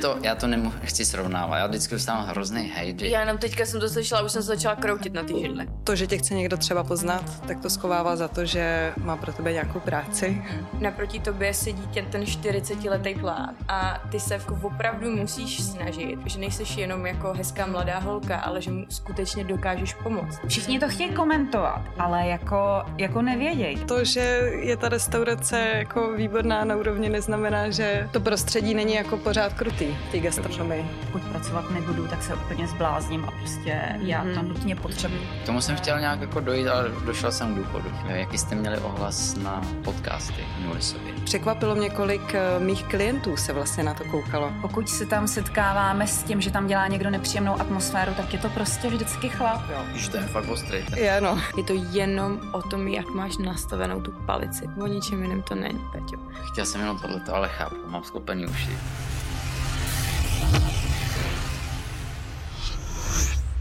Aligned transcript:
To, 0.00 0.18
já 0.22 0.34
to 0.34 0.46
nechci 0.46 1.04
srovnávat, 1.04 1.58
já 1.58 1.66
vždycky 1.66 1.94
dostávám 1.94 2.26
hrozný 2.26 2.72
hejt. 2.74 3.02
Já 3.02 3.20
jenom 3.20 3.38
teďka 3.38 3.66
jsem 3.66 3.80
to 3.80 3.88
slyšela, 3.88 4.22
už 4.22 4.32
jsem 4.32 4.42
se 4.42 4.46
začala 4.46 4.76
kroutit 4.76 5.14
na 5.14 5.22
ty 5.22 5.40
židle. 5.40 5.66
To, 5.84 5.96
že 5.96 6.06
tě 6.06 6.18
chce 6.18 6.34
někdo 6.34 6.56
třeba 6.56 6.84
poznat, 6.84 7.46
tak 7.46 7.60
to 7.60 7.70
schovává 7.70 8.16
za 8.16 8.28
to, 8.28 8.44
že 8.44 8.92
má 8.96 9.16
pro 9.16 9.32
tebe 9.32 9.52
nějakou 9.52 9.80
práci. 9.80 10.42
Naproti 10.80 11.20
tobě 11.20 11.54
sedí 11.54 11.86
tě 11.90 12.02
ten 12.02 12.22
40-letý 12.22 13.14
plát 13.14 13.54
a 13.68 14.02
ty 14.10 14.20
se 14.20 14.40
opravdu 14.62 15.10
musíš 15.16 15.62
snažit, 15.62 16.18
že 16.26 16.38
nejsi 16.38 16.80
jenom 16.80 17.06
jako 17.06 17.32
hezká 17.32 17.66
mladá 17.66 17.98
holka, 17.98 18.36
ale 18.36 18.62
že 18.62 18.70
mu 18.70 18.84
skutečně 18.88 19.44
dokážeš 19.44 19.94
pomoct. 19.94 20.38
Všichni 20.48 20.80
to 20.80 20.88
chtějí 20.88 21.10
komentovat, 21.10 21.82
ale 21.98 22.26
jako, 22.26 22.82
jako 22.98 23.22
nevědějí. 23.22 23.76
To, 23.76 24.04
že 24.04 24.20
je 24.60 24.76
ta 24.76 24.88
restaurace 24.88 25.58
jako 25.74 26.12
výborná 26.12 26.64
na 26.64 26.76
úrovni, 26.76 27.08
neznamená, 27.08 27.70
že 27.70 28.08
to 28.12 28.20
prostředí 28.20 28.74
není 28.74 28.94
jako 28.94 29.16
pořád 29.16 29.52
krutý 29.52 29.89
té 30.10 30.18
gastronomii. 30.18 30.86
Pokud 31.06 31.22
pracovat 31.22 31.70
nebudu, 31.70 32.06
tak 32.08 32.22
se 32.22 32.34
úplně 32.34 32.66
zblázním 32.68 33.24
a 33.24 33.30
prostě 33.30 33.70
mm-hmm. 33.72 34.06
já 34.06 34.22
to 34.22 34.28
Mhm. 34.40 34.48
nutně 34.48 34.76
potřebuji. 34.76 35.20
K 35.42 35.46
tomu 35.46 35.60
jsem 35.60 35.76
chtěl 35.76 36.00
nějak 36.00 36.20
jako 36.20 36.40
dojít, 36.40 36.68
ale 36.68 36.88
došel 37.06 37.32
jsem 37.32 37.54
k 37.54 37.58
důchodu. 37.58 37.90
Jaký 38.06 38.38
jste 38.38 38.54
měli 38.54 38.78
ohlas 38.78 39.34
na 39.36 39.62
podcasty 39.84 40.44
minuli 40.58 40.82
sobě? 40.82 41.12
Překvapilo 41.24 41.74
mě, 41.74 41.90
kolik 41.90 42.34
eh, 42.34 42.40
mých 42.60 42.84
klientů 42.84 43.36
se 43.36 43.52
vlastně 43.52 43.82
na 43.82 43.94
to 43.94 44.04
koukalo. 44.04 44.52
Pokud 44.60 44.88
se 44.88 45.06
tam 45.06 45.28
setkáváme 45.28 46.06
s 46.06 46.22
tím, 46.22 46.40
že 46.40 46.50
tam 46.50 46.66
dělá 46.66 46.86
někdo 46.86 47.10
nepříjemnou 47.10 47.60
atmosféru, 47.60 48.12
tak 48.16 48.32
je 48.32 48.38
to 48.38 48.48
prostě 48.48 48.88
vždycky 48.88 49.28
chlap. 49.28 49.62
Jo. 49.70 49.82
Když 49.90 50.08
to 50.08 50.16
je 50.16 50.22
fakt 50.22 50.48
ostrý. 50.48 50.82
Tak... 50.90 50.98
Je, 50.98 51.20
no. 51.20 51.38
Je 51.56 51.62
to 51.64 51.72
jenom 51.90 52.40
o 52.52 52.62
tom, 52.62 52.88
jak 52.88 53.08
máš 53.08 53.36
nastavenou 53.36 54.00
tu 54.00 54.12
palici. 54.26 54.64
O 54.82 54.86
ničem 54.86 55.22
jiném 55.22 55.42
to 55.42 55.54
není, 55.54 55.80
Peťo. 55.92 56.16
Chtěl 56.52 56.66
jsem 56.66 56.80
jenom 56.80 56.98
tohleto, 56.98 57.34
ale 57.34 57.48
chápu, 57.48 57.76
mám 57.86 58.02
sklopený 58.04 58.46
uši. 58.46 58.70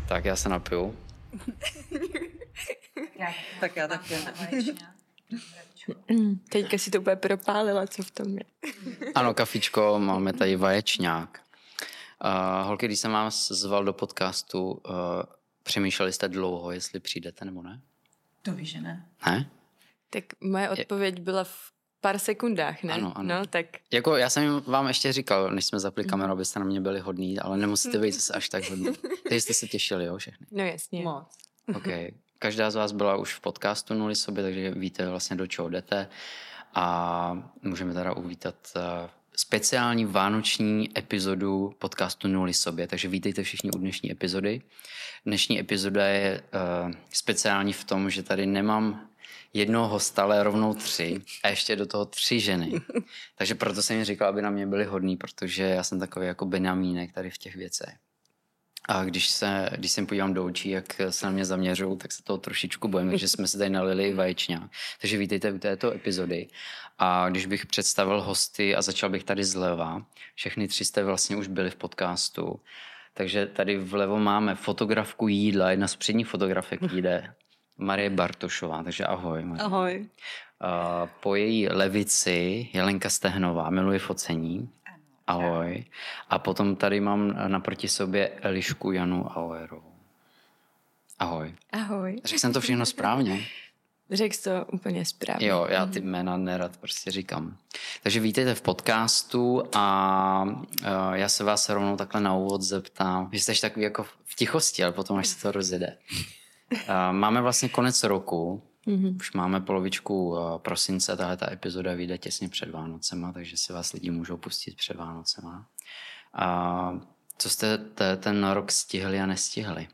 Tak 0.09 0.25
já 0.25 0.35
se 0.35 0.49
napiju. 0.49 0.95
Tak 3.59 3.75
já 3.75 3.87
taky. 3.87 4.15
Teďka 6.49 6.77
si 6.77 6.91
to 6.91 6.99
úplně 6.99 7.15
propálila, 7.15 7.87
co 7.87 8.03
v 8.03 8.11
tom 8.11 8.37
je. 8.37 8.43
Ano, 9.15 9.33
kafičko, 9.33 9.99
máme 9.99 10.33
tady 10.33 10.55
vaječňák. 10.55 11.41
Uh, 12.25 12.67
holky, 12.67 12.85
když 12.85 12.99
jsem 12.99 13.11
vás 13.11 13.47
zval 13.47 13.85
do 13.85 13.93
podcastu, 13.93 14.71
uh, 14.71 14.81
přemýšleli 15.63 16.13
jste 16.13 16.27
dlouho, 16.27 16.71
jestli 16.71 16.99
přijdete 16.99 17.45
nebo 17.45 17.61
ne? 17.61 17.81
To 18.41 18.51
víš, 18.51 18.71
že 18.71 18.81
ne? 18.81 19.09
Ne? 19.25 19.49
Tak 20.09 20.23
moje 20.41 20.69
odpověď 20.69 21.19
byla 21.19 21.43
v 21.43 21.71
pár 22.01 22.19
sekundách, 22.19 22.83
ne? 22.83 22.93
Ano, 22.93 23.11
ano. 23.15 23.39
No, 23.39 23.45
tak 23.45 23.65
Jako 23.91 24.15
já 24.15 24.29
jsem 24.29 24.61
vám 24.67 24.87
ještě 24.87 25.13
říkal, 25.13 25.51
než 25.51 25.65
jsme 25.65 25.79
zapli 25.79 26.03
kameru, 26.03 26.31
abyste 26.31 26.59
na 26.59 26.65
mě 26.65 26.81
byli 26.81 26.99
hodní, 26.99 27.39
ale 27.39 27.57
nemusíte 27.57 27.97
být 27.97 28.11
zase 28.11 28.33
až 28.33 28.49
tak 28.49 28.69
hodní. 28.69 28.93
Takže 29.23 29.41
jste 29.41 29.53
se 29.53 29.67
těšili, 29.67 30.05
jo, 30.05 30.17
všechny. 30.17 30.47
no 30.51 30.63
jasně. 30.63 31.03
Moc. 31.03 31.27
OK. 31.75 31.87
Každá 32.39 32.71
z 32.71 32.75
vás 32.75 32.91
byla 32.91 33.15
už 33.15 33.33
v 33.33 33.39
podcastu 33.39 33.93
Nuli 33.93 34.15
sobě, 34.15 34.43
takže 34.43 34.71
víte 34.71 35.09
vlastně, 35.09 35.35
do 35.35 35.47
čeho 35.47 35.69
jdete. 35.69 36.07
A 36.73 37.43
můžeme 37.61 37.93
teda 37.93 38.13
uvítat 38.13 38.55
eh, 38.75 39.09
speciální 39.35 40.05
vánoční 40.05 40.97
epizodu 40.97 41.73
podcastu 41.79 42.27
Nuli 42.27 42.53
sobě, 42.53 42.87
takže 42.87 43.07
vítejte 43.07 43.43
všichni 43.43 43.71
u 43.71 43.77
dnešní 43.77 44.11
epizody. 44.11 44.61
Dnešní 45.25 45.59
epizoda 45.59 46.05
je 46.05 46.41
uh, 46.41 46.91
speciální 47.13 47.73
v 47.73 47.83
tom, 47.83 48.09
že 48.09 48.23
tady 48.23 48.45
nemám 48.45 49.08
jednoho 49.53 49.87
hosta, 49.87 50.23
ale 50.23 50.43
rovnou 50.43 50.73
tři 50.73 51.21
a 51.43 51.49
ještě 51.49 51.75
do 51.75 51.85
toho 51.85 52.05
tři 52.05 52.39
ženy. 52.39 52.73
Takže 53.37 53.55
proto 53.55 53.81
jsem 53.81 53.95
jim 53.95 54.05
říkal, 54.05 54.29
aby 54.29 54.41
na 54.41 54.49
mě 54.49 54.67
byli 54.67 54.85
hodní, 54.85 55.17
protože 55.17 55.63
já 55.63 55.83
jsem 55.83 55.99
takový 55.99 56.27
jako 56.27 56.45
benamínek 56.45 57.13
tady 57.13 57.29
v 57.29 57.37
těch 57.37 57.55
věcech. 57.55 57.95
A 58.87 59.03
když 59.03 59.29
se, 59.29 59.69
když 59.77 59.91
se 59.91 60.01
jim 60.01 60.07
podívám 60.07 60.33
do 60.33 60.45
očí, 60.45 60.69
jak 60.69 61.01
se 61.09 61.25
na 61.25 61.31
mě 61.31 61.45
zaměřují, 61.45 61.97
tak 61.97 62.11
se 62.11 62.23
toho 62.23 62.37
trošičku 62.37 62.87
bojím, 62.87 63.17
že 63.17 63.27
jsme 63.27 63.47
se 63.47 63.57
tady 63.57 63.69
nalili 63.69 64.13
vaječňák. 64.13 64.71
Takže 65.01 65.17
vítejte 65.17 65.51
u 65.51 65.59
této 65.59 65.93
epizody. 65.93 66.47
A 66.97 67.29
když 67.29 67.45
bych 67.45 67.65
představil 67.65 68.21
hosty 68.21 68.75
a 68.75 68.81
začal 68.81 69.09
bych 69.09 69.23
tady 69.23 69.43
zleva, 69.43 70.05
všechny 70.35 70.67
tři 70.67 70.85
jste 70.85 71.03
vlastně 71.03 71.35
už 71.35 71.47
byli 71.47 71.69
v 71.69 71.75
podcastu, 71.75 72.59
takže 73.13 73.45
tady 73.45 73.77
vlevo 73.77 74.19
máme 74.19 74.55
fotografku 74.55 75.27
jídla, 75.27 75.71
jedna 75.71 75.87
z 75.87 75.95
předních 75.95 76.27
fotografek 76.27 76.81
jde, 76.93 77.33
Marie 77.79 78.09
Bartošová, 78.09 78.83
takže 78.83 79.05
ahoj. 79.05 79.45
Marie. 79.45 79.63
Ahoj. 79.63 80.09
A 80.61 81.05
po 81.05 81.35
její 81.35 81.67
levici 81.67 82.69
Jelenka 82.73 83.09
Stehnová, 83.09 83.69
miluje 83.69 83.99
focení. 83.99 84.69
Ahoj. 85.27 85.85
A 86.29 86.39
potom 86.39 86.75
tady 86.75 86.99
mám 86.99 87.35
naproti 87.47 87.87
sobě 87.87 88.27
Elišku 88.27 88.91
Janu 88.91 89.23
Auerovou. 89.23 89.93
Ahoj. 91.19 91.55
Ahoj. 91.71 92.21
Řekl 92.25 92.39
jsem 92.39 92.53
to 92.53 92.61
všechno 92.61 92.85
správně? 92.85 93.45
Řekl 94.11 94.35
to 94.43 94.65
úplně 94.73 95.05
správně. 95.05 95.47
Jo, 95.47 95.67
já 95.69 95.85
ty 95.85 96.01
jména 96.01 96.37
nerad 96.37 96.77
prostě 96.77 97.11
říkám. 97.11 97.57
Takže 98.03 98.19
vítejte 98.19 98.55
v 98.55 98.61
podcastu 98.61 99.63
a 99.75 100.43
uh, 100.43 101.13
já 101.13 101.29
se 101.29 101.43
vás 101.43 101.69
rovnou 101.69 101.97
takhle 101.97 102.21
na 102.21 102.35
úvod 102.35 102.61
zeptám. 102.61 103.29
Vy 103.29 103.39
jste 103.39 103.53
takový 103.61 103.83
jako 103.83 104.03
v 104.03 104.35
tichosti, 104.35 104.83
ale 104.83 104.93
potom, 104.93 105.17
až 105.17 105.27
se 105.27 105.41
to 105.41 105.51
rozjede. 105.51 105.97
Uh, 106.71 106.79
máme 107.11 107.41
vlastně 107.41 107.69
konec 107.69 108.03
roku, 108.03 108.63
Mhm. 108.85 109.17
už 109.19 109.33
máme 109.33 109.61
polovičku 109.61 110.29
uh, 110.29 110.57
prosince, 110.57 111.17
tahle 111.17 111.37
ta 111.37 111.51
epizoda 111.51 111.93
vyjde 111.93 112.17
těsně 112.17 112.49
před 112.49 112.69
Vánocema, 112.69 113.31
takže 113.33 113.57
si 113.57 113.73
vás 113.73 113.93
lidi 113.93 114.11
můžou 114.11 114.37
pustit 114.37 114.75
před 114.77 114.97
Vánocema. 114.97 115.65
A 116.33 116.99
co 117.37 117.49
jste 117.49 117.77
te, 117.77 118.17
ten 118.17 118.49
rok 118.51 118.71
stihli 118.71 119.19
a 119.19 119.25
nestihli? 119.25 119.87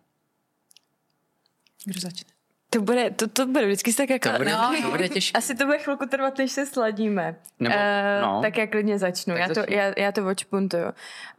Kdo 1.86 2.00
začne? 2.00 2.30
To 2.69 2.81
bude, 2.81 3.09
to, 3.12 3.28
to 3.28 3.46
bude 3.46 3.66
vždycky 3.66 3.94
tak 3.94 4.09
jako... 4.09 4.30
To 4.30 4.38
bude, 4.38 4.52
no, 4.52 4.75
to 4.81 4.90
bude 4.92 5.09
těžké. 5.09 5.38
asi 5.38 5.56
to 5.56 5.66
bude 5.66 5.78
chvilku 5.80 6.06
trvat, 6.06 6.38
než 6.38 6.52
se 6.52 6.66
sladíme. 6.66 7.36
Nebo- 7.59 7.75
Eh, 7.78 8.19
no. 8.22 8.42
Tak 8.42 8.57
já 8.57 8.68
klidně 8.68 9.00
začnu. 9.00 9.34
Tak 9.34 9.42
já, 9.42 9.47
to, 9.47 9.53
začni. 9.53 9.75
já, 9.75 9.94
já 9.97 10.12
to 10.12 10.28
očpuntuju. 10.28 10.86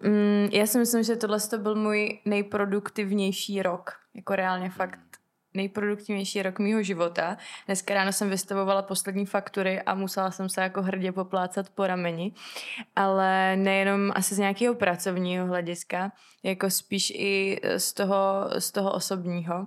Mm, 0.03 0.49
já 0.53 0.67
si 0.67 0.79
myslím, 0.79 1.03
že 1.03 1.17
tohle 1.17 1.41
to 1.41 1.59
byl 1.59 1.75
můj 1.75 2.19
nejproduktivnější 2.25 3.63
rok. 3.63 3.93
Jako 4.15 4.37
reálně 4.37 4.71
fakt 4.71 4.99
nejproduktivnější 5.57 6.43
rok 6.43 6.59
mýho 6.59 6.83
života. 6.83 7.37
Dneska 7.67 7.95
ráno 7.95 8.13
jsem 8.13 8.31
vystavovala 8.31 8.83
poslední 8.83 9.27
faktury 9.27 9.83
a 9.83 9.95
musela 9.95 10.31
jsem 10.31 10.49
se 10.49 10.61
jako 10.61 10.83
hrdě 10.83 11.13
poplácat 11.13 11.69
po 11.71 11.87
rameni. 11.87 12.33
Ale 12.97 13.57
nejenom 13.57 14.13
asi 14.15 14.35
z 14.35 14.39
nějakého 14.39 14.75
pracovního 14.75 15.47
hlediska, 15.47 16.13
jako 16.43 16.71
spíš 16.71 17.11
i 17.11 17.61
z 17.77 17.93
toho, 17.93 18.51
z 18.59 18.73
toho 18.73 18.93
osobního. 18.93 19.67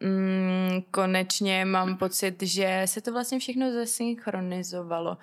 Mm, 0.00 0.82
konečně 0.90 1.64
mám 1.64 1.96
pocit, 1.96 2.42
že 2.42 2.82
se 2.84 3.00
to 3.00 3.12
vlastně 3.12 3.38
všechno 3.38 3.72
zesynchronizovalo. 3.72 5.18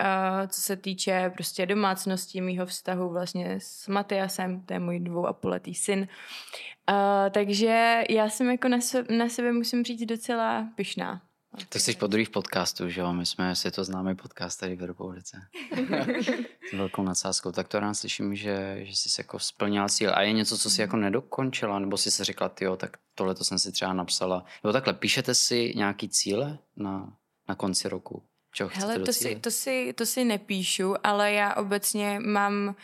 Uh, 0.00 0.48
co 0.48 0.60
se 0.60 0.76
týče 0.76 1.30
prostě 1.34 1.66
domácnosti, 1.66 2.40
mýho 2.40 2.66
vztahu 2.66 3.08
vlastně 3.08 3.58
s 3.58 3.88
Matyasem, 3.88 4.60
to 4.60 4.72
je 4.72 4.80
můj 4.80 5.00
dvou 5.00 5.26
a 5.26 5.32
půlletý 5.32 5.74
syn. 5.74 6.08
Uh, 6.90 6.96
takže 7.30 8.02
já 8.10 8.28
jsem 8.28 8.50
jako 8.50 8.68
na, 8.68 8.80
se, 8.80 9.04
na 9.16 9.28
sebe 9.28 9.52
musím 9.52 9.84
říct 9.84 10.04
docela 10.04 10.68
pyšná. 10.74 11.22
Tak 11.68 11.82
jsi 11.82 11.94
po 11.94 12.06
druhý 12.06 12.24
v 12.24 12.30
podcastu, 12.30 12.88
že 12.88 13.00
jo? 13.00 13.12
My 13.12 13.26
jsme 13.26 13.56
si 13.56 13.70
to 13.70 13.84
známý 13.84 14.14
podcast 14.14 14.60
tady 14.60 14.76
v 14.76 14.82
republice. 14.82 15.42
S 16.70 16.72
velkou 16.72 17.02
nadsázkou. 17.02 17.52
Tak 17.52 17.68
to 17.68 17.80
rád 17.80 17.94
slyším, 17.94 18.36
že, 18.36 18.78
že 18.82 18.96
jsi 18.96 19.20
jako 19.20 19.38
splnila 19.38 19.88
cíl. 19.88 20.12
A 20.14 20.22
je 20.22 20.32
něco, 20.32 20.58
co 20.58 20.70
jsi 20.70 20.80
jako 20.80 20.96
nedokončila? 20.96 21.78
Nebo 21.78 21.96
jsi 21.96 22.10
si 22.10 22.24
řekla, 22.24 22.52
jo, 22.60 22.76
tak 22.76 22.96
tohle 23.14 23.34
to 23.34 23.44
jsem 23.44 23.58
si 23.58 23.72
třeba 23.72 23.92
napsala. 23.92 24.44
Nebo 24.64 24.72
takhle, 24.72 24.92
píšete 24.92 25.34
si 25.34 25.72
nějaký 25.76 26.08
cíle 26.08 26.58
na, 26.76 27.12
na 27.48 27.54
konci 27.54 27.88
roku? 27.88 28.22
Čeho 28.56 28.68
chcete 28.68 28.86
Hele, 28.86 28.98
to 29.04 29.12
si, 29.12 29.36
to, 29.36 29.50
si, 29.50 29.92
to 29.92 30.06
si 30.06 30.24
nepíšu, 30.24 30.94
ale 31.06 31.32
já 31.32 31.54
obecně 31.54 32.18
mám 32.26 32.66
uh, 32.68 32.74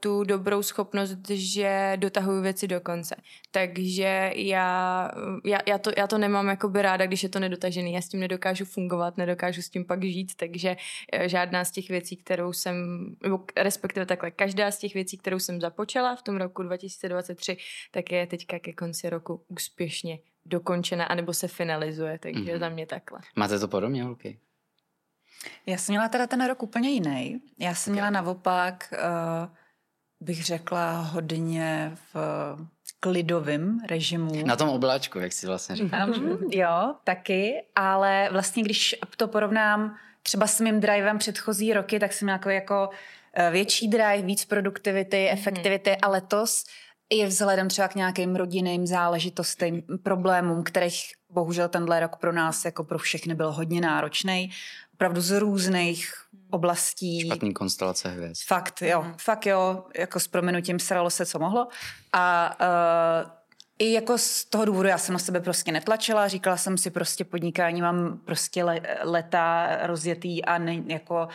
tu 0.00 0.24
dobrou 0.24 0.62
schopnost, 0.62 1.28
že 1.30 1.92
dotahuju 1.96 2.42
věci 2.42 2.68
do 2.68 2.80
konce. 2.80 3.16
Takže 3.50 4.32
já, 4.34 5.10
já, 5.44 5.58
já, 5.66 5.78
to, 5.78 5.90
já 5.96 6.06
to 6.06 6.18
nemám 6.18 6.48
jako 6.48 6.68
by 6.68 6.82
ráda, 6.82 7.06
když 7.06 7.22
je 7.22 7.28
to 7.28 7.40
nedotažený. 7.40 7.92
Já 7.92 8.00
s 8.00 8.08
tím 8.08 8.20
nedokážu 8.20 8.64
fungovat, 8.64 9.16
nedokážu 9.16 9.62
s 9.62 9.68
tím 9.70 9.84
pak 9.84 10.04
žít, 10.04 10.32
takže 10.36 10.76
eh, 11.12 11.28
žádná 11.28 11.64
z 11.64 11.70
těch 11.70 11.88
věcí, 11.88 12.16
kterou 12.16 12.52
jsem, 12.52 12.76
nebo 13.22 13.44
respektive 13.56 14.06
takhle, 14.06 14.30
každá 14.30 14.70
z 14.70 14.78
těch 14.78 14.94
věcí, 14.94 15.18
kterou 15.18 15.38
jsem 15.38 15.60
započala 15.60 16.16
v 16.16 16.22
tom 16.22 16.36
roku 16.36 16.62
2023, 16.62 17.56
tak 17.90 18.12
je 18.12 18.26
teďka 18.26 18.58
ke 18.58 18.72
konci 18.72 19.10
roku 19.10 19.44
úspěšně 19.48 20.18
dokončena, 20.46 21.04
anebo 21.04 21.32
se 21.34 21.48
finalizuje, 21.48 22.18
takže 22.18 22.40
Mhm. 22.40 22.48
mm-hmm. 22.48 22.58
za 22.58 22.68
mě 22.68 22.86
takhle. 22.86 23.18
Máte 23.36 23.58
to 23.58 23.68
podobně, 23.68 24.04
holky? 24.04 24.38
Já 25.66 25.78
jsem 25.78 25.92
měla 25.92 26.08
teda 26.08 26.26
ten 26.26 26.46
rok 26.46 26.62
úplně 26.62 26.90
jiný. 26.90 27.40
Já 27.58 27.74
jsem 27.74 27.92
měla 27.92 28.10
naopak, 28.10 28.92
uh, 28.92 29.54
bych 30.20 30.44
řekla, 30.44 31.00
hodně 31.00 31.92
v 32.14 32.16
klidovém 33.00 33.80
režimu. 33.86 34.46
Na 34.46 34.56
tom 34.56 34.68
obláčku, 34.68 35.18
jak 35.18 35.32
jsi 35.32 35.46
vlastně 35.46 35.76
říkal. 35.76 36.10
Um, 36.10 36.38
jo, 36.52 36.94
taky, 37.04 37.64
ale 37.74 38.28
vlastně 38.32 38.62
když 38.62 38.96
to 39.16 39.28
porovnám 39.28 39.96
třeba 40.22 40.46
s 40.46 40.60
mým 40.60 40.80
drivem 40.80 41.18
předchozí 41.18 41.72
roky, 41.72 41.98
tak 41.98 42.12
jsem 42.12 42.28
jako, 42.28 42.50
jako 42.50 42.90
eh, 43.34 43.50
větší 43.50 43.88
drive, 43.88 44.22
víc 44.22 44.44
produktivity, 44.44 45.30
efektivity. 45.30 45.96
A 45.96 46.08
letos 46.08 46.64
i 47.10 47.26
vzhledem 47.26 47.68
třeba 47.68 47.88
k 47.88 47.94
nějakým 47.94 48.36
rodinným 48.36 48.86
záležitostem, 48.86 49.82
problémům, 50.02 50.64
kterých 50.64 51.12
bohužel 51.30 51.68
tenhle 51.68 52.00
rok 52.00 52.16
pro 52.16 52.32
nás 52.32 52.64
jako 52.64 52.84
pro 52.84 52.98
všechny 52.98 53.34
byl 53.34 53.52
hodně 53.52 53.80
náročný, 53.80 54.50
opravdu 54.94 55.20
z 55.20 55.38
různých 55.38 56.12
oblastí. 56.50 57.26
Špatný 57.26 57.52
konstelace 57.54 58.08
hvězd. 58.08 58.42
Fakt, 58.46 58.82
jo, 58.82 59.02
mm. 59.02 59.14
fakt 59.18 59.46
jo, 59.46 59.84
jako 59.98 60.20
s 60.20 60.28
proměnutím 60.28 60.78
sralo 60.78 61.10
se, 61.10 61.26
co 61.26 61.38
mohlo. 61.38 61.68
A 62.12 62.56
uh, 63.24 63.30
i 63.78 63.92
jako 63.92 64.18
z 64.18 64.44
toho 64.44 64.64
důvodu 64.64 64.88
já 64.88 64.98
jsem 64.98 65.12
na 65.12 65.18
sebe 65.18 65.40
prostě 65.40 65.72
netlačila, 65.72 66.28
říkala 66.28 66.56
jsem 66.56 66.78
si 66.78 66.90
prostě 66.90 67.24
podnikání 67.24 67.82
mám 67.82 68.18
prostě 68.24 68.64
le, 68.64 68.80
leta 69.02 69.68
rozjetý 69.82 70.44
a 70.44 70.58
ne, 70.58 70.82
jako 70.86 71.28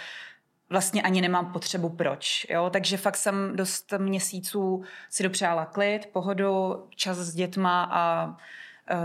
vlastně 0.70 1.02
ani 1.02 1.22
nemám 1.22 1.54
potřebu 1.54 1.90
proč, 1.90 2.48
jo, 2.50 2.70
takže 2.70 2.98
fakt 2.98 3.18
jsem 3.18 3.56
dost 3.56 3.94
měsíců 3.98 4.84
si 5.10 5.24
dopřála 5.24 5.66
klid, 5.66 6.06
pohodu, 6.14 6.84
čas 6.96 7.18
s 7.18 7.36
dětma 7.36 7.90
a 7.92 8.28
Uh, 8.28 8.36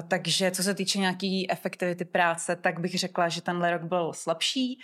takže 0.08 0.50
co 0.50 0.62
se 0.62 0.74
týče 0.74 0.98
nějaký 0.98 1.50
efektivity 1.50 2.04
práce, 2.04 2.56
tak 2.56 2.80
bych 2.80 2.98
řekla, 2.98 3.28
že 3.28 3.42
tenhle 3.42 3.70
rok 3.70 3.82
byl 3.82 4.12
slabší, 4.12 4.80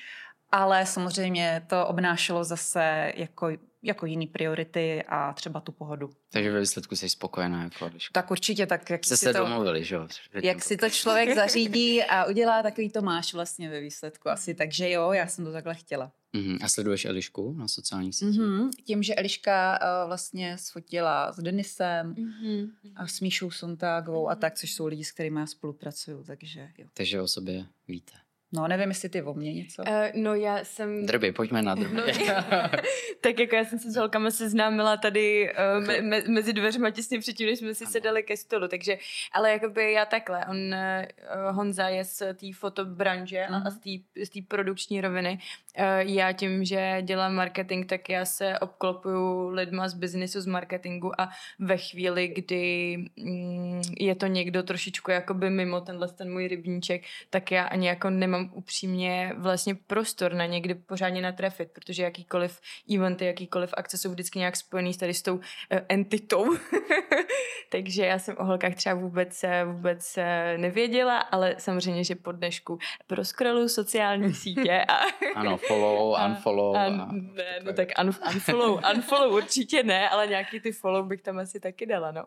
ale 0.52 0.86
samozřejmě 0.86 1.62
to 1.66 1.86
obnášelo 1.86 2.44
zase 2.44 3.12
jako 3.16 3.50
jako 3.82 4.06
jiný 4.06 4.26
priority 4.26 5.02
a 5.08 5.32
třeba 5.32 5.60
tu 5.60 5.72
pohodu. 5.72 6.10
Takže 6.32 6.50
ve 6.50 6.60
výsledku 6.60 6.96
jsi 6.96 7.08
spokojená 7.08 7.62
jako 7.62 7.86
Eliška. 7.86 8.20
Tak 8.20 8.30
určitě, 8.30 8.66
tak 8.66 8.90
jak 8.90 9.04
Jste 9.04 9.16
si 9.16 9.24
se 9.24 9.32
to, 9.32 9.38
domluvili, 9.38 9.84
že 9.84 9.94
jo? 9.94 10.08
Jak 10.42 10.62
si 10.62 10.76
to 10.76 10.90
člověk 10.90 11.34
zařídí 11.34 12.02
a 12.02 12.24
udělá, 12.24 12.62
takový 12.62 12.90
to 12.90 13.02
máš 13.02 13.34
vlastně 13.34 13.70
ve 13.70 13.80
výsledku 13.80 14.28
asi. 14.28 14.54
Takže 14.54 14.90
jo, 14.90 15.12
já 15.12 15.26
jsem 15.26 15.44
to 15.44 15.52
takhle 15.52 15.74
chtěla. 15.74 16.12
Uh-huh. 16.34 16.58
A 16.62 16.68
sleduješ 16.68 17.04
Elišku 17.04 17.52
na 17.52 17.68
sociálních 17.68 18.14
sítích? 18.14 18.40
Uh-huh. 18.40 18.70
Tím, 18.84 19.02
že 19.02 19.14
Eliška 19.14 19.78
uh, 19.82 20.08
vlastně 20.08 20.58
sfotila 20.58 21.32
s 21.32 21.36
Denisem 21.36 22.14
uh-huh. 22.14 22.70
a 22.96 23.06
s 23.06 23.20
Míšou 23.20 23.50
Sontágovou 23.50 24.28
a 24.28 24.34
tak, 24.34 24.54
což 24.54 24.72
jsou 24.72 24.86
lidi, 24.86 25.04
s 25.04 25.12
kterými 25.12 25.40
já 25.40 25.46
spolupracuju, 25.46 26.24
takže 26.24 26.68
jo. 26.78 26.86
Takže 26.94 27.20
o 27.20 27.28
sobě 27.28 27.66
víte. 27.88 28.12
No, 28.52 28.68
nevím, 28.68 28.88
jestli 28.88 29.08
ty 29.08 29.22
o 29.22 29.34
mně 29.34 29.52
něco. 29.52 29.82
Uh, 29.82 30.22
no, 30.22 30.34
já 30.34 30.64
jsem... 30.64 31.06
Drby, 31.06 31.32
pojďme 31.32 31.62
na 31.62 31.74
drby. 31.74 31.96
No, 31.96 32.02
tak 33.20 33.38
jako 33.38 33.56
já 33.56 33.64
jsem 33.64 33.78
se 33.78 33.90
s 33.90 33.96
holkama 33.96 34.30
seznámila 34.30 34.96
tady 34.96 35.52
uh, 35.78 35.86
me, 35.86 36.00
me, 36.00 36.22
mezi 36.28 36.52
dveřma 36.52 36.90
těsně 36.90 37.18
předtím, 37.18 37.46
než 37.46 37.58
jsme 37.58 37.74
si 37.74 37.84
ano. 37.84 37.92
sedali 37.92 38.22
ke 38.22 38.36
stolu, 38.36 38.68
takže, 38.68 38.98
ale 39.32 39.52
jakoby 39.52 39.92
já 39.92 40.04
takhle, 40.04 40.46
on, 40.46 40.56
uh, 40.56 41.56
Honza 41.56 41.88
je 41.88 42.04
z 42.04 42.18
té 42.34 42.46
fotobranže 42.54 43.46
uh-huh. 43.50 43.54
a 43.54 43.58
mhm. 43.58 44.04
z 44.24 44.28
té 44.30 44.40
produkční 44.48 45.00
roviny. 45.00 45.38
Uh, 45.78 45.84
já 45.98 46.32
tím, 46.32 46.64
že 46.64 46.98
dělám 47.02 47.34
marketing, 47.34 47.86
tak 47.86 48.08
já 48.08 48.24
se 48.24 48.58
obklopuju 48.58 49.48
lidma 49.48 49.88
z 49.88 49.94
biznisu, 49.94 50.40
z 50.40 50.46
marketingu 50.46 51.20
a 51.20 51.28
ve 51.58 51.76
chvíli, 51.76 52.28
kdy 52.28 52.96
mm, 53.16 53.82
je 54.00 54.14
to 54.14 54.26
někdo 54.26 54.62
trošičku 54.62 55.10
jakoby 55.10 55.50
mimo 55.50 55.80
tenhle 55.80 56.08
ten 56.08 56.32
můj 56.32 56.48
rybníček, 56.48 57.02
tak 57.30 57.50
já 57.50 57.64
ani 57.64 57.86
jako 57.86 58.10
nemám 58.10 58.39
nemám 58.40 58.56
upřímně 58.56 59.32
vlastně 59.36 59.74
prostor 59.74 60.32
na 60.34 60.46
někdy 60.46 60.74
pořádně 60.74 61.22
natrefit, 61.22 61.70
protože 61.72 62.02
jakýkoliv 62.02 62.60
eventy, 62.94 63.24
jakýkoliv 63.24 63.74
akce 63.76 63.98
jsou 63.98 64.10
vždycky 64.10 64.38
nějak 64.38 64.56
spojený 64.56 64.94
s 64.94 64.96
tady 64.96 65.14
s 65.14 65.22
tou 65.22 65.34
uh, 65.34 65.42
entitou. 65.88 66.46
Takže 67.72 68.06
já 68.06 68.18
jsem 68.18 68.36
o 68.38 68.44
holkách 68.44 68.74
třeba 68.74 68.94
vůbec, 68.94 69.44
eh, 69.44 69.64
vůbec 69.64 70.18
eh, 70.18 70.58
nevěděla, 70.58 71.18
ale 71.18 71.54
samozřejmě, 71.58 72.04
že 72.04 72.14
po 72.14 72.32
dnešku 72.32 72.78
proskrolu 73.06 73.68
sociální 73.68 74.34
sítě. 74.44 74.84
A 74.88 75.00
ano, 75.34 75.56
follow, 75.56 76.16
unfollow. 76.26 76.76
A, 76.76 76.84
a, 76.84 77.12
ne, 77.12 77.60
no 77.62 77.72
tak 77.72 77.88
un, 78.02 78.10
unfollow, 78.34 78.80
unfollow 78.94 79.32
určitě 79.32 79.82
ne, 79.82 80.08
ale 80.08 80.26
nějaký 80.26 80.60
ty 80.60 80.72
follow 80.72 81.06
bych 81.06 81.22
tam 81.22 81.38
asi 81.38 81.60
taky 81.60 81.86
dala, 81.86 82.12
no. 82.12 82.24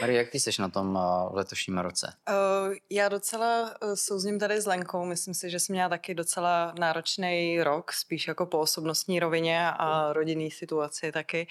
Marie, 0.00 0.18
jak 0.18 0.30
ty 0.30 0.40
jsi 0.40 0.50
na 0.58 0.68
tom 0.68 0.96
uh, 0.96 1.32
v 1.32 1.36
letošním 1.36 1.78
roce? 1.78 2.12
Uh, 2.28 2.74
já 2.90 3.08
docela 3.08 3.62
uh, 3.62 3.94
souzním 3.94 4.38
tady 4.38 4.60
s 4.60 4.66
Lenkou, 4.66 5.04
myslím 5.18 5.34
si, 5.34 5.50
že 5.50 5.60
jsem 5.60 5.72
měla 5.72 5.88
taky 5.88 6.14
docela 6.14 6.74
náročný 6.78 7.62
rok, 7.62 7.92
spíš 7.92 8.28
jako 8.28 8.46
po 8.46 8.58
osobnostní 8.58 9.20
rovině 9.20 9.70
a 9.70 10.12
rodinný 10.12 10.50
situaci 10.50 11.12
taky. 11.12 11.46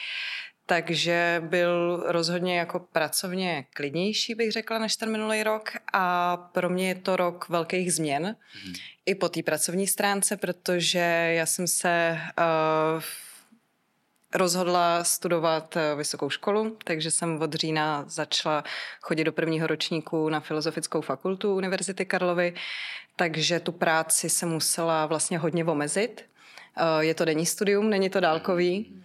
Takže 0.65 1.41
byl 1.45 2.03
rozhodně 2.07 2.59
jako 2.59 2.79
pracovně 2.79 3.65
klidnější, 3.73 4.35
bych 4.35 4.51
řekla, 4.51 4.79
než 4.79 4.95
ten 4.95 5.11
minulý 5.11 5.43
rok. 5.43 5.69
A 5.93 6.37
pro 6.37 6.69
mě 6.69 6.87
je 6.87 6.95
to 6.95 7.15
rok 7.15 7.49
velkých 7.49 7.93
změn. 7.93 8.35
Mm. 8.65 8.73
I 9.05 9.15
po 9.15 9.29
té 9.29 9.43
pracovní 9.43 9.87
stránce, 9.87 10.37
protože 10.37 11.33
já 11.35 11.45
jsem 11.45 11.67
se 11.67 12.19
uh, 12.39 13.03
rozhodla 14.33 15.03
studovat 15.03 15.77
eh, 15.77 15.95
vysokou 15.95 16.29
školu, 16.29 16.77
takže 16.83 17.11
jsem 17.11 17.41
od 17.41 17.53
října 17.53 18.05
začala 18.07 18.63
chodit 19.01 19.23
do 19.23 19.31
prvního 19.31 19.67
ročníku 19.67 20.29
na 20.29 20.39
Filozofickou 20.39 21.01
fakultu 21.01 21.55
Univerzity 21.55 22.05
Karlovy, 22.05 22.53
takže 23.15 23.59
tu 23.59 23.71
práci 23.71 24.29
se 24.29 24.45
musela 24.45 25.05
vlastně 25.05 25.37
hodně 25.37 25.65
omezit. 25.65 26.25
Eh, 26.77 27.03
je 27.03 27.13
to 27.13 27.25
denní 27.25 27.45
studium, 27.45 27.89
není 27.89 28.09
to 28.09 28.19
dálkový. 28.19 29.03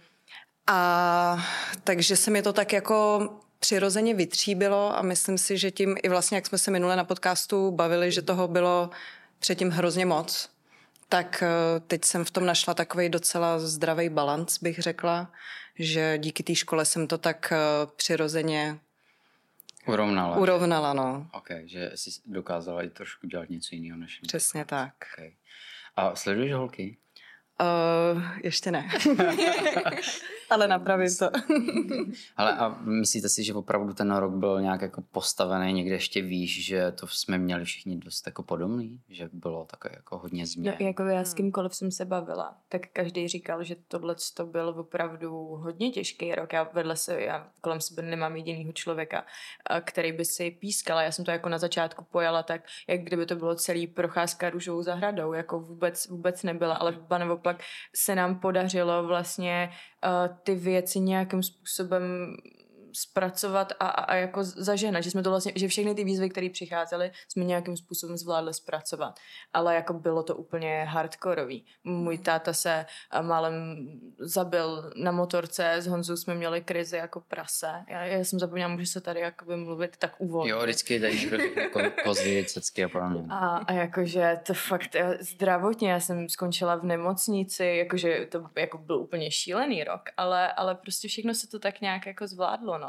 A 0.67 1.45
takže 1.83 2.15
se 2.15 2.31
mi 2.31 2.41
to 2.41 2.53
tak 2.53 2.73
jako 2.73 3.29
přirozeně 3.59 4.13
vytříbilo 4.13 4.97
a 4.97 5.01
myslím 5.01 5.37
si, 5.37 5.57
že 5.57 5.71
tím 5.71 5.95
i 6.03 6.09
vlastně, 6.09 6.37
jak 6.37 6.45
jsme 6.45 6.57
se 6.57 6.71
minule 6.71 6.95
na 6.95 7.03
podcastu 7.03 7.71
bavili, 7.71 8.11
že 8.11 8.21
toho 8.21 8.47
bylo 8.47 8.89
předtím 9.39 9.69
hrozně 9.69 10.05
moc, 10.05 10.49
tak 11.13 11.43
eh, 11.43 11.79
teď 11.79 12.05
jsem 12.05 12.25
v 12.25 12.31
tom 12.31 12.45
našla 12.45 12.73
takový 12.73 13.09
docela 13.09 13.59
zdravý 13.59 14.09
balans, 14.09 14.57
bych 14.61 14.79
řekla, 14.79 15.31
že 15.79 16.17
díky 16.17 16.43
té 16.43 16.55
škole 16.55 16.85
jsem 16.85 17.07
to 17.07 17.17
tak 17.17 17.51
eh, 17.51 17.57
přirozeně 17.95 18.79
urovnala. 19.87 20.37
Urovnala, 20.37 20.93
no. 20.93 21.27
Ok, 21.33 21.47
že 21.65 21.91
jsi 21.95 22.09
dokázala 22.25 22.83
i 22.83 22.89
trošku 22.89 23.27
dělat 23.27 23.49
něco 23.49 23.75
jiného 23.75 23.99
než... 23.99 24.19
Přesně 24.27 24.65
tak. 24.65 24.93
Okay. 25.13 25.33
A 25.95 26.15
sleduješ 26.15 26.53
holky? 26.53 26.97
Uh, 27.61 28.23
ještě 28.43 28.71
ne. 28.71 28.89
Ale 30.53 30.67
napravím 30.67 31.09
to. 31.19 31.29
Ale 32.37 32.57
a 32.57 32.69
myslíte 32.81 33.29
si, 33.29 33.43
že 33.43 33.53
opravdu 33.53 33.93
ten 33.93 34.15
rok 34.15 34.33
byl 34.33 34.61
nějak 34.61 34.81
jako 34.81 35.01
postavený 35.01 35.73
někde 35.73 35.95
ještě 35.95 36.21
výš, 36.21 36.65
že 36.65 36.91
to 36.91 37.07
jsme 37.07 37.37
měli 37.37 37.65
všichni 37.65 37.97
dost 37.97 38.27
jako 38.27 38.43
podobný? 38.43 39.01
Že 39.09 39.29
bylo 39.33 39.65
takové 39.65 39.95
jako 39.95 40.17
hodně 40.17 40.45
změn? 40.45 40.75
No, 40.79 40.87
jako 40.87 41.03
já 41.03 41.23
s 41.23 41.33
kýmkoliv 41.33 41.75
jsem 41.75 41.91
se 41.91 42.05
bavila, 42.05 42.57
tak 42.69 42.81
každý 42.93 43.27
říkal, 43.27 43.63
že 43.63 43.75
tohle 43.87 44.15
to 44.33 44.45
byl 44.45 44.69
opravdu 44.69 45.31
hodně 45.35 45.91
těžký 45.91 46.35
rok. 46.35 46.53
Já 46.53 46.63
vedle 46.63 46.95
se, 46.95 47.21
já 47.21 47.47
kolem 47.61 47.81
sebe 47.81 48.01
nemám 48.01 48.35
jedinýho 48.35 48.71
člověka, 48.71 49.25
který 49.81 50.11
by 50.11 50.25
si 50.25 50.51
pískal. 50.51 50.99
Já 50.99 51.11
jsem 51.11 51.25
to 51.25 51.31
jako 51.31 51.49
na 51.49 51.57
začátku 51.57 52.05
pojala 52.11 52.43
tak, 52.43 52.61
jak 52.87 53.01
kdyby 53.01 53.25
to 53.25 53.35
bylo 53.35 53.55
celý 53.55 53.87
procházka 53.87 54.49
růžovou 54.49 54.83
zahradou, 54.83 55.33
jako 55.33 55.59
vůbec, 55.59 56.07
vůbec 56.07 56.43
nebyla, 56.43 56.75
ale 56.75 56.97
naopak 57.09 57.63
se 57.95 58.15
nám 58.15 58.39
podařilo 58.39 59.07
vlastně 59.07 59.69
ty 60.43 60.55
věci 60.55 60.99
nějakým 60.99 61.43
způsobem 61.43 62.03
zpracovat 62.93 63.73
a, 63.79 63.87
a, 63.87 64.03
a 64.03 64.15
jako 64.15 64.43
zažehnat, 64.43 65.03
že 65.03 65.11
jsme 65.11 65.23
to 65.23 65.29
vlastně, 65.29 65.53
že 65.55 65.67
všechny 65.67 65.95
ty 65.95 66.03
výzvy, 66.03 66.29
které 66.29 66.49
přicházely, 66.49 67.11
jsme 67.27 67.43
nějakým 67.43 67.77
způsobem 67.77 68.17
zvládli 68.17 68.53
zpracovat. 68.53 69.19
Ale 69.53 69.75
jako 69.75 69.93
bylo 69.93 70.23
to 70.23 70.35
úplně 70.35 70.83
hardkorový. 70.83 71.65
Můj 71.83 72.17
táta 72.17 72.53
se 72.53 72.85
málem 73.21 73.53
zabil 74.19 74.91
na 74.95 75.11
motorce, 75.11 75.73
s 75.73 75.87
Honzou 75.87 76.17
jsme 76.17 76.35
měli 76.35 76.61
krizi 76.61 76.97
jako 76.97 77.21
prase. 77.21 77.71
Já, 77.89 78.03
já 78.03 78.23
jsem 78.23 78.39
zapomněla, 78.39 78.71
můžu 78.71 78.85
se 78.85 79.01
tady 79.01 79.19
jakoby 79.19 79.57
mluvit 79.57 79.97
tak 79.97 80.15
úvodně. 80.17 80.51
Jo, 80.51 80.63
vždycky 80.63 80.99
tady 80.99 81.53
jako 81.55 81.79
kozvy, 82.03 82.45
cecky 82.45 82.83
a 82.83 82.89
podobně. 82.89 83.25
A, 83.29 83.57
a 83.57 83.73
jakože 83.73 84.39
to 84.47 84.53
fakt 84.53 84.95
zdravotně, 85.19 85.91
já 85.91 85.99
jsem 85.99 86.29
skončila 86.29 86.75
v 86.75 86.83
nemocnici, 86.83 87.65
jakože 87.65 88.27
to 88.31 88.49
jako 88.57 88.77
byl 88.77 88.97
úplně 88.97 89.31
šílený 89.31 89.83
rok, 89.83 90.01
ale, 90.17 90.53
ale 90.53 90.75
prostě 90.75 91.07
všechno 91.07 91.33
se 91.33 91.47
to 91.47 91.59
tak 91.59 91.81
nějak 91.81 92.05
jako 92.05 92.27
zvládlo, 92.27 92.77
no. 92.77 92.82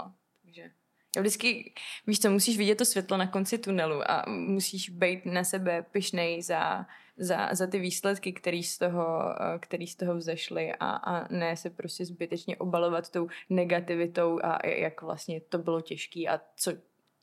Takže 0.54 0.70
já 1.16 1.22
vždycky, 1.22 1.74
víš 2.06 2.20
co, 2.20 2.30
musíš 2.30 2.58
vidět 2.58 2.74
to 2.74 2.84
světlo 2.84 3.16
na 3.16 3.26
konci 3.26 3.58
tunelu 3.58 4.10
a 4.10 4.24
musíš 4.28 4.90
být 4.90 5.26
na 5.26 5.44
sebe 5.44 5.82
pyšnej 5.82 6.42
za, 6.42 6.86
za, 7.16 7.54
za 7.54 7.66
ty 7.66 7.78
výsledky, 7.78 8.32
které 8.32 8.62
z 8.62 8.78
toho, 8.78 9.34
který 9.60 9.86
z 9.86 9.96
toho 9.96 10.16
vzešly 10.16 10.72
a, 10.72 10.90
a 10.90 11.32
ne 11.32 11.56
se 11.56 11.70
prostě 11.70 12.04
zbytečně 12.04 12.56
obalovat 12.56 13.10
tou 13.10 13.28
negativitou 13.50 14.40
a 14.42 14.66
jak 14.66 15.02
vlastně 15.02 15.40
to 15.40 15.58
bylo 15.58 15.80
těžké 15.80 16.20
a 16.20 16.40
co, 16.56 16.72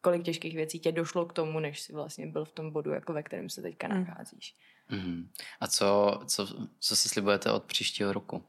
kolik 0.01 0.23
těžkých 0.23 0.55
věcí 0.55 0.79
tě 0.79 0.91
došlo 0.91 1.25
k 1.25 1.33
tomu, 1.33 1.59
než 1.59 1.81
jsi 1.81 1.93
vlastně 1.93 2.27
byl 2.27 2.45
v 2.45 2.51
tom 2.51 2.71
bodu, 2.71 2.91
jako 2.91 3.13
ve 3.13 3.23
kterém 3.23 3.49
se 3.49 3.61
teďka 3.61 3.87
mm. 3.87 3.93
nacházíš. 3.93 4.55
Mm. 4.89 5.29
A 5.59 5.67
co, 5.67 6.19
co, 6.25 6.67
co 6.79 6.95
si 6.95 7.09
slibujete 7.09 7.51
od 7.51 7.63
příštího 7.63 8.13
roku? 8.13 8.43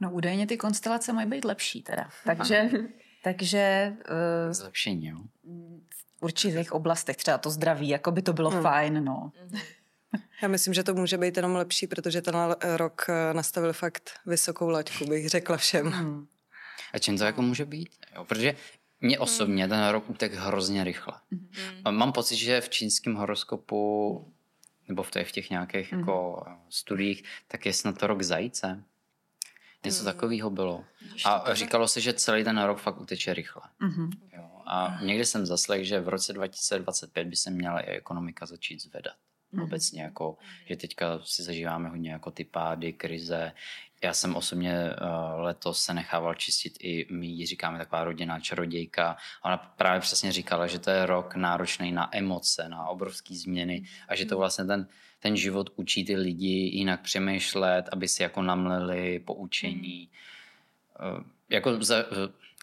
No 0.00 0.12
údajně 0.12 0.46
ty 0.46 0.56
konstelace 0.56 1.12
mají 1.12 1.28
být 1.28 1.44
lepší 1.44 1.82
teda. 1.82 2.10
Takže 2.24 2.70
takže... 3.24 3.92
Uh, 4.46 4.52
Zlepšení, 4.52 5.06
jo? 5.06 5.18
V 6.18 6.22
určitých 6.22 6.72
oblastech, 6.72 7.16
třeba 7.16 7.38
to 7.38 7.50
zdraví, 7.50 7.88
jako 7.88 8.10
by 8.10 8.22
to 8.22 8.32
bylo 8.32 8.50
hmm. 8.50 8.62
fajn, 8.62 9.04
no. 9.04 9.32
Já 10.42 10.48
myslím, 10.48 10.74
že 10.74 10.82
to 10.82 10.94
může 10.94 11.18
být 11.18 11.36
jenom 11.36 11.54
lepší, 11.54 11.86
protože 11.86 12.22
ten 12.22 12.34
rok 12.76 13.06
eh, 13.08 13.34
nastavil 13.34 13.72
fakt 13.72 14.10
vysokou 14.26 14.68
laťku, 14.68 15.06
bych 15.06 15.28
řekla 15.28 15.56
všem. 15.56 15.86
Hmm. 15.86 16.26
A 16.92 16.98
čím 16.98 17.18
to 17.18 17.24
jako 17.24 17.42
může 17.42 17.64
být? 17.64 17.88
Jo, 18.14 18.24
protože 18.24 18.56
mě 19.00 19.18
osobně 19.18 19.68
ten 19.68 19.88
rok 19.88 20.10
utek 20.10 20.34
hrozně 20.34 20.84
rychle. 20.84 21.14
Hmm. 21.32 21.96
Mám 21.96 22.12
pocit, 22.12 22.36
že 22.36 22.60
v 22.60 22.68
čínském 22.68 23.14
horoskopu 23.14 24.32
nebo 24.88 25.02
v 25.02 25.10
těch, 25.10 25.28
v 25.28 25.32
těch 25.32 25.50
nějakých 25.50 25.92
hmm. 25.92 26.00
jako 26.00 26.44
studiích, 26.68 27.24
tak 27.48 27.66
je 27.66 27.72
snad 27.72 27.98
to 27.98 28.06
rok 28.06 28.22
zajíce. 28.22 28.84
Něco 29.84 30.00
mm. 30.00 30.04
takového 30.04 30.50
bylo. 30.50 30.84
A 31.24 31.54
říkalo 31.54 31.88
se, 31.88 32.00
že 32.00 32.12
celý 32.12 32.44
ten 32.44 32.62
rok 32.62 32.78
fakt 32.78 33.00
uteče 33.00 33.34
rychle. 33.34 33.62
Mm-hmm. 33.80 34.10
Jo. 34.36 34.50
A 34.66 34.98
někdy 35.02 35.24
jsem 35.24 35.46
zaslech, 35.46 35.86
že 35.86 36.00
v 36.00 36.08
roce 36.08 36.32
2025 36.32 37.28
by 37.28 37.36
se 37.36 37.50
měla 37.50 37.80
i 37.80 37.86
ekonomika 37.86 38.46
začít 38.46 38.82
zvedat. 38.82 39.14
Mm-hmm. 39.54 39.62
Obecně 39.62 40.02
jako, 40.02 40.36
že 40.66 40.76
teďka 40.76 41.20
si 41.24 41.42
zažíváme 41.42 41.88
hodně 41.88 42.12
jako 42.12 42.30
ty 42.30 42.44
pády, 42.44 42.92
krize. 42.92 43.52
Já 44.04 44.12
jsem 44.12 44.36
osobně 44.36 44.74
uh, 44.74 45.40
letos 45.40 45.82
se 45.82 45.94
nechával 45.94 46.34
čistit 46.34 46.76
i 46.80 47.06
my 47.10 47.26
ji 47.26 47.46
říkáme 47.46 47.78
taková 47.78 48.04
rodinná 48.04 48.40
čarodějka. 48.40 49.16
Ona 49.44 49.56
právě 49.56 50.00
přesně 50.00 50.32
říkala, 50.32 50.66
že 50.66 50.78
to 50.78 50.90
je 50.90 51.06
rok 51.06 51.34
náročný 51.34 51.92
na 51.92 52.16
emoce, 52.16 52.68
na 52.68 52.88
obrovské 52.88 53.34
změny 53.34 53.84
a 54.08 54.14
že 54.14 54.24
to 54.24 54.38
vlastně 54.38 54.64
ten 54.64 54.88
ten 55.24 55.36
život 55.36 55.70
učí 55.76 56.04
ty 56.04 56.16
lidi 56.16 56.76
jinak 56.76 57.00
přemýšlet, 57.00 57.88
aby 57.92 58.08
si 58.08 58.22
jako 58.22 58.42
namleli 58.42 59.18
poučení. 59.18 60.08
Hmm. 61.00 61.30
Jako 61.48 61.84
za, 61.84 61.96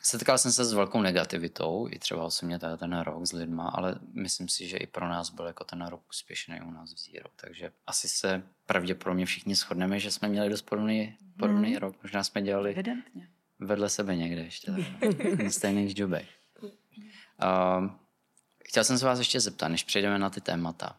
setkal 0.02 0.38
jsem 0.38 0.52
se 0.52 0.66
s 0.66 0.74
velkou 0.74 1.02
negativitou, 1.02 1.88
i 1.92 2.00
třeba 2.00 2.24
osobně 2.24 2.60
tady 2.60 2.78
ten 2.78 3.00
rok 3.00 3.26
s 3.26 3.34
lidma, 3.34 3.70
ale 3.70 3.96
myslím 4.14 4.50
si, 4.50 4.68
že 4.68 4.78
i 4.78 4.88
pro 4.88 5.10
nás 5.10 5.30
byl 5.30 5.46
jako 5.46 5.64
ten 5.64 5.86
rok 5.86 6.02
úspěšný 6.10 6.62
u 6.62 6.72
nás 6.72 6.94
v 6.94 6.98
Zero. 6.98 7.30
Takže 7.36 7.72
asi 7.88 8.10
se 8.10 8.44
pravděpodobně 8.66 9.26
všichni 9.26 9.56
shodneme, 9.56 10.00
že 10.00 10.12
jsme 10.12 10.28
měli 10.28 10.50
dost 10.50 10.62
podobný, 10.62 11.18
podobný 11.40 11.70
hmm. 11.70 11.78
rok. 11.78 11.96
Možná 12.04 12.24
jsme 12.24 12.42
dělali 12.42 12.72
Evidentně. 12.72 13.28
vedle 13.60 13.90
sebe 13.90 14.16
někde 14.16 14.42
ještě, 14.42 14.72
v 15.48 15.50
stejných 15.50 15.98
jobech. 15.98 16.30
Uh, 16.64 17.90
chtěl 18.66 18.84
jsem 18.84 18.98
se 18.98 19.06
vás 19.06 19.20
ještě 19.20 19.40
zeptat, 19.40 19.68
než 19.68 19.84
přejdeme 19.84 20.20
na 20.20 20.30
ty 20.30 20.42
témata. 20.42 20.96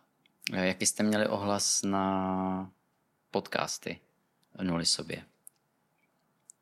Eh, 0.52 0.66
jaký 0.66 0.87
jste 0.87 1.02
měli 1.02 1.26
ohlas 1.26 1.82
na 1.82 2.71
podcasty 3.30 4.00
Nuli 4.62 4.87
sobě? 4.87 5.25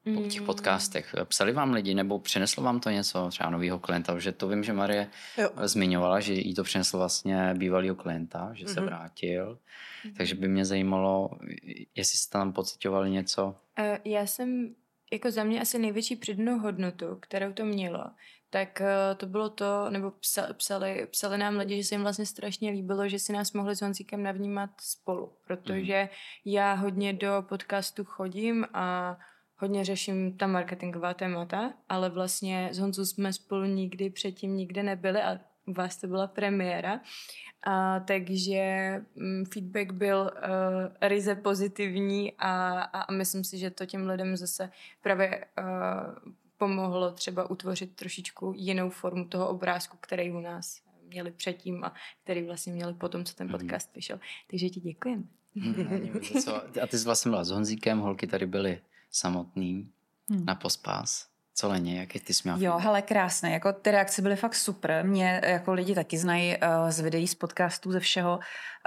Po 0.04 0.22
těch 0.22 0.40
mm. 0.40 0.46
podcastech. 0.46 1.14
Psali 1.24 1.52
vám 1.52 1.72
lidi 1.72 1.94
nebo 1.94 2.18
přineslo 2.18 2.62
vám 2.62 2.80
to 2.80 2.90
něco, 2.90 3.28
třeba 3.28 3.50
nového 3.50 3.78
klienta? 3.78 4.18
Že 4.18 4.32
to 4.32 4.48
vím, 4.48 4.64
že 4.64 4.72
Marie 4.72 5.10
jo. 5.38 5.50
zmiňovala, 5.56 6.20
že 6.20 6.34
jí 6.34 6.54
to 6.54 6.64
přineslo 6.64 6.98
vlastně 6.98 7.54
bývalého 7.54 7.96
klienta, 7.96 8.50
že 8.52 8.66
mm-hmm. 8.66 8.74
se 8.74 8.80
mhm. 8.80 8.88
vrátil. 8.88 9.58
Mm-hmm. 10.04 10.14
Takže 10.16 10.34
by 10.34 10.48
mě 10.48 10.64
zajímalo, 10.64 11.30
jestli 11.94 12.18
jste 12.18 12.38
tam 12.38 12.52
pocitovali 12.52 13.10
něco. 13.10 13.46
Uh, 13.46 13.96
já 14.04 14.26
jsem 14.26 14.74
jako 15.12 15.30
za 15.30 15.44
mě 15.44 15.60
asi 15.60 15.78
největší 15.78 16.16
přidanou 16.16 16.58
hodnotu, 16.58 17.16
kterou 17.20 17.52
to 17.52 17.64
mělo, 17.64 18.04
tak 18.50 18.80
uh, 18.80 19.18
to 19.18 19.26
bylo 19.26 19.50
to, 19.50 19.90
nebo 19.90 20.12
psali, 20.56 21.06
psali 21.06 21.38
nám 21.38 21.56
lidi, 21.56 21.76
že 21.76 21.84
se 21.88 21.94
jim 21.94 22.02
vlastně 22.02 22.26
strašně 22.26 22.70
líbilo, 22.70 23.08
že 23.08 23.18
si 23.18 23.32
nás 23.32 23.52
mohli 23.52 23.76
s 23.76 23.82
Honzíkem 23.82 24.22
navnímat 24.22 24.70
spolu, 24.80 25.32
protože 25.46 26.02
mm. 26.02 26.08
já 26.44 26.72
hodně 26.72 27.12
do 27.12 27.44
podcastu 27.48 28.04
chodím 28.04 28.66
a 28.72 29.16
hodně 29.60 29.84
řeším 29.84 30.36
ta 30.36 30.46
marketingová 30.46 31.14
témata, 31.14 31.72
ale 31.88 32.10
vlastně 32.10 32.68
s 32.72 32.78
Honzou 32.78 33.04
jsme 33.04 33.32
spolu 33.32 33.64
nikdy 33.64 34.10
předtím 34.10 34.56
nikde 34.56 34.82
nebyli 34.82 35.22
a 35.22 35.40
u 35.66 35.72
vás 35.72 35.96
to 35.96 36.06
byla 36.06 36.26
premiéra. 36.26 37.00
A, 37.62 38.00
takže 38.00 38.94
mm, 39.14 39.44
feedback 39.44 39.92
byl 39.92 40.20
uh, 40.20 41.08
ryze 41.08 41.34
pozitivní 41.34 42.32
a, 42.38 42.80
a, 42.80 43.00
a 43.00 43.12
myslím 43.12 43.44
si, 43.44 43.58
že 43.58 43.70
to 43.70 43.86
těm 43.86 44.06
lidem 44.08 44.36
zase 44.36 44.70
právě 45.02 45.44
uh, 45.58 46.32
pomohlo 46.58 47.12
třeba 47.12 47.50
utvořit 47.50 47.96
trošičku 47.96 48.52
jinou 48.56 48.90
formu 48.90 49.24
toho 49.24 49.48
obrázku, 49.48 49.96
který 50.00 50.30
u 50.30 50.40
nás 50.40 50.82
měli 51.08 51.30
předtím 51.30 51.84
a 51.84 51.94
který 52.24 52.42
vlastně 52.42 52.72
měli 52.72 52.94
potom, 52.94 53.24
co 53.24 53.34
ten 53.34 53.46
mhm. 53.46 53.58
podcast 53.58 53.94
vyšel. 53.94 54.20
Takže 54.50 54.68
ti 54.68 54.80
děkujeme. 54.80 55.22
Mhm, 55.54 56.20
a 56.82 56.86
ty 56.86 56.98
jsi 56.98 57.04
vlastně 57.04 57.30
byla 57.30 57.44
s 57.44 57.50
Honzíkem, 57.50 57.98
holky 57.98 58.26
tady 58.26 58.46
byly 58.46 58.80
samotný 59.10 59.90
hmm. 60.30 60.44
na 60.44 60.54
pospás. 60.54 61.30
Co 61.54 61.68
Leně, 61.68 62.00
jaký 62.00 62.20
ty 62.20 62.34
jsi 62.34 62.42
měla? 62.44 62.58
Jo, 62.60 62.78
hele, 62.78 63.02
krásné. 63.02 63.52
Jako 63.52 63.72
ty 63.72 63.90
reakce 63.90 64.22
byly 64.22 64.36
fakt 64.36 64.54
super. 64.54 65.04
Mě 65.04 65.40
jako 65.44 65.72
lidi 65.72 65.94
taky 65.94 66.18
znají 66.18 66.56
uh, 66.56 66.90
z 66.90 67.00
videí, 67.00 67.28
z 67.28 67.34
podcastů, 67.34 67.92
ze 67.92 68.00
všeho, 68.00 68.38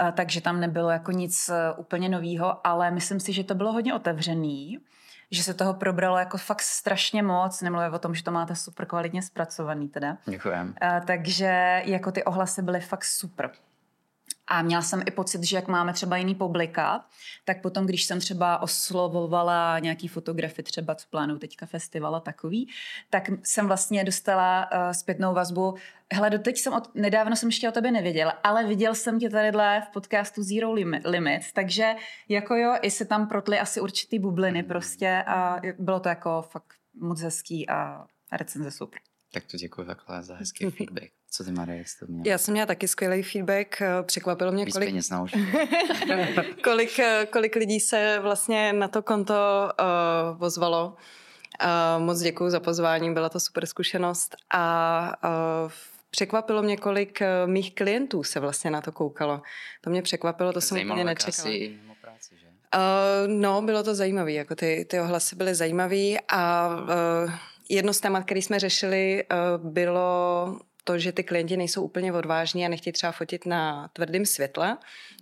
uh, 0.01 0.11
takže 0.11 0.41
tam 0.41 0.59
nebylo 0.59 0.89
jako 0.89 1.11
nic 1.11 1.49
uh, 1.49 1.79
úplně 1.79 2.09
novýho, 2.09 2.67
ale 2.67 2.91
myslím 2.91 3.19
si, 3.19 3.33
že 3.33 3.43
to 3.43 3.55
bylo 3.55 3.71
hodně 3.71 3.93
otevřený 3.93 4.79
že 5.31 5.43
se 5.43 5.53
toho 5.53 5.73
probralo 5.73 6.17
jako 6.17 6.37
fakt 6.37 6.61
strašně 6.61 7.23
moc, 7.23 7.61
nemluvím 7.61 7.93
o 7.93 7.99
tom, 7.99 8.15
že 8.15 8.23
to 8.23 8.31
máte 8.31 8.55
super 8.55 8.85
kvalitně 8.85 9.21
zpracovaný 9.21 9.87
teda. 9.87 10.17
Děkujem. 10.25 10.67
Uh, 10.67 11.05
takže 11.05 11.81
jako 11.85 12.11
ty 12.11 12.23
ohlasy 12.23 12.61
byly 12.61 12.79
fakt 12.79 13.05
super. 13.05 13.51
A 14.47 14.61
měla 14.61 14.81
jsem 14.81 15.01
i 15.05 15.11
pocit, 15.11 15.43
že 15.43 15.55
jak 15.55 15.67
máme 15.67 15.93
třeba 15.93 16.17
jiný 16.17 16.35
publika, 16.35 17.05
tak 17.45 17.61
potom, 17.61 17.85
když 17.85 18.03
jsem 18.03 18.19
třeba 18.19 18.61
oslovovala 18.61 19.79
nějaký 19.79 20.07
fotografy, 20.07 20.63
třeba 20.63 20.95
co 20.95 21.07
plánují 21.09 21.39
teďka 21.39 21.65
festival 21.65 22.15
a 22.15 22.19
takový, 22.19 22.69
tak 23.09 23.29
jsem 23.43 23.67
vlastně 23.67 24.03
dostala 24.03 24.69
uh, 24.71 24.91
zpětnou 24.91 25.33
vazbu. 25.33 25.75
Hele, 26.13 26.29
doteď 26.29 26.57
jsem 26.57 26.73
od, 26.73 26.95
nedávno 26.95 27.35
jsem 27.35 27.49
ještě 27.49 27.69
o 27.69 27.71
tebe 27.71 27.91
nevěděla, 27.91 28.31
ale 28.31 28.67
viděl 28.67 28.95
jsem 28.95 29.19
tě 29.19 29.29
tadyhle 29.29 29.81
v 29.81 29.93
podcastu 29.93 30.43
Zero 30.43 30.73
Limits, 31.05 31.53
takže 31.53 31.95
jako 32.29 32.55
jo, 32.55 32.75
i 32.81 32.91
se 32.91 33.05
tam 33.05 33.27
protly 33.27 33.59
asi 33.59 33.81
určitý 33.81 34.19
bubliny 34.19 34.63
prostě 34.63 35.23
a 35.27 35.61
bylo 35.79 35.99
to 35.99 36.09
jako 36.09 36.41
fakt 36.41 36.73
moc 36.93 37.21
hezký 37.21 37.69
a 37.69 38.05
recenze 38.31 38.71
super. 38.71 38.99
Tak 39.33 39.43
to 39.51 39.57
děkuji 39.57 39.85
takhle 39.85 40.23
za 40.23 40.35
hezký 40.35 40.69
feedback. 40.77 41.11
Co 41.35 41.43
ty, 41.43 41.51
Marie, 41.51 41.83
jsi 41.85 41.99
to 41.99 42.05
měla? 42.07 42.23
Já 42.25 42.37
jsem 42.37 42.51
měla 42.51 42.65
taky 42.65 42.87
skvělý 42.87 43.23
feedback. 43.23 43.81
Překvapilo 44.01 44.51
mě, 44.51 44.65
Víc 44.65 44.73
kolik... 44.73 44.89
peněz 44.89 45.09
na 45.09 45.25
kolik, 46.63 46.99
kolik 47.31 47.55
lidí 47.55 47.79
se 47.79 48.19
vlastně 48.21 48.73
na 48.73 48.87
to 48.87 49.01
konto 49.01 49.33
uh, 50.33 50.43
ozvalo. 50.43 50.95
Uh, 51.63 52.03
moc 52.03 52.19
děkuji 52.19 52.49
za 52.49 52.59
pozvání, 52.59 53.13
byla 53.13 53.29
to 53.29 53.39
super 53.39 53.65
zkušenost. 53.65 54.35
A 54.53 55.13
uh, 55.65 55.71
překvapilo 56.09 56.61
mě, 56.61 56.77
kolik 56.77 57.19
mých 57.45 57.75
klientů 57.75 58.23
se 58.23 58.39
vlastně 58.39 58.71
na 58.71 58.81
to 58.81 58.91
koukalo. 58.91 59.41
To 59.81 59.89
mě 59.89 60.01
překvapilo, 60.01 60.53
to 60.53 60.61
jsem 60.61 60.77
úplně 60.85 61.03
nečekala. 61.03 61.49
Asi 61.49 61.79
práci, 62.01 62.35
že? 62.37 62.47
Uh, 62.47 63.27
no, 63.27 63.61
bylo 63.61 63.83
to 63.83 63.95
zajímavé, 63.95 64.31
jako 64.31 64.55
ty, 64.55 64.85
ty 64.89 64.99
ohlasy 64.99 65.35
byly 65.35 65.55
zajímavé 65.55 66.19
a 66.27 66.69
uh, 67.25 67.31
jedno 67.69 67.93
z 67.93 67.99
témat, 67.99 68.23
který 68.23 68.41
jsme 68.41 68.59
řešili, 68.59 69.23
uh, 69.31 69.71
bylo 69.71 70.59
to, 70.83 70.99
že 70.99 71.11
ty 71.11 71.23
klienti 71.23 71.57
nejsou 71.57 71.83
úplně 71.83 72.13
odvážní 72.13 72.65
a 72.65 72.69
nechtějí 72.69 72.93
třeba 72.93 73.11
fotit 73.11 73.45
na 73.45 73.87
tvrdém 73.93 74.25
světle. 74.25 74.77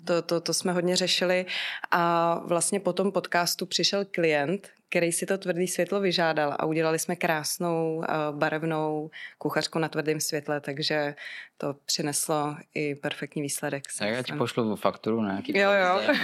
To, 0.05 0.21
to, 0.21 0.41
to 0.41 0.53
jsme 0.53 0.71
hodně 0.71 0.95
řešili. 0.95 1.45
A 1.91 2.35
vlastně 2.45 2.79
po 2.79 2.93
tom 2.93 3.11
podcastu 3.11 3.65
přišel 3.65 4.05
klient, 4.05 4.69
který 4.89 5.11
si 5.11 5.25
to 5.25 5.37
tvrdé 5.37 5.67
světlo 5.67 5.99
vyžádal 5.99 6.55
a 6.59 6.65
udělali 6.65 6.99
jsme 6.99 7.15
krásnou 7.15 7.95
uh, 7.95 8.05
barevnou 8.31 9.09
kuchařku 9.37 9.79
na 9.79 9.89
tvrdém 9.89 10.19
světle, 10.19 10.61
takže 10.61 11.15
to 11.57 11.75
přineslo 11.85 12.55
i 12.73 12.95
perfektní 12.95 13.41
výsledek. 13.41 13.83
Tak 13.99 14.09
já 14.09 14.23
ti 14.23 14.33
pošlu 14.33 14.75
fakturu 14.75 15.21
na 15.21 15.29
nějaký 15.29 15.57
Jo, 15.57 15.71
jo. 15.71 16.15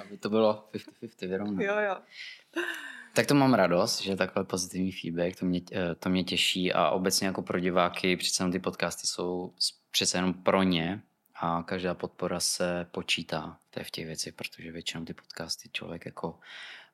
aby 0.00 0.16
to 0.16 0.30
bylo 0.30 0.68
50-50 0.74 1.28
vyrovnané. 1.28 1.64
Jo, 1.64 1.74
jo. 1.78 1.96
Tak 3.12 3.26
to 3.26 3.34
mám 3.34 3.54
radost, 3.54 4.00
že 4.00 4.16
takhle 4.16 4.44
pozitivní 4.44 4.92
feedback, 4.92 5.38
to 5.38 5.46
mě, 5.46 5.60
eh, 5.72 5.94
to 5.94 6.08
mě 6.08 6.24
těší 6.24 6.72
a 6.72 6.90
obecně 6.90 7.26
jako 7.26 7.42
pro 7.42 7.60
diváky 7.60 8.16
přece 8.16 8.42
jenom 8.42 8.52
ty 8.52 8.58
podcasty 8.58 9.06
jsou 9.06 9.54
přece 9.90 10.18
jenom 10.18 10.34
pro 10.34 10.62
ně 10.62 11.02
a 11.34 11.62
každá 11.62 11.94
podpora 11.94 12.40
se 12.40 12.86
počítá 12.90 13.58
to 13.70 13.80
je 13.80 13.84
v 13.84 13.90
těch 13.90 14.06
věcech, 14.06 14.34
protože 14.34 14.72
většinou 14.72 15.04
ty 15.04 15.14
podcasty 15.14 15.70
člověk 15.72 16.06
jako 16.06 16.38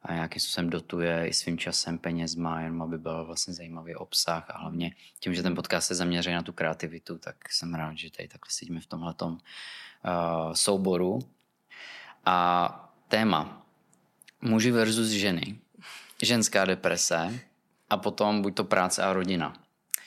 a 0.03 0.13
nějakým 0.15 0.41
způsobem 0.41 0.71
dotuje 0.71 1.29
i 1.29 1.33
svým 1.33 1.59
časem, 1.59 1.99
penězma, 1.99 2.61
jenom 2.61 2.83
aby 2.83 2.99
byl 2.99 3.25
vlastně 3.25 3.55
zajímavý 3.55 3.95
obsah 3.95 4.51
a 4.51 4.59
hlavně 4.59 4.95
tím, 5.21 5.35
že 5.35 5.43
ten 5.43 5.55
podcast 5.55 5.89
se 5.89 5.95
zaměří 5.95 6.33
na 6.33 6.43
tu 6.43 6.53
kreativitu, 6.53 7.19
tak 7.19 7.53
jsem 7.53 7.75
rád, 7.75 7.99
že 7.99 8.11
tady 8.11 8.29
takhle 8.29 8.51
sedíme 8.51 8.81
v 8.81 8.87
tomhle 8.87 9.15
uh, 9.23 9.39
souboru. 10.53 11.19
A 12.25 12.93
téma 13.09 13.67
muži 14.41 14.71
versus 14.71 15.09
ženy 15.09 15.59
ženská 16.23 16.65
deprese 16.65 17.41
a 17.91 17.97
potom 17.97 18.43
buď 18.43 18.55
to 18.55 18.65
práce 18.65 19.03
a 19.03 19.13
rodina. 19.13 19.53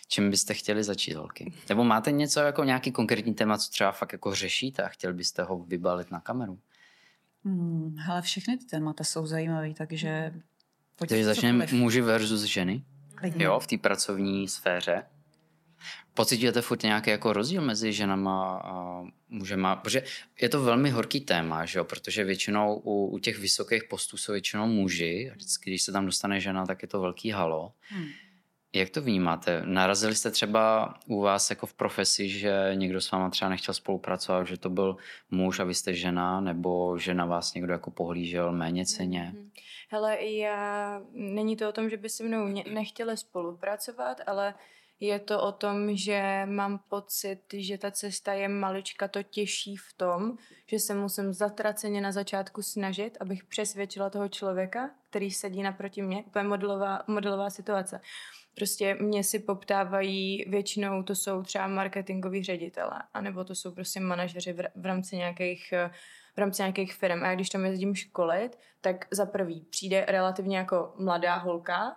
Čím 0.07 0.29
byste 0.29 0.53
chtěli 0.53 0.83
začít, 0.83 1.13
holky? 1.13 1.53
Nebo 1.69 1.83
máte 1.83 2.11
něco 2.11 2.39
jako 2.39 2.63
nějaký 2.63 2.91
konkrétní 2.91 3.33
téma, 3.33 3.57
co 3.57 3.71
třeba 3.71 3.91
fakt 3.91 4.11
jako 4.11 4.35
řešíte 4.35 4.83
a 4.83 4.87
chtěli 4.87 5.13
byste 5.13 5.43
ho 5.43 5.59
vybalit 5.63 6.11
na 6.11 6.19
kameru? 6.19 6.59
Hmm, 7.45 7.95
hele, 7.97 8.21
všechny 8.21 8.57
ty 8.57 8.65
témata 8.65 9.03
jsou 9.03 9.25
zajímavé, 9.25 9.73
takže... 9.73 10.33
Takže 10.95 11.25
začneme 11.25 11.67
muži 11.71 12.01
versus 12.01 12.43
ženy. 12.43 12.83
Klidně. 13.15 13.45
Jo, 13.45 13.59
v 13.59 13.67
té 13.67 13.77
pracovní 13.77 14.47
sféře. 14.47 15.03
Pocitujete 16.13 16.61
furt 16.61 16.83
nějaký 16.83 17.09
jako 17.09 17.33
rozdíl 17.33 17.61
mezi 17.61 17.93
ženama 17.93 18.61
a 18.63 19.03
mužema? 19.29 19.75
Protože 19.75 20.03
je 20.41 20.49
to 20.49 20.63
velmi 20.63 20.89
horký 20.89 21.21
téma, 21.21 21.65
že 21.65 21.79
jo? 21.79 21.85
protože 21.85 22.23
většinou 22.23 22.81
u, 22.83 23.05
u 23.05 23.19
těch 23.19 23.39
vysokých 23.39 23.83
postů 23.83 24.17
jsou 24.17 24.31
většinou 24.31 24.67
muži 24.67 25.29
a 25.31 25.35
vždycky, 25.35 25.69
když 25.69 25.83
se 25.83 25.91
tam 25.91 26.05
dostane 26.05 26.39
žena, 26.39 26.65
tak 26.65 26.81
je 26.81 26.87
to 26.87 27.01
velký 27.01 27.29
halo. 27.31 27.73
Hmm. 27.81 28.07
Jak 28.73 28.89
to 28.89 29.01
vnímáte? 29.01 29.61
Narazili 29.65 30.15
jste 30.15 30.31
třeba 30.31 30.93
u 31.07 31.21
vás 31.21 31.49
jako 31.49 31.65
v 31.65 31.73
profesi, 31.73 32.29
že 32.29 32.71
někdo 32.73 33.01
s 33.01 33.11
váma 33.11 33.29
třeba 33.29 33.49
nechtěl 33.49 33.73
spolupracovat, 33.73 34.47
že 34.47 34.57
to 34.57 34.69
byl 34.69 34.97
muž 35.31 35.59
a 35.59 35.63
vy 35.63 35.73
jste 35.73 35.93
žena, 35.93 36.41
nebo 36.41 36.97
že 36.97 37.13
na 37.13 37.25
vás 37.25 37.53
někdo 37.53 37.73
jako 37.73 37.91
pohlížel 37.91 38.51
méně 38.51 38.85
ceně? 38.85 39.21
Hmm. 39.21 39.51
Hele, 39.91 40.25
já, 40.25 41.01
není 41.13 41.55
to 41.55 41.69
o 41.69 41.71
tom, 41.71 41.89
že 41.89 41.97
by 41.97 42.09
se 42.09 42.23
mnou 42.23 42.47
nechtěli 42.73 43.17
spolupracovat, 43.17 44.21
ale 44.27 44.53
je 44.99 45.19
to 45.19 45.41
o 45.41 45.51
tom, 45.51 45.95
že 45.95 46.41
mám 46.45 46.79
pocit, 46.89 47.41
že 47.53 47.77
ta 47.77 47.91
cesta 47.91 48.33
je 48.33 48.47
malička 48.47 49.07
to 49.07 49.23
těžší 49.23 49.75
v 49.75 49.93
tom, 49.97 50.37
že 50.67 50.79
se 50.79 50.95
musím 50.95 51.33
zatraceně 51.33 52.01
na 52.01 52.11
začátku 52.11 52.61
snažit, 52.61 53.17
abych 53.19 53.43
přesvědčila 53.43 54.09
toho 54.09 54.29
člověka, 54.29 54.89
který 55.09 55.31
sedí 55.31 55.63
naproti 55.63 56.01
mě. 56.01 56.23
To 56.31 56.39
je 56.39 56.43
modelová, 56.43 57.03
modelová 57.07 57.49
situace. 57.49 58.01
Prostě 58.55 58.95
mě 58.95 59.23
si 59.23 59.39
poptávají, 59.39 60.45
většinou 60.47 61.03
to 61.03 61.15
jsou 61.15 61.43
třeba 61.43 61.67
marketingoví 61.67 62.43
ředitele, 62.43 63.01
anebo 63.13 63.43
to 63.43 63.55
jsou 63.55 63.71
prostě 63.71 63.99
manažeři 63.99 64.53
v, 64.75 64.85
rámci 64.85 65.17
nějakých 65.17 65.73
v 66.35 66.37
rámci 66.37 66.61
nějakých 66.61 66.93
firm. 66.93 67.23
A 67.23 67.35
když 67.35 67.49
tam 67.49 67.65
jezdím 67.65 67.95
školit, 67.95 68.57
tak 68.81 69.07
za 69.11 69.25
prvý 69.25 69.61
přijde 69.61 70.05
relativně 70.07 70.57
jako 70.57 70.93
mladá 70.97 71.35
holka, 71.35 71.95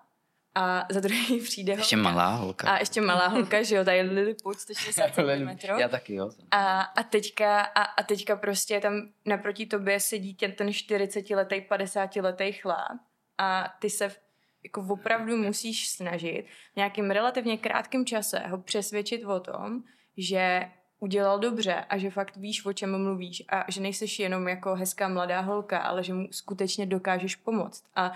a 0.55 0.87
za 0.91 1.01
druhý 1.01 1.41
přijde 1.45 1.73
Ještě 1.73 1.97
holka. 1.97 2.11
malá 2.11 2.35
holka. 2.35 2.71
A 2.71 2.79
ještě 2.79 3.01
malá 3.01 3.27
holka, 3.27 3.63
že 3.63 3.77
jo, 3.77 3.85
tady 3.85 4.01
Lilliput 4.01 4.61
160 4.61 5.15
cm. 5.15 5.67
Já 5.79 5.89
taky, 5.89 6.15
jo. 6.15 6.31
A, 6.51 6.81
a, 6.81 7.03
teďka, 7.03 7.61
a, 7.61 7.83
a 7.83 8.03
teďka 8.03 8.37
prostě 8.37 8.81
tam 8.81 9.09
naproti 9.27 9.67
tobě 9.67 10.01
sedí 10.01 10.35
tě, 10.35 10.49
ten 10.49 10.69
40-letý, 10.69 11.61
50-letý 11.71 12.53
chlap 12.53 12.99
a 13.39 13.75
ty 13.81 13.91
se 13.91 14.11
jako 14.65 14.87
opravdu 14.89 15.37
musíš 15.37 15.89
snažit 15.89 16.45
v 16.73 16.77
nějakým 16.77 17.11
relativně 17.11 17.59
krátkém 17.59 18.07
čase 18.07 18.39
ho 18.39 18.59
přesvědčit 18.59 19.25
o 19.25 19.41
tom, 19.41 19.83
že 20.17 20.71
udělal 20.99 21.39
dobře 21.39 21.75
a 21.75 21.99
že 21.99 22.11
fakt 22.11 22.37
víš, 22.37 22.67
o 22.67 22.73
čem 22.73 23.03
mluvíš 23.03 23.43
a 23.49 23.65
že 23.69 23.81
nejseš 23.81 24.19
jenom 24.19 24.49
jako 24.49 24.75
hezká 24.75 25.09
mladá 25.09 25.41
holka, 25.41 25.79
ale 25.79 26.05
že 26.05 26.15
mu 26.15 26.29
skutečně 26.31 26.87
dokážeš 26.87 27.37
pomoct. 27.37 27.85
A 27.95 28.13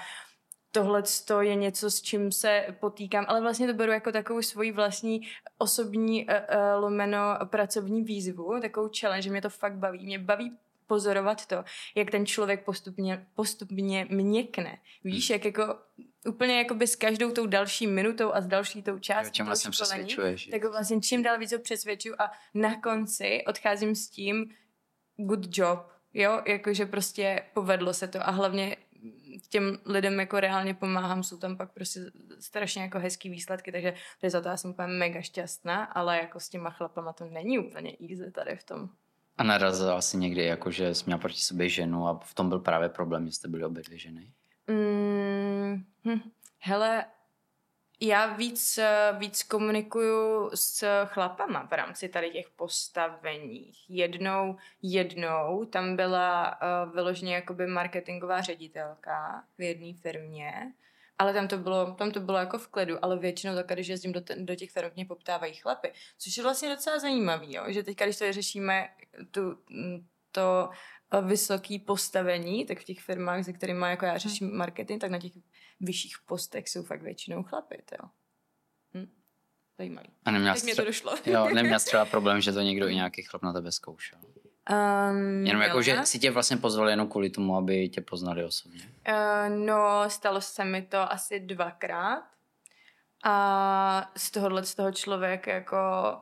tohle 0.76 1.02
je 1.40 1.54
něco, 1.54 1.90
s 1.90 2.02
čím 2.02 2.32
se 2.32 2.66
potýkám, 2.80 3.24
ale 3.28 3.40
vlastně 3.40 3.66
to 3.66 3.74
beru 3.74 3.92
jako 3.92 4.12
takovou 4.12 4.42
svoji 4.42 4.72
vlastní 4.72 5.20
osobní 5.58 6.26
uh, 6.26 6.32
uh, 6.34 6.82
lomeno 6.82 7.18
pracovní 7.44 8.02
výzvu, 8.02 8.60
takovou 8.60 8.90
challenge, 9.00 9.22
že 9.22 9.30
mě 9.30 9.42
to 9.42 9.50
fakt 9.50 9.74
baví. 9.76 10.06
Mě 10.06 10.18
baví 10.18 10.56
pozorovat 10.86 11.46
to, 11.46 11.64
jak 11.94 12.10
ten 12.10 12.26
člověk 12.26 12.64
postupně, 12.64 13.26
postupně 13.34 14.06
měkne. 14.10 14.78
Víš, 15.04 15.30
hmm. 15.30 15.34
jak 15.34 15.44
jako 15.44 15.78
úplně 16.28 16.58
jako 16.58 16.74
by 16.74 16.86
s 16.86 16.96
každou 16.96 17.32
tou 17.32 17.46
další 17.46 17.86
minutou 17.86 18.32
a 18.32 18.40
s 18.40 18.46
další 18.46 18.82
tou 18.82 18.98
částí 18.98 19.42
jo, 19.42 19.46
vlastně 19.46 19.70
přesvědčuješ. 19.70 20.46
Tak 20.46 20.64
vlastně 20.64 21.00
čím 21.00 21.22
dál 21.22 21.38
víc 21.38 21.52
ho 21.52 21.58
přesvědčuju 21.58 22.14
a 22.18 22.32
na 22.54 22.80
konci 22.80 23.44
odcházím 23.46 23.94
s 23.94 24.08
tím 24.08 24.50
good 25.16 25.58
job, 25.58 25.78
jo, 26.14 26.42
jakože 26.46 26.86
prostě 26.86 27.42
povedlo 27.54 27.94
se 27.94 28.08
to 28.08 28.28
a 28.28 28.30
hlavně 28.30 28.76
těm 29.48 29.78
lidem 29.84 30.20
jako 30.20 30.40
reálně 30.40 30.74
pomáhám, 30.74 31.22
jsou 31.22 31.36
tam 31.36 31.56
pak 31.56 31.72
prostě 31.72 32.00
strašně 32.40 32.82
jako 32.82 32.98
hezký 32.98 33.30
výsledky, 33.30 33.72
takže 33.72 33.94
za 34.28 34.40
to 34.40 34.48
já 34.48 34.56
jsem 34.56 34.70
úplně 34.70 34.88
mega 34.88 35.20
šťastná, 35.20 35.84
ale 35.84 36.18
jako 36.18 36.40
s 36.40 36.48
těma 36.48 36.70
chlapama 36.70 37.12
to 37.12 37.24
není 37.24 37.58
úplně 37.58 37.96
easy 38.10 38.30
tady 38.30 38.56
v 38.56 38.64
tom. 38.64 38.88
A 39.38 39.42
narazila 39.42 39.96
asi 39.96 40.16
někdy, 40.16 40.44
jako 40.44 40.70
že 40.70 40.94
jsi 40.94 41.04
měla 41.06 41.18
proti 41.18 41.38
sobě 41.38 41.68
ženu 41.68 42.08
a 42.08 42.20
v 42.24 42.34
tom 42.34 42.48
byl 42.48 42.58
právě 42.58 42.88
problém, 42.88 43.26
že 43.26 43.32
jste 43.32 43.48
byli 43.48 43.64
obě 43.64 43.82
dvě 43.82 43.98
ženy? 43.98 44.32
Mm, 44.68 45.84
hm, 46.04 46.20
hele, 46.58 47.04
já 48.00 48.26
víc, 48.26 48.78
víc 49.18 49.42
komunikuju 49.42 50.50
s 50.54 51.04
chlapama 51.04 51.66
v 51.66 51.72
rámci 51.72 52.08
tady 52.08 52.30
těch 52.30 52.50
postavení. 52.50 53.72
Jednou, 53.88 54.56
jednou 54.82 55.64
tam 55.64 55.96
byla 55.96 56.58
uh, 56.62 56.92
vyloženě 56.94 57.34
jakoby 57.34 57.66
marketingová 57.66 58.40
ředitelka 58.40 59.44
v 59.58 59.62
jedné 59.62 59.92
firmě, 60.00 60.72
ale 61.18 61.32
tam 61.32 61.48
to 61.48 61.58
bylo, 61.58 61.94
tam 61.94 62.10
to 62.10 62.20
bylo 62.20 62.38
jako 62.38 62.58
v 62.58 62.68
klidu, 62.68 63.04
ale 63.04 63.18
většinou 63.18 63.54
tak, 63.54 63.66
když 63.66 63.88
jezdím 63.88 64.12
do, 64.12 64.20
do 64.36 64.54
těch 64.54 64.70
firm, 64.70 64.90
mě 64.94 65.04
poptávají 65.04 65.54
chlapy, 65.54 65.92
což 66.18 66.36
je 66.36 66.42
vlastně 66.42 66.68
docela 66.68 66.98
zajímavý, 66.98 67.58
že 67.68 67.82
teď, 67.82 67.96
když 67.96 68.18
to 68.18 68.32
řešíme, 68.32 68.88
tu, 69.30 69.58
to 70.32 70.70
vysoké 71.22 71.78
postavení, 71.86 72.66
tak 72.66 72.78
v 72.78 72.84
těch 72.84 73.00
firmách, 73.00 73.44
se 73.44 73.52
kterými 73.52 73.86
jako 73.88 74.04
já 74.04 74.18
řeším 74.18 74.48
hmm. 74.48 74.56
marketing, 74.56 75.00
tak 75.00 75.10
na 75.10 75.18
těch 75.18 75.32
vyšších 75.80 76.16
postech 76.26 76.68
jsou 76.68 76.82
fakt 76.82 77.02
většinou 77.02 77.42
chlapy, 77.42 77.82
jo. 78.02 78.08
Hm? 78.94 79.10
Zajímavý. 79.78 80.08
A 80.24 80.30
neměla 80.30 80.54
Teď 80.54 80.64
mě 80.64 80.74
to 80.74 80.84
došlo. 80.84 81.14
Jo, 81.26 81.48
neměla 81.54 81.78
třeba 81.84 82.04
problém, 82.04 82.40
že 82.40 82.52
to 82.52 82.60
někdo 82.60 82.88
i 82.88 82.94
nějaký 82.94 83.22
chlap 83.22 83.42
na 83.42 83.52
tebe 83.52 83.72
zkoušel. 83.72 84.18
Um, 85.10 85.46
jenom 85.46 85.62
jako, 85.62 85.82
že 85.82 86.00
si 86.04 86.18
tě 86.18 86.30
vlastně 86.30 86.56
pozvali 86.56 86.92
jenom 86.92 87.08
kvůli 87.08 87.30
tomu, 87.30 87.56
aby 87.56 87.88
tě 87.88 88.00
poznali 88.00 88.44
osobně. 88.44 88.92
Uh, 89.08 89.56
no, 89.56 90.04
stalo 90.08 90.40
se 90.40 90.64
mi 90.64 90.82
to 90.82 91.12
asi 91.12 91.40
dvakrát. 91.40 92.24
A 93.24 94.12
z 94.16 94.30
tohohle 94.30 94.64
z 94.64 94.74
toho 94.74 94.92
člověk 94.92 95.46
jako 95.46 95.76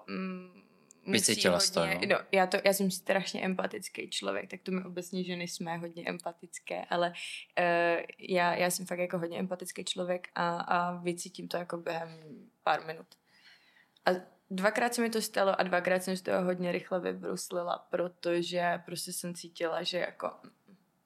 mm, 0.09 0.64
Vycítila 1.07 1.59
hodně, 1.59 2.07
to, 2.07 2.15
no, 2.15 2.21
já, 2.33 2.47
to, 2.47 2.57
já 2.65 2.73
jsem 2.73 2.91
strašně 2.91 3.43
empatický 3.43 4.11
člověk, 4.11 4.51
tak 4.51 4.61
to 4.63 4.73
my 4.73 4.85
obecně 4.85 5.25
ženy 5.25 5.49
jsme 5.49 5.77
hodně 5.77 6.05
empatické, 6.07 6.85
ale 6.85 7.09
uh, 7.09 8.03
já, 8.19 8.55
já 8.55 8.71
jsem 8.71 8.87
fakt 8.87 8.99
jako 8.99 9.19
hodně 9.19 9.39
empatický 9.39 9.85
člověk 9.85 10.29
a, 10.35 10.59
a 10.59 10.97
vycítím 10.97 11.49
to 11.49 11.57
jako 11.57 11.77
během 11.77 12.19
pár 12.63 12.87
minut. 12.87 13.07
A 14.07 14.11
dvakrát 14.51 14.95
se 14.95 15.03
mi 15.03 15.11
to 15.11 15.23
stalo 15.23 15.61
a 15.61 15.63
dvakrát 15.63 16.03
jsem 16.03 16.17
z 16.17 16.23
toho 16.23 16.45
hodně 16.45 16.73
rychle 16.73 17.01
vybruslila, 17.01 17.87
protože 17.91 18.83
prostě 18.87 19.13
jsem 19.13 19.35
cítila, 19.35 19.83
že 19.83 19.99
jako 19.99 20.31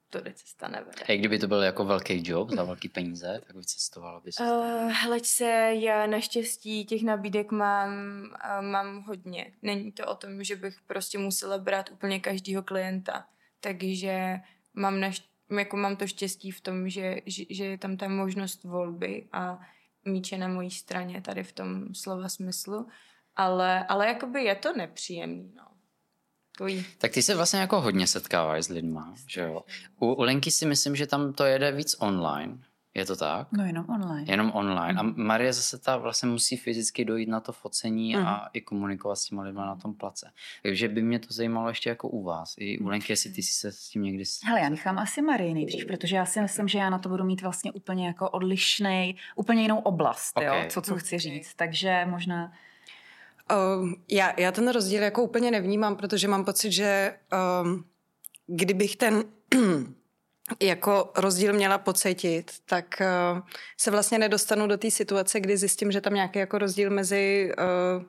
to 0.09 0.19
cesta 0.33 0.67
nevede. 0.67 1.03
A 1.09 1.17
kdyby 1.17 1.39
to 1.39 1.47
byl 1.47 1.63
jako 1.63 1.85
velký 1.85 2.21
job 2.25 2.49
za 2.49 2.63
velký 2.63 2.89
peníze, 2.89 3.41
tak 3.47 3.55
by 3.55 3.63
cestovala 3.63 4.19
bys? 4.19 4.39
Uh, 4.39 4.91
hleď 4.91 5.25
se, 5.25 5.71
já 5.73 6.07
naštěstí 6.07 6.85
těch 6.85 7.03
nabídek 7.03 7.51
mám, 7.51 7.91
uh, 8.21 8.65
mám 8.65 9.01
hodně. 9.01 9.53
Není 9.61 9.91
to 9.91 10.07
o 10.07 10.15
tom, 10.15 10.43
že 10.43 10.55
bych 10.55 10.81
prostě 10.87 11.17
musela 11.17 11.57
brát 11.57 11.89
úplně 11.91 12.19
každýho 12.19 12.63
klienta. 12.63 13.25
Takže 13.59 14.39
mám, 14.73 14.99
naš, 14.99 15.23
jako 15.57 15.77
mám 15.77 15.95
to 15.95 16.07
štěstí 16.07 16.51
v 16.51 16.61
tom, 16.61 16.89
že, 16.89 17.15
že, 17.25 17.43
že 17.49 17.65
je 17.65 17.77
tam 17.77 17.97
ta 17.97 18.07
možnost 18.07 18.63
volby 18.63 19.27
a 19.31 19.59
míče 20.05 20.37
na 20.37 20.47
mojí 20.47 20.71
straně 20.71 21.21
tady 21.21 21.43
v 21.43 21.51
tom 21.51 21.95
slova 21.95 22.29
smyslu. 22.29 22.87
Ale, 23.35 23.85
ale 23.85 24.07
jakoby 24.07 24.43
je 24.43 24.55
to 24.55 24.73
nepříjemný, 24.73 25.53
no. 25.55 25.63
Takový. 26.59 26.85
Tak 26.97 27.11
ty 27.11 27.21
se 27.21 27.35
vlastně 27.35 27.59
jako 27.59 27.81
hodně 27.81 28.07
setkáváš 28.07 28.65
s 28.65 28.69
lidma, 28.69 29.13
že 29.27 29.41
jo? 29.41 29.61
U, 29.99 30.13
u 30.13 30.21
Lenky 30.21 30.51
si 30.51 30.65
myslím, 30.65 30.95
že 30.95 31.07
tam 31.07 31.33
to 31.33 31.45
jede 31.45 31.71
víc 31.71 31.95
online. 31.99 32.57
Je 32.93 33.05
to 33.05 33.15
tak? 33.15 33.47
No 33.51 33.65
jenom 33.65 33.85
online. 33.89 34.31
Jenom 34.31 34.51
online. 34.55 34.93
Mm. 34.93 34.99
A 34.99 35.03
Marie 35.03 35.53
zase 35.53 35.77
ta 35.77 35.97
vlastně 35.97 36.29
musí 36.29 36.57
fyzicky 36.57 37.05
dojít 37.05 37.29
na 37.29 37.39
to 37.39 37.51
focení 37.51 38.15
mm. 38.15 38.27
a 38.27 38.37
mhm. 38.37 38.49
i 38.53 38.61
komunikovat 38.61 39.15
s 39.15 39.25
těma 39.25 39.43
lidma 39.43 39.65
na 39.65 39.75
tom 39.75 39.93
place. 39.93 40.31
Takže 40.63 40.87
by 40.87 41.01
mě 41.01 41.19
to 41.19 41.27
zajímalo 41.33 41.69
ještě 41.69 41.89
jako 41.89 42.09
u 42.09 42.23
vás. 42.23 42.55
I 42.57 42.79
u 42.79 42.87
Lenky, 42.87 43.13
jestli 43.13 43.31
ty 43.31 43.43
si 43.43 43.51
se 43.51 43.71
s 43.71 43.89
tím 43.89 44.03
někdy... 44.03 44.23
Hele, 44.43 44.59
já 44.59 44.69
nechám 44.69 44.99
asi 44.99 45.21
Marie 45.21 45.53
nejdřív, 45.53 45.85
protože 45.85 46.15
já 46.15 46.25
si 46.25 46.41
myslím, 46.41 46.67
že 46.67 46.77
já 46.77 46.89
na 46.89 46.99
to 46.99 47.09
budu 47.09 47.23
mít 47.23 47.41
vlastně 47.41 47.71
úplně 47.71 48.07
jako 48.07 48.29
odlišný, 48.29 49.15
úplně 49.35 49.61
jinou 49.61 49.79
oblast, 49.79 50.37
okay. 50.37 50.63
jo, 50.63 50.69
co, 50.69 50.81
co 50.81 50.95
chci 50.95 51.19
říct. 51.19 51.53
Takže 51.53 52.05
možná 52.09 52.51
Uh, 53.51 53.89
já, 54.09 54.33
já 54.37 54.51
ten 54.51 54.71
rozdíl 54.71 55.03
jako 55.03 55.23
úplně 55.23 55.51
nevnímám, 55.51 55.95
protože 55.95 56.27
mám 56.27 56.45
pocit, 56.45 56.71
že 56.71 57.13
um, 57.63 57.85
kdybych 58.47 58.95
ten 58.95 59.23
jako 60.61 61.11
rozdíl 61.17 61.53
měla 61.53 61.77
pocítit, 61.77 62.51
tak 62.65 63.01
uh, 63.01 63.41
se 63.77 63.91
vlastně 63.91 64.19
nedostanu 64.19 64.67
do 64.67 64.77
té 64.77 64.91
situace, 64.91 65.39
kdy 65.39 65.57
zjistím, 65.57 65.91
že 65.91 66.01
tam 66.01 66.13
nějaký 66.13 66.39
jako 66.39 66.57
rozdíl 66.57 66.89
mezi, 66.89 67.51
uh, 67.97 68.03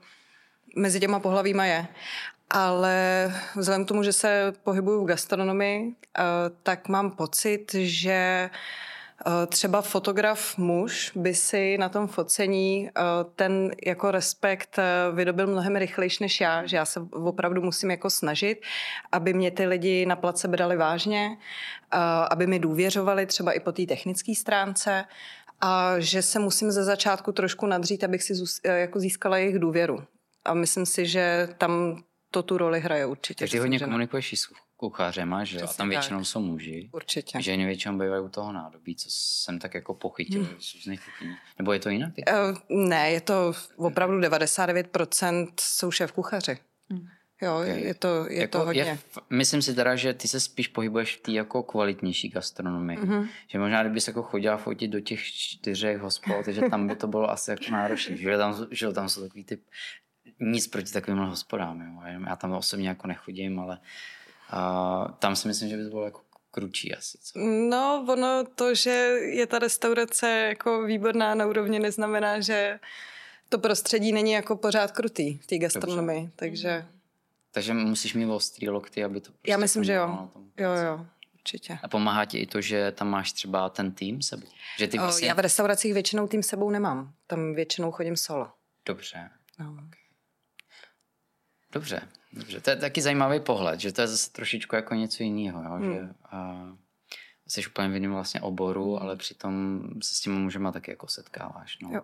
mezi 0.76 1.00
těma 1.00 1.20
pohlavíma 1.20 1.66
je. 1.66 1.86
Ale 2.50 3.32
vzhledem 3.56 3.84
k 3.84 3.88
tomu, 3.88 4.02
že 4.02 4.12
se 4.12 4.52
pohybuju 4.64 5.04
v 5.04 5.08
gastronomii, 5.08 5.86
uh, 5.86 5.94
tak 6.62 6.88
mám 6.88 7.10
pocit, 7.10 7.74
že 7.74 8.50
uh, 8.52 8.58
třeba 9.46 9.82
fotograf 9.82 10.58
muž 10.58 11.12
by 11.14 11.34
si 11.34 11.78
na 11.78 11.88
tom 11.88 12.06
focení 12.06 12.88
eh, 12.88 13.02
ten 13.36 13.70
jako 13.86 14.10
respekt 14.10 14.78
eh, 14.78 14.84
vydobil 15.12 15.46
mnohem 15.46 15.76
rychlejší 15.76 16.24
než 16.24 16.40
já, 16.40 16.66
že 16.66 16.76
já 16.76 16.84
se 16.84 17.00
opravdu 17.12 17.62
musím 17.62 17.90
jako 17.90 18.10
snažit, 18.10 18.60
aby 19.12 19.32
mě 19.32 19.50
ty 19.50 19.66
lidi 19.66 20.06
na 20.06 20.16
place 20.16 20.48
brali 20.48 20.76
vážně, 20.76 21.36
aby 22.30 22.46
mi 22.46 22.58
důvěřovali 22.58 23.26
třeba 23.26 23.52
i 23.52 23.60
po 23.60 23.72
té 23.72 23.86
technické 23.86 24.34
stránce 24.34 25.04
a 25.60 25.94
že 25.98 26.22
se 26.22 26.38
musím 26.38 26.70
ze 26.70 26.84
začátku 26.84 27.32
trošku 27.32 27.66
nadřít, 27.66 28.04
abych 28.04 28.22
si 28.22 28.32
jako 28.64 29.00
získala 29.00 29.38
jejich 29.38 29.58
důvěru. 29.58 30.02
a 30.44 30.54
myslím 30.54 30.86
si, 30.86 31.06
že 31.06 31.48
tam 31.58 32.02
to 32.30 32.42
tu 32.42 32.58
roli 32.58 32.80
hraje 32.80 33.06
určitě. 33.06 33.38
Takže 33.38 33.52
ty 33.52 33.58
hodně 33.58 33.78
komunikuješ 33.78 34.40
s 34.40 34.48
kuchařema, 34.76 35.44
že? 35.44 35.60
A 35.60 35.66
tam 35.66 35.88
většinou 35.88 36.18
tak. 36.18 36.26
jsou 36.26 36.40
muži. 36.40 36.90
Určitě. 36.92 37.42
Ženy 37.42 37.66
většinou 37.66 37.98
bývají 37.98 38.22
u 38.22 38.28
toho 38.28 38.52
nádobí, 38.52 38.96
co 38.96 39.08
jsem 39.10 39.58
tak 39.58 39.74
jako 39.74 39.94
pochytil 39.94 40.42
hmm. 40.42 40.60
z 40.60 40.74
různých 40.74 41.04
kuchyní. 41.04 41.36
Nebo 41.58 41.72
je 41.72 41.78
to 41.78 41.88
jinak? 41.88 42.12
Uh, 42.18 42.88
ne, 42.88 43.10
je 43.10 43.20
to 43.20 43.52
opravdu 43.76 44.20
99% 44.20 45.52
jsou 45.60 45.90
šéf 45.90 46.12
kuchaři. 46.12 46.58
Hmm. 46.90 47.06
Jo, 47.42 47.56
okay. 47.56 47.80
je 47.80 47.94
to, 47.94 48.26
je 48.28 48.40
jako, 48.40 48.58
to 48.58 48.64
hodně. 48.64 48.82
Je, 48.82 48.98
myslím 49.30 49.62
si 49.62 49.74
teda, 49.74 49.96
že 49.96 50.14
ty 50.14 50.28
se 50.28 50.40
spíš 50.40 50.68
pohybuješ 50.68 51.16
v 51.16 51.20
té 51.20 51.32
jako 51.32 51.62
kvalitnější 51.62 52.28
gastronomii. 52.28 52.98
Mm-hmm. 52.98 53.28
Že 53.48 53.58
možná, 53.58 53.82
kdybys 53.82 54.08
jako 54.08 54.22
chodila 54.22 54.56
fotit 54.56 54.90
do 54.90 55.00
těch 55.00 55.24
čtyřech 55.24 55.98
hospod, 55.98 56.44
takže 56.44 56.60
tam 56.70 56.88
by 56.88 56.96
to 56.96 57.06
bylo 57.06 57.30
asi 57.30 57.50
jako 57.50 57.64
náročné. 57.70 58.16
Že 58.16 58.38
tam, 58.38 58.66
že 58.70 58.92
tam 58.92 59.08
jsou 59.08 59.22
takový 59.22 59.44
typ, 59.44 59.62
nic 60.40 60.66
proti 60.66 60.92
takovým 60.92 61.18
hospodám. 61.18 61.80
Jo. 61.80 62.20
Já 62.26 62.36
tam 62.36 62.52
osobně 62.52 62.88
jako 62.88 63.06
nechodím, 63.06 63.60
ale 63.60 63.78
uh, 64.52 65.10
tam 65.10 65.36
si 65.36 65.48
myslím, 65.48 65.68
že 65.68 65.76
by 65.76 65.84
to 65.84 65.90
bylo 65.90 66.04
jako 66.04 66.20
kručí 66.50 66.94
asi. 66.94 67.18
Co? 67.18 67.38
No, 67.70 68.06
ono 68.08 68.44
to, 68.54 68.74
že 68.74 68.90
je 69.34 69.46
ta 69.46 69.58
restaurace 69.58 70.30
jako 70.30 70.82
výborná 70.82 71.34
na 71.34 71.46
úrovni, 71.46 71.78
neznamená, 71.78 72.40
že 72.40 72.80
to 73.48 73.58
prostředí 73.58 74.12
není 74.12 74.32
jako 74.32 74.56
pořád 74.56 74.90
krutý 74.90 75.38
v 75.38 75.46
té 75.46 75.58
gastronomii, 75.58 76.20
Dobře. 76.20 76.32
takže... 76.36 76.86
Takže 77.52 77.74
musíš 77.74 78.14
mít 78.14 78.26
ostrý 78.26 78.68
lokty, 78.68 79.04
aby 79.04 79.20
to... 79.20 79.32
Prostě 79.32 79.50
Já 79.50 79.56
myslím, 79.56 79.84
že 79.84 79.92
jo. 79.92 80.30
Jo, 80.56 80.70
jo, 80.70 81.06
určitě. 81.34 81.78
A 81.82 81.88
pomáhá 81.88 82.24
ti 82.24 82.38
i 82.38 82.46
to, 82.46 82.60
že 82.60 82.92
tam 82.92 83.08
máš 83.08 83.32
třeba 83.32 83.68
ten 83.68 83.92
tým 83.92 84.22
sebou? 84.22 84.46
Že 84.78 84.86
ty 84.88 84.98
vlastně... 84.98 85.28
Já 85.28 85.34
v 85.34 85.38
restauracích 85.38 85.94
většinou 85.94 86.26
tým 86.28 86.42
sebou 86.42 86.70
nemám. 86.70 87.12
Tam 87.26 87.54
většinou 87.54 87.90
chodím 87.90 88.16
solo. 88.16 88.48
Dobře. 88.86 89.30
No. 89.58 89.76
Dobře, 91.72 92.08
dobře. 92.32 92.60
To 92.60 92.70
je 92.70 92.76
taky 92.76 93.02
zajímavý 93.02 93.40
pohled, 93.40 93.80
že 93.80 93.92
to 93.92 94.00
je 94.00 94.08
zase 94.08 94.32
trošičku 94.32 94.76
jako 94.76 94.94
něco 94.94 95.22
jiného, 95.22 95.62
jo? 95.62 95.70
Hmm. 95.70 95.92
že 95.94 96.08
a, 96.30 96.66
jsi 97.46 97.66
úplně 97.66 97.88
v 97.88 97.94
jiném 97.94 98.12
vlastně 98.12 98.40
oboru, 98.40 99.02
ale 99.02 99.16
přitom 99.16 99.82
se 100.02 100.14
s 100.14 100.20
tím 100.20 100.34
můžeme 100.34 100.72
taky 100.72 100.90
jako 100.90 101.08
setkáváš. 101.08 101.78
No. 101.78 101.90
Jo. 101.92 102.02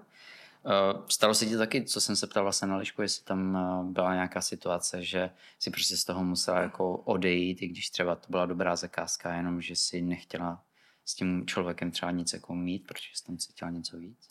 Uh, 0.67 1.03
stalo 1.09 1.35
se 1.35 1.47
ti 1.47 1.57
taky, 1.57 1.85
co 1.85 2.01
jsem 2.01 2.17
se 2.17 2.27
ptal 2.27 2.43
vlastně 2.43 2.69
na 2.69 2.77
Lišku, 2.77 3.03
jestli 3.03 3.25
tam 3.25 3.55
uh, 3.55 3.93
byla 3.93 4.15
nějaká 4.15 4.41
situace, 4.41 5.03
že 5.03 5.31
si 5.59 5.71
prostě 5.71 5.97
z 5.97 6.05
toho 6.05 6.25
musela 6.25 6.61
jako 6.61 6.97
odejít, 6.97 7.63
i 7.63 7.69
když 7.69 7.91
třeba 7.91 8.15
to 8.15 8.27
byla 8.31 8.47
dobrá 8.47 8.77
zakázka, 8.77 9.35
jenom 9.35 9.63
že 9.63 9.77
si 9.77 10.03
nechtěla 10.03 10.63
s 11.05 11.15
tím 11.15 11.47
člověkem 11.47 11.91
třeba 11.91 12.11
nic 12.11 12.33
jako 12.33 12.55
mít, 12.55 12.87
protože 12.87 13.09
jsi 13.15 13.25
tam 13.25 13.39
cítila 13.39 13.71
něco 13.71 13.97
víc? 13.97 14.29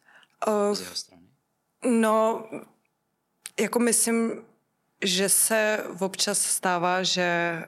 Uh, 0.48 0.74
z 0.74 0.80
jeho 0.80 0.96
strany? 0.96 1.28
No, 1.86 2.46
jako 3.60 3.80
myslím, 3.80 4.46
že 5.04 5.30
se 5.30 5.84
občas 6.00 6.42
stává, 6.42 7.04
že 7.04 7.62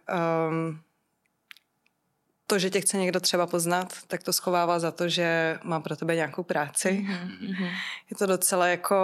um, 0.50 0.82
to, 2.48 2.60
že 2.60 2.70
tě 2.70 2.82
chce 2.82 2.98
někdo 2.98 3.20
třeba 3.20 3.48
poznat, 3.48 3.94
tak 4.08 4.24
to 4.24 4.34
schovává 4.34 4.80
za 4.80 4.92
to, 4.92 5.10
že 5.10 5.60
má 5.64 5.80
pro 5.80 5.96
tebe 5.96 6.16
nějakou 6.16 6.44
práci. 6.44 6.90
Mm-hmm. 6.90 7.72
Je 8.10 8.18
to 8.18 8.26
docela 8.26 8.68
jako 8.68 8.96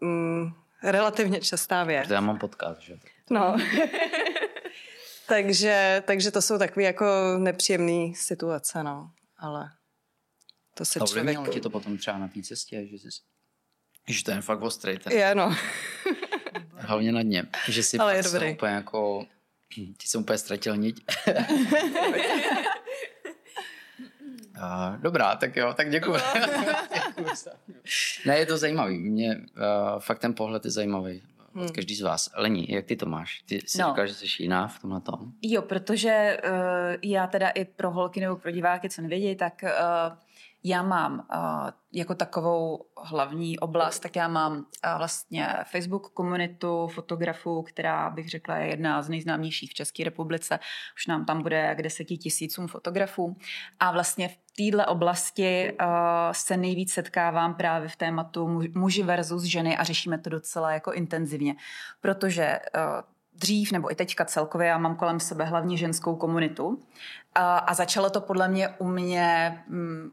mm, 0.00 0.52
relativně 0.82 1.40
častá 1.40 1.84
věc. 1.84 2.10
Já 2.10 2.20
mám 2.20 2.38
podcast, 2.38 2.80
že? 2.80 2.98
No. 3.30 3.56
takže, 5.28 6.02
takže 6.06 6.30
to 6.30 6.42
jsou 6.42 6.58
takové 6.58 6.84
jako 6.84 7.06
nepříjemné 7.38 8.14
situace, 8.14 8.82
no. 8.82 9.10
Ale 9.38 9.70
to 10.74 10.84
se 10.84 11.00
A 11.00 11.06
člověk... 11.06 11.50
ti 11.50 11.60
to 11.60 11.70
potom 11.70 11.98
třeba 11.98 12.18
na 12.18 12.28
té 12.28 12.42
cestě, 12.42 12.86
že 12.86 12.96
jsi... 12.96 13.08
Že 14.08 14.24
to 14.24 14.30
je 14.30 14.40
fakt 14.40 14.62
ostrý. 14.62 14.98
Ten... 14.98 15.12
Je, 15.12 15.34
no. 15.34 15.56
Hlavně 16.76 17.12
na 17.12 17.22
dně. 17.22 17.44
Že 17.68 17.82
si 17.82 17.98
Ale 17.98 18.16
je 18.16 18.22
dobrý. 18.22 18.52
úplně 18.52 18.72
jako... 18.72 19.26
Ty 19.74 20.08
jsem 20.08 20.20
úplně 20.20 20.38
ztratil 20.38 20.76
niť. 20.76 21.04
Dobrá, 24.96 25.36
tak 25.36 25.56
jo, 25.56 25.74
tak 25.74 25.90
děkuji. 25.90 26.16
ne, 28.26 28.38
je 28.38 28.46
to 28.46 28.58
zajímavý. 28.58 28.98
Mě 28.98 29.36
uh, 29.36 30.00
fakt 30.00 30.18
ten 30.18 30.34
pohled 30.34 30.64
je 30.64 30.70
zajímavý. 30.70 31.22
Hmm. 31.54 31.68
Každý 31.68 31.94
z 31.94 32.02
vás. 32.02 32.30
Lení, 32.36 32.66
jak 32.70 32.84
ty 32.84 32.96
to 32.96 33.06
máš? 33.06 33.42
Ty 33.46 33.60
jsi 33.66 33.78
no. 33.78 33.88
říkala, 33.88 34.06
že 34.06 34.14
jsi 34.14 34.26
jiná 34.38 34.68
v 34.68 34.78
tomhle 34.78 35.00
tom? 35.00 35.32
Jo, 35.42 35.62
protože 35.62 36.40
uh, 36.44 36.50
já 37.02 37.26
teda 37.26 37.48
i 37.48 37.64
pro 37.64 37.90
holky 37.90 38.20
nebo 38.20 38.36
pro 38.36 38.50
diváky, 38.50 38.88
co 38.90 39.02
nevědí, 39.02 39.36
tak 39.36 39.62
uh, 39.62 40.16
já 40.64 40.82
mám 40.82 41.26
uh, 41.34 41.70
jako 41.92 42.14
takovou 42.14 42.84
hlavní 43.02 43.58
oblast, 43.58 43.98
tak 43.98 44.16
já 44.16 44.28
mám 44.28 44.52
uh, 44.52 44.62
vlastně 44.98 45.48
Facebook 45.70 46.10
komunitu 46.10 46.86
fotografů, 46.86 47.62
která 47.62 48.10
bych 48.10 48.30
řekla 48.30 48.56
je 48.56 48.68
jedna 48.68 49.02
z 49.02 49.08
nejznámějších 49.08 49.70
v 49.70 49.74
České 49.74 50.04
republice. 50.04 50.58
Už 50.96 51.06
nám 51.06 51.24
tam 51.24 51.42
bude 51.42 51.74
k 51.74 51.82
deseti 51.82 52.16
tisícům 52.16 52.68
fotografů. 52.68 53.36
A 53.80 53.92
vlastně 53.92 54.28
v 54.28 54.36
této 54.70 54.90
oblasti 54.90 55.72
uh, 55.72 55.86
se 56.32 56.56
nejvíc 56.56 56.92
setkávám 56.92 57.54
právě 57.54 57.88
v 57.88 57.96
tématu 57.96 58.62
muži 58.74 59.02
versus 59.02 59.42
ženy 59.42 59.76
a 59.76 59.84
řešíme 59.84 60.18
to 60.18 60.30
docela 60.30 60.72
jako 60.72 60.92
intenzivně, 60.92 61.54
protože 62.00 62.58
uh, 62.76 62.82
dřív 63.34 63.72
nebo 63.72 63.92
i 63.92 63.94
teďka 63.94 64.24
celkově 64.24 64.68
já 64.68 64.78
mám 64.78 64.96
kolem 64.96 65.20
sebe 65.20 65.44
hlavně 65.44 65.76
ženskou 65.76 66.16
komunitu 66.16 66.82
a, 67.34 67.58
a 67.58 67.74
začalo 67.74 68.10
to 68.10 68.20
podle 68.20 68.48
mě 68.48 68.68
u 68.68 68.88
mě 68.88 69.58
mm, 69.68 70.10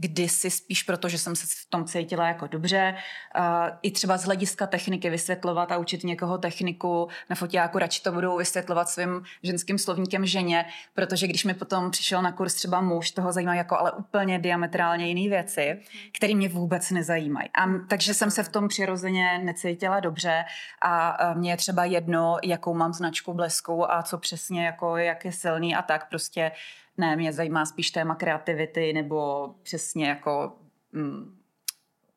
kdysi 0.00 0.50
spíš 0.50 0.82
proto, 0.82 1.08
že 1.08 1.18
jsem 1.18 1.36
se 1.36 1.46
v 1.46 1.70
tom 1.70 1.84
cítila 1.84 2.26
jako 2.26 2.46
dobře. 2.46 2.94
Uh, 3.38 3.44
I 3.82 3.90
třeba 3.90 4.16
z 4.16 4.24
hlediska 4.24 4.66
techniky 4.66 5.10
vysvětlovat 5.10 5.72
a 5.72 5.78
učit 5.78 6.04
někoho 6.04 6.38
techniku 6.38 7.08
na 7.30 7.36
fotáku, 7.36 7.78
radši 7.78 8.02
to 8.02 8.12
budou 8.12 8.38
vysvětlovat 8.38 8.88
svým 8.88 9.22
ženským 9.42 9.78
slovníkem 9.78 10.26
ženě, 10.26 10.64
protože 10.94 11.26
když 11.26 11.44
mi 11.44 11.54
potom 11.54 11.90
přišel 11.90 12.22
na 12.22 12.32
kurz 12.32 12.54
třeba 12.54 12.80
muž, 12.80 13.10
toho 13.10 13.32
zajímá 13.32 13.54
jako 13.54 13.78
ale 13.78 13.92
úplně 13.92 14.38
diametrálně 14.38 15.06
jiné 15.06 15.36
věci, 15.36 15.80
které 16.16 16.34
mě 16.34 16.48
vůbec 16.48 16.90
nezajímají. 16.90 17.48
A 17.54 17.66
takže 17.88 18.14
jsem 18.14 18.30
se 18.30 18.42
v 18.42 18.48
tom 18.48 18.68
přirozeně 18.68 19.38
necítila 19.38 20.00
dobře 20.00 20.44
a 20.82 21.16
mě 21.34 21.52
je 21.52 21.56
třeba 21.56 21.84
jedno, 21.84 22.36
jakou 22.42 22.74
mám 22.74 22.92
značku 22.92 23.34
blesku 23.34 23.92
a 23.92 24.02
co 24.02 24.18
přesně 24.18 24.66
jako 24.66 24.96
jak 24.96 25.24
je 25.24 25.32
silný 25.32 25.74
a 25.74 25.82
tak 25.82 26.08
prostě 26.08 26.52
ne, 27.00 27.16
mě 27.16 27.32
zajímá 27.32 27.66
spíš 27.66 27.90
téma 27.90 28.14
kreativity 28.14 28.92
nebo 28.92 29.48
přesně 29.62 30.08
jako 30.08 30.56
mm, 30.92 31.40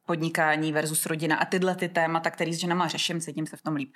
podnikání 0.06 0.74
versus 0.74 1.06
rodina 1.06 1.36
a 1.38 1.46
tyhle 1.46 1.76
ty 1.76 1.90
témata, 1.90 2.30
které 2.30 2.54
s 2.54 2.58
ženama 2.58 2.88
řeším, 2.88 3.22
cítím 3.22 3.48
se 3.48 3.58
v 3.58 3.62
tom 3.62 3.76
líp. 3.76 3.94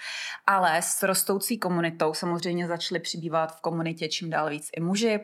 Ale 0.48 0.82
s 0.82 1.04
rostoucí 1.04 1.58
komunitou 1.58 2.14
samozřejmě 2.14 2.68
začaly 2.68 3.00
přibývat 3.00 3.58
v 3.58 3.62
komunitě 3.62 4.08
čím 4.08 4.30
dál 4.30 4.50
víc 4.50 4.70
i 4.78 4.82
muži. 4.82 5.20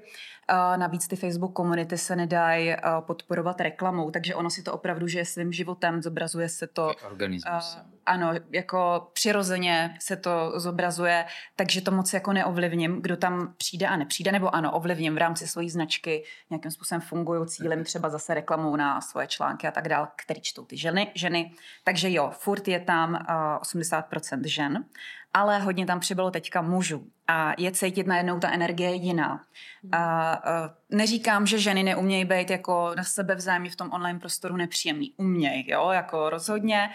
Navíc 0.75 1.08
ty 1.08 1.15
Facebook 1.15 1.53
komunity 1.53 1.97
se 1.97 2.15
nedají 2.15 2.75
podporovat 2.99 3.62
reklamou, 3.62 4.12
takže 4.12 4.36
ono 4.36 4.49
si 4.49 4.63
to 4.63 4.73
opravdu 4.73 5.08
žije 5.08 5.25
svým 5.25 5.53
životem, 5.53 6.01
zobrazuje 6.01 6.49
se 6.49 6.67
to... 6.67 6.91
Organismus. 7.12 7.77
Ano, 8.06 8.34
jako 8.51 9.10
přirozeně 9.13 9.97
se 9.99 10.15
to 10.15 10.53
zobrazuje, 10.56 11.25
takže 11.56 11.82
to 11.82 11.91
moc 11.91 12.13
jako 12.13 12.34
neovlivním, 12.34 13.01
kdo 13.01 13.17
tam 13.17 13.53
přijde 13.58 13.88
a 13.88 13.95
nepřijde, 13.95 14.32
nebo 14.32 14.56
ano, 14.56 14.71
ovlivním 14.71 15.15
v 15.15 15.17
rámci 15.17 15.47
svojí 15.47 15.69
značky, 15.69 16.23
nějakým 16.49 16.71
způsobem 16.71 17.01
fungují 17.01 17.47
cílem 17.47 17.84
třeba 17.84 18.10
zase 18.10 18.34
reklamou 18.34 18.75
na 18.75 19.01
svoje 19.01 19.27
články 19.27 19.67
a 19.67 19.71
tak 19.71 19.89
dál, 19.89 20.08
který 20.15 20.41
čtou 20.41 20.65
ty 20.65 20.77
ženy. 20.77 21.12
ženy. 21.15 21.51
Takže 21.84 22.12
jo, 22.12 22.32
furt 22.34 22.67
je 22.67 22.79
tam 22.79 23.13
uh, 23.13 23.79
80% 23.82 24.41
žen 24.45 24.86
ale 25.34 25.60
hodně 25.60 25.86
tam 25.86 26.00
přibylo 26.00 26.32
teďka 26.32 26.62
mužů 26.62 27.08
a 27.28 27.54
je 27.58 27.72
cítit 27.72 28.08
najednou 28.08 28.39
ta 28.39 28.52
energie 28.52 28.93
jiná. 28.93 29.43
A, 29.91 30.34
a 30.34 30.69
neříkám, 30.89 31.48
že 31.48 31.60
ženy 31.60 31.84
neumějí 31.84 32.26
být 32.26 32.50
jako 32.50 32.93
na 32.98 33.04
sebe 33.04 33.36
vzájemně 33.36 33.69
v 33.69 33.76
tom 33.76 33.91
online 33.91 34.19
prostoru 34.19 34.58
nepříjemný. 34.58 35.13
Umějí, 35.17 35.72
jo, 35.72 35.89
jako 35.91 36.30
rozhodně. 36.30 36.89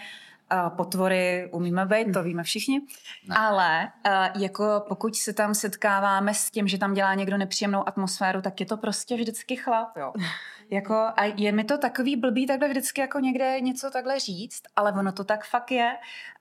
A 0.51 0.69
potvory 0.69 1.49
umíme 1.51 1.85
být, 1.85 2.13
to 2.13 2.23
víme 2.23 2.43
všichni, 2.43 2.81
ne. 3.27 3.35
ale 3.35 3.91
a, 4.03 4.39
jako 4.39 4.85
pokud 4.87 5.15
se 5.15 5.33
tam 5.33 5.53
setkáváme 5.53 6.33
s 6.33 6.51
tím, 6.51 6.67
že 6.67 6.77
tam 6.77 6.93
dělá 6.93 7.13
někdo 7.13 7.37
nepříjemnou 7.37 7.87
atmosféru, 7.87 8.41
tak 8.41 8.59
je 8.59 8.65
to 8.65 8.77
prostě 8.77 9.15
vždycky 9.15 9.55
chlap, 9.55 9.97
jo. 9.97 10.13
Jako, 10.71 10.93
a 10.93 11.23
je 11.37 11.51
mi 11.51 11.63
to 11.63 11.77
takový 11.77 12.15
blbý 12.15 12.47
takhle 12.47 12.69
vždycky 12.69 13.01
jako 13.01 13.19
někde 13.19 13.61
něco 13.61 13.91
takhle 13.91 14.19
říct, 14.19 14.61
ale 14.75 14.91
ono 14.91 15.11
to 15.11 15.23
tak 15.23 15.45
fakt 15.45 15.71
je, 15.71 15.95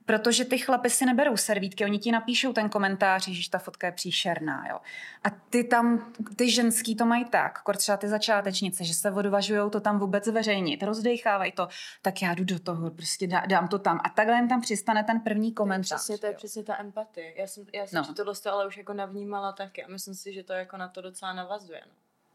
protože 0.08 0.44
ty 0.44 0.58
chlapy 0.58 0.90
si 0.90 1.06
neberou 1.06 1.36
servítky, 1.36 1.84
oni 1.84 1.98
ti 1.98 2.12
napíšou 2.12 2.52
ten 2.52 2.68
komentář, 2.68 3.28
že 3.28 3.50
ta 3.50 3.58
fotka 3.58 3.86
je 3.86 3.92
příšerná, 3.92 4.66
jo. 4.70 4.78
A 5.24 5.30
ty 5.50 5.64
tam, 5.64 6.12
ty 6.36 6.50
ženský 6.50 6.96
to 6.96 7.06
mají 7.06 7.24
tak, 7.24 7.62
kor 7.62 7.76
třeba 7.76 7.96
ty 7.96 8.08
začátečnice, 8.08 8.84
že 8.84 8.94
se 8.94 9.10
odvažují 9.10 9.70
to 9.70 9.80
tam 9.80 9.98
vůbec 9.98 10.24
zveřejnit, 10.24 10.82
rozdechávají 10.82 11.52
to, 11.52 11.68
tak 12.02 12.22
já 12.22 12.34
jdu 12.34 12.44
do 12.44 12.58
toho, 12.58 12.90
prostě 12.90 13.26
dá, 13.26 13.42
dám 13.46 13.68
to 13.68 13.78
tam. 13.78 14.00
A 14.04 14.08
takhle 14.08 14.36
jim 14.36 14.48
tam 14.48 14.60
přistane 14.60 15.04
ten 15.04 15.20
první 15.20 15.52
komentář. 15.52 15.98
Přesně, 15.98 16.18
to 16.18 16.26
je 16.26 16.32
přesně 16.32 16.62
ta 16.64 16.80
empatie. 16.80 17.40
Já 17.40 17.46
jsem, 17.46 17.64
já 17.74 17.86
jsem 17.86 18.04
no. 18.08 18.14
tohle 18.14 18.34
ale 18.50 18.66
už 18.66 18.76
jako 18.76 18.92
navnímala 18.92 19.52
taky 19.52 19.84
a 19.84 19.88
myslím 19.88 20.14
si, 20.14 20.32
že 20.32 20.42
to 20.42 20.52
jako 20.52 20.76
na 20.76 20.88
to 20.88 21.00
docela 21.00 21.32
navazuje. 21.32 21.80
No. 21.86 21.92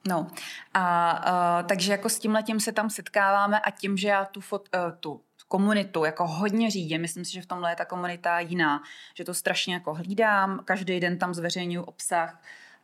No 0.08 0.28
a 0.74 1.14
uh, 1.62 1.68
takže 1.68 1.92
jako 1.92 2.10
s 2.10 2.20
tím 2.20 2.34
letím 2.34 2.60
se 2.60 2.72
tam 2.72 2.90
setkáváme 2.90 3.60
a 3.60 3.72
tím, 3.72 3.98
že 3.98 4.08
já 4.08 4.26
tu, 4.26 4.42
fot, 4.42 4.70
uh, 4.76 4.98
tu 5.00 5.22
komunitu 5.48 6.06
jako 6.06 6.28
hodně 6.28 6.72
řídím. 6.72 7.02
Myslím 7.02 7.26
si, 7.26 7.34
že 7.34 7.42
v 7.42 7.46
tomhle 7.46 7.72
je 7.72 7.76
ta 7.76 7.86
komunita 7.86 8.40
jiná, 8.40 8.84
že 9.14 9.24
to 9.24 9.34
strašně 9.34 9.74
jako 9.74 9.94
hlídám, 9.94 10.62
každý 10.66 11.00
den 11.00 11.20
tam 11.20 11.34
zveřejňuji 11.34 11.86
obsah 11.86 12.42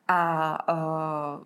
a 0.08 0.74
uh, 0.74 1.43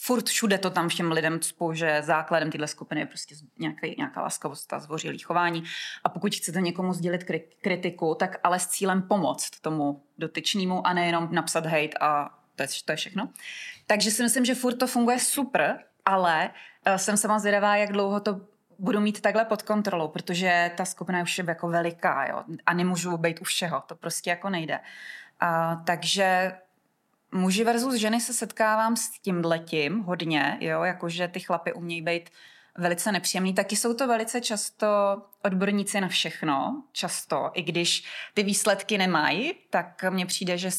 furt 0.00 0.28
všude 0.28 0.58
to 0.58 0.70
tam 0.70 0.88
všem 0.88 1.12
lidem 1.12 1.40
cpu, 1.40 1.72
že 1.72 2.02
základem 2.02 2.50
téhle 2.50 2.68
skupiny 2.68 3.00
je 3.00 3.06
prostě 3.06 3.34
nějaký, 3.58 3.94
nějaká 3.98 4.22
laskavost 4.22 4.72
a 4.72 4.78
zvořilý 4.78 5.18
chování. 5.18 5.64
A 6.04 6.08
pokud 6.08 6.34
chcete 6.34 6.60
někomu 6.60 6.92
sdělit 6.92 7.24
kritiku, 7.62 8.14
tak 8.14 8.40
ale 8.42 8.60
s 8.60 8.66
cílem 8.66 9.02
pomoct 9.02 9.60
tomu 9.60 10.02
dotyčnému 10.18 10.86
a 10.86 10.92
nejenom 10.92 11.28
napsat 11.32 11.66
hate 11.66 11.98
a 12.00 12.30
to 12.56 12.62
je, 12.62 12.68
to 12.84 12.92
je 12.92 12.96
všechno. 12.96 13.28
Takže 13.86 14.10
si 14.10 14.22
myslím, 14.22 14.44
že 14.44 14.54
furt 14.54 14.74
to 14.74 14.86
funguje 14.86 15.18
super, 15.18 15.78
ale 16.04 16.50
uh, 16.86 16.94
jsem 16.94 17.16
sama 17.16 17.38
zvědavá, 17.38 17.76
jak 17.76 17.92
dlouho 17.92 18.20
to 18.20 18.40
budu 18.78 19.00
mít 19.00 19.20
takhle 19.20 19.44
pod 19.44 19.62
kontrolou, 19.62 20.08
protože 20.08 20.70
ta 20.76 20.84
skupina 20.84 21.18
je 21.18 21.24
už 21.24 21.38
jako 21.38 21.68
veliká 21.68 22.26
jo, 22.26 22.44
a 22.66 22.74
nemůžu 22.74 23.16
být 23.16 23.40
u 23.40 23.44
všeho, 23.44 23.82
to 23.86 23.94
prostě 23.94 24.30
jako 24.30 24.50
nejde. 24.50 24.80
Uh, 25.42 25.84
takže 25.84 26.52
muži 27.32 27.64
versus 27.64 27.94
ženy 27.94 28.20
se 28.20 28.32
setkávám 28.32 28.96
s 28.96 29.10
tím 29.10 29.44
letím 29.44 30.00
hodně, 30.00 30.58
jo, 30.60 30.82
jakože 30.82 31.28
ty 31.28 31.40
chlapy 31.40 31.72
umějí 31.72 32.02
být 32.02 32.30
velice 32.78 33.12
nepříjemný, 33.12 33.54
taky 33.54 33.76
jsou 33.76 33.94
to 33.94 34.06
velice 34.06 34.40
často 34.40 34.86
odborníci 35.42 36.00
na 36.00 36.08
všechno, 36.08 36.82
často, 36.92 37.50
i 37.54 37.62
když 37.62 38.04
ty 38.34 38.42
výsledky 38.42 38.98
nemají, 38.98 39.54
tak 39.70 40.04
mně 40.10 40.26
přijde, 40.26 40.58
že 40.58 40.70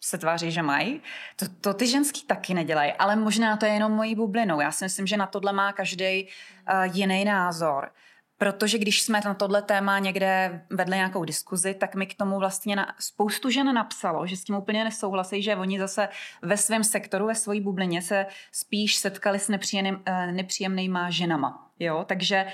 se 0.00 0.18
tváří, 0.18 0.50
že 0.50 0.62
mají. 0.62 1.02
To, 1.36 1.46
to 1.60 1.74
ty 1.74 1.86
ženský 1.86 2.22
taky 2.22 2.54
nedělají, 2.54 2.92
ale 2.92 3.16
možná 3.16 3.56
to 3.56 3.66
je 3.66 3.72
jenom 3.72 3.92
mojí 3.92 4.14
bublinou. 4.14 4.60
Já 4.60 4.72
si 4.72 4.84
myslím, 4.84 5.06
že 5.06 5.16
na 5.16 5.26
tohle 5.26 5.52
má 5.52 5.72
každý 5.72 6.24
uh, 6.24 6.96
jiný 6.96 7.24
názor. 7.24 7.90
Protože 8.38 8.78
když 8.78 9.02
jsme 9.02 9.20
na 9.24 9.34
tohle 9.34 9.62
téma 9.62 9.98
někde 9.98 10.62
vedli 10.70 10.96
nějakou 10.96 11.24
diskuzi, 11.24 11.74
tak 11.74 11.94
mi 11.94 12.06
k 12.06 12.14
tomu 12.14 12.38
vlastně 12.38 12.76
na, 12.76 12.94
spoustu 12.98 13.50
žen 13.50 13.74
napsalo, 13.74 14.26
že 14.26 14.36
s 14.36 14.44
tím 14.44 14.56
úplně 14.56 14.84
nesouhlasí, 14.84 15.42
že 15.42 15.56
oni 15.56 15.78
zase 15.78 16.08
ve 16.42 16.56
svém 16.56 16.84
sektoru, 16.84 17.26
ve 17.26 17.34
své 17.34 17.60
bublině 17.60 18.02
se 18.02 18.26
spíš 18.52 18.96
setkali 18.96 19.38
s 19.38 19.48
nepříjemným, 19.48 19.94
uh, 19.94 20.32
nepříjemnýma 20.32 21.10
ženama. 21.10 21.70
Jo? 21.78 22.04
Takže 22.08 22.44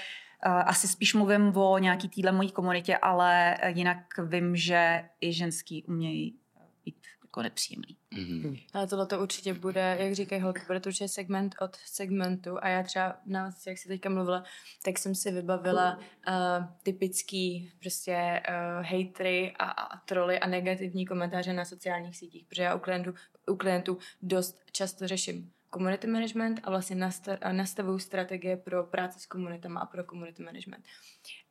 uh, 0.46 0.52
asi 0.52 0.88
spíš 0.88 1.14
mluvím 1.14 1.56
o 1.56 1.78
nějaký 1.78 2.08
týhle 2.08 2.32
mojí 2.32 2.50
komunitě, 2.50 2.96
ale 2.96 3.56
jinak 3.66 3.98
vím, 4.18 4.56
že 4.56 5.04
i 5.20 5.32
ženský 5.32 5.84
umějí 5.84 6.43
jako 7.34 7.42
nepříjemný. 7.42 7.96
Mm-hmm. 8.12 8.66
Ale 8.72 8.86
tohle 8.86 9.06
to 9.06 9.20
určitě 9.20 9.54
bude, 9.54 9.96
jak 10.00 10.14
říkají 10.14 10.42
holky, 10.42 10.60
bude 10.66 10.80
to 10.80 10.88
určitě 10.88 11.08
segment 11.08 11.54
od 11.60 11.76
segmentu 11.76 12.56
a 12.62 12.68
já 12.68 12.82
třeba 12.82 13.16
na 13.26 13.50
jak 13.66 13.78
jsi 13.78 13.88
teďka 13.88 14.08
mluvila, 14.08 14.44
tak 14.84 14.98
jsem 14.98 15.14
si 15.14 15.30
vybavila 15.30 15.96
uh, 15.96 16.66
typický 16.82 17.72
prostě 17.80 18.42
uh, 18.48 18.86
hatery 18.86 19.54
a, 19.58 19.64
a 19.64 19.96
troly 19.96 20.38
a 20.38 20.46
negativní 20.46 21.06
komentáře 21.06 21.52
na 21.52 21.64
sociálních 21.64 22.16
sítích, 22.16 22.46
protože 22.46 22.62
já 22.62 22.74
u 22.74 22.78
klientů, 22.78 23.14
u 23.50 23.56
klientů 23.56 23.98
dost 24.22 24.60
často 24.72 25.08
řeším 25.08 25.52
community 25.72 26.06
management 26.06 26.60
a 26.62 26.70
vlastně 26.70 26.96
nastavuju 27.52 27.98
strategie 27.98 28.56
pro 28.56 28.84
práci 28.84 29.20
s 29.20 29.26
komunitama 29.26 29.80
a 29.80 29.86
pro 29.86 30.04
community 30.04 30.42
management. 30.42 30.84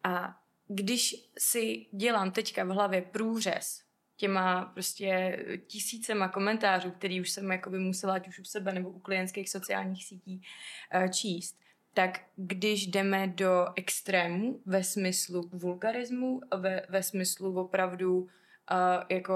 A 0.04 0.40
když 0.68 1.16
si 1.38 1.86
dělám 1.92 2.32
teďka 2.32 2.64
v 2.64 2.68
hlavě 2.68 3.02
průřez 3.02 3.83
těma 4.16 4.66
prostě 4.66 5.40
tisícema 5.68 6.28
komentářů, 6.28 6.92
který 6.92 7.22
už 7.22 7.30
jsem 7.30 7.52
jakoby 7.52 7.80
musela 7.80 8.14
ať 8.14 8.28
už 8.28 8.40
u 8.40 8.44
sebe 8.44 8.74
nebo 8.74 8.90
u 8.90 9.00
klientských 9.00 9.50
sociálních 9.50 10.06
sítí 10.06 10.42
uh, 10.96 11.08
číst, 11.08 11.60
tak 11.94 12.22
když 12.36 12.88
jdeme 12.88 13.28
do 13.28 13.66
extrému 13.76 14.62
ve 14.66 14.84
smyslu 14.84 15.50
vulgarismu, 15.54 16.42
ve, 16.58 16.86
ve 16.90 17.04
smyslu 17.04 17.60
opravdu 17.60 18.20
uh, 18.20 18.28
jako 19.10 19.34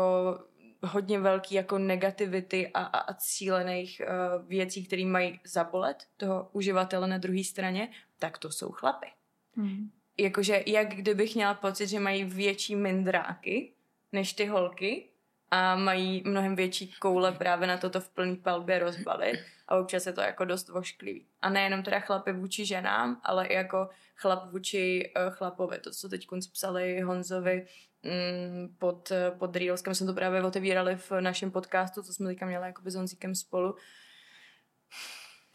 hodně 0.84 1.20
velký 1.20 1.56
jako 1.56 1.78
negativity 1.78 2.68
a, 2.74 2.84
a, 2.84 2.98
a 3.00 3.14
cílených 3.14 4.02
uh, 4.02 4.48
věcí, 4.48 4.86
které 4.86 5.06
mají 5.06 5.40
zabolet 5.46 6.08
toho 6.18 6.50
uživatele 6.54 7.08
na 7.08 7.18
druhé 7.18 7.44
straně, 7.44 7.90
tak 8.20 8.38
to 8.38 8.52
jsou 8.52 8.72
chlapy. 8.72 9.08
Hmm. 9.56 9.92
Jakože 10.18 10.64
jak 10.68 10.96
kdybych 10.96 11.36
měla 11.36 11.54
pocit, 11.54 11.88
že 11.88 12.00
mají 12.00 12.24
větší 12.24 12.76
mindráky, 12.76 13.74
než 14.18 14.34
ty 14.34 14.46
holky 14.46 15.10
a 15.52 15.76
mají 15.76 16.24
mnohem 16.26 16.56
větší 16.56 16.92
koule 17.00 17.32
právě 17.32 17.68
na 17.68 17.78
toto 17.78 18.02
v 18.02 18.10
plný 18.10 18.36
palbě 18.38 18.80
rozbalit 18.80 19.40
a 19.68 19.76
občas 19.76 20.06
je 20.06 20.14
to 20.14 20.22
jako 20.22 20.46
dost 20.46 20.70
vošklivý. 20.70 21.26
A 21.42 21.50
nejenom 21.50 21.84
teda 21.84 22.00
chlapy 22.00 22.34
vůči 22.34 22.66
ženám, 22.66 23.22
ale 23.24 23.48
i 23.48 23.54
jako 23.54 23.90
chlap 24.16 24.52
vůči 24.52 25.14
uh, 25.16 25.34
chlapovi. 25.34 25.80
To, 25.80 25.92
co 25.92 26.10
teď 26.10 26.28
psali 26.54 27.02
Honzovi 27.02 27.68
mm, 28.04 28.76
pod, 28.78 29.12
pod 29.40 29.56
Reelskem, 29.56 29.96
jsme 29.96 30.08
to 30.08 30.14
právě 30.14 30.44
otevírali 30.44 30.96
v 30.96 31.12
našem 31.20 31.52
podcastu, 31.52 32.04
co 32.04 32.14
jsme 32.14 32.28
teďka 32.28 32.46
měli 32.46 32.66
jako 32.66 32.82
s 32.86 32.96
Honzíkem 32.96 33.36
spolu. 33.36 33.76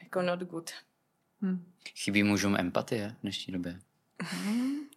Jako 0.03 0.23
not 0.23 0.41
good. 0.41 0.71
Hmm. 1.41 1.73
Chybí 1.97 2.23
mužům 2.23 2.57
empatie 2.57 3.15
v 3.19 3.23
dnešní 3.23 3.53
době? 3.53 3.79
Hmm. 4.21 4.92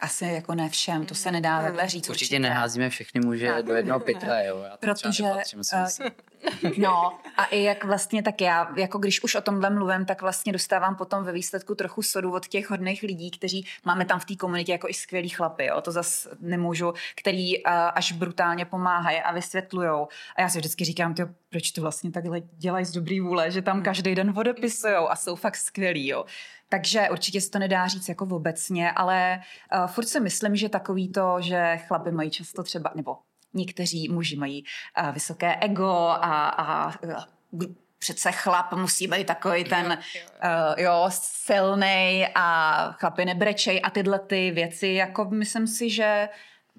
Asi 0.00 0.24
jako 0.24 0.54
ne 0.54 0.68
všem, 0.68 1.06
to 1.06 1.14
se 1.14 1.30
nedá 1.30 1.62
takhle 1.62 1.88
říct. 1.88 2.08
Určitě, 2.08 2.12
určitě 2.12 2.38
neházíme 2.38 2.90
všechny 2.90 3.20
muže 3.20 3.62
do 3.62 3.74
jednoho 3.74 4.00
pytle, 4.00 4.46
jo. 4.46 4.62
Já 4.62 4.76
Protože, 4.76 5.22
nepatřím, 5.22 5.60
uh, 5.74 6.08
no 6.78 7.18
a 7.36 7.44
i 7.44 7.62
jak 7.62 7.84
vlastně 7.84 8.22
tak 8.22 8.40
já, 8.40 8.68
jako 8.76 8.98
když 8.98 9.22
už 9.22 9.34
o 9.34 9.40
tomhle 9.40 9.70
mluvím, 9.70 10.04
tak 10.04 10.22
vlastně 10.22 10.52
dostávám 10.52 10.96
potom 10.96 11.24
ve 11.24 11.32
výsledku 11.32 11.74
trochu 11.74 12.02
sodu 12.02 12.32
od 12.32 12.46
těch 12.46 12.70
hodných 12.70 13.02
lidí, 13.02 13.30
kteří 13.30 13.66
máme 13.84 14.04
tam 14.04 14.20
v 14.20 14.24
té 14.24 14.36
komunitě 14.36 14.72
jako 14.72 14.88
i 14.88 14.94
skvělí 14.94 15.28
chlapy, 15.28 15.66
jo, 15.66 15.80
to 15.80 15.92
zas 15.92 16.28
nemůžu, 16.40 16.92
který 17.16 17.64
uh, 17.64 17.72
až 17.72 18.12
brutálně 18.12 18.64
pomáhají 18.64 19.18
a 19.18 19.32
vysvětlujou. 19.32 20.08
A 20.36 20.40
já 20.40 20.48
si 20.48 20.58
vždycky 20.58 20.84
říkám, 20.84 21.14
tyjo, 21.14 21.28
proč 21.50 21.70
to 21.70 21.80
vlastně 21.80 22.10
takhle 22.10 22.40
dělají 22.40 22.84
z 22.84 22.92
dobrý 22.92 23.20
vůle, 23.20 23.50
že 23.50 23.62
tam 23.62 23.76
hmm. 23.76 23.84
každý 23.84 24.14
den 24.14 24.32
odepisujou 24.36 25.10
a 25.10 25.16
jsou 25.16 25.36
fakt 25.36 25.56
skvělí, 25.56 26.08
jo. 26.08 26.24
Takže 26.68 27.10
určitě 27.10 27.40
se 27.40 27.50
to 27.50 27.58
nedá 27.58 27.86
říct 27.86 28.08
jako 28.08 28.24
obecně, 28.24 28.92
ale 28.92 29.40
uh, 29.74 29.86
furt 29.86 30.06
si 30.06 30.20
myslím, 30.20 30.56
že 30.56 30.68
takový 30.68 31.12
to, 31.12 31.36
že 31.40 31.76
chlapy 31.76 32.10
mají 32.10 32.30
často 32.30 32.62
třeba, 32.62 32.92
nebo 32.94 33.18
někteří 33.54 34.08
muži 34.08 34.36
mají 34.36 34.64
uh, 35.02 35.10
vysoké 35.10 35.56
ego 35.56 35.90
a, 36.08 36.48
a 36.48 36.86
uh, 37.04 37.64
přece 37.98 38.32
chlap 38.32 38.72
musí 38.72 39.06
být 39.06 39.26
takový 39.26 39.64
ten 39.64 39.86
uh, 39.86 40.74
jo, 40.76 41.04
silný 41.10 42.26
a 42.34 42.78
chlapy 42.98 43.24
nebrečej 43.24 43.80
a 43.84 43.90
tyhle 43.90 44.18
ty 44.18 44.50
věci, 44.50 44.88
jako 44.88 45.24
myslím 45.24 45.66
si, 45.66 45.90
že 45.90 46.28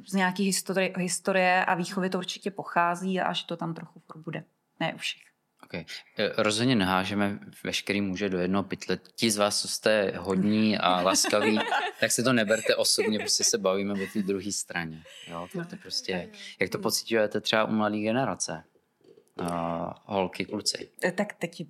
z 0.08 0.14
nějaký 0.14 0.44
historie, 0.44 0.94
historie 0.98 1.66
a 1.66 1.76
výchovy 1.76 2.10
to 2.10 2.18
určitě 2.18 2.52
pochází 2.52 3.22
a 3.22 3.34
že 3.34 3.46
to 3.46 3.58
tam 3.58 3.74
trochu 3.74 4.02
bude. 4.16 4.44
Ne 4.80 4.94
u 4.94 4.98
všech. 4.98 5.29
Okay. 5.70 5.86
E, 6.18 6.44
rozhodně 6.44 6.76
nehážeme 6.76 7.40
veškerý 7.64 8.02
muže 8.02 8.30
do 8.30 8.40
jednoho 8.40 8.64
pytle. 8.64 9.00
Ti 9.16 9.32
z 9.32 9.38
vás, 9.38 9.62
co 9.62 9.68
jste 9.68 10.14
hodní 10.18 10.78
a 10.78 11.02
laskaví, 11.02 11.60
tak 12.00 12.12
se 12.12 12.24
to 12.24 12.34
neberte 12.34 12.76
osobně, 12.76 13.20
prostě 13.20 13.44
se 13.44 13.58
bavíme 13.58 13.94
o 13.94 14.08
té 14.14 14.22
druhé 14.22 14.52
straně. 14.52 15.04
Jo? 15.28 15.48
To, 15.52 15.66
to 15.66 15.76
prostě, 15.76 16.30
jak 16.60 16.70
to 16.70 16.80
pocitujete 16.80 17.42
třeba 17.42 17.64
u 17.64 17.72
mladé 17.72 18.00
generace? 18.00 18.64
Uh, 19.42 19.48
holky, 20.06 20.46
kluci. 20.46 20.90
E, 21.04 21.12
tak 21.12 21.34
teď 21.34 21.68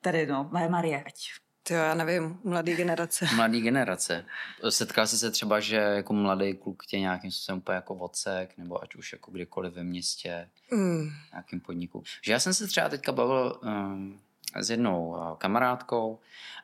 tady, 0.00 0.26
no, 0.26 0.50
Marie, 0.52 1.04
ať 1.06 1.30
to 1.68 1.74
já 1.74 1.94
nevím, 1.94 2.38
mladý 2.44 2.74
generace. 2.76 3.26
Mladý 3.36 3.60
generace. 3.60 4.24
Setkal 4.68 5.06
jsi 5.06 5.18
se 5.18 5.30
třeba, 5.30 5.60
že 5.60 5.76
jako 5.76 6.12
mladý 6.12 6.54
kluk 6.54 6.86
tě 6.86 7.00
nějakým 7.00 7.30
způsobem 7.30 7.58
úplně 7.58 7.74
jako 7.76 7.94
vocek, 7.94 8.58
nebo 8.58 8.82
ať 8.82 8.94
už 8.94 9.12
jako 9.12 9.30
kdykoliv 9.30 9.72
ve 9.72 9.84
městě, 9.84 10.48
mm. 10.70 11.10
nějakým 11.32 11.60
podniku. 11.60 12.02
Že 12.22 12.32
já 12.32 12.38
jsem 12.38 12.54
se 12.54 12.66
třeba 12.66 12.88
teďka 12.88 13.12
bavil 13.12 13.60
um, 13.62 14.20
s 14.56 14.70
jednou 14.70 15.08
uh, 15.08 15.36
kamarádkou 15.36 16.18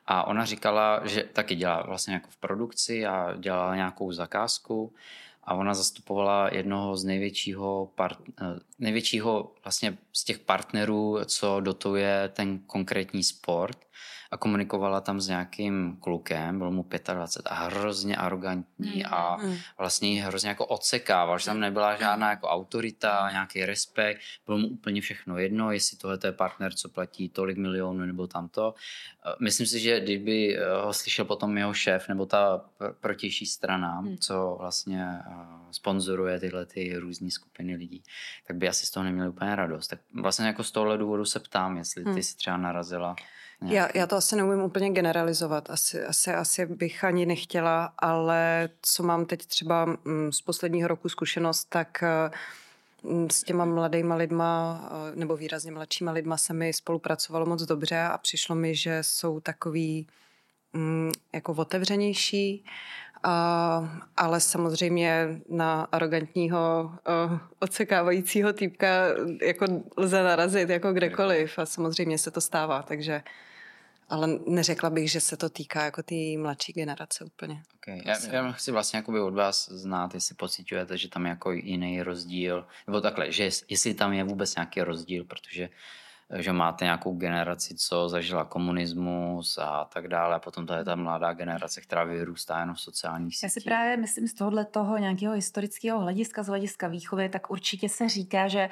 a 0.07 0.25
ona 0.25 0.45
říkala, 0.45 1.07
že 1.07 1.23
taky 1.23 1.55
dělá 1.55 1.83
vlastně 1.83 2.15
jako 2.15 2.31
v 2.31 2.37
produkci 2.37 3.07
a 3.07 3.37
dělala 3.37 3.77
nějakou 3.77 4.13
zakázku 4.13 4.95
a 5.45 5.55
ona 5.55 5.75
zastupovala 5.75 6.55
jednoho 6.55 6.97
z 6.97 7.05
největšího, 7.05 7.91
part, 7.95 8.19
uh, 8.21 8.59
největšího 8.79 9.53
vlastně 9.65 9.99
z 10.13 10.25
těch 10.25 10.39
partnerů, 10.39 11.19
co 11.25 11.61
dotuje 11.61 12.31
ten 12.35 12.59
konkrétní 12.59 13.25
sport 13.25 13.79
a 14.31 14.37
komunikovala 14.37 15.01
tam 15.01 15.21
s 15.21 15.29
nějakým 15.29 15.97
klukem, 16.01 16.59
byl 16.59 16.71
mu 16.71 16.87
25 17.13 17.51
a 17.51 17.55
hrozně 17.55 18.17
arrogantní 18.17 19.03
mm. 19.07 19.15
a 19.15 19.37
mm. 19.37 19.57
vlastně 19.79 20.13
ji 20.13 20.21
hrozně 20.21 20.49
jako 20.49 20.67
odsekával, 20.67 21.39
že 21.39 21.47
tam 21.47 21.61
nebyla 21.61 21.97
žádná 21.97 22.31
jako 22.31 22.49
autorita, 22.49 23.29
nějaký 23.31 23.65
respekt, 23.65 24.21
bylo 24.47 24.59
mu 24.59 24.69
úplně 24.69 25.01
všechno 25.01 25.39
jedno, 25.39 25.73
jestli 25.73 25.97
tohle 25.97 26.19
je 26.25 26.33
partner, 26.33 26.75
co 26.75 26.89
platí 26.89 27.29
tolik 27.29 27.57
milionů 27.57 28.07
nebo 28.07 28.27
tamto. 28.27 28.75
Eh, 29.27 29.35
myslím 29.41 29.67
si, 29.67 29.81
že 29.81 30.01
kdyby 30.01 30.59
eh, 30.59 30.75
ho 30.85 30.93
slyšel 30.93 31.25
potom 31.25 31.59
jeho 31.59 31.75
šéf 31.75 32.09
nebo 32.09 32.27
ta 32.27 32.65
protější 33.01 33.47
strana, 33.47 34.01
mm. 34.01 34.17
co 34.17 34.57
vlastně 34.59 35.03
eh, 35.03 35.35
sponzoruje 35.71 36.41
tyhle 36.41 36.67
ty 36.67 36.97
různé 36.97 37.31
skupiny 37.31 37.77
lidí, 37.77 38.03
tak 38.47 38.57
by 38.57 38.69
asi 38.69 38.87
z 38.87 38.91
toho 38.91 39.05
neměli 39.05 39.29
úplně 39.29 39.57
radost. 39.57 39.89
Tak 39.89 40.01
vlastně 40.15 40.47
jako 40.47 40.65
z 40.65 40.73
tohohle 40.73 40.99
důvodu 40.99 41.25
se 41.25 41.41
ptám, 41.41 41.77
jestli 41.77 42.05
ty 42.15 42.23
si 42.23 42.37
třeba 42.37 42.57
narazila 42.57 43.17
Já, 43.69 43.89
já 43.95 44.07
to 44.07 44.17
asi 44.17 44.37
neumím 44.37 44.63
úplně 44.63 44.91
generalizovat, 44.91 45.71
asi, 45.71 46.05
asi, 46.05 46.35
asi 46.35 46.67
bych 46.67 47.05
ani 47.05 47.27
nechtěla, 47.27 47.93
ale 47.99 48.69
co 48.83 49.03
mám 49.03 49.27
teď 49.27 49.47
třeba 49.47 49.85
mm, 49.85 50.33
z 50.33 50.41
posledního 50.41 50.89
roku 50.89 51.09
zkušenost, 51.09 51.65
tak 51.65 52.05
mm, 53.03 53.31
s 53.31 53.43
těma 53.43 53.65
mladýma 53.65 54.15
lidma 54.15 54.81
nebo 55.15 55.37
výrazně 55.37 55.73
mladšíma 55.73 56.13
lidma 56.13 56.37
se 56.37 56.53
mi 56.53 56.73
spolupracovalo 56.73 57.47
moc 57.47 57.63
dobře 57.63 58.01
a 58.01 58.19
přišlo 58.19 58.55
mi, 58.55 58.75
že 58.75 58.99
jsou 59.03 59.41
takový 59.41 60.07
mm, 60.73 61.13
jako 61.33 61.53
otevřenější, 61.53 62.65
a, 63.23 64.03
ale 64.17 64.41
samozřejmě 64.41 65.41
na 65.49 65.89
arrogantního 65.93 66.93
uh, 67.31 67.39
odsekávajícího 67.59 68.53
týpka 68.53 68.87
jako 69.43 69.67
lze 69.97 70.23
narazit 70.23 70.69
jako 70.69 70.93
kdekoliv 70.93 71.59
a 71.59 71.67
samozřejmě 71.67 72.19
se 72.19 72.31
to 72.31 72.41
stává, 72.41 72.83
takže 72.83 73.23
ale 74.11 74.29
neřekla 74.47 74.91
bych, 74.91 75.11
že 75.11 75.21
se 75.21 75.37
to 75.37 75.49
týká 75.49 75.85
jako 75.85 76.03
ty 76.03 76.37
mladší 76.37 76.73
generace 76.73 77.25
úplně. 77.25 77.63
Okay. 77.75 78.01
Já, 78.05 78.17
já 78.33 78.53
chci 78.53 78.71
vlastně 78.71 78.97
jakoby 78.97 79.21
od 79.21 79.35
vás 79.35 79.69
znát, 79.69 80.15
jestli 80.15 80.35
pocitujete, 80.35 80.99
že 80.99 81.09
tam 81.09 81.27
je 81.27 81.31
jako 81.31 81.53
jiný 81.53 82.03
rozdíl, 82.03 82.67
nebo 82.87 83.01
takhle, 83.01 83.33
že 83.33 83.51
jestli 83.69 83.95
tam 83.95 84.13
je 84.13 84.25
vůbec 84.25 84.55
nějaký 84.55 84.81
rozdíl, 84.83 85.25
protože 85.25 85.69
že 86.37 86.53
máte 86.53 86.85
nějakou 86.85 87.15
generaci, 87.15 87.75
co 87.75 88.09
zažila 88.09 88.45
komunismus 88.45 89.59
a 89.59 89.85
tak 89.85 90.09
dále. 90.09 90.35
A 90.35 90.39
potom 90.39 90.67
to 90.67 90.75
je 90.75 90.85
ta 90.85 90.95
mladá 90.95 91.33
generace, 91.33 91.81
která 91.81 92.05
vyrůstá 92.05 92.61
jenom 92.61 92.75
v 92.75 92.81
sociálních 92.81 93.37
sítích. 93.37 93.43
Já 93.43 93.49
si 93.49 93.61
právě 93.61 93.97
myslím 93.97 94.29
z 94.29 94.35
tohohle 94.35 94.65
toho 94.65 94.99
nějakého 94.99 95.35
historického 95.35 96.01
hlediska, 96.01 96.43
z 96.43 96.47
hlediska 96.47 96.89
výchovy, 96.89 97.29
tak 97.29 97.51
určitě 97.51 97.89
se 97.89 98.09
říká, 98.09 98.49
že 98.49 98.69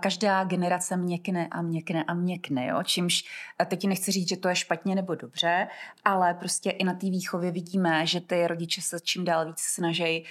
každá 0.00 0.44
generace 0.44 0.96
měkne 0.96 1.48
a 1.50 1.62
měkne 1.62 2.04
a 2.04 2.14
měkne. 2.14 2.66
Jo? 2.66 2.82
Čímž 2.82 3.24
teď 3.66 3.84
nechci 3.84 4.12
říct, 4.12 4.28
že 4.28 4.36
to 4.36 4.48
je 4.48 4.56
špatně 4.56 4.94
nebo 4.94 5.14
dobře, 5.14 5.68
ale 6.04 6.34
prostě 6.34 6.70
i 6.70 6.84
na 6.84 6.92
té 6.92 7.06
výchově 7.06 7.50
vidíme, 7.50 8.06
že 8.06 8.20
ty 8.20 8.46
rodiče 8.46 8.82
se 8.82 9.00
čím 9.00 9.24
dál 9.24 9.46
víc 9.46 9.58
snaží 9.60 10.24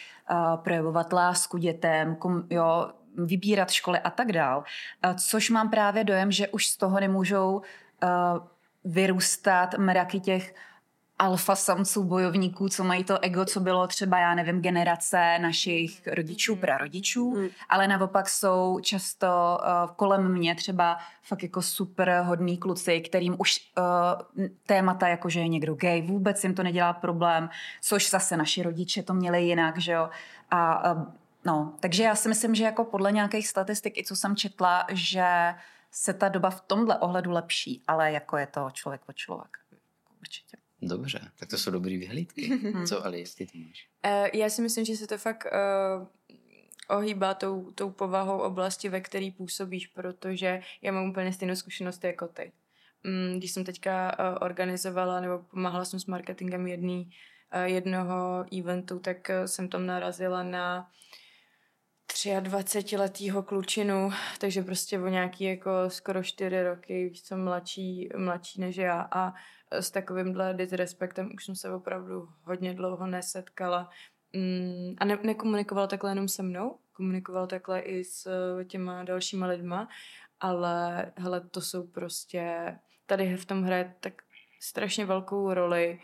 projevovat 0.63 1.13
lásku 1.13 1.57
dětem, 1.57 2.17
jo, 2.49 2.91
vybírat 3.17 3.71
školy 3.71 3.99
a 3.99 4.09
tak 4.09 4.31
dál. 4.31 4.63
Což 5.27 5.49
mám 5.49 5.69
právě 5.69 6.03
dojem, 6.03 6.31
že 6.31 6.47
už 6.47 6.67
z 6.67 6.77
toho 6.77 6.99
nemůžou 6.99 7.61
vyrůstat 8.85 9.73
mraky 9.77 10.19
těch 10.19 10.53
alfa 11.19 11.55
samců 11.55 12.03
bojovníků, 12.03 12.69
co 12.69 12.83
mají 12.83 13.03
to 13.03 13.19
ego, 13.23 13.45
co 13.45 13.59
bylo 13.59 13.87
třeba, 13.87 14.19
já 14.19 14.35
nevím, 14.35 14.61
generace 14.61 15.39
našich 15.39 16.07
rodičů, 16.07 16.55
mm. 16.55 16.61
prarodičů, 16.61 17.35
mm. 17.35 17.47
ale 17.69 17.87
naopak 17.87 18.29
jsou 18.29 18.79
často 18.81 19.27
uh, 19.27 19.95
kolem 19.95 20.33
mě 20.33 20.55
třeba 20.55 20.97
fakt 21.23 21.43
jako 21.43 21.61
super 21.61 22.23
hodný 22.25 22.57
kluci, 22.57 23.01
kterým 23.01 23.35
už 23.39 23.59
uh, 23.77 24.45
témata 24.65 25.07
jako, 25.07 25.29
že 25.29 25.39
je 25.39 25.47
někdo 25.47 25.75
gay, 25.75 26.01
vůbec 26.01 26.43
jim 26.43 26.53
to 26.53 26.63
nedělá 26.63 26.93
problém, 26.93 27.49
což 27.81 28.09
zase 28.09 28.37
naši 28.37 28.63
rodiče 28.63 29.03
to 29.03 29.13
měli 29.13 29.43
jinak, 29.43 29.77
že 29.77 29.91
jo. 29.91 30.09
A 30.51 30.91
uh, 30.93 31.03
No, 31.45 31.77
takže 31.79 32.03
já 32.03 32.15
si 32.15 32.29
myslím, 32.29 32.55
že 32.55 32.63
jako 32.63 32.83
podle 32.83 33.11
nějakých 33.11 33.47
statistik, 33.47 33.97
i 33.97 34.03
co 34.03 34.15
jsem 34.15 34.35
četla, 34.35 34.87
že 34.91 35.25
se 35.91 36.13
ta 36.13 36.29
doba 36.29 36.49
v 36.49 36.61
tomhle 36.61 36.99
ohledu 36.99 37.31
lepší, 37.31 37.83
ale 37.87 38.11
jako 38.11 38.37
je 38.37 38.47
to 38.47 38.69
člověk 38.73 39.01
od 39.09 39.15
člověka. 39.15 39.59
Určitě. 40.21 40.57
Dobře, 40.81 41.31
tak 41.39 41.49
to 41.49 41.57
jsou 41.57 41.71
dobrý 41.71 41.97
vyhlídky. 41.97 42.49
Mhm. 42.49 42.85
Co, 42.85 43.05
Ali, 43.05 43.19
jestli 43.19 43.45
ty 43.45 43.57
máš? 43.57 43.87
Uh, 44.05 44.27
já 44.33 44.49
si 44.49 44.61
myslím, 44.61 44.85
že 44.85 44.95
se 44.95 45.07
to 45.07 45.17
fakt 45.17 45.45
uh, 45.45 46.07
ohýbá 46.97 47.33
tou, 47.33 47.71
tou 47.71 47.89
povahou 47.89 48.39
oblasti, 48.39 48.89
ve 48.89 49.01
které 49.01 49.29
působíš, 49.37 49.87
protože 49.87 50.61
já 50.81 50.91
mám 50.91 51.09
úplně 51.09 51.33
stejnou 51.33 51.55
zkušenost 51.55 52.03
jako 52.03 52.27
ty. 52.27 52.51
Um, 53.05 53.37
když 53.37 53.51
jsem 53.51 53.63
teďka 53.63 54.17
uh, 54.19 54.37
organizovala 54.41 55.21
nebo 55.21 55.39
pomáhala 55.39 55.85
jsem 55.85 55.99
s 55.99 56.05
marketingem 56.05 56.67
jedný, 56.67 57.11
uh, 57.55 57.61
jednoho 57.61 58.45
eventu, 58.59 58.99
tak 58.99 59.17
uh, 59.29 59.45
jsem 59.45 59.69
tam 59.69 59.85
narazila 59.85 60.43
na 60.43 60.91
23-letýho 62.13 63.43
klučinu, 63.43 64.09
takže 64.39 64.63
prostě 64.63 64.99
o 64.99 65.07
nějaký 65.07 65.43
jako 65.43 65.71
skoro 65.87 66.23
4 66.23 66.63
roky, 66.63 67.09
víš 67.09 67.23
co, 67.23 67.37
mladší, 67.37 68.09
mladší 68.17 68.61
než 68.61 68.77
já. 68.77 69.07
A 69.11 69.33
s 69.71 69.91
takovýmhle 69.91 70.53
disrespektem 70.53 71.29
už 71.35 71.45
jsem 71.45 71.55
se 71.55 71.73
opravdu 71.73 72.29
hodně 72.43 72.73
dlouho 72.73 73.07
nesetkala. 73.07 73.89
Mm, 74.33 74.95
a 74.97 75.05
ne, 75.05 75.19
nekomunikoval 75.23 75.87
takhle 75.87 76.11
jenom 76.11 76.27
se 76.27 76.43
mnou, 76.43 76.77
komunikoval 76.93 77.47
takhle 77.47 77.79
i 77.79 78.03
s 78.03 78.27
těma 78.67 79.03
dalšíma 79.03 79.47
lidma, 79.47 79.87
ale 80.39 81.05
hele, 81.15 81.41
to 81.41 81.61
jsou 81.61 81.87
prostě, 81.87 82.75
tady 83.05 83.37
v 83.37 83.45
tom 83.45 83.63
hraje 83.63 83.95
tak 83.99 84.13
strašně 84.59 85.05
velkou 85.05 85.53
roli 85.53 85.99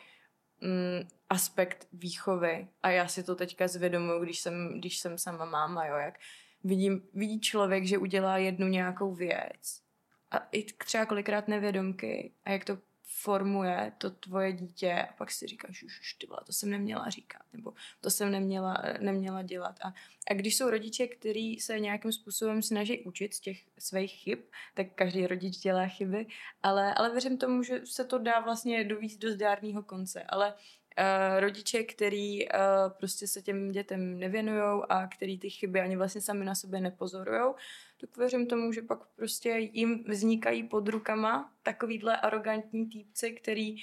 mm, 0.62 1.08
aspekt 1.30 1.88
výchovy. 1.94 2.68
A 2.84 2.89
já 2.89 3.08
si 3.08 3.24
to 3.24 3.36
teďka 3.36 3.68
zvědomuji, 3.68 4.24
když 4.24 4.39
jsem, 4.39 4.80
když 4.80 5.00
jsem 5.00 5.18
sama 5.18 5.46
máma, 5.46 5.86
jo, 5.86 5.96
jak 5.96 6.20
vidím, 6.63 7.02
vidí 7.13 7.39
člověk, 7.39 7.86
že 7.86 7.98
udělá 7.98 8.38
jednu 8.38 8.68
nějakou 8.68 9.13
věc 9.13 9.86
a 10.32 10.38
i 10.52 10.63
třeba 10.63 11.06
kolikrát 11.06 11.48
nevědomky 11.48 12.34
a 12.44 12.52
jak 12.52 12.65
to 12.65 12.78
formuje 13.06 13.91
to 13.98 14.10
tvoje 14.10 14.54
dítě 14.54 14.94
a 14.94 15.13
pak 15.13 15.32
si 15.32 15.48
říkáš, 15.48 15.84
už, 15.84 16.00
už 16.00 16.13
ty 16.13 16.28
vole, 16.28 16.39
to 16.46 16.54
jsem 16.54 16.70
neměla 16.70 17.10
říkat, 17.10 17.41
nebo 17.54 17.74
to 18.02 18.10
jsem 18.10 18.32
neměla, 18.32 18.84
neměla 19.00 19.41
dělat. 19.41 19.80
A, 19.84 19.94
a 20.32 20.34
když 20.34 20.58
jsou 20.58 20.70
rodiče, 20.70 21.08
kteří 21.08 21.60
se 21.60 21.80
nějakým 21.80 22.12
způsobem 22.12 22.62
snaží 22.62 23.04
učit 23.04 23.34
z 23.34 23.39
těch 23.39 23.58
svých 23.80 24.12
chyb, 24.12 24.39
tak 24.74 24.88
každý 24.96 25.28
rodič 25.28 25.58
dělá 25.58 25.88
chyby, 25.88 26.28
ale, 26.63 26.94
ale 26.94 27.12
věřím 27.12 27.38
tomu, 27.38 27.63
že 27.63 27.82
se 27.86 28.06
to 28.06 28.18
dá 28.18 28.39
vlastně 28.39 28.84
dovíct 28.84 29.20
do 29.20 29.32
zdárného 29.32 29.84
konce. 29.84 30.24
Ale 30.24 30.54
Uh, 31.00 31.39
rodiče, 31.39 31.84
který 31.84 32.50
uh, 32.50 32.52
prostě 32.98 33.28
se 33.28 33.41
těm 33.41 33.72
dětem 33.72 34.20
nevěnují 34.20 34.84
a 34.89 35.08
který 35.08 35.39
ty 35.39 35.50
chyby 35.50 35.82
ani 35.82 35.96
vlastně 35.96 36.22
sami 36.22 36.46
na 36.46 36.56
sobě 36.56 36.80
nepozorují, 36.82 37.54
tak 38.01 38.17
věřím 38.17 38.47
tomu, 38.47 38.71
že 38.71 38.81
pak 38.81 38.99
prostě 39.15 39.49
jim 39.49 40.03
vznikají 40.08 40.63
pod 40.63 40.88
rukama 40.88 41.53
takovýhle 41.63 42.17
arrogantní 42.17 42.89
týpci, 42.89 43.31
který 43.31 43.73
uh, 43.73 43.79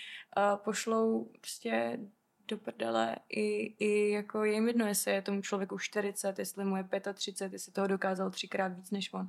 pošlou 0.65 1.25
prostě 1.41 1.99
do 2.49 2.59
prdele 2.59 3.17
i, 3.29 3.75
i 3.79 4.11
jako 4.11 4.45
je 4.45 4.53
jim 4.53 4.69
jedno, 4.69 4.87
jestli 4.87 5.13
je 5.13 5.23
tomu 5.23 5.43
člověku 5.43 5.79
40, 5.79 6.39
jestli 6.39 6.65
mu 6.65 6.77
je 6.77 6.85
35, 7.15 7.53
jestli 7.53 7.73
toho 7.73 7.87
dokázal 7.87 8.31
třikrát 8.31 8.69
víc 8.69 8.91
než 8.91 9.13
on. 9.13 9.29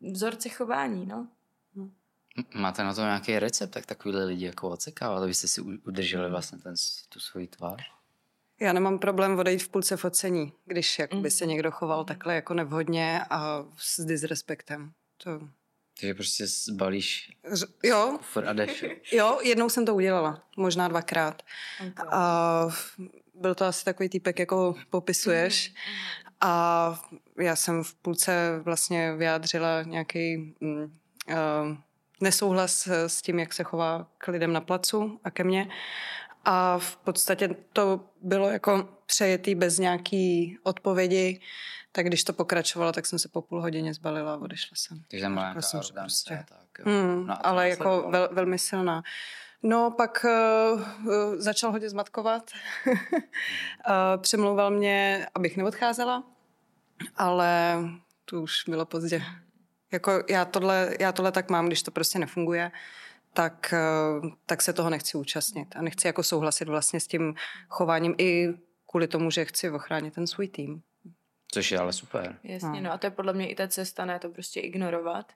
Vzorce 0.00 0.48
chování, 0.48 1.06
no. 1.06 1.28
Hm. 1.76 1.92
Máte 2.54 2.84
na 2.84 2.94
to 2.94 3.00
nějaký 3.00 3.38
recept, 3.38 3.70
tak 3.70 3.86
takovýhle 3.86 4.24
lidi 4.24 4.46
jako 4.46 4.70
odsekávat, 4.70 5.22
abyste 5.22 5.48
si 5.48 5.60
udrželi 5.60 6.30
vlastně 6.30 6.58
ten, 6.58 6.74
tu 7.08 7.20
svoji 7.20 7.46
tvář? 7.46 7.99
Já 8.60 8.72
nemám 8.72 8.98
problém 8.98 9.38
odejít 9.38 9.62
v 9.62 9.68
půlce 9.68 9.96
focení, 9.96 10.52
když 10.66 10.98
jakoby 10.98 11.22
mm. 11.22 11.30
se 11.30 11.46
někdo 11.46 11.70
choval 11.70 12.04
takhle 12.04 12.34
jako 12.34 12.54
nevhodně 12.54 13.20
a 13.30 13.64
s 13.76 14.04
disrespektem. 14.04 14.92
To... 15.24 15.40
Takže 16.00 16.14
prostě 16.14 16.46
zbalíš 16.46 17.30
jo. 17.84 18.18
a 18.46 18.52
jdeš. 18.52 18.84
Jo, 19.12 19.38
jednou 19.42 19.68
jsem 19.68 19.86
to 19.86 19.94
udělala, 19.94 20.42
možná 20.56 20.88
dvakrát. 20.88 21.42
Okay. 21.80 22.06
A 22.10 22.68
byl 23.34 23.54
to 23.54 23.64
asi 23.64 23.84
takový 23.84 24.08
týpek, 24.08 24.38
jako 24.38 24.74
popisuješ. 24.90 25.68
Mm. 25.68 25.74
A 26.40 27.04
já 27.38 27.56
jsem 27.56 27.84
v 27.84 27.94
půlce 27.94 28.60
vlastně 28.64 29.14
vyjádřila 29.14 29.82
nějaký 29.82 30.54
uh, 30.60 31.76
nesouhlas 32.20 32.86
s 32.86 33.22
tím, 33.22 33.38
jak 33.38 33.52
se 33.52 33.64
chová 33.64 34.06
k 34.18 34.28
lidem 34.28 34.52
na 34.52 34.60
placu 34.60 35.20
a 35.24 35.30
ke 35.30 35.44
mně. 35.44 35.68
A 36.44 36.78
v 36.78 36.96
podstatě 36.96 37.48
to 37.72 38.00
bylo 38.22 38.50
jako 38.50 38.88
přejetý 39.06 39.54
bez 39.54 39.78
nějaký 39.78 40.58
odpovědi, 40.62 41.40
tak 41.92 42.06
když 42.06 42.24
to 42.24 42.32
pokračovalo, 42.32 42.92
tak 42.92 43.06
jsem 43.06 43.18
se 43.18 43.28
po 43.28 43.42
půl 43.42 43.62
hodině 43.62 43.94
zbalila 43.94 44.34
a 44.34 44.36
odešla 44.36 44.74
jsem. 44.74 45.02
Takže 45.10 45.22
tam 45.22 45.34
byla 45.34 45.62
jsem 45.62 45.80
prostě, 45.94 46.44
tak, 46.48 46.86
hmm, 46.86 47.26
no 47.26 47.46
ale 47.46 47.68
jako 47.68 48.06
vel, 48.10 48.28
velmi 48.32 48.58
silná. 48.58 49.02
No, 49.62 49.90
pak 49.90 50.24
uh, 50.24 50.80
uh, 51.06 51.34
začal 51.36 51.70
hodně 51.72 51.90
zmatkovat. 51.90 52.50
uh, 52.86 52.94
přemlouval 54.16 54.70
mě, 54.70 55.26
abych 55.34 55.56
neodcházela, 55.56 56.24
ale 57.16 57.78
to 58.24 58.42
už 58.42 58.64
bylo 58.68 58.86
pozdě. 58.86 59.22
Jako 59.92 60.22
já 60.30 60.44
tohle, 60.44 60.96
já 61.00 61.12
tohle 61.12 61.32
tak 61.32 61.50
mám, 61.50 61.66
když 61.66 61.82
to 61.82 61.90
prostě 61.90 62.18
nefunguje, 62.18 62.70
tak, 63.40 63.72
eh, 63.72 64.28
tak 64.46 64.62
se 64.62 64.72
toho 64.72 64.90
nechci 64.90 65.18
účastnit. 65.18 65.76
A 65.76 65.82
nechci 65.82 66.06
jako 66.06 66.22
souhlasit 66.22 66.68
vlastně 66.68 67.00
s 67.00 67.06
tím 67.06 67.34
chováním 67.68 68.14
i 68.18 68.48
kvůli 68.90 69.08
tomu, 69.08 69.30
že 69.30 69.44
chci 69.44 69.70
ochránit 69.70 70.14
ten 70.14 70.26
svůj 70.26 70.48
tým. 70.48 70.82
Což 71.52 71.72
je 71.72 71.78
ale 71.78 71.92
super. 71.92 72.38
Jasně, 72.42 72.68
no. 72.68 72.80
no 72.80 72.92
a 72.92 72.98
to 72.98 73.06
je 73.06 73.10
podle 73.10 73.32
mě 73.32 73.48
i 73.48 73.54
ta 73.54 73.68
cesta, 73.68 74.04
ne 74.04 74.18
to 74.18 74.28
prostě 74.28 74.60
ignorovat, 74.60 75.32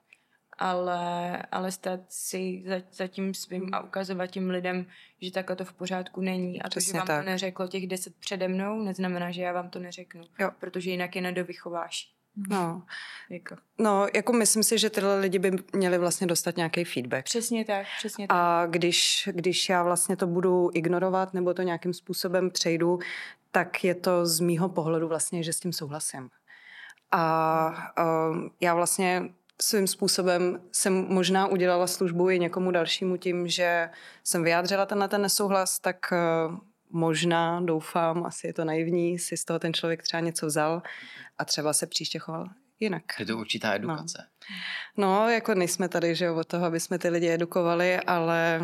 ale, 0.57 1.41
ale 1.51 1.71
stát 1.71 1.99
si 2.09 2.63
za, 2.67 2.75
za 2.91 3.07
tím 3.07 3.33
svým 3.33 3.73
a 3.73 3.83
ukazovat 3.83 4.27
tím 4.27 4.49
lidem, 4.49 4.85
že 5.21 5.31
takhle 5.31 5.55
to 5.55 5.65
v 5.65 5.73
pořádku 5.73 6.21
není. 6.21 6.61
A 6.61 6.63
to, 6.63 6.69
Přesně 6.69 6.91
že 6.91 6.97
vám 6.97 7.07
tak. 7.07 7.23
to 7.23 7.29
neřeklo 7.29 7.67
těch 7.67 7.87
deset 7.87 8.15
přede 8.15 8.47
mnou, 8.47 8.83
neznamená, 8.83 9.31
že 9.31 9.41
já 9.41 9.53
vám 9.53 9.69
to 9.69 9.79
neřeknu. 9.79 10.23
Jo. 10.39 10.51
Protože 10.59 10.91
jinak 10.91 11.15
je 11.15 11.21
nedovychováš. 11.21 12.14
No. 12.49 12.83
Jako. 13.29 13.55
no, 13.77 14.07
jako 14.15 14.33
myslím 14.33 14.63
si, 14.63 14.77
že 14.77 14.89
tyhle 14.89 15.19
lidi 15.19 15.39
by 15.39 15.51
měli 15.73 15.97
vlastně 15.97 16.27
dostat 16.27 16.57
nějaký 16.57 16.83
feedback. 16.83 17.25
Přesně 17.25 17.65
tak, 17.65 17.85
přesně 17.97 18.27
tak. 18.27 18.37
A 18.37 18.65
když, 18.65 19.29
když 19.31 19.69
já 19.69 19.83
vlastně 19.83 20.15
to 20.15 20.27
budu 20.27 20.69
ignorovat 20.73 21.33
nebo 21.33 21.53
to 21.53 21.61
nějakým 21.61 21.93
způsobem 21.93 22.51
přejdu, 22.51 22.99
tak 23.51 23.83
je 23.83 23.95
to 23.95 24.25
z 24.25 24.39
mýho 24.39 24.69
pohledu 24.69 25.07
vlastně, 25.07 25.43
že 25.43 25.53
s 25.53 25.59
tím 25.59 25.73
souhlasím. 25.73 26.29
A 27.11 27.93
uh, 27.99 28.37
já 28.61 28.73
vlastně 28.73 29.29
svým 29.61 29.87
způsobem 29.87 30.61
jsem 30.71 31.05
možná 31.09 31.47
udělala 31.47 31.87
službu 31.87 32.29
i 32.29 32.39
někomu 32.39 32.71
dalšímu 32.71 33.17
tím, 33.17 33.47
že 33.47 33.89
jsem 34.23 34.43
vyjádřila 34.43 34.85
tenhle 34.85 35.07
ten 35.07 35.21
nesouhlas, 35.21 35.79
tak 35.79 36.13
možná, 36.89 37.61
doufám, 37.61 38.25
asi 38.25 38.47
je 38.47 38.53
to 38.53 38.65
naivní, 38.65 39.19
si 39.19 39.37
z 39.37 39.45
toho 39.45 39.59
ten 39.59 39.73
člověk 39.73 40.03
třeba 40.03 40.19
něco 40.21 40.45
vzal 40.45 40.81
a 41.37 41.45
třeba 41.45 41.73
se 41.73 41.87
příště 41.87 42.19
choval 42.19 42.49
jinak. 42.79 43.03
Je 43.19 43.25
to 43.25 43.37
určitá 43.37 43.75
edukace. 43.75 44.27
No, 44.97 45.07
no 45.07 45.29
jako 45.29 45.55
nejsme 45.55 45.89
tady, 45.89 46.15
že 46.15 46.25
jo, 46.25 46.35
od 46.35 46.47
toho, 46.47 46.65
aby 46.65 46.79
jsme 46.79 46.99
ty 46.99 47.09
lidi 47.09 47.29
edukovali, 47.29 47.99
ale 47.99 48.61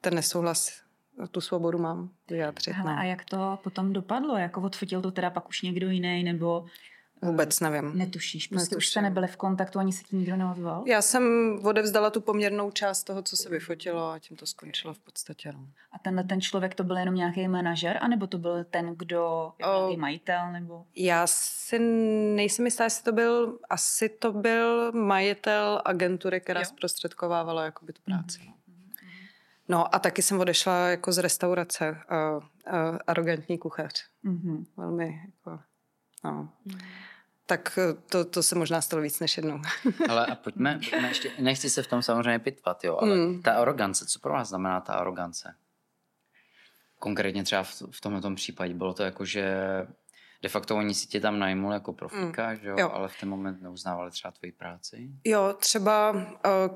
ten 0.00 0.14
nesouhlas, 0.14 0.82
tu 1.30 1.40
svobodu 1.40 1.78
mám 1.78 2.10
vyjádřit. 2.30 2.72
Hele, 2.72 2.92
no. 2.92 2.98
a 2.98 3.04
jak 3.04 3.24
to 3.24 3.58
potom 3.62 3.92
dopadlo? 3.92 4.36
Jako 4.36 4.60
odfotil 4.60 5.02
to 5.02 5.10
teda 5.10 5.30
pak 5.30 5.48
už 5.48 5.62
někdo 5.62 5.90
jiný, 5.90 6.24
nebo 6.24 6.66
Vůbec 7.24 7.60
nevím. 7.60 7.98
netušíš? 7.98 8.46
Prostě 8.46 8.66
už 8.66 8.70
Netuším. 8.70 8.90
jste 8.90 9.00
nebyli 9.02 9.26
v 9.26 9.36
kontaktu, 9.36 9.78
ani 9.78 9.92
se 9.92 10.04
ti 10.04 10.16
nikdo 10.16 10.36
neozval? 10.36 10.84
Já 10.86 11.02
jsem 11.02 11.24
odevzdala 11.64 12.10
tu 12.10 12.20
poměrnou 12.20 12.70
část 12.70 13.04
toho, 13.04 13.22
co 13.22 13.36
se 13.36 13.48
vyfotilo 13.48 14.10
a 14.10 14.18
tím 14.18 14.36
to 14.36 14.46
skončilo 14.46 14.94
v 14.94 14.98
podstatě. 14.98 15.52
No. 15.52 15.66
A 15.92 15.98
tenhle 15.98 16.24
ten 16.24 16.40
člověk 16.40 16.74
to 16.74 16.84
byl 16.84 16.96
jenom 16.96 17.14
nějaký 17.14 17.48
manažer, 17.48 17.98
anebo 18.00 18.26
to 18.26 18.38
byl 18.38 18.64
ten, 18.64 18.94
kdo 18.96 19.52
jako 19.58 19.88
O. 19.88 19.96
majitel, 19.96 20.52
nebo... 20.52 20.84
Já 20.96 21.26
si 21.26 21.78
nejsem 22.34 22.64
jistá, 22.64 22.84
jestli 22.84 23.04
to 23.04 23.12
byl, 23.12 23.58
asi 23.70 24.08
to 24.08 24.32
byl 24.32 24.92
majitel 24.92 25.82
agentury, 25.84 26.40
která 26.40 26.60
Jo. 26.60 26.66
zprostředkovávala 26.66 27.64
jakoby 27.64 27.92
tu 27.92 28.02
práci. 28.02 28.40
No. 28.46 28.54
no 29.68 29.94
a 29.94 29.98
taky 29.98 30.22
jsem 30.22 30.40
odešla 30.40 30.76
jako 30.88 31.12
z 31.12 31.18
restaurace, 31.18 31.90
uh, 31.90 32.42
uh, 32.74 32.98
arrogantní 33.06 33.58
kuchař. 33.58 34.04
Mhm. 34.22 34.64
Velmi 34.76 35.20
jako, 35.26 35.60
no. 36.24 36.48
Tak 37.46 37.78
eh, 37.78 37.94
to, 38.10 38.24
to 38.24 38.42
se 38.42 38.54
možná 38.54 38.80
stalo 38.80 39.02
víc 39.02 39.20
než 39.20 39.36
jednou. 39.36 39.60
Ale 40.08 40.26
a 40.26 40.34
pojďme, 40.34 40.80
pojďme 40.90 41.08
ještě, 41.08 41.30
nechci 41.38 41.70
se 41.70 41.82
v 41.82 41.86
tom 41.86 42.02
samozřejmě 42.02 42.38
pitvat, 42.38 42.84
jo, 42.84 42.98
ale 43.00 43.16
Mm. 43.16 43.42
ta 43.42 43.52
arogance, 43.52 44.06
co 44.06 44.18
pro 44.18 44.32
vás 44.32 44.48
znamená 44.48 44.80
ta 44.80 44.92
arogance? 44.94 45.54
Konkrétně 46.98 47.44
třeba 47.44 47.62
v, 47.62 47.82
v 47.90 48.00
tomto 48.00 48.34
případě 48.34 48.74
bylo 48.74 48.94
to 48.94 49.02
jako, 49.02 49.24
že 49.24 49.54
de 50.42 50.48
facto 50.48 50.76
oni 50.76 50.94
si 50.94 51.06
tě 51.06 51.20
tam 51.20 51.38
najmuli 51.38 51.74
jako 51.74 51.92
profíka, 51.92 52.50
mm. 52.50 52.56
že 52.56 52.68
jo, 52.68 52.76
Jo. 52.78 52.90
ale 52.90 53.08
v 53.08 53.16
ten 53.20 53.28
moment 53.28 53.62
neuznávali 53.62 54.10
třeba 54.10 54.30
tvoji 54.32 54.52
práci. 54.52 55.08
Jo, 55.24 55.54
třeba 55.58 56.10
uh, 56.10 56.20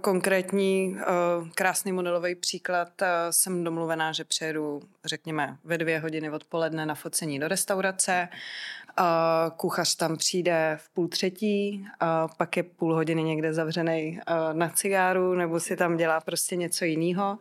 konkrétní 0.00 0.96
uh, 0.96 1.48
krásný 1.48 1.92
modelový 1.92 2.34
příklad. 2.34 2.88
Uh, 3.02 3.08
jsem 3.30 3.64
domluvená, 3.64 4.12
že 4.12 4.24
přijedu, 4.24 4.80
řekněme, 5.04 5.56
ve 5.64 5.78
dvě 5.78 5.98
hodiny 5.98 6.30
odpoledne 6.30 6.86
na 6.86 6.94
focení 6.94 7.38
do 7.38 7.48
restaurace. 7.48 8.28
Uh, 9.00 9.56
kuchař 9.56 9.96
tam 9.96 10.16
přijde 10.16 10.78
v 10.80 10.94
půl 10.94 11.08
třetí, 11.08 11.86
uh, 12.02 12.08
pak 12.36 12.56
je 12.56 12.62
půl 12.62 12.94
hodiny 12.94 13.22
někde 13.22 13.54
zavřený 13.54 14.20
na 14.52 14.68
cigáru 14.68 15.34
nebo 15.34 15.60
si 15.60 15.76
tam 15.76 15.96
dělá 15.96 16.20
prostě 16.20 16.56
něco 16.56 16.84
jiného. 16.84 17.38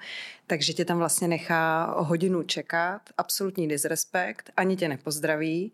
Takže 0.47 0.73
tě 0.73 0.85
tam 0.85 0.97
vlastně 0.97 1.27
nechá 1.27 1.95
hodinu 1.97 2.43
čekat, 2.43 3.01
absolutní 3.17 3.67
disrespekt, 3.67 4.51
ani 4.57 4.75
tě 4.75 4.87
nepozdraví 4.87 5.71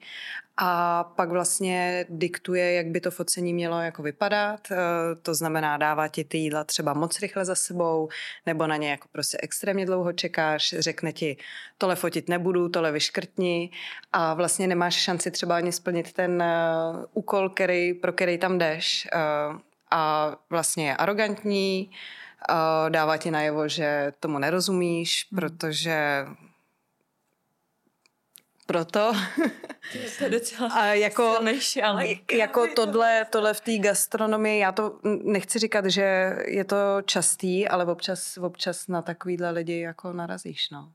a 0.58 1.04
pak 1.04 1.30
vlastně 1.30 2.06
diktuje, 2.10 2.74
jak 2.74 2.88
by 2.88 3.02
to 3.02 3.12
focení 3.12 3.54
mělo 3.54 3.82
jako 3.82 4.04
vypadat. 4.04 4.72
Eh, 4.72 4.76
To 5.22 5.36
znamená, 5.36 5.78
dává 5.78 6.08
ti 6.08 6.24
ty 6.24 6.38
jídla 6.38 6.64
třeba 6.64 6.94
moc 6.94 7.20
rychle 7.20 7.46
za 7.46 7.56
sebou, 7.56 8.10
nebo 8.46 8.68
na 8.68 8.78
ně 8.78 8.92
jako 8.92 9.08
prostě 9.12 9.38
extrémně 9.42 9.86
dlouho 9.86 10.14
čekáš, 10.14 10.76
řekne 10.80 11.12
ti, 11.14 11.38
tohle 11.78 11.96
fotit 11.96 12.30
nebudu, 12.30 12.70
tohle 12.70 12.92
vyškrtni 12.92 13.70
a 14.12 14.34
vlastně 14.34 14.68
nemáš 14.68 14.96
šanci 14.96 15.32
třeba 15.32 15.56
ani 15.56 15.72
splnit 15.72 16.14
ten 16.14 16.42
eh, 16.42 16.56
úkol, 17.14 17.50
který, 17.50 17.94
pro 17.94 18.14
který 18.14 18.38
tam 18.38 18.58
jdeš. 18.58 19.08
Eh, 19.14 19.74
A 19.96 20.36
vlastně 20.50 20.88
je 20.88 20.96
arrogantní, 20.98 21.92
dává 22.90 23.18
ti 23.18 23.32
najevo, 23.32 23.68
že 23.68 24.14
tomu 24.20 24.40
nerozumíš, 24.40 25.28
protože 25.36 26.26
proto 28.66 29.14
To 30.18 30.24
je 30.24 30.30
docela 30.30 30.70
a 30.74 30.86
jako, 30.86 31.34
silný 31.34 31.60
šálek. 31.62 32.34
jako 32.34 32.68
tohle, 32.76 33.26
tohle 33.30 33.54
v 33.54 33.62
té 33.62 33.78
gastronomii, 33.78 34.60
já 34.60 34.72
to 34.72 35.00
nechci 35.24 35.60
říkat, 35.60 35.86
že 35.86 36.36
je 36.48 36.64
to 36.64 36.76
častý, 37.06 37.68
ale 37.68 37.86
občas, 37.86 38.38
občas 38.38 38.88
na 38.88 39.02
takovýhle 39.02 39.52
lidi 39.52 39.80
jako 39.80 40.14
narazíš, 40.14 40.70
no. 40.70 40.92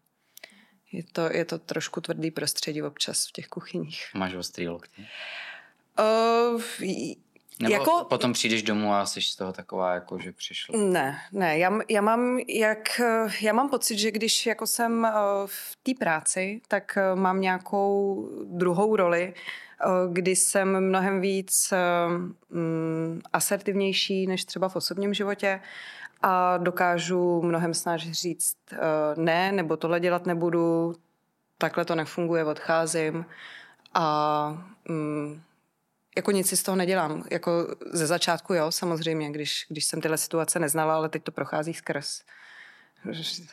Je 0.93 1.03
to, 1.13 1.33
je 1.33 1.45
to 1.45 1.59
trošku 1.59 2.01
tvrdý 2.01 2.31
prostředí 2.31 2.83
občas 2.83 3.27
v 3.29 3.33
těch 3.33 3.49
kuchyních. 3.49 4.05
Máš 4.15 4.35
ostrý 4.35 4.69
lokty. 4.69 5.07
Uh, 5.99 6.63
Nebo 7.63 7.73
jako, 7.73 8.07
potom 8.09 8.33
přijdeš 8.33 8.63
domů 8.63 8.95
a 8.95 9.07
jsi 9.07 9.23
z 9.23 9.37
toho 9.37 9.53
taková, 9.53 9.95
jako 9.95 10.19
že 10.19 10.33
přišlo. 10.33 10.79
Ne, 10.79 11.19
ne, 11.33 11.59
já, 11.59 11.79
já, 11.89 12.01
mám, 12.01 12.39
jak, 12.49 13.01
eh, 13.01 13.27
já 13.41 13.53
mám 13.53 13.71
pocit, 13.71 13.99
že 13.99 14.11
když 14.11 14.47
jako 14.47 14.67
jsem 14.67 15.05
eh, 15.05 15.13
v 15.47 15.77
té 15.83 15.93
práci, 15.99 16.61
tak 16.69 16.97
eh, 16.97 17.15
mám 17.15 17.41
nějakou 17.41 18.29
druhou 18.45 18.97
roli, 18.97 19.35
kdy 20.13 20.37
jsem 20.37 20.81
mnohem 20.81 21.21
víc 21.21 21.73
mm, 22.51 23.21
asertivnější 23.33 24.27
než 24.27 24.45
třeba 24.45 24.69
v 24.69 24.77
osobním 24.77 25.15
životě 25.15 25.61
a 26.23 26.57
dokážu 26.57 27.43
mnohem 27.43 27.75
snáž 27.75 28.11
říct 28.11 28.57
ne, 29.17 29.53
nebo 29.53 29.77
tohle 29.77 30.01
dělat 30.01 30.27
nebudu, 30.27 30.95
takhle 31.59 31.85
to 31.85 31.95
nefunguje, 31.95 32.45
odcházím 32.45 33.25
a 33.95 34.49
mm, 34.89 35.41
jako 36.19 36.31
nic 36.31 36.49
si 36.49 36.57
z 36.57 36.63
toho 36.63 36.77
nedělám. 36.77 37.25
Jako 37.31 37.77
ze 37.93 38.07
začátku 38.07 38.55
jo, 38.55 38.73
samozřejmě, 38.73 39.31
když, 39.31 39.67
když 39.69 39.85
jsem 39.85 40.01
tyhle 40.01 40.19
situace 40.19 40.59
neznala, 40.59 40.95
ale 40.95 41.09
teď 41.09 41.23
to 41.23 41.33
prochází 41.33 41.75
skrz. 41.75 42.23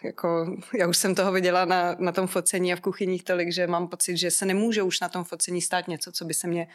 Jako, 0.03 0.57
já 0.79 0.87
už 0.87 0.97
jsem 0.97 1.15
toho 1.15 1.31
viděla 1.31 1.65
na, 1.65 1.95
na 1.99 2.11
tom 2.11 2.27
focení 2.27 2.73
a 2.73 2.75
v 2.75 2.81
kuchyních 2.81 3.23
tolik, 3.23 3.53
že 3.53 3.67
mám 3.67 3.87
pocit, 3.87 4.17
že 4.17 4.31
se 4.31 4.45
nemůže 4.45 4.83
už 4.83 4.99
na 4.99 5.09
tom 5.09 5.23
focení 5.23 5.61
stát 5.61 5.87
něco, 5.87 6.11
co 6.11 6.25
by 6.25 6.33
se 6.33 6.47
mě 6.47 6.67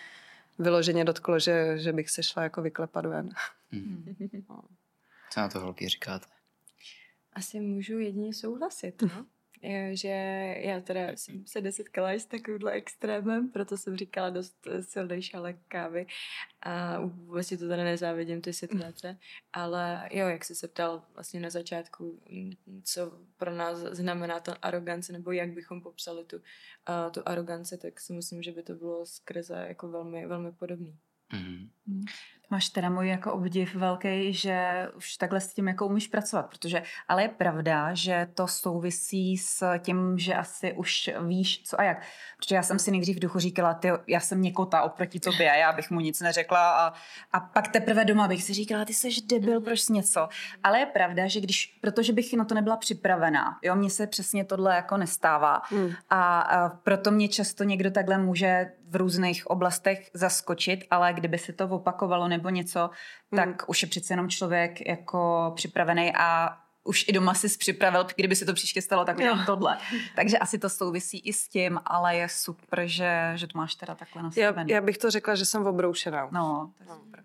vyloženě 0.58 1.04
dotklo, 1.04 1.38
že, 1.38 1.78
že 1.78 1.92
bych 1.92 2.10
se 2.10 2.22
šla 2.22 2.42
jako 2.42 2.62
vyklepat 2.62 3.06
ven. 3.06 3.28
Co 5.30 5.40
na 5.40 5.48
to 5.48 5.60
holky 5.60 5.88
říkáte? 5.88 6.26
Asi 7.32 7.60
můžu 7.60 7.98
jedině 7.98 8.34
souhlasit, 8.34 9.02
no. 9.02 9.26
Je, 9.62 9.96
že 9.96 10.08
já 10.58 10.80
teda 10.80 11.16
jsem 11.16 11.46
se 11.46 11.60
nesetkala 11.60 12.10
s 12.10 12.24
takovýmhle 12.24 12.72
extrémem, 12.72 13.50
proto 13.50 13.76
jsem 13.76 13.96
říkala 13.96 14.30
dost 14.30 14.66
eh, 14.66 14.82
silný 14.82 15.22
šálek 15.22 15.56
kávy 15.68 16.06
a 16.62 16.96
si 17.40 17.58
to 17.58 17.68
teda 17.68 17.84
nezávidím, 17.84 18.40
ty 18.40 18.52
situace, 18.52 19.18
ale 19.52 20.08
jo, 20.12 20.28
jak 20.28 20.44
jsi 20.44 20.54
se 20.54 20.68
ptal 20.68 21.02
vlastně 21.14 21.40
na 21.40 21.50
začátku, 21.50 22.20
mm, 22.30 22.52
co 22.84 23.18
pro 23.36 23.54
nás 23.54 23.78
znamená 23.78 24.40
ta 24.40 24.52
arogance, 24.52 25.12
nebo 25.12 25.32
jak 25.32 25.50
bychom 25.52 25.82
popsali 25.82 26.24
tu, 26.24 26.36
uh, 26.36 27.12
tu 27.12 27.20
aroganci, 27.26 27.78
tak 27.78 28.00
si 28.00 28.12
myslím, 28.12 28.42
že 28.42 28.52
by 28.52 28.62
to 28.62 28.74
bylo 28.74 29.06
skrze 29.06 29.64
jako 29.68 29.88
velmi, 29.88 30.26
velmi 30.26 30.52
podobný. 30.52 30.98
Mhm. 31.32 31.70
Máš 32.50 32.68
teda 32.68 32.90
můj 32.90 33.08
jako 33.08 33.32
obdiv 33.32 33.74
velký, 33.74 34.32
že 34.34 34.88
už 34.96 35.16
takhle 35.16 35.40
s 35.40 35.54
tím 35.54 35.68
jako 35.68 35.86
umíš 35.86 36.06
pracovat, 36.08 36.46
protože, 36.46 36.82
ale 37.08 37.22
je 37.22 37.28
pravda, 37.28 37.94
že 37.94 38.26
to 38.34 38.46
souvisí 38.46 39.36
s 39.36 39.78
tím, 39.78 40.18
že 40.18 40.34
asi 40.34 40.72
už 40.72 41.10
víš 41.26 41.62
co 41.62 41.80
a 41.80 41.82
jak. 41.82 42.02
Protože 42.38 42.54
já 42.54 42.62
jsem 42.62 42.78
si 42.78 42.90
nejdřív 42.90 43.16
v 43.16 43.20
duchu 43.20 43.38
říkala, 43.38 43.74
ty, 43.74 43.88
já 44.06 44.20
jsem 44.20 44.42
někota 44.42 44.82
oproti 44.82 45.20
tobě 45.20 45.50
a 45.50 45.54
já 45.54 45.72
bych 45.72 45.90
mu 45.90 46.00
nic 46.00 46.20
neřekla 46.20 46.86
a, 46.86 46.92
a 47.32 47.40
pak 47.40 47.68
teprve 47.68 48.04
doma 48.04 48.28
bych 48.28 48.42
si 48.42 48.54
říkala, 48.54 48.84
ty 48.84 48.94
jsi 48.94 49.08
debil, 49.26 49.60
proč 49.60 49.80
jsi 49.80 49.92
něco. 49.92 50.28
Ale 50.62 50.78
je 50.78 50.86
pravda, 50.86 51.26
že 51.26 51.40
když, 51.40 51.78
protože 51.80 52.12
bych 52.12 52.32
na 52.32 52.44
to 52.44 52.54
nebyla 52.54 52.76
připravená, 52.76 53.58
jo, 53.62 53.76
mně 53.76 53.90
se 53.90 54.06
přesně 54.06 54.44
tohle 54.44 54.74
jako 54.74 54.96
nestává 54.96 55.62
Mm. 55.72 55.90
a, 56.10 56.40
a 56.40 56.68
proto 56.68 57.10
mě 57.10 57.28
často 57.28 57.64
někdo 57.64 57.90
takhle 57.90 58.18
může 58.18 58.72
v 58.90 58.96
různých 58.96 59.46
oblastech 59.46 60.10
zaskočit, 60.14 60.84
ale 60.90 61.12
kdyby 61.12 61.38
se 61.38 61.52
to 61.52 61.68
opakovalo 61.68 62.28
nebo 62.40 62.48
něco, 62.50 62.90
tak 63.36 63.48
Mm. 63.48 63.54
už 63.66 63.82
je 63.82 63.88
přece 63.88 64.12
jenom 64.12 64.28
člověk 64.28 64.86
jako 64.88 65.52
připravený 65.56 66.12
a 66.16 66.56
už 66.84 67.04
i 67.08 67.12
doma 67.12 67.34
si 67.34 67.58
připravil, 67.58 68.06
kdyby 68.16 68.36
se 68.36 68.44
to 68.44 68.54
příště 68.54 68.82
stalo, 68.82 69.04
tak 69.04 69.16
udělám 69.16 69.46
tohle. 69.46 69.78
Takže 70.16 70.38
asi 70.38 70.58
to 70.58 70.68
souvisí 70.68 71.18
i 71.18 71.32
s 71.32 71.48
tím, 71.48 71.80
ale 71.84 72.16
je 72.16 72.28
super, 72.28 72.82
že, 72.86 73.32
že 73.34 73.46
to 73.46 73.58
máš 73.58 73.74
teda 73.74 73.94
takhle 73.94 74.20
Já, 74.20 74.24
nastavený. 74.24 74.72
já 74.72 74.80
bych 74.80 74.98
to 74.98 75.10
řekla, 75.10 75.34
že 75.34 75.44
jsem 75.46 75.66
obroušená 75.66 76.28
No, 76.32 76.72
to 76.78 76.82
je 76.84 76.88
super. 76.98 77.24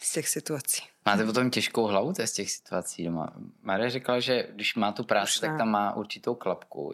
z 0.00 0.12
těch 0.12 0.28
situací. 0.28 0.82
Máte 1.06 1.24
potom 1.24 1.50
těžkou 1.50 1.84
hlavu 1.86 2.14
z 2.24 2.32
těch 2.32 2.50
situací 2.50 3.04
doma? 3.04 3.32
Marie 3.62 3.90
říkala, 3.90 4.20
že 4.20 4.46
když 4.54 4.74
má 4.74 4.92
tu 4.92 5.04
práci, 5.04 5.40
tak 5.40 5.58
tam 5.58 5.68
má 5.68 5.94
určitou 5.96 6.34
klapku. 6.34 6.92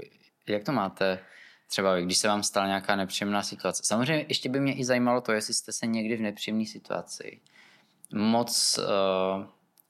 Jak 0.49 0.65
to 0.65 0.73
máte 0.73 1.19
třeba 1.67 2.01
když 2.01 2.19
se 2.19 2.29
vám 2.29 2.43
stala 2.43 2.67
nějaká 2.67 2.97
nepříjemná 2.97 3.43
situace. 3.43 3.83
Samozřejmě 3.85 4.25
ještě 4.29 4.49
by 4.49 4.61
mě 4.61 4.75
i 4.75 4.85
zajímalo 4.85 5.21
to, 5.21 5.33
jestli 5.33 5.55
jste 5.55 5.73
se 5.73 5.87
někdy 5.87 6.17
v 6.17 6.21
nepříjemné 6.21 6.67
situaci 6.67 7.41
moc 8.13 8.79
uh, 8.79 8.85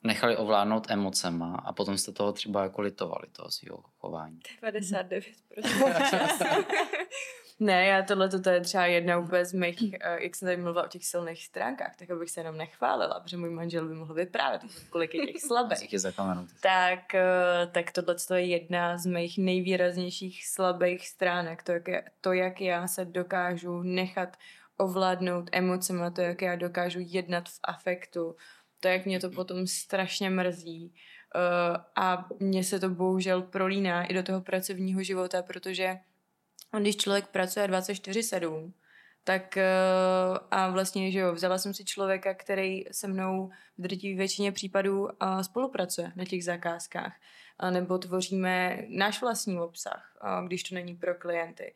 nechali 0.05 0.37
ovládnout 0.37 0.91
emocema 0.91 1.63
a 1.65 1.73
potom 1.73 1.99
jste 1.99 2.13
toho 2.13 2.33
třeba 2.33 2.63
jako 2.63 2.81
litovali, 2.81 3.27
toho 3.33 3.51
svého 3.51 3.85
chování. 3.99 4.39
99%. 4.63 5.33
ne, 7.61 7.87
já 7.87 8.03
tohle 8.03 8.29
to 8.29 8.51
je 8.51 8.61
třeba 8.61 8.87
jedna 8.87 9.19
úplně 9.19 9.45
z 9.45 9.53
mých, 9.53 9.81
uh, 9.83 10.23
jak 10.23 10.35
jsem 10.35 10.47
tady 10.47 10.63
mluvila 10.63 10.85
o 10.85 10.89
těch 10.89 11.05
silných 11.05 11.45
stránkách, 11.45 11.97
tak 11.97 12.11
abych 12.11 12.31
se 12.31 12.41
jenom 12.41 12.57
nechválila, 12.57 13.21
protože 13.21 13.37
můj 13.37 13.51
manžel 13.51 13.89
by 13.89 13.95
mohl 13.95 14.15
vyprávět, 14.15 14.63
kolik 14.91 15.15
je 15.15 15.27
těch 15.27 15.43
slabých. 15.43 15.93
je 15.93 15.99
tak, 16.61 17.01
uh, 17.15 17.73
tak 17.73 17.93
tohle 17.93 18.17
je 18.35 18.47
jedna 18.47 18.99
z 18.99 19.07
mých 19.07 19.39
nejvýraznějších 19.39 20.47
slabých 20.47 21.09
stránek, 21.09 21.63
to 21.63 21.73
jak, 21.73 21.89
je, 21.89 22.05
to, 22.21 22.33
jak 22.33 22.61
já 22.61 22.87
se 22.87 23.05
dokážu 23.05 23.83
nechat 23.83 24.37
ovládnout 24.77 25.51
emocema, 25.53 26.11
to, 26.11 26.21
jak 26.21 26.43
já 26.43 26.57
dokážu 26.57 26.99
jednat 27.03 27.49
v 27.49 27.61
afektu, 27.63 28.37
to, 28.81 28.89
jak 28.89 29.07
mě 29.07 29.21
to 29.21 29.31
potom 29.31 29.67
strašně 29.67 30.31
mrzí. 30.31 30.95
Uh, 31.35 31.77
a 31.97 32.29
mně 32.41 32.65
se 32.65 32.81
to 32.81 32.89
bohužel 32.89 33.43
prolíná 33.43 34.05
i 34.05 34.15
do 34.15 34.23
toho 34.23 34.41
pracovního 34.41 35.03
života, 35.03 35.43
protože 35.43 35.97
když 36.81 36.97
člověk 36.97 37.27
pracuje 37.27 37.69
24-7, 37.69 38.73
tak 39.25 39.57
uh, 39.57 40.39
a 40.51 40.71
vlastně, 40.71 41.11
že 41.11 41.19
jo, 41.19 41.33
vzala 41.33 41.59
jsem 41.59 41.75
si 41.75 41.85
člověka, 41.85 42.35
který 42.35 42.85
se 42.91 43.09
mnou 43.09 43.51
v 43.79 43.83
drtivé 43.83 44.19
většině 44.19 44.53
případů 44.53 45.03
uh, 45.03 45.11
spolupracuje 45.41 46.13
na 46.17 46.25
těch 46.25 46.45
zakázkách 46.45 47.13
nebo 47.71 47.99
tvoříme 47.99 48.85
náš 48.89 49.21
vlastní 49.21 49.59
obsah, 49.59 50.17
když 50.47 50.63
to 50.63 50.75
není 50.75 50.97
pro 50.97 51.15
klienty. 51.15 51.75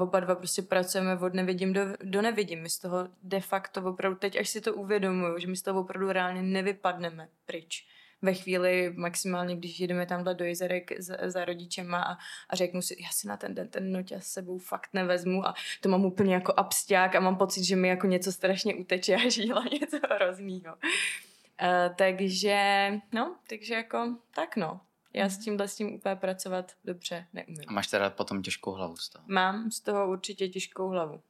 Oba 0.00 0.20
dva 0.20 0.34
prostě 0.34 0.62
pracujeme 0.62 1.18
od 1.18 1.34
nevidím 1.34 1.72
do, 1.72 1.80
do 2.02 2.22
nevidím. 2.22 2.62
My 2.62 2.70
z 2.70 2.78
toho 2.78 3.08
de 3.22 3.40
facto 3.40 3.82
opravdu, 3.82 4.18
teď 4.18 4.40
až 4.40 4.48
si 4.48 4.60
to 4.60 4.74
uvědomuju, 4.74 5.38
že 5.38 5.46
my 5.46 5.56
z 5.56 5.62
toho 5.62 5.80
opravdu 5.80 6.12
reálně 6.12 6.42
nevypadneme 6.42 7.28
pryč 7.46 7.86
ve 8.24 8.34
chvíli 8.34 8.92
maximálně, 8.96 9.56
když 9.56 9.80
jdeme 9.80 10.06
tamhle 10.06 10.34
do 10.34 10.44
jezerek 10.44 11.00
za, 11.00 11.16
za 11.22 11.44
rodičema 11.44 12.02
a, 12.02 12.16
a 12.48 12.56
řeknu 12.56 12.82
si, 12.82 12.96
já 13.02 13.08
si 13.10 13.28
na 13.28 13.36
ten 13.36 13.54
den 13.54 13.68
ten 13.68 13.92
noťas 13.92 14.26
sebou 14.26 14.58
fakt 14.58 14.90
nevezmu 14.92 15.46
a 15.46 15.54
to 15.80 15.88
mám 15.88 16.04
úplně 16.04 16.34
jako 16.34 16.54
absták 16.56 17.14
a 17.14 17.20
mám 17.20 17.36
pocit, 17.36 17.64
že 17.64 17.76
mi 17.76 17.88
jako 17.88 18.06
něco 18.06 18.32
strašně 18.32 18.74
uteče 18.74 19.14
a 19.14 19.28
žíla 19.30 19.64
něco 19.72 19.98
hroznýho. 20.10 20.74
Uh, 20.74 21.94
takže, 21.96 22.88
no, 23.12 23.36
takže 23.48 23.74
jako, 23.74 24.16
tak 24.34 24.56
no. 24.56 24.80
Já 25.12 25.28
s 25.28 25.36
mhm. 25.36 25.44
tímhle 25.44 25.68
s 25.68 25.76
tím 25.76 25.94
úplně 25.94 26.16
pracovat 26.16 26.72
dobře 26.84 27.26
neumím. 27.32 27.64
A 27.66 27.72
máš 27.72 27.86
teda 27.86 28.10
potom 28.10 28.42
těžkou 28.42 28.72
hlavu 28.72 28.96
z 28.96 29.08
toho? 29.08 29.24
Mám 29.28 29.70
z 29.70 29.80
toho 29.80 30.10
určitě 30.10 30.48
těžkou 30.48 30.88
hlavu. 30.88 31.22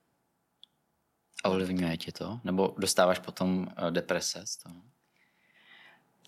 A 1.45 1.49
ovlivňuje 1.49 1.97
ti 1.97 2.13
to? 2.13 2.41
Nebo 2.45 2.75
dostáváš 2.79 3.19
potom 3.19 3.59
uh, 3.59 3.91
deprese 3.91 4.47
z 4.47 4.57
toho? 4.57 4.94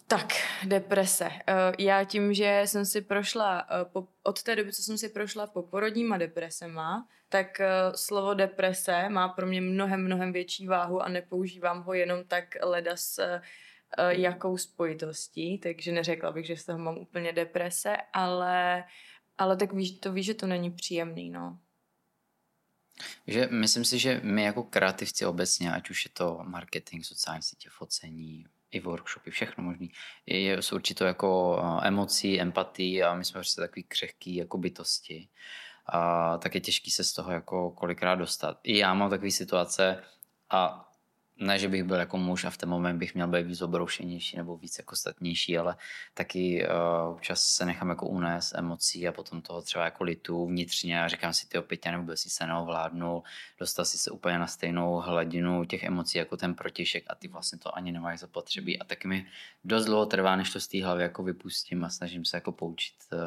Tak, 0.09 0.33
deprese. 0.65 1.25
Uh, 1.25 1.33
já 1.79 2.05
tím, 2.05 2.35
že 2.35 2.63
jsem 2.65 2.87
si 2.87 3.01
prošla, 3.01 3.67
po, 3.85 4.09
od 4.23 4.43
té 4.43 4.57
doby, 4.57 4.73
co 4.73 4.83
jsem 4.83 4.99
si 4.99 5.09
prošla 5.09 5.47
poporodníma 5.47 6.19
depresema, 6.19 7.09
tak 7.29 7.61
uh, 7.61 7.95
slovo 7.95 8.35
deprese 8.35 9.09
má 9.09 9.29
pro 9.29 9.47
mě 9.47 9.61
mnohem, 9.61 10.05
mnohem 10.05 10.33
větší 10.33 10.67
váhu 10.67 11.03
a 11.03 11.09
nepoužívám 11.09 11.83
ho 11.83 11.95
jenom 11.95 12.25
tak 12.25 12.57
leda 12.63 12.97
s 12.97 13.41
jakou 14.09 14.59
spojitostí, 14.59 15.59
takže 15.59 15.93
neřekla 15.93 16.33
bych, 16.33 16.47
že 16.47 16.57
z 16.57 16.65
toho 16.65 16.79
mám 16.79 16.99
úplně 16.99 17.33
deprese, 17.33 17.97
ale, 18.13 18.85
ale 19.39 19.57
tak 19.57 19.73
víš, 19.73 19.99
to 19.99 20.13
víš, 20.13 20.27
že 20.27 20.35
to 20.35 20.47
není 20.47 20.71
příjemný, 20.71 21.31
no. 21.31 21.59
Že 23.27 23.49
myslím 23.51 23.85
si, 23.85 23.99
že 23.99 24.21
my 24.25 24.43
jako 24.43 24.63
kreativci 24.63 25.27
obecně, 25.27 25.73
ať 25.73 25.91
už 25.91 26.05
je 26.05 26.11
to 26.11 26.39
marketing, 26.43 27.05
sociální 27.05 27.43
sítě, 27.43 27.69
focení, 27.73 28.47
i 28.71 28.81
workshopy, 28.81 29.31
všechno 29.31 29.65
možný, 29.65 29.91
je, 30.27 30.63
jsou 30.63 30.77
určitě 30.77 31.05
jako 31.05 31.61
emocí, 31.83 32.41
empatii 32.41 33.03
a 33.03 33.15
my 33.15 33.25
jsme 33.25 33.39
prostě 33.39 33.61
takový 33.61 33.83
křehký 33.83 34.37
jako 34.37 34.59
bytosti. 34.59 35.29
A 35.87 36.39
tak 36.39 36.55
je 36.55 36.61
těžký 36.61 36.91
se 36.91 37.05
z 37.05 37.13
toho 37.13 37.33
jako 37.33 37.71
kolikrát 37.71 38.15
dostat. 38.15 38.61
I 38.63 38.79
já 38.79 38.95
mám 38.95 39.11
takové 39.11 39.31
situace 39.31 40.03
a 40.51 40.89
ne, 41.39 41.59
že 41.59 41.69
bych 41.69 41.85
byl 41.85 41.97
jako 41.97 42.19
muž 42.19 42.45
a 42.45 42.51
v 42.51 42.57
ten 42.57 42.69
moment 42.69 42.99
bych 42.99 43.15
měl 43.15 43.29
být 43.29 43.47
víc 43.47 43.63
obroušenější 43.63 44.37
nebo 44.37 44.57
víc 44.57 44.79
jako 44.79 44.97
statnější, 44.97 45.59
ale 45.59 45.77
taky 46.15 46.67
uh, 46.69 47.15
občas 47.15 47.47
se 47.47 47.65
nechám 47.65 47.89
jako 47.89 48.07
unést 48.07 48.55
emocí 48.55 49.09
a 49.09 49.13
potom 49.13 49.43
toho 49.43 49.63
třeba 49.63 49.85
jako 49.85 50.05
litu 50.05 50.47
vnitřně 50.47 51.03
a 51.03 51.09
říkám 51.09 51.35
si, 51.35 51.49
ty 51.49 51.59
opět 51.59 51.87
já 51.87 51.99
vůbec 51.99 52.21
si 52.21 52.31
se 52.31 52.47
neovládnu, 52.47 53.23
dostal 53.61 53.85
si 53.85 53.99
se 53.99 54.11
úplně 54.11 54.39
na 54.39 54.47
stejnou 54.47 54.95
hladinu 54.95 55.65
těch 55.65 55.85
emocí 55.85 56.19
jako 56.19 56.37
ten 56.37 56.55
protišek 56.55 57.05
a 57.07 57.15
ty 57.15 57.29
vlastně 57.29 57.59
to 57.59 57.77
ani 57.77 57.93
nemáš 57.93 58.19
zapotřebí 58.19 58.79
a 58.79 58.85
taky 58.85 59.09
mi 59.09 59.27
dost 59.65 59.85
dlouho 59.85 60.07
trvá, 60.07 60.37
než 60.37 60.53
to 60.53 60.61
z 60.61 60.69
té 60.69 60.85
hlavy 60.85 61.03
jako 61.03 61.23
vypustím 61.23 61.85
a 61.85 61.91
snažím 61.91 62.25
se 62.25 62.37
jako 62.37 62.53
poučit 62.53 62.95
uh, 63.13 63.19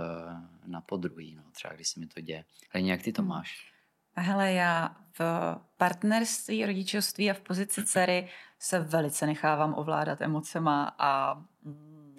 na 0.67 0.81
podruhý, 0.81 1.35
no, 1.35 1.43
třeba 1.51 1.73
když 1.73 1.87
se 1.87 1.99
mi 1.99 2.07
to 2.07 2.21
děje. 2.21 2.45
Ale 2.73 2.83
jak 2.83 3.01
ty 3.01 3.11
to 3.11 3.21
hmm. 3.21 3.29
máš? 3.29 3.78
Hele, 4.19 4.53
já 4.53 4.95
v 5.19 5.55
partnerství, 5.77 6.65
rodičovství 6.65 7.31
a 7.31 7.33
v 7.33 7.39
pozici 7.39 7.85
dcery 7.85 8.29
se 8.59 8.79
velice 8.79 9.25
nechávám 9.25 9.73
ovládat 9.73 10.21
emocema 10.21 10.95
a 10.99 11.33
mm, 11.63 12.15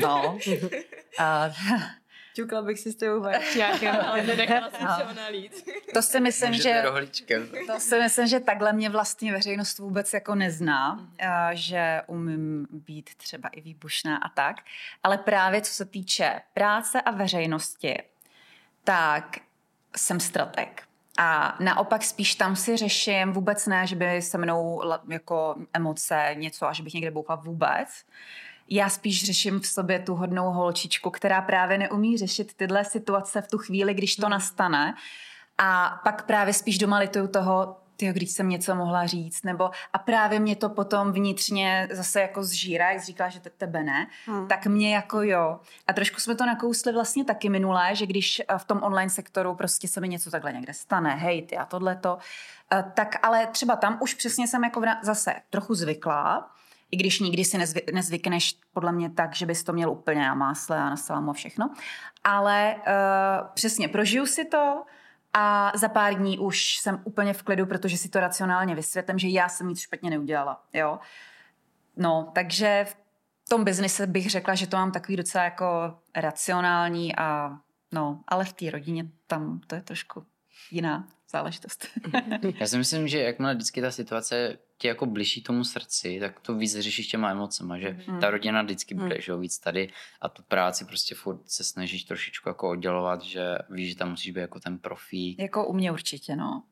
no. 0.00 0.38
A, 1.18 1.50
Ťukla 2.34 2.62
bych 2.62 2.78
si 2.78 2.92
s 2.92 2.96
tebou 2.96 3.26
nějakým, 3.56 3.88
ale 3.88 4.22
nenechala 4.22 4.70
jsem 4.70 4.88
se 4.96 5.04
ona 5.04 5.28
To 5.94 6.02
si 6.02 6.20
myslím, 6.20 6.54
že, 6.54 6.84
to 7.66 7.80
si 7.80 7.98
myslím, 7.98 8.26
že 8.26 8.40
takhle 8.40 8.72
mě 8.72 8.90
vlastně 8.90 9.32
veřejnost 9.32 9.78
vůbec 9.78 10.12
jako 10.12 10.34
nezná, 10.34 10.94
mm. 10.94 11.10
že 11.52 12.00
umím 12.06 12.66
být 12.70 13.14
třeba 13.14 13.48
i 13.48 13.60
výbušná 13.60 14.16
a 14.16 14.28
tak. 14.28 14.56
Ale 15.02 15.18
právě 15.18 15.62
co 15.62 15.72
se 15.72 15.84
týče 15.84 16.40
práce 16.54 17.00
a 17.00 17.10
veřejnosti, 17.10 18.02
tak 18.84 19.38
jsem 19.96 20.20
strateg. 20.20 20.82
A 21.22 21.56
naopak 21.60 22.02
spíš 22.02 22.34
tam 22.34 22.56
si 22.56 22.76
řeším 22.76 23.32
vůbec 23.32 23.66
ne, 23.66 23.86
že 23.86 23.96
by 23.96 24.22
se 24.22 24.38
mnou 24.38 24.82
jako 25.08 25.54
emoce 25.72 26.30
něco 26.34 26.66
a 26.66 26.72
že 26.72 26.82
bych 26.82 26.94
někde 26.94 27.10
bouchla 27.10 27.34
vůbec. 27.34 27.88
Já 28.68 28.88
spíš 28.88 29.24
řeším 29.26 29.60
v 29.60 29.66
sobě 29.66 29.98
tu 29.98 30.14
hodnou 30.14 30.50
holčičku, 30.50 31.10
která 31.10 31.42
právě 31.42 31.78
neumí 31.78 32.18
řešit 32.18 32.54
tyhle 32.54 32.84
situace 32.84 33.42
v 33.42 33.48
tu 33.48 33.58
chvíli, 33.58 33.94
když 33.94 34.16
to 34.16 34.26
hmm. 34.26 34.30
nastane. 34.30 34.94
A 35.58 36.00
pak 36.04 36.26
právě 36.26 36.54
spíš 36.54 36.78
doma 36.78 36.98
lituju 36.98 37.28
toho, 37.28 37.76
ty, 38.02 38.12
když 38.12 38.30
jsem 38.30 38.48
něco 38.48 38.74
mohla 38.74 39.06
říct, 39.06 39.42
nebo 39.42 39.70
a 39.92 39.98
právě 39.98 40.40
mě 40.40 40.56
to 40.56 40.68
potom 40.68 41.12
vnitřně 41.12 41.88
zase 41.90 42.20
jako 42.20 42.44
zžírá, 42.44 42.90
jak 42.90 43.02
říkala, 43.02 43.30
že 43.30 43.40
te, 43.40 43.50
tebe 43.50 43.82
ne, 43.82 44.06
hmm. 44.26 44.48
tak 44.48 44.66
mě 44.66 44.94
jako 44.94 45.22
jo. 45.22 45.60
A 45.86 45.92
trošku 45.92 46.20
jsme 46.20 46.34
to 46.34 46.46
nakousli 46.46 46.92
vlastně 46.92 47.24
taky 47.24 47.48
minulé, 47.48 47.94
že 47.94 48.06
když 48.06 48.40
eh, 48.40 48.58
v 48.58 48.64
tom 48.64 48.82
online 48.82 49.10
sektoru 49.10 49.54
prostě 49.54 49.88
se 49.88 50.00
mi 50.00 50.08
něco 50.08 50.30
takhle 50.30 50.52
někde 50.52 50.74
stane, 50.74 51.14
hej, 51.14 51.42
ty 51.42 51.56
a 51.56 51.64
tohleto, 51.64 52.18
eh, 52.72 52.84
tak 52.94 53.16
ale 53.22 53.46
třeba 53.46 53.76
tam 53.76 53.98
už 54.00 54.14
přesně 54.14 54.48
jsem 54.48 54.64
jako 54.64 54.82
zase 55.02 55.34
trochu 55.50 55.74
zvyklá, 55.74 56.50
i 56.90 56.96
když 56.96 57.20
nikdy 57.20 57.44
si 57.44 57.58
nezvy, 57.58 57.82
nezvykneš 57.92 58.56
podle 58.72 58.92
mě 58.92 59.10
tak, 59.10 59.34
že 59.34 59.46
bys 59.46 59.64
to 59.64 59.72
měl 59.72 59.90
úplně 59.90 60.20
na 60.20 60.34
másle 60.34 60.78
a 60.78 60.90
na 60.90 60.96
salámu 60.96 61.30
a 61.30 61.32
všechno. 61.32 61.70
Ale 62.24 62.74
uh, 62.76 63.46
přesně, 63.54 63.88
prožiju 63.88 64.26
si 64.26 64.44
to, 64.44 64.84
a 65.32 65.72
za 65.74 65.88
pár 65.88 66.14
dní 66.14 66.38
už 66.38 66.76
jsem 66.76 67.00
úplně 67.04 67.32
v 67.32 67.42
klidu, 67.42 67.66
protože 67.66 67.98
si 67.98 68.08
to 68.08 68.20
racionálně 68.20 68.74
vysvětlím, 68.74 69.18
že 69.18 69.28
já 69.28 69.48
jsem 69.48 69.68
nic 69.68 69.80
špatně 69.80 70.10
neudělala. 70.10 70.64
Jo? 70.72 70.98
No, 71.96 72.30
takže 72.34 72.86
v 72.88 72.96
tom 73.48 73.64
biznise 73.64 74.06
bych 74.06 74.30
řekla, 74.30 74.54
že 74.54 74.66
to 74.66 74.76
mám 74.76 74.92
takový 74.92 75.16
docela 75.16 75.44
jako 75.44 75.98
racionální 76.16 77.16
a 77.16 77.58
no, 77.92 78.20
ale 78.28 78.44
v 78.44 78.52
té 78.52 78.70
rodině 78.70 79.06
tam 79.26 79.60
to 79.66 79.74
je 79.74 79.82
trošku 79.82 80.26
jiná 80.70 81.08
záležitost. 81.30 81.86
Já 82.60 82.66
si 82.66 82.78
myslím, 82.78 83.08
že 83.08 83.18
jakmile 83.18 83.54
vždycky 83.54 83.80
ta 83.80 83.90
situace 83.90 84.58
tě 84.82 84.88
jako 84.88 85.06
blíží 85.06 85.42
tomu 85.42 85.64
srdci, 85.64 86.20
tak 86.20 86.40
to 86.40 86.54
víc 86.54 86.78
řešíš 86.78 87.06
těma 87.06 87.30
emocema, 87.30 87.78
že 87.78 87.88
hmm. 87.88 88.20
ta 88.20 88.30
rodina 88.30 88.62
vždycky 88.62 88.94
bude, 88.94 89.14
hmm. 89.14 89.20
že 89.20 89.36
víc 89.36 89.58
tady 89.58 89.92
a 90.20 90.28
tu 90.28 90.42
práci 90.42 90.84
prostě 90.84 91.14
furt 91.14 91.40
se 91.46 91.64
snažíš 91.64 92.04
trošičku 92.04 92.48
jako 92.48 92.68
oddělovat, 92.68 93.22
že 93.22 93.58
víš, 93.70 93.90
že 93.90 93.96
tam 93.96 94.10
musíš 94.10 94.30
být 94.30 94.40
jako 94.40 94.60
ten 94.60 94.78
profí. 94.78 95.36
Jako 95.38 95.66
u 95.66 95.72
mě 95.72 95.92
určitě, 95.92 96.36
no. 96.36 96.62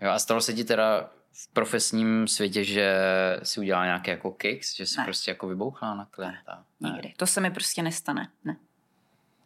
Jo 0.00 0.10
a 0.10 0.18
stalo 0.18 0.40
se 0.40 0.52
ti 0.52 0.64
teda 0.64 1.10
v 1.32 1.48
profesním 1.52 2.28
světě, 2.28 2.64
že 2.64 2.96
si 3.42 3.60
udělala 3.60 3.84
nějaký 3.84 4.10
jako 4.10 4.30
kicks, 4.30 4.76
že 4.76 4.86
jsi 4.86 4.98
ne. 4.98 5.04
prostě 5.04 5.30
jako 5.30 5.48
vybouchla 5.48 5.94
na 5.94 6.04
klienta? 6.04 6.64
Ne, 6.80 6.90
nikdy. 6.90 7.14
To 7.16 7.26
se 7.26 7.40
mi 7.40 7.50
prostě 7.50 7.82
nestane, 7.82 8.28
ne. 8.44 8.56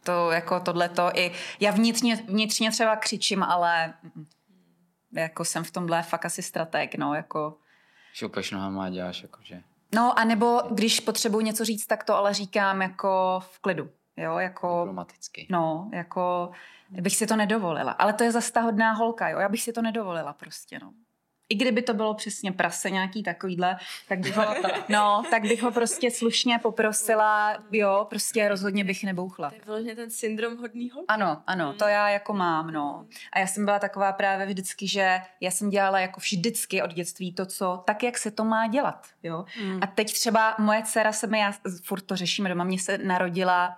To 0.03 0.31
jako 0.31 0.59
tohleto 0.59 1.11
i, 1.13 1.31
já 1.59 1.71
vnitřně, 1.71 2.15
vnitřně 2.15 2.71
třeba 2.71 2.95
křičím, 2.95 3.43
ale 3.43 3.93
jako 5.11 5.45
jsem 5.45 5.63
v 5.63 5.71
tomhle 5.71 6.03
fakt 6.03 6.25
asi 6.25 6.41
strateg, 6.41 6.95
no, 6.95 7.13
jako 7.13 7.57
Šoupeš 8.15 8.51
nohama 8.51 8.85
a 8.85 8.89
děláš 8.89 9.21
jakože... 9.21 9.61
No, 9.95 10.19
a 10.19 10.23
nebo 10.23 10.61
když 10.71 10.99
potřebuji 10.99 11.39
něco 11.39 11.65
říct, 11.65 11.87
tak 11.87 12.03
to 12.03 12.15
ale 12.15 12.33
říkám 12.33 12.81
jako 12.81 13.39
v 13.51 13.59
klidu. 13.59 13.89
jo, 14.17 14.37
jako... 14.37 14.67
Diplomaticky. 14.81 15.47
No, 15.49 15.89
jako 15.93 16.51
bych 16.89 17.15
si 17.15 17.27
to 17.27 17.35
nedovolila. 17.35 17.91
Ale 17.91 18.13
to 18.13 18.23
je 18.23 18.31
zase 18.31 18.51
ta 18.51 18.61
hodná 18.61 18.91
holka, 18.91 19.29
jo, 19.29 19.39
já 19.39 19.49
bych 19.49 19.61
si 19.61 19.73
to 19.73 19.81
nedovolila 19.81 20.33
prostě, 20.33 20.79
no. 20.79 20.93
I 21.49 21.55
kdyby 21.55 21.81
to 21.81 21.93
bylo 21.93 22.13
přesně 22.13 22.51
prase 22.51 22.89
nějaký 22.89 23.23
takovýhle, 23.23 23.77
tak 24.07 24.19
bych 24.19 24.37
ho, 24.37 24.45
no, 24.89 25.23
tak 25.29 25.41
bych 25.41 25.63
ho 25.63 25.71
prostě 25.71 26.11
slušně 26.11 26.59
poprosila, 26.59 27.57
jo, 27.71 28.07
prostě 28.09 28.49
rozhodně 28.49 28.83
bych 28.83 29.03
nebouchla. 29.03 29.49
To 29.49 29.55
je 29.55 29.61
vlastně 29.65 29.95
ten 29.95 30.11
syndrom 30.11 30.57
hodný 30.57 30.89
holky. 30.89 31.05
Ano, 31.07 31.43
ano, 31.47 31.73
to 31.73 31.87
já 31.87 32.09
jako 32.09 32.33
mám, 32.33 32.71
no. 32.71 33.05
A 33.33 33.39
já 33.39 33.47
jsem 33.47 33.65
byla 33.65 33.79
taková 33.79 34.13
právě 34.13 34.45
vždycky, 34.45 34.87
že 34.87 35.21
já 35.41 35.51
jsem 35.51 35.69
dělala 35.69 35.99
jako 35.99 36.19
vždycky 36.19 36.81
od 36.81 36.93
dětství 36.93 37.33
to, 37.33 37.45
co, 37.45 37.83
tak, 37.85 38.03
jak 38.03 38.17
se 38.17 38.31
to 38.31 38.43
má 38.43 38.67
dělat, 38.67 39.07
jo. 39.23 39.45
Mm. 39.63 39.79
A 39.81 39.87
teď 39.87 40.13
třeba 40.13 40.55
moje 40.59 40.83
dcera 40.83 41.11
se 41.11 41.27
mi, 41.27 41.39
já 41.39 41.53
furt 41.83 42.01
to 42.01 42.15
řešíme 42.15 42.49
doma, 42.49 42.63
mě 42.63 42.79
se 42.79 42.97
narodila 42.97 43.77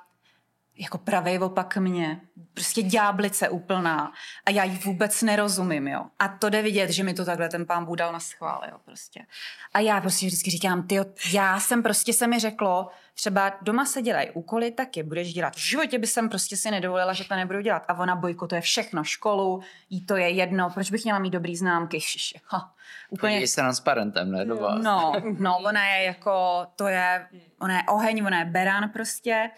jako 0.78 0.98
pravej 0.98 1.40
opak 1.40 1.78
mě. 1.78 2.22
Prostě 2.54 2.82
ďáblice 2.82 3.50
úplná. 3.50 4.12
A 4.46 4.52
já 4.52 4.64
jí 4.64 4.78
vůbec 4.78 5.22
nerozumím, 5.22 5.88
jo. 5.88 6.06
A 6.20 6.28
to 6.28 6.50
jde 6.50 6.62
vidět, 6.62 6.90
že 6.90 7.04
mi 7.04 7.14
to 7.14 7.26
takhle 7.26 7.50
ten 7.50 7.66
pán 7.66 7.86
Bůh 7.86 7.98
dal 7.98 8.14
na 8.14 8.20
schvál, 8.20 8.62
jo, 8.72 8.78
prostě. 8.86 9.26
A 9.74 9.80
já 9.80 10.02
prostě 10.02 10.26
vždycky 10.26 10.52
říkám, 10.52 10.88
ty, 10.88 11.00
já 11.32 11.60
jsem 11.60 11.84
prostě 11.84 12.14
se 12.14 12.28
mi 12.28 12.40
řeklo, 12.40 12.90
třeba 13.14 13.54
doma 13.62 13.86
se 13.86 14.02
dělají 14.02 14.30
úkoly, 14.30 14.72
tak 14.72 14.98
je 14.98 15.04
budeš 15.04 15.34
dělat. 15.34 15.56
V 15.56 15.60
životě 15.60 16.00
by 16.00 16.08
jsem 16.08 16.30
prostě 16.30 16.58
si 16.58 16.72
nedovolila, 16.72 17.14
že 17.14 17.24
to 17.24 17.36
nebudu 17.36 17.62
dělat. 17.62 17.86
A 17.88 17.94
ona 17.94 18.16
bojko, 18.16 18.48
to 18.48 18.56
je 18.56 18.62
všechno, 18.62 19.04
školu, 19.04 19.62
jí 19.90 20.06
to 20.06 20.16
je 20.16 20.30
jedno, 20.30 20.70
proč 20.70 20.92
bych 20.92 21.04
měla 21.04 21.20
mít 21.20 21.30
dobrý 21.30 21.56
známky? 21.56 22.02
Šiši. 22.02 22.40
Ha, 22.46 22.74
úplně. 23.10 23.40
Je 23.40 23.48
s 23.48 23.56
transparentem, 23.56 24.32
ne, 24.32 24.46
do 24.46 24.56
vás. 24.56 24.84
No, 24.84 25.14
no, 25.40 25.58
ona 25.58 25.86
je 25.86 26.04
jako, 26.04 26.66
to 26.76 26.88
je, 26.88 27.28
ona 27.60 27.74
je 27.74 27.84
oheň, 27.90 28.24
ona 28.26 28.40
je 28.40 28.46
beran 28.46 28.90
prostě 28.90 29.50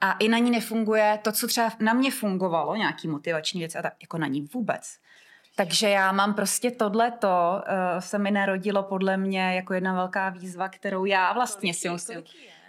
a 0.00 0.12
i 0.12 0.28
na 0.28 0.38
ní 0.38 0.50
nefunguje 0.50 1.18
to, 1.22 1.32
co 1.32 1.46
třeba 1.46 1.70
na 1.80 1.92
mě 1.92 2.10
fungovalo, 2.10 2.76
nějaký 2.76 3.08
motivační 3.08 3.60
věci 3.60 3.78
a 3.78 3.82
tak, 3.82 3.94
jako 4.02 4.18
na 4.18 4.26
ní 4.26 4.48
vůbec. 4.54 4.98
Takže 5.56 5.88
já 5.88 6.12
mám 6.12 6.34
prostě 6.34 6.70
tohleto, 6.70 7.28
uh, 7.28 8.00
se 8.00 8.18
mi 8.18 8.30
narodilo 8.30 8.82
podle 8.82 9.16
mě 9.16 9.54
jako 9.54 9.74
jedna 9.74 9.94
velká 9.94 10.28
výzva, 10.28 10.68
kterou 10.68 11.04
já 11.04 11.32
vlastně 11.32 11.74
si 11.74 11.88
musím... 11.88 12.22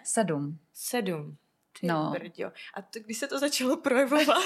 Sedm. 0.04 0.58
Sedm. 0.74 1.38
Ty 1.82 1.88
No. 1.88 2.10
brďo. 2.12 2.52
A 2.74 2.82
to, 2.82 3.00
když 3.00 3.18
se 3.18 3.28
to 3.28 3.40
začalo 3.40 3.78
projevovat? 3.78 4.38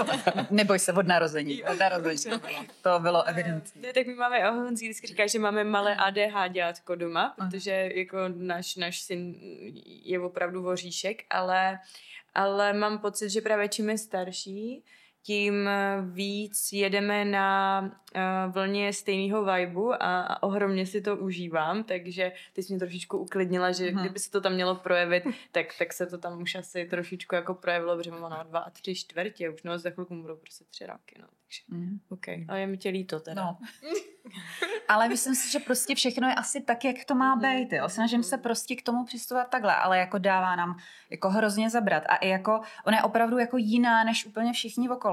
Neboj 0.50 0.78
se, 0.78 0.92
od 0.92 1.06
narození. 1.06 1.58
Jo, 1.58 1.66
Od 1.72 1.78
narození. 1.78 2.40
To 2.82 2.98
bylo 2.98 3.22
evidentní. 3.24 3.82
Ne, 3.82 3.92
tak 3.92 4.06
my 4.06 4.14
máme, 4.14 4.50
Honzí 4.50 4.86
vždycky 4.88 5.06
říká, 5.06 5.26
že 5.26 5.38
máme 5.38 5.64
malé 5.64 5.96
ADH 5.96 6.48
dělatko 6.52 6.94
doma, 6.94 7.34
protože 7.38 7.90
jako 7.94 8.16
náš, 8.34 8.76
náš 8.76 9.00
syn 9.00 9.34
je 10.04 10.20
opravdu 10.20 10.62
voříšek, 10.62 11.22
ale, 11.30 11.78
ale 12.34 12.72
mám 12.72 12.98
pocit, 12.98 13.30
že 13.30 13.40
právě 13.40 13.68
čím 13.68 13.90
je 13.90 13.98
starší, 13.98 14.84
tím 15.22 15.68
víc 16.12 16.72
jedeme 16.72 17.24
na 17.24 17.80
uh, 17.80 18.52
vlně 18.52 18.92
stejného 18.92 19.44
vibu 19.44 19.92
a, 20.02 20.20
a 20.22 20.42
ohromně 20.42 20.86
si 20.86 21.00
to 21.00 21.16
užívám, 21.16 21.84
takže 21.84 22.32
ty 22.52 22.62
jsi 22.62 22.72
mě 22.72 22.78
trošičku 22.78 23.18
uklidnila, 23.18 23.72
že 23.72 23.90
Mhm. 23.90 24.00
kdyby 24.00 24.18
se 24.18 24.30
to 24.30 24.40
tam 24.40 24.52
mělo 24.52 24.74
projevit, 24.74 25.24
tak, 25.52 25.66
tak 25.78 25.92
se 25.92 26.06
to 26.06 26.18
tam 26.18 26.42
už 26.42 26.54
asi 26.54 26.84
trošičku 26.84 27.34
jako 27.34 27.54
projevilo, 27.54 27.96
protože 27.96 28.10
mám 28.10 28.30
na 28.30 28.42
dva 28.42 28.58
a 28.60 28.70
tři 28.70 28.94
čtvrtě, 28.94 29.50
už 29.50 29.62
no 29.62 29.78
za 29.78 29.90
chvilku 29.90 30.22
budou 30.22 30.36
prostě 30.36 30.64
tři 30.70 30.86
roky, 30.86 31.16
no, 31.20 31.26
takže 31.42 31.60
Mm. 31.68 31.98
OK. 32.08 32.28
Ale 32.48 32.60
je 32.60 32.66
mi 32.66 32.76
tě 32.78 32.88
líto 32.88 33.20
teda. 33.20 33.44
No. 33.44 33.58
Ale 34.88 35.08
myslím 35.08 35.34
si, 35.34 35.50
že 35.52 35.58
prostě 35.58 35.94
všechno 35.94 36.28
je 36.28 36.34
asi 36.34 36.60
tak, 36.60 36.84
jak 36.84 36.96
to 37.04 37.14
má 37.14 37.36
být. 37.36 37.72
Jo. 37.72 37.88
Snažím 37.88 38.22
se 38.22 38.38
prostě 38.38 38.76
k 38.76 38.82
tomu 38.82 39.04
přistupovat 39.04 39.48
takhle, 39.50 39.74
ale 39.76 39.98
jako 39.98 40.18
dává 40.18 40.56
nám 40.56 40.78
jako 41.10 41.30
hrozně 41.30 41.70
zabrat. 41.70 42.02
A 42.08 42.16
i 42.16 42.28
jako, 42.28 42.60
ona 42.86 42.96
je 42.96 43.02
opravdu 43.02 43.38
jako 43.38 43.56
jiná 43.56 44.04
než 44.04 44.26
úplně 44.26 44.52
všichni 44.52 44.88
okolo. 44.88 45.09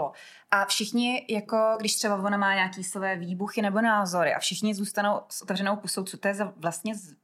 A 0.52 0.66
všichni, 0.66 1.26
jako 1.30 1.76
když 1.80 1.96
třeba 1.96 2.16
ona 2.16 2.38
má 2.38 2.54
nějaký 2.54 2.84
své 2.84 3.16
výbuchy 3.16 3.62
nebo 3.62 3.82
názory 3.82 4.34
a 4.34 4.40
všichni 4.40 4.74
zůstanou 4.76 5.22
s 5.30 5.42
otevřenou 5.42 5.76
pusou, 5.76 6.04
co 6.04 6.18
to 6.18 6.28
je 6.28 6.34
za 6.34 6.54
vlastně 6.58 6.96
z, 6.96 7.16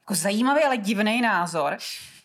jako 0.00 0.14
zajímavý, 0.14 0.62
ale 0.64 0.76
divný 0.76 1.20
názor, 1.20 1.76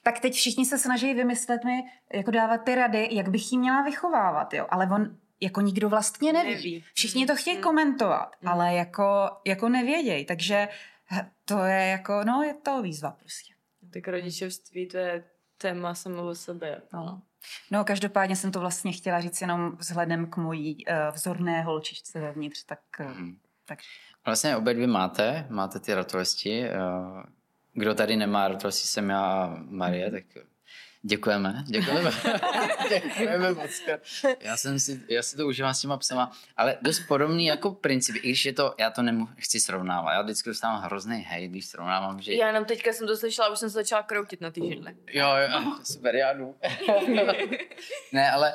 tak 0.04 0.20
teď 0.20 0.34
všichni 0.34 0.66
se 0.66 0.78
snaží 0.78 1.14
vymyslet 1.14 1.64
mi, 1.64 1.84
jako 2.14 2.32
dávat 2.32 2.58
ty 2.58 2.76
rady, 2.76 3.08
jak 3.12 3.30
bych 3.30 3.52
jí 3.52 3.58
měla 3.58 3.82
vychovávat, 3.82 4.54
jo. 4.54 4.68
Ale 4.70 4.90
on 4.92 5.18
jako 5.42 5.62
nikdo 5.62 5.90
vlastně 5.90 6.34
neví. 6.34 6.50
Neví. 6.56 6.84
Všichni 6.94 7.26
to 7.26 7.36
chtějí 7.36 7.58
Mm. 7.58 7.64
komentovat, 7.64 8.32
Mm. 8.42 8.48
ale 8.50 8.74
jako, 8.74 9.30
jako 9.46 9.70
nevědějí, 9.70 10.26
takže 10.26 10.68
to 11.46 11.64
je 11.64 11.88
jako, 11.88 12.24
no 12.24 12.44
je 12.44 12.54
to 12.54 12.82
výzva 12.82 13.12
prostě. 13.12 13.54
Tak 13.94 14.08
rodičovství 14.08 14.88
to 14.88 14.98
je 14.98 15.24
téma 15.58 15.96
samo 15.96 16.28
o 16.28 16.36
sobě. 16.36 16.82
No. 16.94 17.22
No 17.72 17.84
každopádně 17.84 18.36
jsem 18.36 18.52
to 18.52 18.60
vlastně 18.60 18.92
chtěla 18.92 19.22
říct 19.22 19.42
jenom 19.42 19.76
vzhledem 19.78 20.30
k 20.30 20.38
mojí 20.38 20.86
uh, 20.86 21.16
vzorné 21.16 21.62
holčičce 21.64 22.20
vevnitř, 22.20 22.64
tak, 22.64 22.80
uh, 23.00 23.06
Mhm. 23.06 23.38
tak 23.66 23.80
Vlastně 24.26 24.58
obě 24.58 24.74
dvě 24.74 24.88
máte, 24.88 25.48
máte 25.50 25.80
ty 25.80 25.94
ratolesti. 25.94 26.64
eh, 26.64 26.74
Kdo 27.74 27.96
tady 27.96 28.16
nemá 28.18 28.48
ratolesti, 28.48 28.88
jsem 28.88 29.10
já 29.10 29.22
a 29.22 29.56
Marie, 29.70 30.12
tak 30.12 30.24
děkujeme, 31.04 31.64
děkujeme. 31.68 32.12
děkujeme 32.90 33.54
moc. 33.54 33.72
Já, 34.40 34.58
jsem 34.58 34.80
si, 34.80 35.02
já 35.08 35.24
si 35.24 35.38
to 35.38 35.48
užívám 35.48 35.74
s 35.74 35.82
těma 35.82 35.98
psama, 35.98 36.32
ale 36.58 36.78
dost 36.82 37.00
podobný 37.08 37.46
jako 37.46 37.72
princip, 37.72 38.16
i 38.16 38.20
když 38.20 38.46
je 38.46 38.54
to, 38.54 38.76
já 38.80 38.90
to 38.90 39.02
nechci 39.02 39.60
srovnávat, 39.60 40.14
já 40.14 40.22
vždycky 40.22 40.50
dostávám 40.50 40.82
hrozný 40.82 41.18
hej, 41.18 41.48
když 41.48 41.66
srovnávám, 41.66 42.22
že... 42.22 42.34
Já 42.34 42.48
jenom 42.48 42.66
teďka 42.66 42.94
jsem 42.94 43.08
to 43.08 43.18
slyšela, 43.18 43.50
už 43.50 43.60
jsem 43.60 43.70
se 43.70 43.74
začala 43.74 44.04
kroutit 44.04 44.42
na 44.42 44.52
ty 44.52 44.62
židle. 44.68 44.94
Jo, 45.14 45.28
jo, 45.36 45.78
super, 45.84 46.16
já 46.16 46.34
jdu. 46.34 46.56
ne, 48.12 48.32
ale 48.32 48.54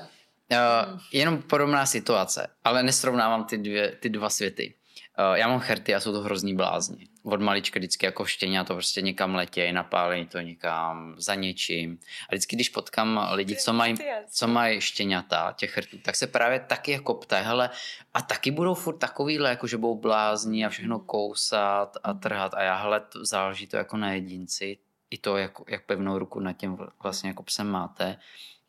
uh, 0.53 1.01
jenom 1.13 1.43
podobná 1.43 1.87
situace, 1.87 2.49
ale 2.65 2.83
nesrovnávám 2.83 3.45
ty, 3.45 3.59
dvě, 3.59 3.97
ty 4.01 4.09
dva 4.09 4.31
světy. 4.31 4.75
Uh, 5.19 5.35
já 5.35 5.49
mám 5.49 5.61
cherty 5.61 5.95
a 5.95 6.01
jsou 6.01 6.13
to 6.13 6.21
hrozný 6.21 6.55
blázni. 6.55 7.09
Od 7.23 7.41
malička 7.41 7.79
vždycky 7.79 8.07
jako 8.07 8.25
štěňa 8.25 8.65
to 8.65 8.75
prostě 8.75 9.03
někam 9.03 9.35
letějí, 9.35 9.73
napálení 9.73 10.27
to 10.27 10.41
někam 10.41 11.15
za 11.19 11.35
něčím. 11.35 11.99
A 12.29 12.35
vždycky, 12.35 12.57
když 12.57 12.69
potkám 12.69 13.29
lidi, 13.33 13.57
co 13.57 13.73
mají, 13.73 13.95
co 14.31 14.49
mají 14.49 14.81
štěňata, 14.81 15.55
těch 15.57 15.71
chrtů, 15.71 15.99
tak 15.99 16.17
se 16.17 16.27
právě 16.27 16.61
taky 16.61 16.91
jako 16.93 17.15
ptají, 17.15 17.45
hele, 17.45 17.71
a 18.15 18.23
taky 18.23 18.51
budou 18.51 18.75
furt 18.75 18.97
takovýhle, 18.97 19.51
jako 19.51 19.67
že 19.67 19.77
budou 19.77 19.95
blázni 19.95 20.67
a 20.67 20.69
všechno 20.69 20.99
kousat 20.99 21.97
a 22.03 22.13
trhat 22.15 22.55
a 22.55 22.63
já, 22.63 22.77
hele, 22.77 23.01
to, 23.01 23.25
záleží 23.25 23.67
to 23.67 23.77
jako 23.77 23.97
na 23.97 24.13
jedinci, 24.13 24.79
i 25.11 25.19
to, 25.19 25.37
jak, 25.37 25.53
jak 25.69 25.87
pevnou 25.87 26.19
ruku 26.19 26.41
nad 26.41 26.53
tím 26.53 26.79
vlastně 27.03 27.31
jako 27.31 27.43
psem 27.43 27.67
máte. 27.67 28.19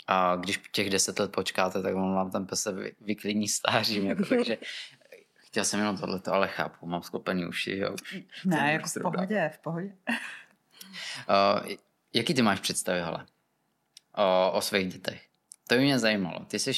A 0.08 0.36
když 0.36 0.62
těch 0.72 0.90
deset 0.90 1.20
let 1.20 1.32
počkáte, 1.32 1.82
tak 1.82 1.96
on 1.96 2.16
vám 2.16 2.32
ten 2.32 2.46
pes 2.46 2.62
se 2.62 2.72
vy- 2.72 2.94
vyklidní 3.02 3.48
stářím. 3.48 4.06
Jako, 4.06 4.26
takže 4.26 4.58
chtěl 5.50 5.66
jsem 5.66 5.80
jenom 5.80 5.98
tohleto, 5.98 6.34
ale 6.34 6.48
chápu, 6.48 6.86
mám 6.86 7.04
sklopený 7.04 7.46
uši. 7.46 7.78
Jo. 7.78 7.96
ne, 8.46 8.74
jako 8.74 8.86
v 8.88 8.90
Zrovna. 8.90 9.12
pohodě, 9.12 9.52
v 9.54 9.60
pohodě. 9.60 9.96
Uh, 10.10 11.70
jaký 12.14 12.34
ty 12.34 12.42
máš 12.42 12.60
představy, 12.60 13.00
hele, 13.02 13.26
o, 14.16 14.52
o 14.52 14.62
svých 14.62 14.94
dětech? 14.94 15.26
To 15.68 15.76
by 15.76 15.82
mě 15.82 16.00
zajímalo. 16.00 16.46
Ty 16.46 16.60
jsi 16.60 16.72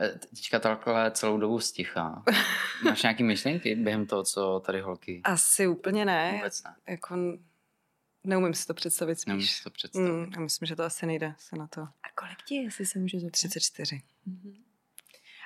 eh, 0.00 0.08
teďka 0.18 0.58
takhle 0.58 1.10
celou 1.10 1.38
dobu 1.38 1.60
stichá. 1.60 2.22
Máš 2.84 3.02
nějaké 3.02 3.24
myšlenky 3.24 3.74
během 3.74 4.06
toho, 4.06 4.24
co 4.24 4.62
tady 4.66 4.80
holky? 4.80 5.20
Asi 5.24 5.66
úplně 5.66 6.04
ne. 6.04 6.32
Vůbec 6.32 6.62
ne. 6.62 6.74
Jako 6.88 7.16
neumím 8.24 8.54
si 8.54 8.66
to 8.66 8.74
představit 8.74 9.14
spíš. 9.14 9.26
Nemůžu 9.28 9.46
si 9.46 9.62
to 9.64 9.70
představit. 9.70 10.08
Mm, 10.08 10.32
já 10.34 10.40
myslím, 10.40 10.66
že 10.66 10.76
to 10.76 10.84
asi 10.84 11.06
nejde 11.06 11.34
se 11.38 11.56
na 11.56 11.66
to. 11.66 11.80
A 11.80 12.08
kolik 12.14 12.42
ti, 12.44 12.54
je, 12.54 12.62
jestli 12.62 12.86
se 12.86 12.98
můžu 12.98 13.18
zeptat? 13.18 13.32
34. 13.32 14.02
Mhm. 14.26 14.54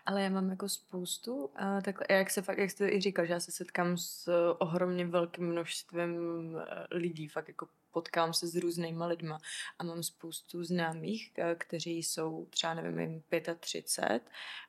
Ale 0.07 0.23
já 0.23 0.31
mám 0.31 0.51
jako 0.51 0.69
spoustu, 0.69 1.51
a 1.57 1.81
takhle, 1.81 2.07
jak 2.11 2.31
se 2.31 2.43
fakt, 2.43 2.59
jak 2.59 2.71
jste 2.71 2.89
i 2.89 3.01
říkal, 3.01 3.27
že 3.27 3.33
já 3.33 3.41
se 3.41 3.53
setkám 3.53 3.97
s 3.97 4.29
eh, 4.29 4.53
ohromně 4.59 5.07
velkým 5.07 5.47
množstvím 5.47 6.13
eh, 6.59 6.87
lidí, 6.91 7.29
fakt 7.29 7.49
jako 7.49 7.69
potkám 7.97 8.33
se 8.33 8.47
s 8.47 8.57
různýma 8.57 9.07
lidma 9.07 9.39
a 9.79 9.85
mám 9.85 10.03
spoustu 10.03 10.65
známých, 10.65 11.33
eh, 11.39 11.55
kteří 11.59 12.03
jsou 12.03 12.47
třeba, 12.51 12.75
nevím, 12.75 12.99
jim 12.99 13.23
35 13.61 14.23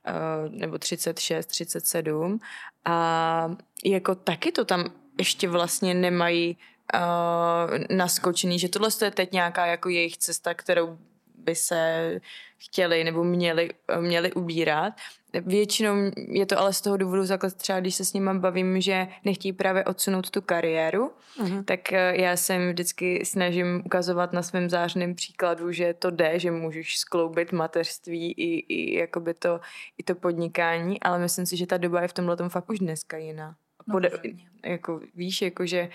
eh, 0.06 0.50
nebo 0.50 0.78
36, 0.78 1.46
37 1.46 2.40
a 2.86 3.58
jako 3.86 4.16
taky 4.16 4.52
to 4.52 4.66
tam 4.66 4.94
ještě 5.20 5.50
vlastně 5.50 5.94
nemají 5.94 6.58
uh, 6.94 7.98
naskočený, 7.98 8.60
že 8.60 8.70
tohle 8.70 8.90
je 9.02 9.12
teď 9.12 9.32
nějaká 9.32 9.66
jako 9.66 9.90
jejich 9.90 10.18
cesta, 10.18 10.54
kterou 10.54 10.98
by 11.36 11.56
se 11.56 12.12
chtěli 12.58 13.04
nebo 13.04 13.24
měli, 13.24 13.70
měli 14.00 14.34
ubírat. 14.34 14.94
Většinou 15.46 15.96
je 16.28 16.46
to 16.46 16.60
ale 16.60 16.74
z 16.74 16.82
toho 16.82 16.98
důvodu 16.98 17.26
základ 17.26 17.54
třeba, 17.54 17.80
když 17.80 17.96
se 17.96 18.06
s 18.06 18.14
nimi 18.14 18.30
bavím, 18.40 18.82
že 18.82 19.08
nechtějí 19.26 19.54
právě 19.54 19.84
odsunout 19.86 20.30
tu 20.30 20.42
kariéru, 20.42 21.12
Mhm. 21.40 21.64
tak 21.64 21.94
eh, 21.94 22.22
já 22.22 22.38
se 22.38 22.54
jim 22.54 22.70
vždycky 22.70 23.26
snažím 23.26 23.82
ukazovat 23.86 24.34
na 24.34 24.44
svém 24.44 24.70
zářném 24.70 25.16
příkladu, 25.16 25.72
že 25.72 25.94
to 25.94 26.10
jde, 26.12 26.40
že 26.40 26.52
můžeš 26.52 26.98
skloubit 27.00 27.52
mateřství 27.52 28.32
i, 28.32 28.74
i, 28.74 28.98
jakoby 29.00 29.34
to, 29.34 29.60
i 29.98 30.04
to 30.04 30.16
podnikání, 30.16 31.00
ale 31.00 31.20
myslím 31.20 31.46
si, 31.46 31.58
že 31.58 31.68
ta 31.68 31.78
doba 31.78 32.02
je 32.02 32.08
v 32.08 32.14
tomhle 32.14 32.38
tom 32.38 32.50
fakt 32.50 32.70
už 32.70 32.80
dneska 32.80 33.18
jiná. 33.18 33.56
No, 33.88 33.92
Pode, 33.94 34.10
rozhodně. 34.10 34.44
jako, 34.66 35.02
víš, 35.16 35.42
jako, 35.42 35.66
že 35.66 35.90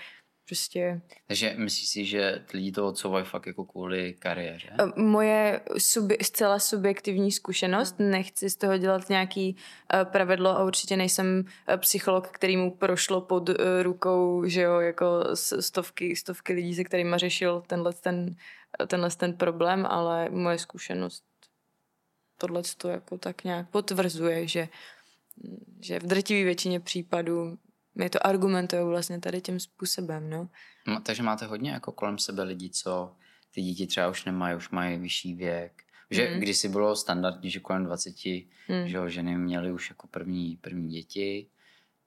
Prostě... 0.47 1.01
Takže 1.27 1.53
myslíš 1.57 1.89
si, 1.89 2.05
že 2.05 2.45
lidi 2.53 2.71
to 2.71 2.87
odsouvají 2.87 3.25
fakt 3.25 3.47
jako 3.47 3.65
kvůli 3.65 4.13
kariéře? 4.13 4.69
Eh, 4.79 5.01
moje 5.01 5.61
subi- 5.77 6.17
zcela 6.23 6.59
subjektivní 6.59 7.31
zkušenost, 7.31 7.95
nechci 7.99 8.49
z 8.49 8.55
toho 8.55 8.77
dělat 8.77 9.09
nějaký 9.09 9.55
uh, 9.93 10.11
pravidlo 10.11 10.49
a 10.49 10.63
určitě 10.63 10.97
nejsem 10.97 11.45
uh, 11.69 11.77
psycholog, 11.77 12.27
který 12.27 12.57
mu 12.57 12.71
prošlo 12.71 13.21
pod 13.21 13.49
uh, 13.49 13.55
rukou, 13.81 14.45
že 14.45 14.61
jo, 14.61 14.79
jako 14.79 15.07
stovky, 15.59 16.15
stovky 16.15 16.53
lidí, 16.53 16.75
se 16.75 16.83
kterými 16.83 17.15
řešil 17.17 17.63
tenhle 17.67 17.93
ten, 17.93 18.35
tenhle 18.87 19.09
ten 19.09 19.33
problém, 19.33 19.85
ale 19.85 20.29
moje 20.29 20.57
zkušenost 20.57 21.23
tohle 22.37 22.61
to 22.77 22.89
jako 22.89 23.17
tak 23.17 23.43
nějak 23.43 23.69
potvrzuje, 23.69 24.47
že, 24.47 24.67
že 25.81 25.99
v 25.99 26.03
drtivé 26.03 26.43
většině 26.43 26.79
případů 26.79 27.57
mi 27.95 28.09
to 28.09 28.27
argumentují 28.27 28.83
vlastně 28.83 29.19
tady 29.19 29.41
tím 29.41 29.59
způsobem, 29.59 30.29
no. 30.29 30.49
no. 30.87 31.01
Takže 31.01 31.23
máte 31.23 31.45
hodně 31.45 31.71
jako 31.71 31.91
kolem 31.91 32.17
sebe 32.17 32.43
lidí, 32.43 32.69
co 32.69 33.15
ty 33.53 33.61
děti 33.61 33.87
třeba 33.87 34.09
už 34.09 34.25
nemají, 34.25 34.55
už 34.55 34.69
mají 34.69 34.97
vyšší 34.97 35.33
věk. 35.33 35.83
Že 36.09 36.29
mm. 36.29 36.39
když 36.39 36.57
si 36.57 36.69
bylo 36.69 36.95
standardní, 36.95 37.49
že 37.49 37.59
kolem 37.59 37.85
20, 37.85 38.15
mm. 38.69 38.87
že 38.87 39.09
ženy 39.09 39.37
měly 39.37 39.71
už 39.71 39.89
jako 39.89 40.07
první, 40.07 40.57
první 40.61 40.89
děti. 40.89 41.47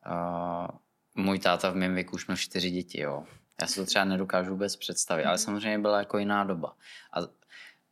Uh, 0.07 1.24
můj 1.24 1.39
táta 1.39 1.70
v 1.70 1.76
mém 1.76 1.95
věku 1.95 2.14
už 2.14 2.26
měl 2.26 2.37
čtyři 2.37 2.70
děti, 2.70 3.01
jo. 3.01 3.24
Já 3.61 3.66
si 3.66 3.74
to 3.74 3.87
třeba 3.87 4.05
nedokážu 4.05 4.51
vůbec 4.51 4.76
představit, 4.76 5.22
mm. 5.22 5.28
ale 5.28 5.39
samozřejmě 5.39 5.78
byla 5.78 5.99
jako 5.99 6.18
jiná 6.18 6.45
doba. 6.45 6.76
A 7.12 7.20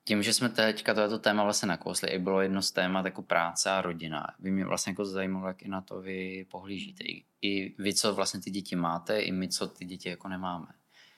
tím, 0.04 0.22
že 0.22 0.32
jsme 0.32 0.48
teďka 0.48 0.94
tohleto 0.94 1.18
téma 1.18 1.44
vlastně 1.44 1.68
nakousli, 1.68 2.10
i 2.10 2.18
bylo 2.18 2.40
jedno 2.40 2.62
z 2.62 2.70
témat 2.70 3.04
jako 3.04 3.22
práce 3.22 3.70
a 3.70 3.82
rodina. 3.82 4.26
By 4.38 4.50
mě 4.50 4.64
vlastně 4.64 4.90
jako 4.90 5.04
zajímalo, 5.04 5.48
jak 5.48 5.62
i 5.62 5.68
na 5.68 5.80
to 5.80 6.00
vy 6.00 6.46
pohlížíte. 6.50 7.04
I, 7.04 7.24
I 7.42 7.74
vy, 7.78 7.94
co 7.94 8.14
vlastně 8.14 8.40
ty 8.40 8.50
děti 8.50 8.76
máte, 8.76 9.20
i 9.20 9.32
my, 9.32 9.48
co 9.48 9.66
ty 9.66 9.84
děti 9.84 10.08
jako 10.08 10.28
nemáme. 10.28 10.66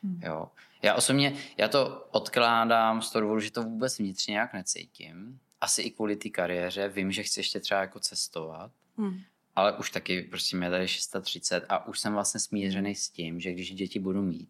Hmm. 0.03 0.21
Jo. 0.25 0.49
Já 0.83 0.95
osobně, 0.95 1.37
já 1.57 1.69
to 1.69 2.09
odkládám 2.11 3.03
z 3.03 3.11
toho 3.11 3.21
důvodu, 3.21 3.41
že 3.41 3.51
to 3.51 3.63
vůbec 3.63 3.99
vnitřně 3.99 4.33
nějak 4.33 4.53
necítím. 4.53 5.41
Asi 5.61 5.83
i 5.83 5.91
kvůli 5.91 6.17
té 6.17 6.29
kariéře. 6.29 6.89
Vím, 6.89 7.13
že 7.13 7.23
chci 7.23 7.41
ještě 7.41 7.61
třeba 7.61 7.81
jako 7.81 8.01
cestovat. 8.01 8.71
Hmm. 8.97 9.21
Ale 9.57 9.77
už 9.77 9.91
taky, 9.91 10.23
prostě 10.23 10.57
mě 10.57 10.71
tady 10.71 10.89
630 10.89 11.65
a 11.69 11.87
už 11.87 12.01
jsem 12.01 12.13
vlastně 12.13 12.41
smířený 12.41 12.95
s 12.95 13.11
tím, 13.11 13.41
že 13.41 13.53
když 13.53 13.75
děti 13.75 14.01
budu 14.01 14.23
mít, 14.23 14.49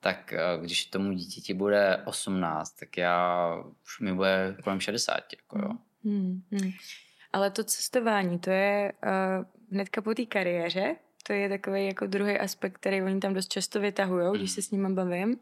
tak 0.00 0.32
eh, 0.32 0.38
když 0.62 0.84
tomu 0.84 1.12
dítěti 1.12 1.54
bude 1.54 2.02
18, 2.04 2.70
tak 2.70 2.96
já 2.96 3.48
už 3.84 4.00
mi 4.00 4.14
bude 4.14 4.56
kolem 4.64 4.80
60. 4.80 5.14
Jako 5.36 5.58
jo. 5.58 5.70
Hmm, 6.04 6.42
hmm. 6.50 6.70
Ale 7.32 7.50
to 7.50 7.64
cestování, 7.64 8.38
to 8.38 8.50
je 8.50 8.92
uh, 9.02 9.44
hnedka 9.72 10.02
po 10.02 10.14
té 10.14 10.26
kariéře, 10.26 10.96
to 11.26 11.32
je 11.32 11.48
takový 11.48 11.86
jako 11.86 12.06
druhý 12.06 12.38
aspekt, 12.38 12.72
který 12.72 13.02
oni 13.02 13.20
tam 13.20 13.34
dost 13.34 13.48
často 13.52 13.80
vytahují, 13.80 14.26
hmm. 14.26 14.36
když 14.36 14.50
se 14.50 14.62
s 14.62 14.70
nimi 14.70 14.94
bavím. 14.94 15.36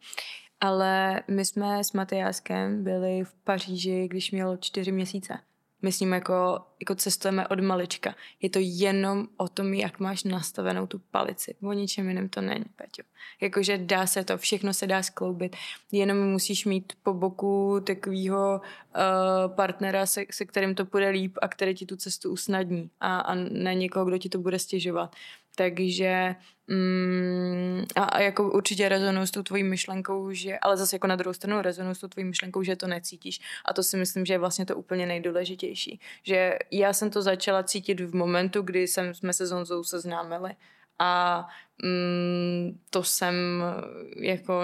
Ale 0.61 1.23
my 1.29 1.45
jsme 1.45 1.85
s 1.85 1.93
Matyáskem 1.93 2.85
byli 2.85 3.25
v 3.25 3.35
Paříži, 3.35 4.09
když 4.09 4.31
měl 4.31 4.57
čtyři 4.57 4.93
měsíce. 4.93 5.39
My 5.83 5.93
s 5.93 6.01
ním 6.01 6.12
jako, 6.12 6.61
jako 6.81 6.95
cestujeme 6.95 7.49
od 7.49 7.61
malička. 7.61 8.14
Je 8.43 8.51
to 8.51 8.59
jenom 8.62 9.29
o 9.37 9.49
tom, 9.49 9.74
jak 9.74 10.01
máš 10.01 10.24
nastavenou 10.24 10.87
tu 10.87 10.99
palici. 10.99 11.55
O 11.62 11.72
ničem 11.72 12.09
jiném 12.09 12.29
to 12.29 12.41
není, 12.41 12.64
Peťo. 12.76 13.03
Jakože 13.41 13.79
dá 13.79 14.07
se 14.07 14.24
to, 14.24 14.39
všechno 14.39 14.74
se 14.74 14.87
dá 14.87 15.03
skloubit. 15.03 15.57
Jenom 15.93 16.18
musíš 16.18 16.64
mít 16.64 16.93
po 17.03 17.14
boku 17.14 17.81
takového 17.87 18.61
uh, 18.61 19.55
partnera, 19.55 20.07
se, 20.07 20.24
se 20.31 20.45
kterým 20.45 20.74
to 20.74 20.85
půjde 20.85 21.09
líp 21.09 21.39
a 21.43 21.49
který 21.49 21.74
ti 21.74 21.87
tu 21.87 21.97
cestu 21.97 22.31
usnadní. 22.31 22.91
A, 23.01 23.18
a 23.18 23.35
ne 23.35 23.74
někoho, 23.74 24.05
kdo 24.05 24.18
ti 24.18 24.29
to 24.29 24.39
bude 24.39 24.59
stěžovat. 24.59 25.14
Takže 25.59 26.35
mm, 26.67 27.85
a, 27.97 28.05
a 28.05 28.21
jako 28.21 28.51
určitě 28.51 28.89
rezonuju 28.89 29.27
s 29.27 29.31
tou 29.31 29.43
tvojí 29.43 29.63
myšlenkou, 29.63 30.33
že, 30.33 30.59
ale 30.59 30.77
zase 30.77 30.97
jako 30.97 31.07
na 31.07 31.17
druhou 31.17 31.35
stranu 31.35 31.63
rezonuju 31.63 31.95
s 31.95 31.99
tou 31.99 32.09
tvojí 32.09 32.25
myšlenkou, 32.25 32.63
že 32.63 32.77
to 32.77 32.87
necítíš. 32.87 33.41
A 33.65 33.73
to 33.73 33.83
si 33.83 33.97
myslím, 33.97 34.27
že 34.27 34.35
je 34.35 34.39
vlastně 34.39 34.67
to 34.67 34.77
úplně 34.77 35.07
nejdůležitější. 35.07 36.01
Že 36.23 36.59
já 36.71 36.93
jsem 36.93 37.11
to 37.11 37.23
začala 37.23 37.63
cítit 37.63 38.01
v 38.01 38.15
momentu, 38.15 38.63
kdy 38.63 38.87
jsem, 38.87 39.15
jsme 39.15 39.33
se 39.33 39.47
s 39.47 39.51
Honzou 39.51 39.85
seznámili 39.85 40.55
a 40.99 41.46
mm, 41.82 42.80
to 42.90 43.03
jsem 43.03 43.34
jako 44.16 44.62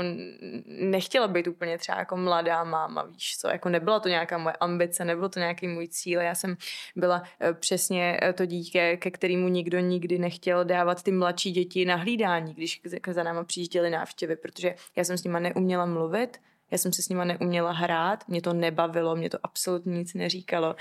nechtěla 0.67 1.29
být 1.29 1.47
úplně 1.47 1.79
třeba 1.79 1.99
jako 1.99 2.17
mladá 2.17 2.65
máma, 2.65 3.03
víš 3.03 3.39
co, 3.39 3.49
jako 3.49 3.69
nebyla 3.69 4.01
to 4.01 4.09
nějaká 4.09 4.39
moje 4.39 4.57
ambice, 4.61 5.05
nebylo 5.05 5.29
to 5.29 5.39
nějaký 5.39 5.69
můj 5.69 5.89
cíl, 5.89 6.21
já 6.21 6.35
jsem 6.35 6.57
byla 6.97 7.23
eh, 7.41 7.55
přesně 7.55 8.19
eh, 8.23 8.33
to 8.33 8.47
dítě, 8.47 8.97
ke 8.97 9.11
kterému 9.11 9.49
nikdo 9.49 9.79
nikdy 9.79 10.19
nechtěl 10.19 10.65
dávat 10.65 11.03
ty 11.03 11.13
mladší 11.13 11.51
děti 11.53 11.85
na 11.85 11.97
hlídání, 11.97 12.55
když 12.55 12.81
za 13.11 13.23
náma 13.23 13.45
přijížděly 13.45 13.91
návštěvy, 13.91 14.37
protože 14.37 14.75
já 14.97 15.05
jsem 15.05 15.19
s 15.19 15.25
nima 15.25 15.39
neuměla 15.39 15.87
mluvit, 15.87 16.39
já 16.71 16.79
jsem 16.79 16.93
se 16.93 17.03
s 17.03 17.09
nima 17.09 17.25
neuměla 17.25 17.73
hrát, 17.73 18.29
mě 18.29 18.43
to 18.43 18.53
nebavilo, 18.53 19.17
mě 19.17 19.31
to 19.31 19.39
absolutně 19.43 19.99
nic 19.99 20.15
neříkalo 20.15 20.77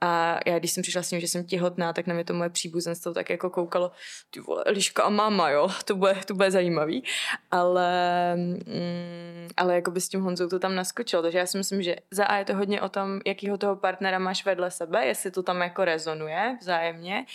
a 0.00 0.38
já, 0.46 0.58
když 0.58 0.72
jsem 0.72 0.82
přišla 0.82 1.02
s 1.02 1.08
tím, 1.08 1.20
že 1.20 1.28
jsem 1.28 1.44
těhotná, 1.44 1.92
tak 1.92 2.06
na 2.06 2.14
mě 2.14 2.24
to 2.24 2.34
moje 2.34 2.50
příbuzenstvo 2.50 3.14
tak 3.14 3.30
jako 3.30 3.50
koukalo, 3.50 3.90
ty 4.30 4.40
vole, 4.40 4.64
Eliška 4.66 5.02
a 5.02 5.08
máma, 5.08 5.50
jo, 5.50 5.68
to 5.84 5.96
bude, 5.96 6.14
to 6.26 6.34
bude 6.34 6.50
zajímavý. 6.50 7.04
Ale, 7.50 8.36
mm, 8.36 9.48
ale 9.56 9.74
jako 9.74 9.90
by 9.90 10.00
s 10.00 10.08
tím 10.08 10.20
Honzou 10.20 10.48
to 10.48 10.58
tam 10.58 10.74
naskočilo, 10.74 11.22
takže 11.22 11.38
já 11.38 11.46
si 11.46 11.58
myslím, 11.58 11.82
že 11.82 11.96
za 12.10 12.24
A 12.24 12.36
je 12.36 12.44
to 12.44 12.54
hodně 12.54 12.82
o 12.82 12.88
tom, 12.88 13.20
jakýho 13.26 13.58
toho 13.58 13.76
partnera 13.76 14.18
máš 14.18 14.44
vedle 14.44 14.70
sebe, 14.70 15.06
jestli 15.06 15.30
to 15.30 15.42
tam 15.42 15.60
jako 15.60 15.84
rezonuje 15.84 16.56
vzájemně 16.60 17.26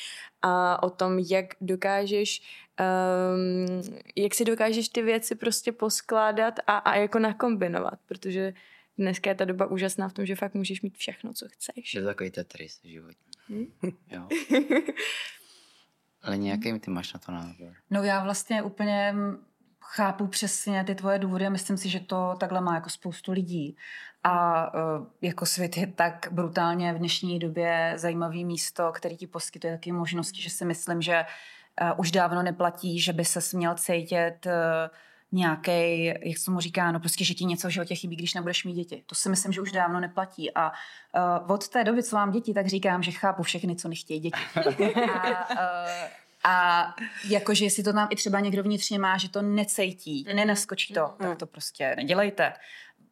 a 0.41 0.83
o 0.83 0.89
tom, 0.89 1.19
jak 1.19 1.45
dokážeš 1.61 2.41
um, 2.79 3.81
jak 4.15 4.33
si 4.33 4.45
dokážeš 4.45 4.89
ty 4.89 5.01
věci 5.01 5.35
prostě 5.35 5.71
poskládat 5.71 6.53
a, 6.67 6.77
a 6.77 6.95
jako 6.95 7.19
nakombinovat, 7.19 7.99
protože 8.07 8.53
dneska 8.97 9.29
je 9.29 9.35
ta 9.35 9.45
doba 9.45 9.65
úžasná 9.65 10.09
v 10.09 10.13
tom, 10.13 10.25
že 10.25 10.35
fakt 10.35 10.53
můžeš 10.53 10.81
mít 10.81 10.97
všechno, 10.97 11.33
co 11.33 11.45
chceš. 11.49 11.93
Je 11.93 12.01
to 12.01 12.07
takový 12.07 12.31
Tetris 12.31 12.79
životní. 12.83 13.31
Hmm? 13.47 13.65
Jo. 14.07 14.27
Ale 16.21 16.37
nějaký 16.37 16.79
ty 16.79 16.91
máš 16.91 17.13
na 17.13 17.19
to 17.19 17.31
názor? 17.31 17.73
No 17.89 18.03
já 18.03 18.23
vlastně 18.23 18.63
úplně 18.63 19.15
chápu 19.83 20.27
přesně 20.27 20.83
ty 20.83 20.95
tvoje 20.95 21.19
důvody 21.19 21.47
a 21.47 21.49
myslím 21.49 21.77
si, 21.77 21.89
že 21.89 21.99
to 21.99 22.35
takhle 22.39 22.61
má 22.61 22.75
jako 22.75 22.89
spoustu 22.89 23.31
lidí. 23.31 23.77
A 24.23 24.65
uh, 24.73 25.07
jako 25.21 25.45
svět 25.45 25.77
je 25.77 25.87
tak 25.87 26.27
brutálně 26.31 26.93
v 26.93 26.97
dnešní 26.97 27.39
době 27.39 27.93
zajímavý 27.95 28.45
místo, 28.45 28.91
který 28.91 29.17
ti 29.17 29.27
poskytuje 29.27 29.73
taky 29.73 29.91
možnosti, 29.91 30.41
že 30.41 30.49
si 30.49 30.65
myslím, 30.65 31.01
že 31.01 31.25
uh, 31.81 31.99
už 31.99 32.11
dávno 32.11 32.43
neplatí, 32.43 32.99
že 32.99 33.13
by 33.13 33.25
se 33.25 33.41
směl 33.41 33.75
cítit 33.75 34.45
uh, 34.45 34.51
nějaký, 35.33 36.05
jak 36.05 36.37
se 36.37 36.51
mu 36.51 36.59
říká, 36.59 36.91
no 36.91 36.99
prostě, 36.99 37.25
že 37.25 37.33
ti 37.33 37.45
něco 37.45 37.67
v 37.67 37.71
životě 37.71 37.95
chybí, 37.95 38.15
když 38.15 38.33
nebudeš 38.33 38.63
mít 38.63 38.73
děti. 38.73 39.03
To 39.05 39.15
si 39.15 39.29
myslím, 39.29 39.51
že 39.51 39.61
už 39.61 39.71
dávno 39.71 39.99
neplatí. 39.99 40.51
A 40.55 40.71
uh, 41.41 41.51
od 41.51 41.67
té 41.67 41.83
doby, 41.83 42.03
co 42.03 42.15
mám 42.15 42.31
děti, 42.31 42.53
tak 42.53 42.67
říkám, 42.67 43.03
že 43.03 43.11
chápu 43.11 43.43
všechny, 43.43 43.75
co 43.75 43.87
nechtějí 43.87 44.19
děti. 44.19 44.39
a, 45.13 45.49
uh, 45.51 45.57
a 46.43 46.87
jakože 47.29 47.65
jestli 47.65 47.83
to 47.83 47.93
tam 47.93 48.07
i 48.11 48.15
třeba 48.15 48.39
někdo 48.39 48.63
vnitřně 48.63 48.99
má, 48.99 49.17
že 49.17 49.29
to 49.29 49.41
necejtí, 49.41 50.25
nenaskočí 50.35 50.93
to, 50.93 51.13
tak 51.17 51.37
to 51.37 51.45
prostě 51.45 51.93
nedělejte 51.95 52.53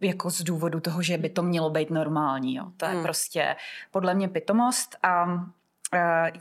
jako 0.01 0.29
z 0.29 0.41
důvodu 0.41 0.79
toho, 0.79 1.01
že 1.01 1.17
by 1.17 1.29
to 1.29 1.43
mělo 1.43 1.69
být 1.69 1.89
normální. 1.89 2.55
Jo. 2.55 2.65
To 2.77 2.85
je 2.85 2.91
hmm. 2.91 3.03
prostě 3.03 3.55
podle 3.91 4.13
mě 4.13 4.27
pitomost 4.27 4.95
a 5.03 5.25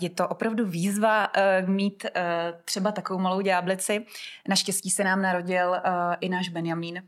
je 0.01 0.11
to 0.11 0.28
opravdu 0.28 0.66
výzva 0.66 1.28
eh, 1.34 1.62
mít 1.66 2.07
eh, 2.14 2.55
třeba 2.64 2.92
takovou 2.92 3.20
malou 3.20 3.40
ďáblici. 3.40 4.07
Naštěstí 4.48 4.90
se 4.90 5.05
nám 5.05 5.22
narodil 5.22 5.76
i 6.20 6.28
náš 6.28 6.48
Benjamín, 6.48 7.03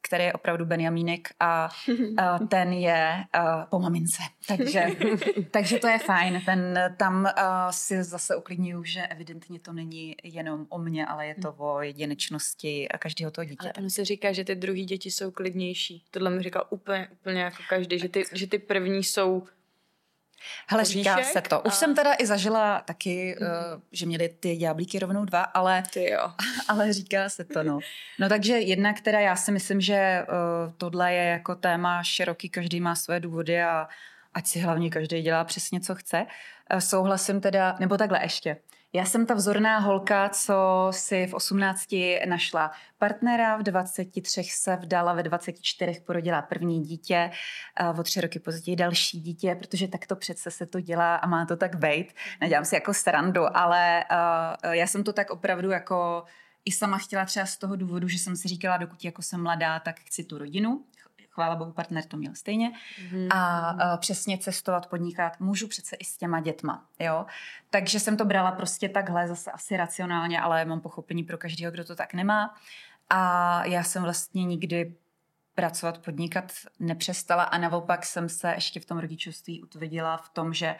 který 0.00 0.24
je 0.24 0.32
opravdu 0.32 0.64
Benjamínek 0.64 1.28
a 1.40 1.68
ten 2.48 2.72
je 2.72 3.24
po 3.70 3.78
mamince. 3.78 4.22
Takže, 4.48 4.86
takže 5.50 5.78
to 5.78 5.86
je 5.86 5.98
fajn. 5.98 6.42
Ten, 6.46 6.78
tam 6.96 7.28
si 7.70 8.04
zase 8.04 8.36
uklidňuju, 8.36 8.84
že 8.84 9.06
evidentně 9.06 9.60
to 9.60 9.72
není 9.72 10.16
jenom 10.22 10.66
o 10.68 10.78
mně, 10.78 11.06
ale 11.06 11.26
je 11.26 11.34
to 11.34 11.54
o 11.58 11.80
jedinečnosti 11.80 12.88
a 12.88 12.98
každého 12.98 13.30
toho 13.30 13.44
dítě. 13.44 13.56
Ale 13.60 13.72
ono 13.78 13.90
se 13.90 14.04
říká, 14.04 14.32
že 14.32 14.44
ty 14.44 14.54
druhý 14.54 14.84
děti 14.84 15.10
jsou 15.10 15.30
klidnější. 15.30 16.04
Tohle 16.10 16.30
mi 16.30 16.42
říkal 16.42 16.66
úplně, 16.70 17.08
úplně 17.12 17.42
jako 17.42 17.62
každý, 17.68 17.98
že 17.98 18.08
ty, 18.08 18.24
že 18.32 18.46
ty 18.46 18.58
první 18.58 19.04
jsou 19.04 19.42
Hele, 20.68 20.84
říká 20.84 21.22
se 21.22 21.40
to. 21.40 21.60
Už 21.60 21.72
a... 21.72 21.76
jsem 21.76 21.94
teda 21.94 22.14
i 22.18 22.26
zažila 22.26 22.80
taky, 22.80 23.36
mm-hmm. 23.40 23.74
uh, 23.74 23.80
že 23.92 24.06
měli 24.06 24.28
ty 24.28 24.56
ďáblíky 24.56 24.98
rovnou 24.98 25.24
dva, 25.24 25.42
ale, 25.42 25.82
ty 25.92 26.10
jo. 26.10 26.32
ale 26.68 26.92
říká 26.92 27.28
se 27.28 27.44
to, 27.44 27.62
no. 27.62 27.78
No 28.18 28.28
takže 28.28 28.52
jedna, 28.52 28.92
která 28.92 29.20
já 29.20 29.36
si 29.36 29.52
myslím, 29.52 29.80
že 29.80 30.26
uh, 30.28 30.72
tohle 30.72 31.14
je 31.14 31.24
jako 31.24 31.54
téma 31.54 32.02
široký, 32.02 32.48
každý 32.48 32.80
má 32.80 32.94
své 32.94 33.20
důvody 33.20 33.62
a 33.62 33.88
ať 34.34 34.46
si 34.46 34.58
hlavně 34.58 34.90
každý 34.90 35.22
dělá 35.22 35.44
přesně, 35.44 35.80
co 35.80 35.94
chce. 35.94 36.26
Uh, 36.72 36.78
souhlasím 36.78 37.40
teda, 37.40 37.76
nebo 37.80 37.96
takhle 37.96 38.22
ještě. 38.22 38.56
Já 38.92 39.04
jsem 39.04 39.26
ta 39.26 39.34
vzorná 39.34 39.78
holka, 39.78 40.28
co 40.28 40.88
si 40.90 41.26
v 41.26 41.34
18 41.34 41.94
našla 42.26 42.70
partnera, 42.98 43.56
v 43.56 43.62
23 43.62 44.42
se 44.44 44.76
vdala, 44.76 45.12
ve 45.12 45.22
24 45.22 46.00
porodila 46.00 46.42
první 46.42 46.82
dítě, 46.82 47.30
a 47.76 47.90
o 47.90 48.02
tři 48.02 48.20
roky 48.20 48.38
později 48.38 48.76
další 48.76 49.20
dítě, 49.20 49.54
protože 49.54 49.88
tak 49.88 50.06
to 50.06 50.16
přece 50.16 50.50
se 50.50 50.66
to 50.66 50.80
dělá 50.80 51.16
a 51.16 51.26
má 51.26 51.46
to 51.46 51.56
tak 51.56 51.76
být. 51.76 52.12
Nedělám 52.40 52.64
si 52.64 52.74
jako 52.74 52.94
srandu, 52.94 53.56
ale 53.56 54.04
já 54.70 54.86
jsem 54.86 55.04
to 55.04 55.12
tak 55.12 55.30
opravdu 55.30 55.70
jako 55.70 56.24
i 56.64 56.72
sama 56.72 56.98
chtěla 56.98 57.24
třeba 57.24 57.46
z 57.46 57.56
toho 57.56 57.76
důvodu, 57.76 58.08
že 58.08 58.18
jsem 58.18 58.36
si 58.36 58.48
říkala, 58.48 58.76
dokud 58.76 59.04
jako 59.04 59.22
jsem 59.22 59.42
mladá, 59.42 59.80
tak 59.80 60.00
chci 60.00 60.24
tu 60.24 60.38
rodinu. 60.38 60.84
Chvála 61.38 61.56
bohu, 61.56 61.72
partner 61.72 62.04
to 62.04 62.16
měl 62.16 62.34
stejně. 62.34 62.70
Mm-hmm. 62.70 63.28
A 63.30 63.72
uh, 63.72 64.00
přesně 64.00 64.38
cestovat, 64.38 64.86
podnikat, 64.86 65.40
můžu 65.40 65.68
přece 65.68 65.96
i 65.96 66.04
s 66.04 66.16
těma 66.16 66.40
dětma, 66.40 66.84
jo. 66.98 67.26
Takže 67.70 68.00
jsem 68.00 68.16
to 68.16 68.24
brala 68.24 68.52
prostě 68.52 68.88
takhle, 68.88 69.28
zase 69.28 69.50
asi 69.50 69.76
racionálně, 69.76 70.40
ale 70.40 70.64
mám 70.64 70.80
pochopení 70.80 71.24
pro 71.24 71.38
každého, 71.38 71.72
kdo 71.72 71.84
to 71.84 71.96
tak 71.96 72.14
nemá. 72.14 72.54
A 73.10 73.64
já 73.64 73.82
jsem 73.82 74.02
vlastně 74.02 74.44
nikdy 74.44 74.94
pracovat, 75.54 75.98
podnikat 75.98 76.52
nepřestala 76.78 77.42
a 77.42 77.58
naopak 77.58 78.06
jsem 78.06 78.28
se 78.28 78.52
ještě 78.54 78.80
v 78.80 78.84
tom 78.84 78.98
rodičovství 78.98 79.62
utvrdila 79.62 80.16
v 80.16 80.28
tom, 80.28 80.54
že 80.54 80.76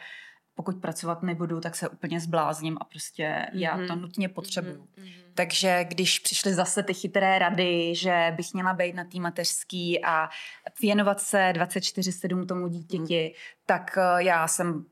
pokud 0.59 0.75
pracovat 0.81 1.23
nebudu, 1.23 1.59
tak 1.59 1.75
se 1.75 1.89
úplně 1.89 2.19
zblázním 2.19 2.77
a 2.81 2.83
prostě 2.83 3.23
mm-hmm. 3.23 3.59
já 3.59 3.77
to 3.77 3.95
mhm. 3.95 4.01
nutně 4.01 4.29
potřebuju. 4.29 4.87
Mm-hmm. 4.97 5.11
Takže 5.33 5.83
když 5.83 6.19
přišly 6.19 6.53
zase 6.53 6.83
ty 6.83 6.93
chytré 6.93 7.39
rady, 7.39 7.95
že 7.95 8.33
bych 8.37 8.53
měla 8.53 8.73
být 8.73 8.95
na 8.95 9.03
té 9.03 9.19
mateřský 9.19 10.03
a 10.05 10.29
věnovat 10.81 11.19
se 11.19 11.53
24-7 11.55 12.45
tomu 12.45 12.67
dítěti, 12.67 13.25
mm. 13.27 13.33
tak 13.65 13.97
eh, 13.97 14.23
já 14.23 14.47
jsem 14.47 14.85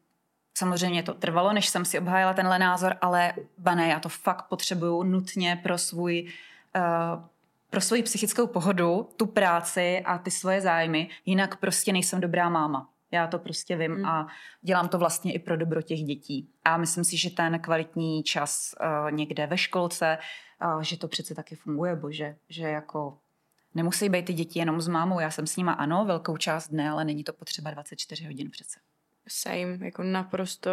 Samozřejmě 0.57 1.03
to 1.03 1.13
trvalo, 1.13 1.53
než 1.53 1.67
jsem 1.69 1.85
si 1.85 1.99
obhájila 1.99 2.33
tenhle 2.33 2.59
názor, 2.59 2.95
ale 3.01 3.33
bane, 3.57 3.87
já 3.87 3.99
to 3.99 4.09
fakt 4.09 4.45
potřebuju 4.49 5.03
nutně 5.03 5.59
pro 5.63 5.77
svůj 5.77 6.27
uh, 6.75 7.23
pro 7.69 7.81
svoji 7.81 8.03
psychickou 8.03 8.47
pohodu, 8.47 9.09
tu 9.17 9.25
práci 9.25 10.01
a 10.05 10.17
ty 10.17 10.31
svoje 10.31 10.61
zájmy, 10.61 11.09
jinak 11.25 11.55
prostě 11.55 11.93
nejsem 11.93 12.21
dobrá 12.21 12.49
máma. 12.49 12.89
Já 13.11 13.27
to 13.27 13.39
prostě 13.39 13.75
vím 13.75 13.91
mm. 13.91 14.05
a 14.05 14.27
dělám 14.61 14.89
to 14.89 14.97
vlastně 14.97 15.33
i 15.33 15.39
pro 15.39 15.57
dobro 15.57 15.81
těch 15.81 15.99
dětí. 15.99 16.49
A 16.65 16.77
myslím 16.77 17.03
si, 17.03 17.17
že 17.17 17.29
ten 17.29 17.59
kvalitní 17.59 18.23
čas 18.23 18.75
uh, 18.81 19.11
někde 19.11 19.47
ve 19.47 19.57
školce, 19.57 20.17
uh, 20.75 20.81
že 20.81 20.97
to 20.97 21.07
přece 21.07 21.35
taky 21.35 21.55
funguje, 21.55 21.95
bože, 21.95 22.35
že 22.49 22.63
jako 22.63 23.17
nemusí 23.75 24.09
být 24.09 24.25
ty 24.25 24.33
děti 24.33 24.59
jenom 24.59 24.81
s 24.81 24.87
mámou. 24.87 25.19
Já 25.19 25.31
jsem 25.31 25.47
s 25.47 25.57
nima 25.57 25.71
ano, 25.73 26.05
velkou 26.05 26.37
část 26.37 26.67
dne, 26.67 26.89
ale 26.89 27.05
není 27.05 27.23
to 27.23 27.33
potřeba 27.33 27.71
24 27.71 28.25
hodin 28.25 28.51
přece. 28.51 28.79
Same, 29.27 29.85
jako 29.85 30.03
naprosto 30.03 30.71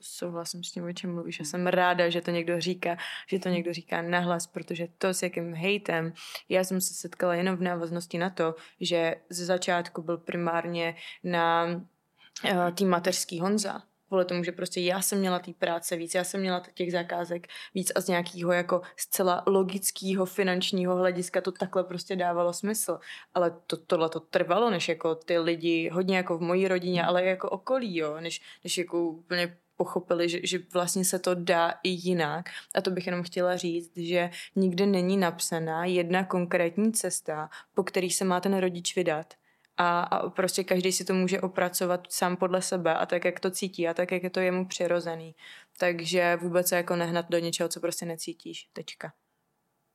souhlasím 0.00 0.64
s 0.64 0.72
tím, 0.72 0.84
o 0.84 0.92
čem 0.92 1.14
mluvíš. 1.14 1.38
Já 1.38 1.44
jsem 1.44 1.66
ráda, 1.66 2.08
že 2.08 2.20
to 2.20 2.30
někdo 2.30 2.60
říká, 2.60 2.96
že 3.28 3.38
to 3.38 3.48
někdo 3.48 3.72
říká 3.72 4.02
nahlas, 4.02 4.46
protože 4.46 4.88
to 4.98 5.08
s 5.08 5.22
jakým 5.22 5.54
hejtem, 5.54 6.12
já 6.48 6.64
jsem 6.64 6.80
se 6.80 6.94
setkala 6.94 7.34
jenom 7.34 7.56
v 7.56 7.62
návaznosti 7.62 8.18
na 8.18 8.30
to, 8.30 8.54
že 8.80 9.14
ze 9.30 9.44
začátku 9.44 10.02
byl 10.02 10.18
primárně 10.18 10.96
na 11.24 11.64
uh, 11.64 12.70
tým 12.74 12.88
mateřský 12.88 13.40
Honza, 13.40 13.82
kvůli 14.08 14.24
tomu, 14.24 14.44
že 14.44 14.52
prostě 14.52 14.80
já 14.80 15.02
jsem 15.02 15.18
měla 15.18 15.38
té 15.38 15.52
práce 15.52 15.96
víc, 15.96 16.14
já 16.14 16.24
jsem 16.24 16.40
měla 16.40 16.62
těch 16.74 16.92
zakázek 16.92 17.46
víc 17.74 17.92
a 17.94 18.00
z 18.00 18.08
nějakého 18.08 18.52
jako 18.52 18.82
zcela 18.96 19.42
logického 19.46 20.26
finančního 20.26 20.96
hlediska 20.96 21.40
to 21.40 21.52
takhle 21.52 21.84
prostě 21.84 22.16
dávalo 22.16 22.52
smysl. 22.52 22.98
Ale 23.34 23.56
to, 23.66 23.76
tohle 23.76 24.08
to 24.08 24.20
trvalo, 24.20 24.70
než 24.70 24.88
jako 24.88 25.14
ty 25.14 25.38
lidi, 25.38 25.88
hodně 25.88 26.16
jako 26.16 26.38
v 26.38 26.40
mojí 26.40 26.68
rodině, 26.68 27.00
hmm. 27.00 27.08
ale 27.08 27.24
jako 27.24 27.50
okolí, 27.50 27.96
jo, 27.96 28.20
než, 28.20 28.42
než 28.64 28.78
jako 28.78 29.08
úplně 29.08 29.56
pochopili, 29.76 30.28
že, 30.28 30.40
že 30.42 30.58
vlastně 30.72 31.04
se 31.04 31.18
to 31.18 31.34
dá 31.34 31.74
i 31.82 31.88
jinak. 31.88 32.50
A 32.74 32.80
to 32.80 32.90
bych 32.90 33.06
jenom 33.06 33.22
chtěla 33.22 33.56
říct, 33.56 33.96
že 33.96 34.30
nikdy 34.56 34.86
není 34.86 35.16
napsaná 35.16 35.84
jedna 35.84 36.24
konkrétní 36.24 36.92
cesta, 36.92 37.50
po 37.74 37.82
který 37.82 38.10
se 38.10 38.24
má 38.24 38.40
ten 38.40 38.56
rodič 38.58 38.96
vydat 38.96 39.34
a, 39.76 40.00
a 40.00 40.30
prostě 40.30 40.64
každý 40.64 40.92
si 40.92 41.04
to 41.04 41.14
může 41.14 41.40
opracovat 41.40 42.12
sám 42.12 42.36
podle 42.36 42.62
sebe 42.62 42.94
a 42.94 43.06
tak, 43.06 43.24
jak 43.24 43.40
to 43.40 43.50
cítí 43.50 43.88
a 43.88 43.94
tak, 43.94 44.12
jak 44.12 44.22
je 44.22 44.30
to 44.30 44.40
jemu 44.40 44.66
přirozený. 44.66 45.34
Takže 45.78 46.36
vůbec 46.36 46.68
se 46.68 46.76
jako 46.76 46.96
nehnat 46.96 47.30
do 47.30 47.38
něčeho, 47.38 47.68
co 47.68 47.80
prostě 47.80 48.06
necítíš. 48.06 48.68
Tečka. 48.72 49.12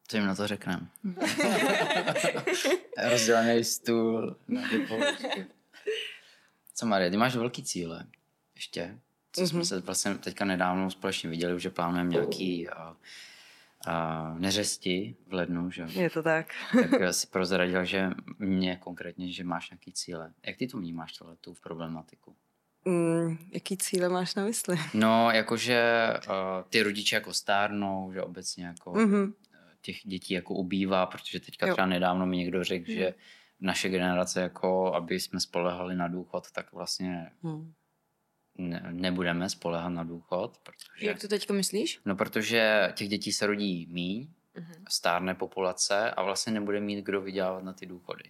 Co 0.07 0.17
jim 0.17 0.25
na 0.25 0.35
to 0.35 0.47
řekneme? 0.47 0.87
Rozdělený 3.09 3.63
stůl 3.63 4.35
na 4.47 4.61
Co 6.73 6.85
Marie, 6.85 7.11
ty 7.11 7.17
máš 7.17 7.35
velký 7.35 7.63
cíle 7.63 8.05
ještě. 8.55 8.99
Co 9.31 9.41
mm-hmm. 9.41 9.47
jsme 9.47 9.57
mhm. 9.57 9.65
se 9.65 9.79
vlastně 9.79 10.15
teďka 10.15 10.45
nedávno 10.45 10.91
společně 10.91 11.29
viděli, 11.29 11.59
že 11.59 11.69
plánujeme 11.69 12.09
nějaký 12.09 12.67
uh, 12.67 12.73
a 13.87 14.33
neřesti 14.39 15.15
v 15.27 15.33
lednu, 15.33 15.71
že? 15.71 15.87
Je 15.89 16.09
to 16.09 16.23
tak. 16.23 16.47
tak 16.91 17.13
si 17.13 17.27
prozradil, 17.27 17.85
že 17.85 18.09
mě 18.39 18.75
konkrétně, 18.75 19.31
že 19.31 19.43
máš 19.43 19.69
nějaký 19.69 19.91
cíle. 19.91 20.33
Jak 20.45 20.57
ty 20.57 20.67
to 20.67 20.77
vnímáš, 20.77 21.13
tohle 21.13 21.35
tu 21.35 21.53
problematiku? 21.63 22.35
Mm, 22.85 23.37
jaký 23.51 23.77
cíle 23.77 24.09
máš 24.09 24.35
na 24.35 24.43
mysli? 24.43 24.77
No, 24.93 25.31
jakože 25.31 26.09
uh, 26.27 26.33
ty 26.69 26.81
rodiče 26.83 27.15
jako 27.15 27.33
stárnou, 27.33 28.11
že 28.13 28.21
obecně 28.21 28.65
jako 28.65 28.93
mm-hmm. 28.93 29.33
těch 29.81 29.95
dětí 30.03 30.33
jako 30.33 30.53
ubývá, 30.53 31.05
protože 31.05 31.39
teďka 31.39 31.67
jo. 31.67 31.73
třeba 31.73 31.87
nedávno 31.87 32.25
mi 32.25 32.37
někdo 32.37 32.63
řekl, 32.63 32.91
mm. 32.91 32.97
že 32.97 33.13
naše 33.59 33.89
generace 33.89 34.41
jako, 34.41 34.93
aby 34.93 35.19
jsme 35.19 35.39
spolehali 35.39 35.95
na 35.95 36.07
důchod, 36.07 36.51
tak 36.51 36.73
vlastně 36.73 37.31
mm 37.43 37.73
ne, 38.59 38.87
nebudeme 38.91 39.49
spolehat 39.49 39.89
na 39.89 40.03
důchod. 40.03 40.57
Protože, 40.63 41.07
Jak 41.07 41.19
to 41.21 41.27
teďka 41.27 41.53
myslíš? 41.53 41.99
No, 42.05 42.15
protože 42.15 42.91
těch 42.95 43.09
dětí 43.09 43.31
se 43.31 43.47
rodí 43.47 43.87
míň, 43.91 44.27
uh-huh. 44.55 44.83
stárne 44.89 45.35
populace 45.35 46.11
a 46.11 46.23
vlastně 46.23 46.53
nebude 46.53 46.79
mít 46.79 47.05
kdo 47.05 47.21
vydělávat 47.21 47.63
na 47.63 47.73
ty 47.73 47.85
důchody. 47.85 48.23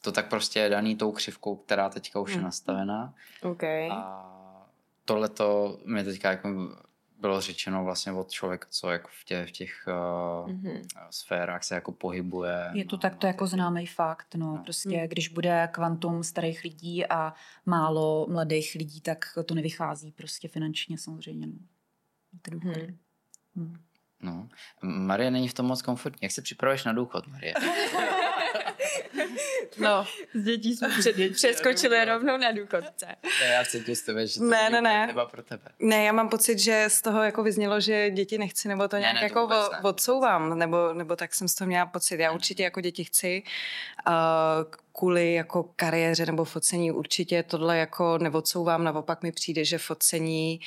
To 0.00 0.12
tak 0.12 0.28
prostě 0.28 0.60
je 0.60 0.68
daný 0.68 0.96
tou 0.96 1.12
křivkou, 1.12 1.56
která 1.56 1.88
teďka 1.88 2.20
už 2.20 2.30
uh-huh. 2.30 2.32
je 2.32 2.36
mhm. 2.36 2.44
nastavená. 2.44 3.14
Okay. 3.42 3.88
A 3.90 4.32
tohle 5.04 5.28
to 5.28 5.78
mi 5.84 6.04
teďka 6.04 6.30
jako 6.30 6.48
bylo 7.20 7.40
řečeno 7.40 7.84
vlastně 7.84 8.12
od 8.12 8.30
člověka, 8.30 8.66
co 8.70 8.90
jako 8.90 9.08
v 9.20 9.24
těch, 9.24 9.48
v 9.48 9.52
těch 9.52 9.84
uh, 9.88 10.52
mm-hmm. 10.52 10.86
sférách 11.10 11.64
se 11.64 11.74
jako 11.74 11.92
pohybuje. 11.92 12.70
Je 12.74 12.84
to 12.84 12.96
no, 12.96 13.00
takto 13.00 13.26
jako 13.26 13.46
známý 13.46 13.86
fakt, 13.86 14.34
no, 14.34 14.46
no. 14.46 14.62
prostě 14.64 15.00
mm. 15.02 15.08
když 15.08 15.28
bude 15.28 15.68
kvantum 15.72 16.24
starých 16.24 16.64
lidí 16.64 17.06
a 17.06 17.34
málo 17.66 18.26
mladých 18.30 18.74
lidí, 18.74 19.00
tak 19.00 19.38
to 19.46 19.54
nevychází 19.54 20.12
prostě 20.12 20.48
finančně 20.48 20.98
samozřejmě, 20.98 21.46
no. 21.46 21.58
Ty 22.42 22.50
důchody. 22.50 22.94
Mm. 23.54 23.64
Mm. 23.64 23.76
No. 24.22 24.48
Marie 24.82 25.30
není 25.30 25.48
v 25.48 25.54
tom 25.54 25.66
moc 25.66 25.82
komfortní. 25.82 26.18
Jak 26.22 26.32
se 26.32 26.42
připravuješ 26.42 26.84
na 26.84 26.92
důchod, 26.92 27.26
Marie? 27.26 27.54
No, 29.78 30.06
z 30.34 30.44
dětí 30.44 30.76
jsme 30.76 30.88
před, 30.98 31.16
přeskočili 31.32 32.04
rovnou 32.04 32.36
na 32.36 32.52
důchodce. 32.52 33.06
Ne, 33.40 33.46
já 33.46 33.62
chci 33.62 33.80
tě 33.80 33.94
že 33.94 34.38
to 34.38 34.44
ne, 34.44 34.70
ne, 34.70 34.80
ne. 34.80 35.06
Třeba 35.06 35.26
pro 35.26 35.42
tebe. 35.42 35.64
Ne, 35.78 36.04
já 36.04 36.12
mám 36.12 36.28
pocit, 36.28 36.58
že 36.58 36.84
z 36.88 37.02
toho 37.02 37.22
jako 37.22 37.42
vyznělo, 37.42 37.80
že 37.80 38.10
děti 38.10 38.38
nechci, 38.38 38.68
nebo 38.68 38.88
to 38.88 38.96
nějak 38.96 39.14
ne, 39.14 39.20
ne, 39.20 39.26
jako 39.26 39.46
to 39.46 39.54
jako 39.54 39.88
odsouvám, 39.88 40.58
nebo, 40.58 40.92
nebo 40.92 41.16
tak 41.16 41.34
jsem 41.34 41.48
z 41.48 41.54
toho 41.54 41.68
měla 41.68 41.86
pocit. 41.86 42.20
Já 42.20 42.32
určitě 42.32 42.62
jako 42.62 42.80
děti 42.80 43.04
chci, 43.04 43.42
uh, 44.08 44.12
kvůli 44.98 45.34
jako 45.34 45.70
kariéře 45.76 46.26
nebo 46.26 46.44
focení 46.44 46.92
určitě 46.92 47.42
tohle 47.42 47.78
jako 47.78 48.18
neodsouvám, 48.18 48.84
naopak 48.84 49.22
mi 49.22 49.32
přijde, 49.32 49.64
že 49.64 49.78
focení 49.78 50.60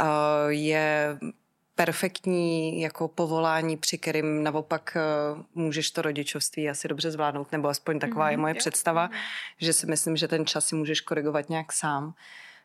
uh, 0.00 0.06
je 0.48 1.18
perfektní 1.74 2.80
jako 2.80 3.08
povolání, 3.08 3.76
při 3.76 3.98
kterým 3.98 4.42
naopak 4.42 4.96
uh, 5.34 5.42
můžeš 5.54 5.90
to 5.90 6.02
rodičovství 6.02 6.70
asi 6.70 6.88
dobře 6.88 7.10
zvládnout, 7.10 7.52
nebo 7.52 7.68
aspoň 7.68 7.98
taková 7.98 8.26
mm-hmm, 8.26 8.30
je 8.30 8.36
moje 8.36 8.54
jo. 8.54 8.58
představa, 8.58 9.08
mm-hmm. 9.08 9.56
že 9.58 9.72
si 9.72 9.86
myslím, 9.86 10.16
že 10.16 10.28
ten 10.28 10.46
čas 10.46 10.66
si 10.66 10.74
můžeš 10.74 11.00
korigovat 11.00 11.48
nějak 11.48 11.72
sám. 11.72 12.14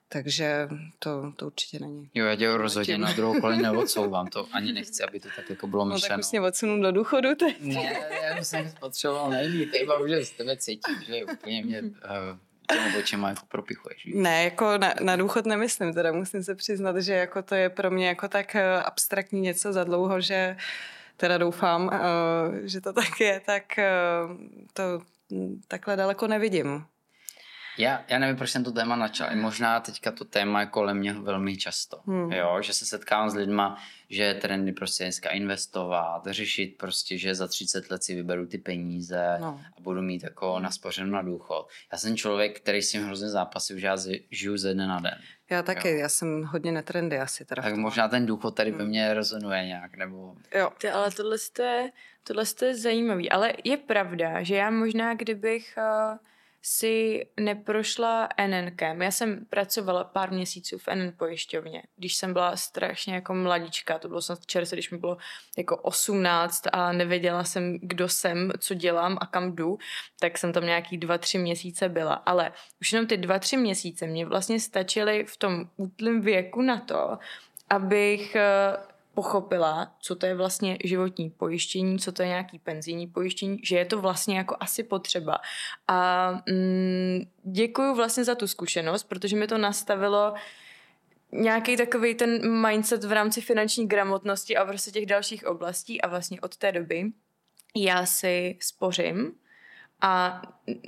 Takže 0.10 0.68
to, 1.00 1.34
to 1.36 1.46
určitě 1.46 1.80
není. 1.80 2.10
Jo, 2.14 2.26
já 2.26 2.36
tě 2.36 2.58
rozhodně 2.58 2.98
na 2.98 3.14
druhou 3.14 3.42
kolej 3.42 3.58
neodsouvám, 3.62 4.28
to 4.28 4.48
ani 4.52 4.74
nechci, 4.74 5.04
aby 5.04 5.20
to 5.20 5.30
tak 5.36 5.50
jako 5.50 5.68
bylo 5.68 5.86
myšleno. 5.86 6.04
No 6.04 6.18
tak 6.18 6.26
už 6.26 6.32
mě 6.32 6.42
odsunu 6.42 6.82
do 6.82 6.92
důchodu 6.92 7.36
teď. 7.36 7.62
Ne, 7.62 8.10
já 8.24 8.44
jsem 8.44 8.72
potřeboval 8.80 9.30
nejmít, 9.30 9.70
iba 9.74 10.00
už 10.00 10.12
z 10.12 10.32
tebe 10.32 10.58
cítím, 10.58 10.96
že 11.06 11.26
úplně 11.26 11.64
mě 11.64 11.82
uh, 11.82 11.90
těma 12.74 13.00
očima 13.00 13.30
jako 13.30 13.46
propichuješ. 13.46 14.06
Víc. 14.06 14.16
Ne, 14.16 14.44
jako 14.44 14.78
na, 14.78 14.94
na 15.02 15.16
důchod 15.16 15.46
nemyslím, 15.46 15.94
teda 15.94 16.12
musím 16.12 16.44
se 16.44 16.56
přiznat, 16.56 16.98
že 16.98 17.14
jako 17.14 17.42
to 17.42 17.56
je 17.56 17.70
pro 17.70 17.92
mě 17.92 18.08
jako 18.08 18.28
tak 18.28 18.56
eh, 18.56 18.82
abstraktní 18.84 19.42
něco 19.42 19.74
za 19.74 19.84
dlouho, 19.84 20.22
že 20.22 20.58
teda 21.18 21.38
doufám, 21.38 21.86
uh, 21.86 22.56
že 22.64 22.82
to 22.82 22.94
tak 22.94 23.20
je, 23.20 23.42
tak 23.46 23.64
uh, 23.78 24.38
to 24.74 25.02
takhle 25.68 25.96
daleko 25.96 26.28
nevidím. 26.28 26.86
Já, 27.78 28.06
já 28.10 28.20
nevím, 28.20 28.36
proč 28.36 28.50
jsem 28.50 28.64
to 28.64 28.72
téma 28.72 28.96
načal. 28.96 29.36
Možná 29.36 29.80
teďka 29.80 30.12
to 30.12 30.26
téma 30.26 30.60
je 30.60 30.66
kolem 30.66 30.98
mě 30.98 31.14
velmi 31.14 31.58
často. 31.58 32.02
Hmm. 32.06 32.32
Jo, 32.32 32.58
že 32.62 32.74
se 32.74 32.86
setkám 32.86 33.30
s 33.30 33.36
lidma, 33.36 33.78
že 34.10 34.24
je 34.24 34.34
trendy 34.34 34.72
prostě 34.72 35.04
dneska 35.04 35.30
investovat, 35.30 36.22
řešit 36.28 36.78
prostě, 36.78 37.18
že 37.18 37.36
za 37.36 37.48
30 37.48 37.92
let 37.92 38.04
si 38.04 38.16
vyberu 38.16 38.48
ty 38.48 38.58
peníze 38.58 39.38
no. 39.42 39.62
a 39.78 39.82
budu 39.82 40.02
mít 40.02 40.24
jako 40.24 40.60
naspořeno 40.60 41.12
na 41.12 41.22
důchod. 41.22 41.68
Já 41.92 41.98
jsem 41.98 42.18
člověk, 42.18 42.60
který 42.60 42.82
s 42.82 42.92
tím 42.92 43.06
hrozně 43.06 43.30
zápasí, 43.30 43.80
že 43.80 43.88
já 43.88 43.98
žiju 44.32 44.58
ze 44.58 44.74
dne 44.74 44.88
na 44.88 45.00
den. 45.00 45.18
Já 45.50 45.64
taky, 45.64 45.90
jo. 45.90 45.98
já 45.98 46.10
jsem 46.10 46.44
hodně 46.44 46.72
netrendy 46.72 47.20
asi. 47.20 47.46
Teda 47.46 47.62
tak 47.62 47.76
možná 47.76 48.08
ten 48.08 48.26
důchod 48.26 48.52
tady 48.56 48.70
hmm. 48.70 48.80
ve 48.80 48.86
mně 48.86 49.14
rezonuje 49.14 49.66
nějak, 49.66 49.98
nebo... 49.98 50.36
Jo. 50.56 50.70
Ty, 50.78 50.90
ale 50.90 51.12
tohle 51.12 51.38
je, 51.60 51.92
tohle 52.24 52.44
je 52.62 52.76
zajímavý, 52.76 53.30
ale 53.30 53.54
je 53.64 53.78
pravda, 53.78 54.44
že 54.44 54.56
já 54.56 54.72
možná, 54.72 55.14
kdybych... 55.14 55.78
Uh 56.12 56.18
si 56.70 57.28
neprošla 57.40 58.30
NNkem. 58.48 59.02
Já 59.02 59.12
jsem 59.12 59.46
pracovala 59.46 60.04
pár 60.04 60.32
měsíců 60.32 60.78
v 60.78 60.88
NN 60.96 61.12
pojišťovně, 61.18 61.84
když 61.98 62.16
jsem 62.16 62.34
byla 62.34 62.56
strašně 62.56 63.14
jako 63.16 63.34
mladička, 63.34 64.00
to 64.00 64.08
bylo 64.08 64.22
snad 64.22 64.46
čerstvé, 64.46 64.76
když 64.76 64.92
mi 64.92 64.98
bylo 64.98 65.18
jako 65.58 65.78
18 65.78 66.64
a 66.72 66.92
nevěděla 66.92 67.44
jsem, 67.44 67.78
kdo 67.82 68.10
jsem, 68.10 68.52
co 68.60 68.74
dělám 68.74 69.18
a 69.22 69.26
kam 69.26 69.56
jdu, 69.56 69.78
tak 70.20 70.38
jsem 70.38 70.54
tam 70.54 70.66
nějaký 70.66 70.98
dva, 70.98 71.18
tři 71.18 71.38
měsíce 71.38 71.90
byla. 71.90 72.14
Ale 72.14 72.52
už 72.82 72.92
jenom 72.94 73.08
ty 73.08 73.18
dva, 73.18 73.40
tři 73.40 73.58
měsíce 73.58 74.08
mě 74.08 74.26
vlastně 74.26 74.60
stačily 74.60 75.24
v 75.24 75.38
tom 75.38 75.70
útlém 75.78 76.22
věku 76.22 76.62
na 76.62 76.80
to, 76.80 77.18
abych 77.70 78.36
eh, 78.36 78.78
pochopila, 79.18 79.96
co 80.00 80.16
to 80.16 80.26
je 80.26 80.36
vlastně 80.36 80.78
životní 80.84 81.30
pojištění, 81.30 82.00
co 82.00 82.12
to 82.12 82.22
je 82.22 82.28
nějaký 82.28 82.60
penzijní 82.60 83.08
pojištění, 83.08 83.60
že 83.64 83.78
je 83.78 83.86
to 83.86 84.02
vlastně 84.02 84.38
jako 84.38 84.58
asi 84.60 84.84
potřeba. 84.84 85.38
A 85.88 86.32
mm, 86.50 87.22
děkuju 87.44 87.96
vlastně 87.96 88.24
za 88.24 88.36
tu 88.36 88.48
zkušenost, 88.48 89.04
protože 89.04 89.36
mi 89.36 89.48
to 89.48 89.58
nastavilo 89.58 90.34
nějaký 91.32 91.78
takový 91.78 92.16
ten 92.16 92.62
mindset 92.68 93.04
v 93.04 93.12
rámci 93.12 93.42
finanční 93.42 93.88
gramotnosti 93.88 94.58
a 94.58 94.66
prostě 94.66 94.92
těch 94.92 95.06
dalších 95.06 95.46
oblastí 95.46 96.02
a 96.02 96.08
vlastně 96.08 96.42
od 96.42 96.58
té 96.58 96.72
doby 96.72 97.06
já 97.76 98.06
si 98.06 98.58
spořím 98.62 99.32
a 100.02 100.42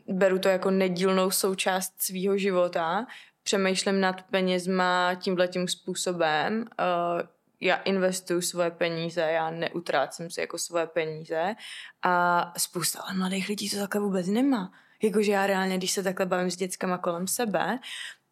beru 0.07 0.39
to 0.39 0.49
jako 0.49 0.71
nedílnou 0.71 1.31
součást 1.31 2.01
svýho 2.01 2.37
života, 2.37 3.05
přemýšlím 3.43 3.99
nad 3.99 4.21
penězma 4.21 5.15
tímhletím 5.15 5.67
způsobem, 5.67 6.65
uh, 6.79 7.38
já 7.61 7.75
investuju 7.75 8.41
svoje 8.41 8.71
peníze, 8.71 9.21
já 9.21 9.49
neutrácím 9.51 10.29
si 10.29 10.41
jako 10.41 10.57
svoje 10.57 10.87
peníze 10.87 11.55
a 12.01 12.53
spousta 12.57 13.03
mladých 13.13 13.49
lidí 13.49 13.69
to 13.69 13.77
takhle 13.77 14.01
vůbec 14.01 14.27
nemá. 14.27 14.71
Jakože 15.03 15.31
já 15.31 15.47
reálně, 15.47 15.77
když 15.77 15.91
se 15.91 16.03
takhle 16.03 16.25
bavím 16.25 16.51
s 16.51 16.55
dětskama 16.55 16.97
kolem 16.97 17.27
sebe, 17.27 17.79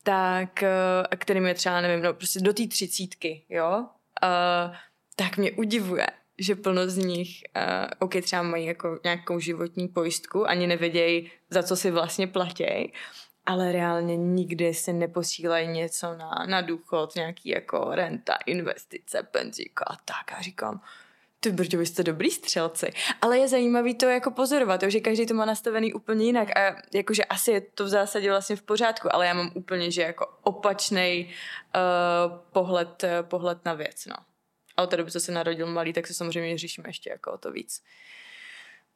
tak, 0.03 0.63
eh, 0.63 1.15
kterým 1.15 1.45
je 1.45 1.53
třeba, 1.53 1.81
nevím, 1.81 2.03
no 2.03 2.13
prostě 2.13 2.39
do 2.39 2.53
té 2.53 2.67
třicítky, 2.67 3.45
jo, 3.49 3.85
uh, 4.23 4.75
tak 5.15 5.37
mě 5.37 5.51
udivuje, 5.51 6.07
že 6.37 6.55
plno 6.55 6.89
z 6.89 6.97
nich, 6.97 7.43
uh, 7.55 7.87
OK, 7.99 8.21
třeba 8.21 8.41
mají 8.41 8.65
jako 8.65 8.99
nějakou 9.03 9.39
životní 9.39 9.87
pojistku, 9.87 10.49
ani 10.49 10.67
nevědějí, 10.67 11.31
za 11.49 11.63
co 11.63 11.75
si 11.75 11.91
vlastně 11.91 12.27
platí, 12.27 12.93
ale 13.47 13.71
reálně 13.71 14.17
nikdy 14.17 14.73
si 14.73 14.93
neposílají 14.93 15.67
něco 15.67 16.13
na, 16.13 16.45
na 16.47 16.61
důchod, 16.61 17.15
nějaký 17.15 17.49
jako 17.49 17.89
renta, 17.91 18.37
investice, 18.45 19.23
penzíka 19.23 19.85
a 19.87 19.95
tak. 19.95 20.31
A 20.37 20.41
říkám, 20.41 20.81
ty 21.39 21.51
brďo, 21.51 21.77
vy 21.77 21.85
jste 21.85 22.03
dobrý 22.03 22.31
střelci. 22.31 22.93
Ale 23.21 23.37
je 23.37 23.47
zajímavý 23.47 23.95
to 23.95 24.05
jako 24.05 24.31
pozorovat, 24.31 24.83
že 24.87 24.99
každý 24.99 25.25
to 25.25 25.33
má 25.33 25.45
nastavený 25.45 25.93
úplně 25.93 26.25
jinak 26.25 26.57
a 26.57 26.75
jakože 26.93 27.25
asi 27.25 27.51
je 27.51 27.61
to 27.61 27.85
v 27.85 27.87
zásadě 27.87 28.29
vlastně 28.29 28.55
v 28.55 28.61
pořádku, 28.61 29.15
ale 29.15 29.27
já 29.27 29.33
mám 29.33 29.51
úplně, 29.55 29.91
že 29.91 30.01
jako 30.01 30.37
opačný 30.43 31.29
uh, 31.75 32.37
pohled, 32.51 33.03
uh, 33.03 33.09
pohled 33.27 33.65
na 33.65 33.73
věc, 33.73 34.05
no. 34.05 34.15
A 34.77 34.83
od 34.83 34.89
té 34.89 34.97
doby, 34.97 35.11
co 35.11 35.19
se 35.19 35.31
narodil 35.31 35.67
malý, 35.67 35.93
tak 35.93 36.07
se 36.07 36.13
samozřejmě 36.13 36.57
řešíme 36.57 36.89
ještě 36.89 37.09
jako 37.09 37.31
o 37.31 37.37
to 37.37 37.51
víc. 37.51 37.83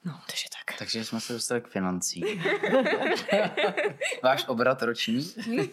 No, 0.06 0.20
takže 0.28 0.44
tak. 0.58 0.78
Takže 0.78 1.06
jsme 1.06 1.22
se 1.22 1.34
dostali 1.34 1.62
k 1.62 1.68
financím. 1.68 2.24
Váš 4.24 4.48
obrat 4.48 4.82
roční? 4.82 5.34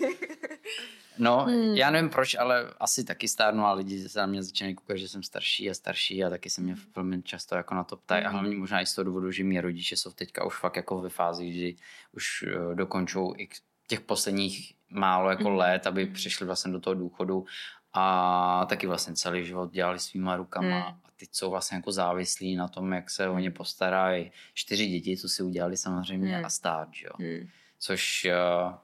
No, 1.18 1.44
hmm. 1.44 1.74
já 1.74 1.90
nevím 1.90 2.10
proč, 2.10 2.34
ale 2.34 2.70
asi 2.80 3.04
taky 3.04 3.28
stárnu 3.28 3.64
a 3.64 3.72
lidi 3.72 4.08
se 4.08 4.18
na 4.18 4.26
mě 4.26 4.42
začínají 4.42 4.74
koukat, 4.74 4.96
že 4.96 5.08
jsem 5.08 5.22
starší 5.22 5.70
a 5.70 5.74
starší 5.74 6.24
a 6.24 6.30
taky 6.30 6.50
se 6.50 6.60
mě 6.60 6.76
velmi 6.96 7.22
často 7.22 7.54
jako 7.54 7.74
na 7.74 7.84
to 7.84 7.96
ptají 7.96 8.24
a 8.24 8.28
hmm. 8.28 8.38
hlavně 8.38 8.56
možná 8.56 8.80
i 8.80 8.86
z 8.86 8.94
toho 8.94 9.04
důvodu, 9.04 9.30
že 9.30 9.44
mě 9.44 9.60
rodiče 9.60 9.96
jsou 9.96 10.10
teďka 10.10 10.44
už 10.44 10.58
fakt 10.58 10.76
jako 10.76 11.00
ve 11.00 11.08
fázi, 11.08 11.50
kdy 11.50 11.76
už 12.12 12.42
uh, 12.42 12.74
dokončou 12.74 13.34
i 13.36 13.48
těch 13.86 14.00
posledních 14.00 14.74
málo 14.90 15.30
jako 15.30 15.48
hmm. 15.48 15.56
let, 15.56 15.86
aby 15.86 16.06
přišli 16.06 16.46
vlastně 16.46 16.72
do 16.72 16.80
toho 16.80 16.94
důchodu 16.94 17.46
a 17.92 18.66
taky 18.68 18.86
vlastně 18.86 19.14
celý 19.14 19.44
život 19.44 19.72
dělali 19.72 19.98
svýma 19.98 20.36
rukama 20.36 20.80
hmm. 20.80 21.00
Teď 21.18 21.28
jsou 21.32 21.50
vlastně 21.50 21.76
jako 21.76 21.92
závislí 21.92 22.56
na 22.56 22.68
tom, 22.68 22.92
jak 22.92 23.10
se 23.10 23.28
o 23.28 23.38
ně 23.38 23.50
postarají. 23.50 24.32
Čtyři 24.54 24.86
děti, 24.86 25.16
co 25.16 25.28
si 25.28 25.42
udělali 25.42 25.76
samozřejmě 25.76 26.36
hmm. 26.36 26.44
a 26.44 26.50
stát, 26.50 26.88
jo. 27.04 27.10
Hmm. 27.18 27.48
Což 27.78 28.26
uh, 28.26 28.74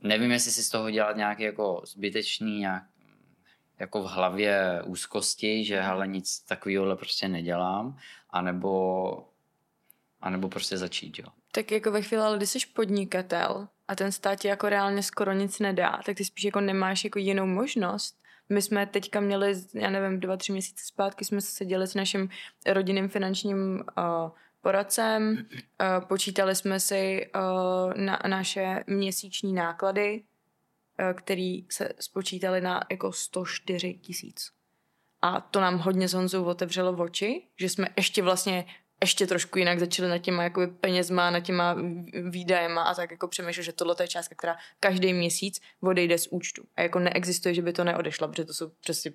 nevím, 0.00 0.32
jestli 0.32 0.50
si 0.50 0.62
z 0.62 0.70
toho 0.70 0.90
dělat 0.90 1.16
nějaký 1.16 1.42
jako 1.42 1.82
zbytečný 1.86 2.58
nějak 2.58 2.84
jako 3.78 4.02
v 4.02 4.06
hlavě 4.06 4.82
úzkosti, 4.84 5.64
že 5.64 5.80
hele 5.80 6.06
nic 6.06 6.40
takového 6.40 6.96
prostě 6.96 7.28
nedělám, 7.28 7.98
anebo, 8.30 9.28
anebo 10.20 10.48
prostě 10.48 10.78
začít, 10.78 11.18
jo. 11.18 11.26
Tak 11.52 11.70
jako 11.70 11.90
ve 11.90 12.02
chvíli, 12.02 12.22
ale 12.22 12.36
když 12.36 12.50
jsi 12.50 12.58
podnikatel, 12.74 13.68
a 13.88 13.94
ten 13.94 14.12
stát 14.12 14.40
ti 14.40 14.48
jako 14.48 14.68
reálně 14.68 15.02
skoro 15.02 15.32
nic 15.32 15.58
nedá, 15.58 16.00
tak 16.06 16.16
ty 16.16 16.24
spíš 16.24 16.44
jako 16.44 16.60
nemáš 16.60 17.04
jako 17.04 17.18
jinou 17.18 17.46
možnost. 17.46 18.23
My 18.48 18.62
jsme 18.62 18.86
teďka 18.86 19.20
měli, 19.20 19.54
já 19.74 19.90
nevím, 19.90 20.20
dva, 20.20 20.36
tři 20.36 20.52
měsíce 20.52 20.84
zpátky 20.86 21.24
jsme 21.24 21.40
se 21.40 21.52
seděli 21.52 21.86
s 21.86 21.94
naším 21.94 22.28
rodinným 22.66 23.08
finančním 23.08 23.84
uh, 23.98 24.30
poradcem, 24.60 25.36
uh, 25.38 26.04
počítali 26.06 26.54
jsme 26.54 26.80
si 26.80 27.30
uh, 27.34 27.94
na 27.94 28.18
naše 28.28 28.84
měsíční 28.86 29.52
náklady, 29.52 30.22
uh, 31.00 31.12
které 31.12 31.58
se 31.70 31.88
spočítaly 32.00 32.60
na 32.60 32.80
jako 32.90 33.12
104 33.12 33.94
tisíc. 33.94 34.50
A 35.22 35.40
to 35.40 35.60
nám 35.60 35.78
hodně 35.78 36.08
s 36.08 36.12
Honzou 36.14 36.44
otevřelo 36.44 36.92
v 36.92 37.00
oči, 37.00 37.42
že 37.56 37.68
jsme 37.68 37.88
ještě 37.96 38.22
vlastně 38.22 38.64
ještě 39.04 39.26
trošku 39.26 39.58
jinak 39.58 39.78
začali 39.78 40.08
na 40.08 40.18
těma 40.18 40.42
jakoby 40.42 40.66
penězma, 40.66 41.30
na 41.30 41.40
těma 41.40 41.76
výdajema 42.28 42.82
a 42.82 42.94
tak 42.94 43.10
jako 43.10 43.28
přemýšlel, 43.28 43.64
že 43.64 43.72
tohle 43.72 43.96
je 44.00 44.08
částka, 44.08 44.34
která 44.38 44.56
každý 44.80 45.12
měsíc 45.12 45.60
odejde 45.80 46.18
z 46.18 46.26
účtu. 46.30 46.62
A 46.76 46.82
jako 46.82 46.98
neexistuje, 46.98 47.54
že 47.54 47.62
by 47.62 47.72
to 47.72 47.84
neodešlo, 47.84 48.28
protože 48.28 48.44
to 48.44 48.54
jsou 48.54 48.70
prostě 48.84 49.12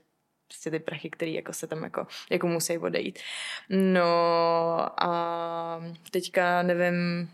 prostě 0.47 0.71
ty 0.71 0.79
prachy, 0.79 1.09
které 1.09 1.31
jako 1.31 1.53
se 1.53 1.67
tam 1.67 1.83
jako, 1.83 2.07
jako 2.29 2.47
musí 2.47 2.77
odejít. 2.77 3.19
No 3.69 4.05
a 5.03 5.81
teďka 6.11 6.61
nevím, 6.61 7.29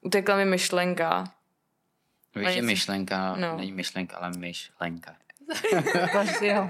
utekla 0.00 0.36
mi 0.36 0.44
myšlenka. 0.44 1.32
Víš, 2.34 2.48
že 2.48 2.62
myšlenka 2.62 3.36
no. 3.36 3.56
není 3.56 3.72
myšlenka, 3.72 4.16
ale 4.16 4.30
myšlenka. 4.38 5.16
jo. 6.40 6.68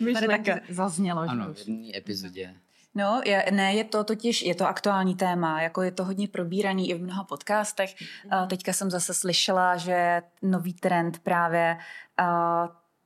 Myšlenka. 0.00 0.36
Tady 0.36 0.60
taky 0.60 0.72
zaznělo. 0.72 1.20
Ano, 1.20 1.54
v 1.54 1.58
jedné 1.58 1.96
epizodě 1.96 2.54
No, 2.94 3.20
je, 3.24 3.44
ne, 3.50 3.74
je 3.74 3.84
to 3.84 4.04
totiž, 4.04 4.42
je 4.42 4.54
to 4.54 4.68
aktuální 4.68 5.14
téma, 5.14 5.62
jako 5.62 5.82
je 5.82 5.92
to 5.92 6.04
hodně 6.04 6.28
probíraný 6.28 6.90
i 6.90 6.94
v 6.94 7.02
mnoha 7.02 7.24
podcastech. 7.24 7.94
Uh, 8.24 8.46
teďka 8.48 8.72
jsem 8.72 8.90
zase 8.90 9.14
slyšela, 9.14 9.76
že 9.76 10.22
nový 10.42 10.74
trend 10.74 11.18
právě 11.18 11.78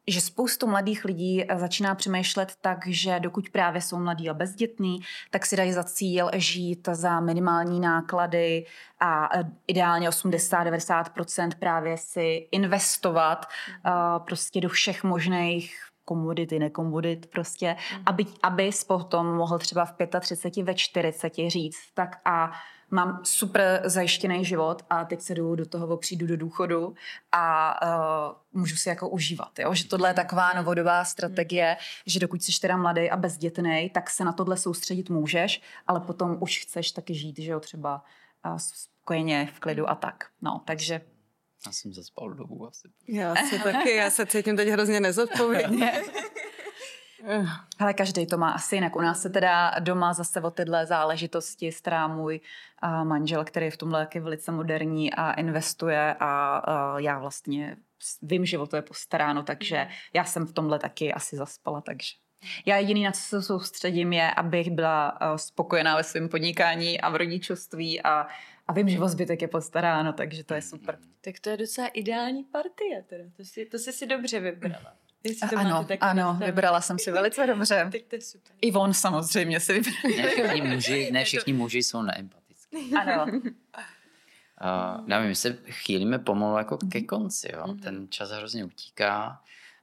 že 0.08 0.20
spoustu 0.20 0.66
mladých 0.66 1.04
lidí 1.04 1.44
začíná 1.54 1.94
přemýšlet 1.94 2.52
tak, 2.60 2.86
že 2.86 3.20
dokud 3.20 3.48
právě 3.48 3.80
jsou 3.80 3.98
mladí 3.98 4.30
a 4.30 4.34
bezdětní, 4.34 5.00
tak 5.30 5.46
si 5.46 5.56
dají 5.56 5.72
za 5.72 5.84
cíl 5.84 6.30
žít 6.34 6.88
za 6.92 7.20
minimální 7.20 7.80
náklady 7.80 8.66
a 9.00 9.28
ideálně 9.66 10.08
80-90% 10.08 11.50
právě 11.58 11.96
si 11.96 12.48
investovat 12.52 13.46
uh, 13.46 14.24
prostě 14.24 14.60
do 14.60 14.68
všech 14.68 15.04
možných 15.04 15.91
komodity, 16.05 16.59
nekomodit 16.59 17.26
prostě, 17.26 17.76
mm. 17.96 18.03
aby, 18.07 18.24
aby 18.42 18.70
potom 18.86 19.26
mohl 19.26 19.59
třeba 19.59 19.84
v 19.84 19.92
35, 20.20 20.64
ve 20.64 20.74
40 20.74 21.32
říct, 21.48 21.78
tak 21.94 22.20
a 22.24 22.53
mám 22.92 23.20
super 23.24 23.82
zajištěný 23.84 24.44
život 24.44 24.82
a 24.90 25.05
teď 25.05 25.20
se 25.20 25.34
jdu 25.34 25.55
do 25.55 25.66
toho 25.66 25.96
přijdu 25.96 26.26
do 26.26 26.36
důchodu 26.36 26.94
a 27.32 27.74
uh, 27.82 28.61
můžu 28.61 28.76
si 28.76 28.88
jako 28.88 29.09
užívat, 29.09 29.59
jo? 29.59 29.74
že 29.74 29.88
tohle 29.88 30.11
je 30.11 30.14
taková 30.14 30.53
novodobá 30.53 31.05
strategie, 31.05 31.76
že 32.07 32.20
dokud 32.20 32.42
jsi 32.42 32.61
teda 32.61 32.76
mladý 32.76 33.11
a 33.11 33.16
bezdětný, 33.16 33.90
tak 33.94 34.11
se 34.11 34.24
na 34.24 34.32
tohle 34.32 34.57
soustředit 34.57 35.11
můžeš, 35.11 35.62
ale 35.86 36.00
potom 36.00 36.36
už 36.40 36.59
chceš 36.59 36.92
taky 36.92 37.14
žít, 37.14 37.38
že 37.38 37.53
jo, 37.53 37.61
třeba 37.61 38.05
uh, 38.46 38.57
spokojeně 38.57 39.48
v 39.55 39.61
klidu 39.61 39.90
a 39.90 39.94
tak. 39.94 40.24
No, 40.42 40.61
takže 40.64 41.00
já 41.66 41.72
jsem 41.72 41.92
zaspal 41.92 42.30
dobu 42.30 42.66
asi. 42.66 42.88
Já 43.08 43.34
se 43.36 43.58
taky, 43.58 43.96
já 43.96 44.10
se 44.10 44.26
cítím 44.26 44.56
teď 44.56 44.68
hrozně 44.68 45.00
nezodpovědně. 45.00 46.02
Ale 47.78 47.94
každý 47.94 48.26
to 48.26 48.38
má 48.38 48.50
asi 48.50 48.74
jinak. 48.74 48.96
U 48.96 49.00
nás 49.00 49.22
se 49.22 49.30
teda 49.30 49.74
doma 49.80 50.12
zase 50.12 50.40
o 50.40 50.50
tyhle 50.50 50.86
záležitosti 50.86 51.72
stará 51.72 52.08
můj 52.08 52.40
a 52.78 53.04
manžel, 53.04 53.44
který 53.44 53.66
je 53.66 53.70
v 53.70 53.76
tomhle 53.76 54.00
taky 54.04 54.20
velice 54.20 54.52
moderní 54.52 55.14
a 55.14 55.32
investuje 55.32 56.14
a, 56.20 56.56
a 56.56 56.98
já 56.98 57.18
vlastně 57.18 57.76
vím, 58.22 58.46
že 58.46 58.58
o 58.58 58.66
to 58.66 58.76
je 58.76 58.82
postaráno, 58.82 59.42
takže 59.42 59.88
já 60.14 60.24
jsem 60.24 60.46
v 60.46 60.52
tomhle 60.52 60.78
taky 60.78 61.12
asi 61.12 61.36
zaspala, 61.36 61.80
takže 61.80 62.12
já 62.66 62.76
jediný, 62.76 63.04
na 63.04 63.12
co 63.12 63.20
se 63.20 63.42
soustředím, 63.42 64.12
je, 64.12 64.30
abych 64.30 64.70
byla 64.70 65.18
spokojená 65.36 65.96
ve 65.96 66.04
svém 66.04 66.28
podnikání 66.28 67.00
a 67.00 67.10
v 67.10 67.16
rodičovství 67.16 68.02
a 68.02 68.26
a 68.68 68.72
vím, 68.72 68.88
že 68.88 69.00
o 69.00 69.08
zbytek 69.08 69.42
je 69.42 69.48
postaráno, 69.48 70.12
takže 70.12 70.44
to 70.44 70.54
je 70.54 70.62
super. 70.62 70.98
Tak 71.20 71.40
to 71.40 71.50
je 71.50 71.56
docela 71.56 71.86
ideální 71.86 72.44
partie, 72.44 73.02
teda. 73.02 73.24
To 73.36 73.44
si, 73.44 73.66
to 73.66 73.78
jsi 73.78 73.92
si 73.92 74.06
dobře 74.06 74.40
vybrala. 74.40 74.94
To 75.22 75.56
ano, 75.56 75.86
ano, 76.00 76.26
nastavený. 76.26 76.46
vybrala 76.46 76.80
jsem 76.80 76.98
si 76.98 77.10
velice 77.10 77.46
dobře. 77.46 77.88
tak 77.92 78.00
to 78.08 78.16
je 78.16 78.20
super. 78.20 78.56
I 78.60 78.72
on 78.72 78.94
samozřejmě 78.94 79.60
si 79.60 79.72
vybral. 79.72 79.94
Ne 80.16 80.28
všichni 80.28 80.62
muži, 80.62 81.10
ne 81.12 81.24
všichni 81.24 81.52
muži 81.52 81.78
jsou 81.78 82.02
neempatický. 82.02 82.94
Ano. 83.00 83.32
Uh, 84.62 85.08
dámy, 85.08 85.28
my 85.28 85.34
se 85.34 85.58
chýlíme 85.66 86.18
pomalu 86.18 86.58
jako 86.58 86.78
ke 86.92 87.00
konci, 87.02 87.50
jo. 87.52 87.74
Ten 87.82 88.06
čas 88.10 88.30
hrozně 88.30 88.64
utíká. 88.64 89.42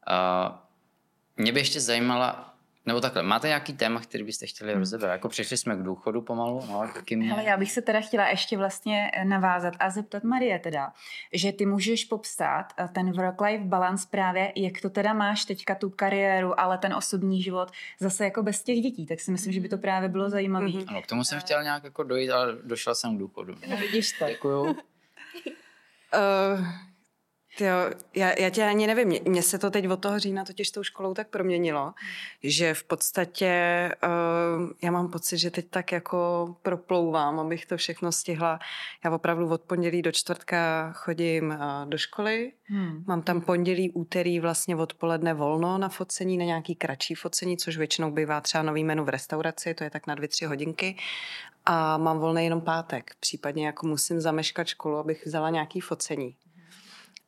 Uh, 0.10 0.56
mě 1.38 1.52
by 1.52 1.60
ještě 1.60 1.80
zajímala, 1.80 2.49
nebo 2.90 3.02
takhle, 3.02 3.24
máte 3.24 3.48
nějaký 3.48 3.74
téma, 3.74 4.00
který 4.00 4.24
byste 4.24 4.46
chtěli 4.48 4.72
Hmm. 4.72 4.80
rozebrat? 4.80 5.12
Jako 5.12 5.30
přišli 5.30 5.58
jsme 5.58 5.76
k 5.76 5.84
důchodu 5.84 6.22
pomalu, 6.22 6.62
no, 6.72 6.90
taky 6.94 7.16
mě. 7.16 7.34
Ale 7.34 7.44
já 7.44 7.58
bych 7.58 7.72
se 7.72 7.82
teda 7.82 8.02
chtěla 8.02 8.28
ještě 8.28 8.58
vlastně 8.58 9.12
navázat 9.24 9.74
a 9.80 9.90
zeptat 9.90 10.24
Marie 10.24 10.60
teda, 10.60 10.94
že 11.34 11.52
ty 11.52 11.66
můžeš 11.66 12.06
popsat 12.06 12.66
eh, 12.78 12.88
ten 12.94 13.12
work-life 13.12 13.64
balance 13.64 14.08
právě, 14.12 14.54
jak 14.56 14.82
to 14.82 14.90
teda 14.90 15.14
máš 15.14 15.46
teďka 15.46 15.76
tu 15.76 15.90
kariéru, 15.90 16.60
ale 16.60 16.78
ten 16.78 16.94
osobní 16.94 17.42
život 17.42 17.72
zase 18.00 18.24
jako 18.24 18.44
bez 18.44 18.64
těch 18.64 18.82
dětí, 18.82 19.06
tak 19.06 19.20
si 19.20 19.32
myslím, 19.32 19.54
že 19.54 19.60
by 19.60 19.70
to 19.70 19.78
právě 19.78 20.10
bylo 20.10 20.30
zajímavé. 20.30 20.68
Mhm. 20.68 20.84
Ano, 20.88 21.02
k 21.02 21.08
tomu 21.08 21.24
jsem 21.24 21.40
chtěl 21.40 21.64
nějak 21.64 21.84
jako 21.84 22.04
dojít, 22.04 22.30
ale 22.32 22.56
došel 22.64 22.96
jsem 22.96 23.16
k 23.16 23.20
důchodu. 23.20 23.56
No, 23.70 23.78
vidíš 23.78 24.12
to. 24.20 24.28
Děkuju. 24.28 24.62
Uh, 24.64 24.74
jo, 27.60 27.76
já, 28.16 28.40
já 28.40 28.50
tě 28.50 28.64
ani 28.64 28.88
nevím, 28.88 29.08
Mně- 29.08 29.44
se 29.44 29.60
to 29.60 29.72
teď 29.72 29.90
od 29.90 30.00
toho 30.00 30.20
října 30.20 30.46
totiž 30.46 30.72
tou 30.72 30.84
školou 30.84 31.14
tak 31.14 31.30
proměnilo, 31.30 31.94
že 32.44 32.74
v 32.74 32.84
podstatě 32.84 33.52
uh, 34.04 34.70
já 34.84 34.92
mám 34.92 35.12
pocit, 35.12 35.38
že 35.38 35.52
teď 35.52 35.70
tak 35.70 35.92
jako 35.92 36.56
proplouvám, 36.62 37.40
abych 37.40 37.66
to 37.66 37.78
všechno 37.78 38.12
stihla. 38.12 38.60
Já 39.06 39.12
opravdu 39.12 39.50
od 39.50 39.62
pondělí 39.62 40.02
do 40.02 40.12
čtvrtka 40.12 40.92
chodím 40.92 41.50
uh, 41.50 41.90
do 41.90 41.98
školy, 41.98 42.52
Hmm. 42.72 43.04
Mám 43.08 43.22
tam 43.22 43.42
pondělí, 43.42 43.92
úterý 43.92 44.40
vlastně 44.40 44.76
odpoledne 44.76 45.34
volno 45.34 45.78
na 45.78 45.90
focení, 45.90 46.38
na 46.38 46.46
nějaký 46.46 46.76
kratší 46.76 47.16
focení, 47.16 47.58
což 47.58 47.78
většinou 47.78 48.12
bývá 48.12 48.42
třeba 48.42 48.64
nový 48.64 48.84
menu 48.84 49.06
v 49.06 49.10
restauraci, 49.10 49.74
to 49.74 49.84
je 49.84 49.90
tak 49.90 50.08
na 50.08 50.16
dvě, 50.16 50.28
tři 50.28 50.46
hodinky. 50.46 50.98
A 51.66 51.98
mám 51.98 52.20
volný 52.20 52.44
jenom 52.44 52.62
pátek, 52.62 53.16
případně 53.20 53.66
jako 53.66 53.88
musím 53.88 54.22
zameškat 54.22 54.68
školu, 54.68 54.98
abych 54.98 55.26
vzala 55.26 55.50
nějaký 55.50 55.80
focení. 55.80 56.36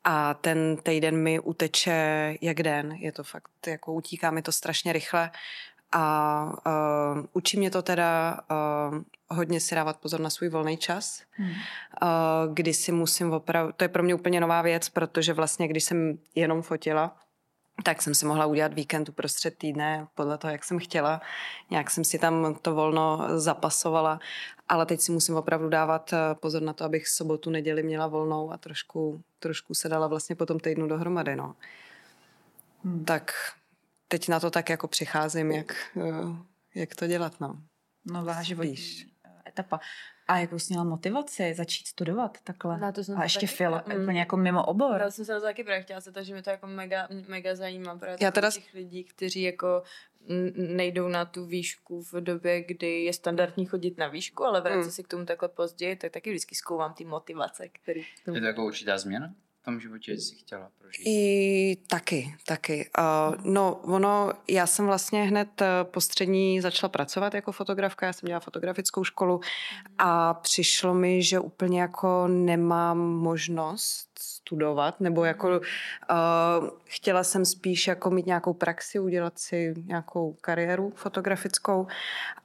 A 0.03 0.33
ten 0.33 0.77
týden 0.77 1.17
mi 1.17 1.39
uteče 1.39 2.35
jak 2.41 2.63
den, 2.63 2.91
je 2.91 3.11
to 3.11 3.23
fakt, 3.23 3.67
jako 3.67 3.93
utíká 3.93 4.31
mi 4.31 4.41
to 4.41 4.51
strašně 4.51 4.93
rychle. 4.93 5.31
A 5.91 6.43
uh, 6.65 7.25
učí 7.33 7.57
mě 7.57 7.71
to 7.71 7.81
teda 7.81 8.39
uh, 8.51 8.97
hodně 9.37 9.59
si 9.59 9.75
dávat 9.75 9.97
pozor 9.97 10.19
na 10.19 10.29
svůj 10.29 10.49
volný 10.49 10.77
čas, 10.77 11.21
Hmm. 11.31 11.49
uh, 11.49 12.53
kdy 12.53 12.73
si 12.73 12.91
musím 12.91 13.33
opravdu, 13.33 13.73
to 13.77 13.83
je 13.83 13.87
pro 13.87 14.03
mě 14.03 14.15
úplně 14.15 14.39
nová 14.39 14.61
věc, 14.61 14.89
protože 14.89 15.33
vlastně, 15.33 15.67
když 15.67 15.83
jsem 15.83 16.17
jenom 16.35 16.61
fotila, 16.61 17.17
tak 17.83 18.01
jsem 18.01 18.15
si 18.15 18.25
mohla 18.25 18.45
udělat 18.45 18.73
víkend 18.73 19.09
uprostřed 19.09 19.57
týdne 19.57 20.07
podle 20.15 20.37
toho, 20.37 20.51
jak 20.51 20.63
jsem 20.63 20.79
chtěla. 20.79 21.21
Nějak 21.69 21.91
jsem 21.91 22.03
si 22.03 22.19
tam 22.19 22.55
to 22.61 22.75
volno 22.75 23.19
zapasovala, 23.35 24.19
ale 24.71 24.85
teď 24.85 25.01
si 25.01 25.11
musím 25.11 25.35
opravdu 25.35 25.69
dávat 25.69 26.13
eh, 26.13 26.35
pozor 26.35 26.61
na 26.61 26.73
to, 26.73 26.83
abych 26.83 27.07
sobotu, 27.07 27.49
neděli 27.49 27.83
měla 27.83 28.07
volnou 28.07 28.51
a 28.51 28.57
trošku, 28.57 29.21
trošku 29.39 29.73
se 29.73 29.89
dala 29.89 30.07
vlastně 30.07 30.35
po 30.35 30.45
tom 30.45 30.59
týdnu 30.59 30.87
dohromady. 30.87 31.35
No. 31.35 31.55
Hmm. 32.83 33.05
Tak 33.05 33.31
teď 34.07 34.27
na 34.27 34.39
to 34.39 34.51
tak 34.51 34.69
jako 34.69 34.87
přicházím, 34.87 35.51
jak, 35.51 35.73
eh, 35.97 36.35
jak 36.75 36.95
to 36.95 37.07
dělat. 37.07 37.39
No. 37.39 37.57
Nová 38.05 38.43
životní 38.43 38.77
Spíš. 38.77 39.07
etapa. 39.47 39.79
A 40.27 40.37
jakou 40.37 40.59
jsi 40.59 40.73
měla 40.73 40.83
motivaci 40.83 41.53
začít 41.53 41.87
studovat 41.87 42.37
takhle? 42.43 42.79
Na 42.79 42.91
to 42.91 43.03
jsem 43.03 43.15
a 43.15 43.19
se 43.19 43.25
ještě 43.25 43.39
taky- 43.39 43.55
fil, 43.55 43.81
mm. 43.87 44.01
úplně 44.01 44.19
jako 44.19 44.37
mimo 44.37 44.65
obor. 44.65 45.01
Já 45.01 45.11
jsem 45.11 45.25
se 45.25 45.33
na 45.33 45.39
to 45.39 45.45
taky 45.45 45.63
právě 45.63 45.83
chtěla 45.83 45.99
zeptat, 45.99 46.23
že 46.23 46.33
mě 46.33 46.43
to 46.43 46.49
jako 46.49 46.67
mega, 46.67 47.07
mega 47.27 47.55
zajímá. 47.55 47.95
Právě 47.95 48.17
Já 48.21 48.27
Já 48.27 48.31
teda 48.31 48.51
těch 48.51 48.73
lidí, 48.73 49.03
kteří 49.03 49.41
jako 49.41 49.83
nejdou 50.55 51.07
na 51.07 51.25
tu 51.25 51.45
výšku 51.45 52.03
v 52.03 52.13
době, 52.13 52.63
kdy 52.63 53.03
je 53.03 53.13
standardní 53.13 53.65
chodit 53.65 53.97
na 53.97 54.07
výšku, 54.07 54.43
ale 54.43 54.61
vrátím 54.61 54.81
Mm. 54.81 54.91
si 54.91 55.03
k 55.03 55.07
tomu 55.07 55.25
takhle 55.25 55.49
později, 55.49 55.95
tak 55.95 56.11
taky 56.11 56.29
vždycky 56.29 56.55
zkoumám 56.55 56.93
ty 56.93 57.05
motivace, 57.05 57.67
který 57.69 58.01
tomu 58.25 58.35
Je 58.35 58.41
to 58.41 58.47
jako 58.47 58.65
určitá 58.65 58.97
změna 58.97 59.33
v 59.61 59.65
tom 59.65 59.79
životě, 59.79 60.15
že 60.15 60.21
jsi 60.21 60.35
chtěla 60.35 60.71
prožít? 60.77 61.05
I 61.07 61.77
taky, 61.87 62.35
taky. 62.45 62.89
Uh, 62.99 63.35
no, 63.45 63.75
ono, 63.75 64.33
já 64.47 64.67
jsem 64.67 64.85
vlastně 64.85 65.23
hned 65.23 65.61
eh, 65.61 65.65
po 65.83 66.01
střední 66.01 66.61
začala 66.61 66.89
pracovat 66.89 67.33
jako 67.33 67.51
fotografka, 67.51 68.05
já 68.05 68.13
jsem 68.13 68.27
dělala 68.27 68.39
fotografickou 68.39 69.03
školu 69.03 69.41
a 69.97 70.33
přišlo 70.33 70.93
mi, 70.93 71.23
že 71.23 71.39
úplně 71.39 71.81
jako 71.81 72.27
nemám 72.27 72.97
možnost 72.99 74.10
studovat, 74.21 74.99
nebo 74.99 75.25
jako 75.25 75.49
uh, 75.49 76.69
chtěla 76.85 77.23
jsem 77.23 77.45
spíš 77.45 77.87
jako 77.87 78.09
mít 78.09 78.25
nějakou 78.25 78.53
praxi, 78.53 78.99
udělat 78.99 79.39
si 79.39 79.73
nějakou 79.85 80.33
kariéru 80.41 80.93
fotografickou 80.95 81.87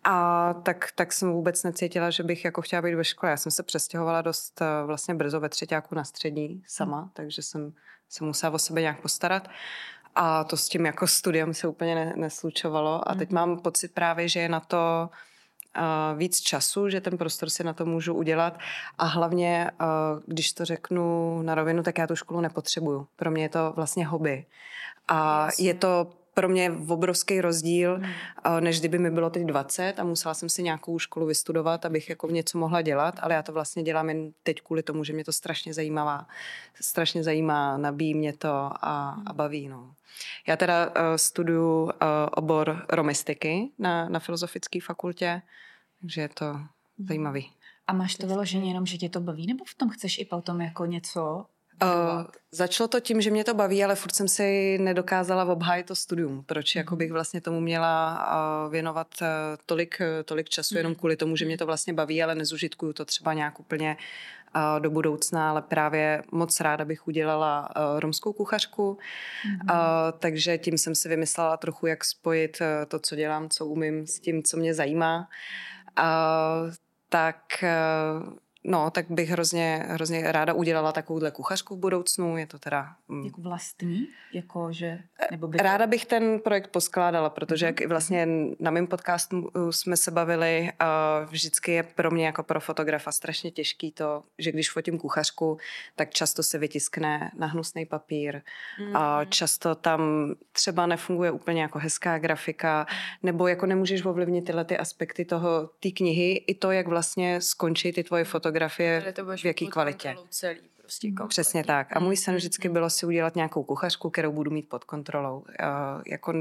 a 0.05 0.55
tak, 0.55 0.93
tak 0.95 1.13
jsem 1.13 1.33
vůbec 1.33 1.63
necítila, 1.63 2.11
že 2.11 2.23
bych 2.23 2.45
jako 2.45 2.63
chtěla 2.63 2.83
být 2.83 2.95
ve 2.95 3.05
škole. 3.05 3.31
Já 3.31 3.37
jsem 3.37 3.53
se 3.53 3.63
přestěhovala 3.63 4.23
dost 4.23 4.63
eh, 4.63 4.87
vlastně 4.87 5.15
brzo 5.15 5.41
ve 5.41 5.49
třetíku 5.49 5.95
na 5.95 6.05
střední 6.05 6.63
sama, 6.67 7.11
takže 7.13 7.43
jsem 7.43 7.73
se 8.09 8.25
musela 8.25 8.53
o 8.55 8.59
sebe 8.59 8.81
nějak 8.81 9.01
postarat. 9.01 9.49
A 10.15 10.45
to 10.45 10.57
s 10.57 10.69
tím 10.69 10.87
jako 10.87 11.07
studiem 11.07 11.55
se 11.55 11.69
úplně 11.69 11.95
ne, 11.95 12.13
neslučovalo. 12.17 13.09
A 13.09 13.15
teď 13.15 13.31
mám 13.31 13.59
pocit 13.59 13.95
právě, 13.95 14.29
že 14.29 14.41
je 14.41 14.49
na 14.49 14.61
to 14.61 14.77
uh, 15.11 15.17
víc 16.17 16.41
času, 16.41 16.89
že 16.89 17.01
ten 17.01 17.19
prostor 17.19 17.51
si 17.51 17.65
na 17.65 17.73
to 17.73 17.85
můžu 17.85 18.15
udělat. 18.15 18.59
A 18.99 19.05
hlavně, 19.05 19.71
když 20.27 20.53
to 20.53 20.65
řeknu 20.65 21.43
na 21.43 21.55
rovinu, 21.55 21.83
tak 21.83 21.99
já 21.99 22.07
tu 22.07 22.17
školu 22.17 22.41
nepotřebuju. 22.41 23.07
Pro 23.17 23.31
mě 23.31 23.43
je 23.43 23.49
to 23.49 23.73
vlastně 23.77 24.07
hobby. 24.07 24.47
A 25.09 25.49
je 25.59 25.75
to 25.75 26.11
pro 26.39 26.49
mě 26.49 26.73
obrovský 26.89 27.41
rozdíl, 27.41 28.01
eh, 28.03 28.61
než 28.61 28.81
kdyby 28.81 28.99
mi 28.99 29.11
bylo 29.11 29.31
teď 29.31 29.43
20 29.43 29.99
a 29.99 30.05
musela 30.05 30.35
jsem 30.35 30.49
si 30.49 30.63
nějakou 30.63 30.99
školu 30.99 31.27
vystudovat, 31.27 31.85
abych 31.85 32.09
jako 32.11 32.27
něco 32.31 32.59
mohla 32.59 32.83
dělat, 32.83 33.15
ale 33.23 33.35
já 33.35 33.43
to 33.43 33.53
vlastně 33.53 33.83
dělám 33.83 34.09
jen 34.09 34.33
teď 34.43 34.63
kvůli 34.63 34.83
tomu, 34.83 35.05
že 35.05 35.13
mě 35.13 35.25
to 35.25 35.33
strašně 35.33 35.75
zajímavá, 35.75 36.27
strašně 36.81 37.23
zajímá, 37.25 37.77
nabíjí 37.77 38.15
mě 38.15 38.33
to 38.33 38.49
a, 38.49 39.23
a 39.27 39.33
baví. 39.33 39.69
No. 39.69 39.95
Já 40.47 40.57
teda 40.57 40.87
uh, 40.87 40.93
studuju 41.17 41.83
uh, 41.83 41.91
obor 42.31 42.87
romistiky 42.89 43.71
na, 43.79 44.09
na 44.09 44.19
Filozofické 44.19 44.81
fakultě, 44.81 45.43
takže 46.01 46.21
je 46.21 46.29
to 46.29 46.61
zajímavý. 47.09 47.51
A 47.87 47.93
máš 47.93 48.15
to 48.15 48.27
vyloženě 48.27 48.71
jenom, 48.71 48.87
že 48.87 48.99
tě 48.99 49.09
to 49.09 49.21
baví, 49.21 49.47
nebo 49.47 49.65
v 49.65 49.75
tom 49.75 49.89
chceš 49.91 50.19
i 50.19 50.25
potom 50.25 50.61
jako 50.61 50.87
něco 50.87 51.47
Uh, 51.83 52.25
začalo 52.51 52.89
to 52.89 53.01
tím, 53.01 53.21
že 53.21 53.31
mě 53.31 53.45
to 53.45 53.55
baví, 53.55 53.85
ale 53.85 53.95
furt 53.95 54.15
jsem 54.15 54.29
si 54.29 54.79
nedokázala 54.79 55.45
obhájit 55.45 55.87
to 55.87 55.97
studium. 55.97 56.45
Proč 56.47 56.75
jako 56.75 56.97
bych 56.97 57.13
vlastně 57.13 57.41
tomu 57.41 57.61
měla 57.61 58.29
uh, 58.67 58.73
věnovat 58.73 59.07
uh, 59.23 59.27
tolik, 59.67 60.01
uh, 60.01 60.23
tolik 60.25 60.49
času 60.49 60.77
jenom 60.77 60.95
kvůli 60.95 61.17
tomu, 61.17 61.37
že 61.37 61.45
mě 61.45 61.59
to 61.59 61.67
vlastně 61.67 61.93
baví, 61.93 62.23
ale 62.23 62.35
nezužitkuju 62.35 62.93
to 62.93 63.05
třeba 63.05 63.33
nějak 63.33 63.61
úplně 63.61 63.97
uh, 64.57 64.81
do 64.81 64.91
budoucna, 64.91 65.51
ale 65.51 65.63
právě 65.63 66.23
moc 66.33 66.61
ráda 66.61 66.85
bych 66.85 67.09
udělala 67.09 67.69
uh, 67.77 68.01
romskou 68.01 68.33
kuchařku, 68.33 68.89
uh, 68.91 68.99
takže 70.19 70.59
tím 70.59 70.79
jsem 70.79 70.95
si 70.95 71.09
vymyslela 71.09 71.57
trochu, 71.57 71.87
jak 71.87 72.05
spojit 72.05 72.59
uh, 72.61 72.67
to, 72.89 72.99
co 72.99 73.17
dělám, 73.17 73.49
co 73.49 73.67
umím, 73.67 74.07
s 74.07 74.21
tím, 74.21 74.43
co 74.43 74.57
mě 74.57 74.75
zajímá. 74.75 75.29
Uh, 75.99 76.75
tak 77.09 77.39
uh, 77.63 78.33
No, 78.69 78.91
tak 78.91 79.07
bych 79.11 79.31
hrozně, 79.31 79.85
hrozně 79.89 80.33
ráda 80.33 80.53
udělala 80.53 80.93
takovouhle 80.93 81.31
kuchařku 81.31 81.77
v 81.77 81.79
budoucnu. 81.79 82.37
Je 82.37 82.47
to 82.47 82.59
teda... 82.59 82.89
mm, 83.09 83.25
Jako 83.25 83.41
vlastní? 83.41 84.07
Jako, 84.33 84.73
že... 84.73 84.99
Nebo 85.31 85.49
by... 85.49 85.59
Ráda 85.59 85.87
bych 85.87 86.07
ten 86.07 86.41
projekt 86.41 86.69
poskládala, 86.69 87.31
protože 87.31 87.67
jak 87.67 87.81
i 87.81 87.87
vlastně 87.87 88.29
na 88.61 88.71
mém 88.71 88.87
podcastu 88.87 89.41
uh, 89.41 89.71
jsme 89.71 89.97
se 89.97 90.11
bavili, 90.11 90.71
uh, 90.81 91.31
vždycky 91.31 91.73
je 91.73 91.83
pro 91.83 92.11
mě 92.11 92.27
jako 92.27 92.43
pro 92.43 92.61
fotografa 92.61 93.13
strašně 93.13 93.51
těžký 93.51 93.93
to, 93.93 94.23
že 94.39 94.53
když 94.53 94.71
fotím 94.71 94.99
kuchařku, 94.99 95.59
tak 95.97 96.11
často 96.11 96.43
se 96.43 96.59
vytiskne 96.59 97.31
na 97.39 97.47
hnusný 97.47 97.87
papír. 97.87 98.41
A 98.95 99.25
často 99.25 99.75
tam 99.75 100.01
třeba 100.53 100.87
nefunguje 100.87 101.31
úplně 101.31 101.63
jako 101.63 101.79
hezká 101.79 102.19
grafika, 102.19 102.87
nebo 103.23 103.49
jako 103.49 103.67
nemůžeš 103.67 104.05
ovlivnit 104.05 104.45
tyhle 104.45 104.65
ty 104.65 104.79
aspekty 104.79 105.25
toho, 105.25 105.71
té 105.81 105.91
knihy, 105.91 106.33
i 106.47 106.55
to, 106.55 106.71
jak 106.71 106.89
vlastně 106.89 107.41
skončí 107.41 107.93
ty 107.93 108.05
tvoje 108.05 108.25
fotografie, 108.25 108.56
Budeš 109.25 109.43
v 109.43 109.47
jaký 109.47 109.69
kvalitě. 109.69 110.17
Celý, 110.31 110.61
prostě 110.81 111.09
kompletně. 111.09 111.29
Přesně 111.29 111.65
tak. 111.65 111.97
A 111.97 112.01
můj 112.01 112.17
sen 112.17 112.35
Mm, 112.35 112.39
vždycky 112.39 112.69
mm. 112.69 112.75
bylo 112.75 112.91
si 112.91 113.07
udělat 113.07 113.37
nějakou 113.37 113.63
kuchařku, 113.63 114.11
kterou 114.11 114.33
budu 114.33 114.51
mít 114.51 114.69
pod 114.69 114.85
kontrolou. 114.85 115.39
Uh, 115.39 115.47
jako 116.07 116.35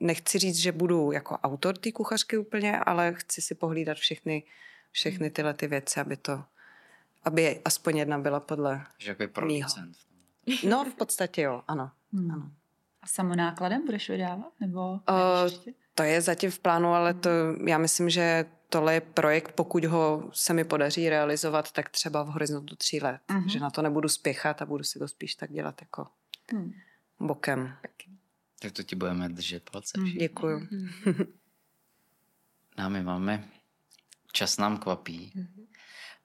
nechci 0.00 0.38
říct, 0.38 0.56
že 0.56 0.72
budu 0.72 1.12
jako 1.12 1.34
autor 1.34 1.76
té 1.78 1.92
kuchařky 1.92 2.38
úplně, 2.38 2.78
ale 2.78 3.14
chci 3.14 3.42
si 3.42 3.54
pohlídat 3.54 3.96
všechny, 3.96 4.42
všechny 4.90 5.30
tyhle 5.30 5.54
ty 5.54 5.66
věci, 5.66 6.00
aby 6.00 6.16
to, 6.16 6.44
aby 7.24 7.60
aspoň 7.64 7.96
jedna 7.96 8.18
byla 8.18 8.40
podle... 8.40 8.84
Že 8.98 9.10
jako 9.10 9.32
producent. 9.32 9.96
No, 10.68 10.84
v 10.84 10.94
podstatě 10.94 11.42
jo, 11.42 11.62
ano. 11.68 11.90
Hmm. 12.12 12.30
Ano. 12.30 12.50
A 13.02 13.06
samonákladem 13.06 13.84
budeš 13.86 14.10
vydávat? 14.10 14.52
Nebo 14.60 14.90
Uh? 14.92 15.72
To 15.94 16.02
je 16.02 16.20
zatím 16.20 16.50
v 16.50 16.58
plánu, 16.58 16.88
ale 16.94 17.14
to, 17.14 17.28
Mm. 17.30 17.68
já 17.68 17.78
myslím, 17.78 18.10
že 18.10 18.44
tohle 18.68 18.94
je 18.94 19.00
projekt, 19.00 19.52
pokud 19.52 19.84
ho 19.84 20.30
se 20.32 20.54
mi 20.54 20.64
podaří 20.64 21.08
realizovat, 21.08 21.72
tak 21.72 21.90
třeba 21.90 22.22
v 22.22 22.26
horizontu 22.26 22.76
tří 22.76 23.00
let. 23.00 23.20
Mhm. 23.28 23.48
Že 23.48 23.60
na 23.60 23.70
to 23.70 23.82
nebudu 23.82 24.08
spěchat 24.08 24.62
a 24.62 24.66
budu 24.66 24.84
si 24.84 24.98
to 24.98 25.08
spíš 25.08 25.34
tak 25.34 25.52
dělat 25.52 25.82
jako 25.82 26.06
Hmm. 26.52 26.72
bokem. 27.20 27.76
Tak 28.58 28.72
to 28.72 28.82
ti 28.82 28.96
budeme 28.96 29.28
držet 29.28 29.70
palce. 29.70 30.00
Všichni. 30.00 30.20
Děkuju. 30.20 30.68
Námi 32.78 33.02
máme, 33.02 33.48
čas 34.32 34.56
nám 34.58 34.78
kvapí. 34.78 35.32
Mhm. 35.34 35.66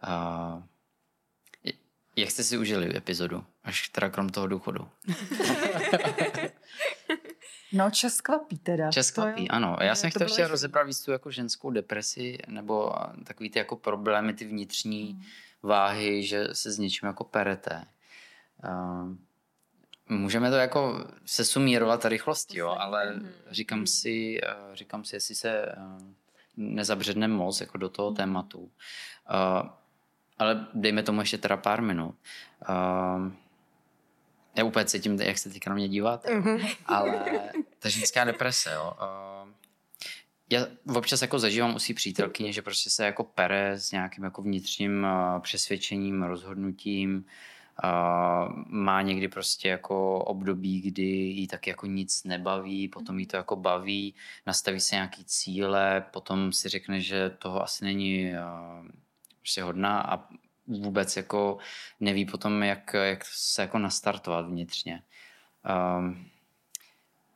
A 0.02 0.64
Jak 2.16 2.32
jste 2.32 2.44
si 2.44 2.58
užili 2.58 2.98
epizodu? 2.98 3.46
Až 3.64 3.90
teda 3.90 4.10
krom 4.10 4.30
toho 4.30 4.48
důchodu. 4.48 4.90
No, 7.74 7.92
čas 7.92 8.22
kvapí 8.22 8.58
teda. 8.58 8.92
Čas 8.92 9.12
To 9.12 9.22
kvapí, 9.22 9.50
ano. 9.50 9.78
Já 9.82 9.88
Jo, 9.88 9.96
jsem 9.96 10.10
chtěl 10.10 10.28
ještě 10.28 10.48
rozebrat 10.48 10.88
víc 10.88 11.06
tu 11.06 11.12
jako 11.12 11.32
ženskou 11.32 11.72
depresi, 11.72 12.38
nebo 12.48 12.94
takový 13.24 13.50
ty 13.50 13.60
jako 13.60 13.76
problémy, 13.76 14.34
ty 14.34 14.46
vnitřní 14.46 15.26
váhy, 15.64 16.24
že 16.24 16.48
se 16.52 16.72
s 16.72 16.78
něčím 16.80 17.08
jako 17.08 17.24
perete. 17.24 17.86
Uh, 18.64 19.16
můžeme 20.10 20.50
to 20.50 20.56
jako 20.56 21.06
sesumírovat 21.26 22.06
rychlostí, 22.06 22.58
jo, 22.58 22.70
ale 22.80 23.20
říkám 23.52 23.88
si, 23.88 24.42
uh, 24.44 24.76
říkám 24.76 25.04
si, 25.04 25.16
jestli 25.16 25.36
se 25.36 25.76
uh, 25.78 26.02
nezabředne 26.58 27.28
moc 27.28 27.62
jako 27.62 27.78
do 27.78 27.90
toho 27.90 28.12
tématu. 28.12 28.60
Uh, 28.60 28.70
ale 30.38 30.68
dejme 30.74 31.04
tomu 31.04 31.20
ještě 31.20 31.38
teda 31.38 31.58
pár 31.58 31.82
minut. 31.82 32.16
Uh, 32.70 33.32
já 34.56 34.64
úplně 34.64 34.86
cítím, 34.86 35.22
jak 35.22 35.38
se 35.38 35.50
teďka 35.50 35.70
na 35.70 35.76
mě 35.76 35.90
díváte, 35.90 36.36
Mhm. 36.36 36.58
ale 36.86 37.26
ta 37.80 37.90
ženská 37.90 38.24
deprese, 38.24 38.72
jo. 38.74 38.94
Já 40.50 40.66
občas 40.96 41.22
jako 41.22 41.40
zažívám 41.40 41.76
u 41.76 41.80
svý 41.80 41.94
přítelkyně, 41.94 42.54
že 42.54 42.62
prostě 42.62 42.90
se 42.90 43.06
jako 43.06 43.24
pere 43.24 43.72
s 43.80 43.92
nějakým 43.92 44.24
jako 44.24 44.42
vnitřním 44.42 45.04
uh, 45.36 45.42
přesvědčením, 45.42 46.24
rozhodnutím, 46.24 47.26
uh, 47.84 48.50
má 48.68 49.02
někdy 49.02 49.28
prostě 49.28 49.70
jako 49.70 50.20
období, 50.20 50.82
kdy 50.82 51.04
jí 51.12 51.48
tak 51.48 51.68
jako 51.68 51.86
nic 51.86 52.24
nebaví, 52.24 52.88
potom 52.88 53.20
jí 53.20 53.26
to 53.28 53.38
jako 53.38 53.56
baví, 53.56 54.16
nastaví 54.48 54.80
se 54.80 54.96
nějaký 54.96 55.26
cíle, 55.26 56.06
potom 56.12 56.54
si 56.54 56.70
řekne, 56.70 57.02
že 57.02 57.30
toho 57.30 57.64
asi 57.64 57.86
není 57.86 58.32
uh, 58.32 58.88
prostě 59.40 59.64
hodná 59.64 60.02
a 60.02 60.28
vůbec 60.68 61.18
jako 61.18 61.58
neví 62.00 62.26
potom, 62.26 62.64
jak, 62.64 62.94
jak 62.94 63.26
se 63.26 63.62
jako 63.62 63.78
nastartovat 63.78 64.46
vnitřně. 64.46 65.04
Um, 65.98 66.28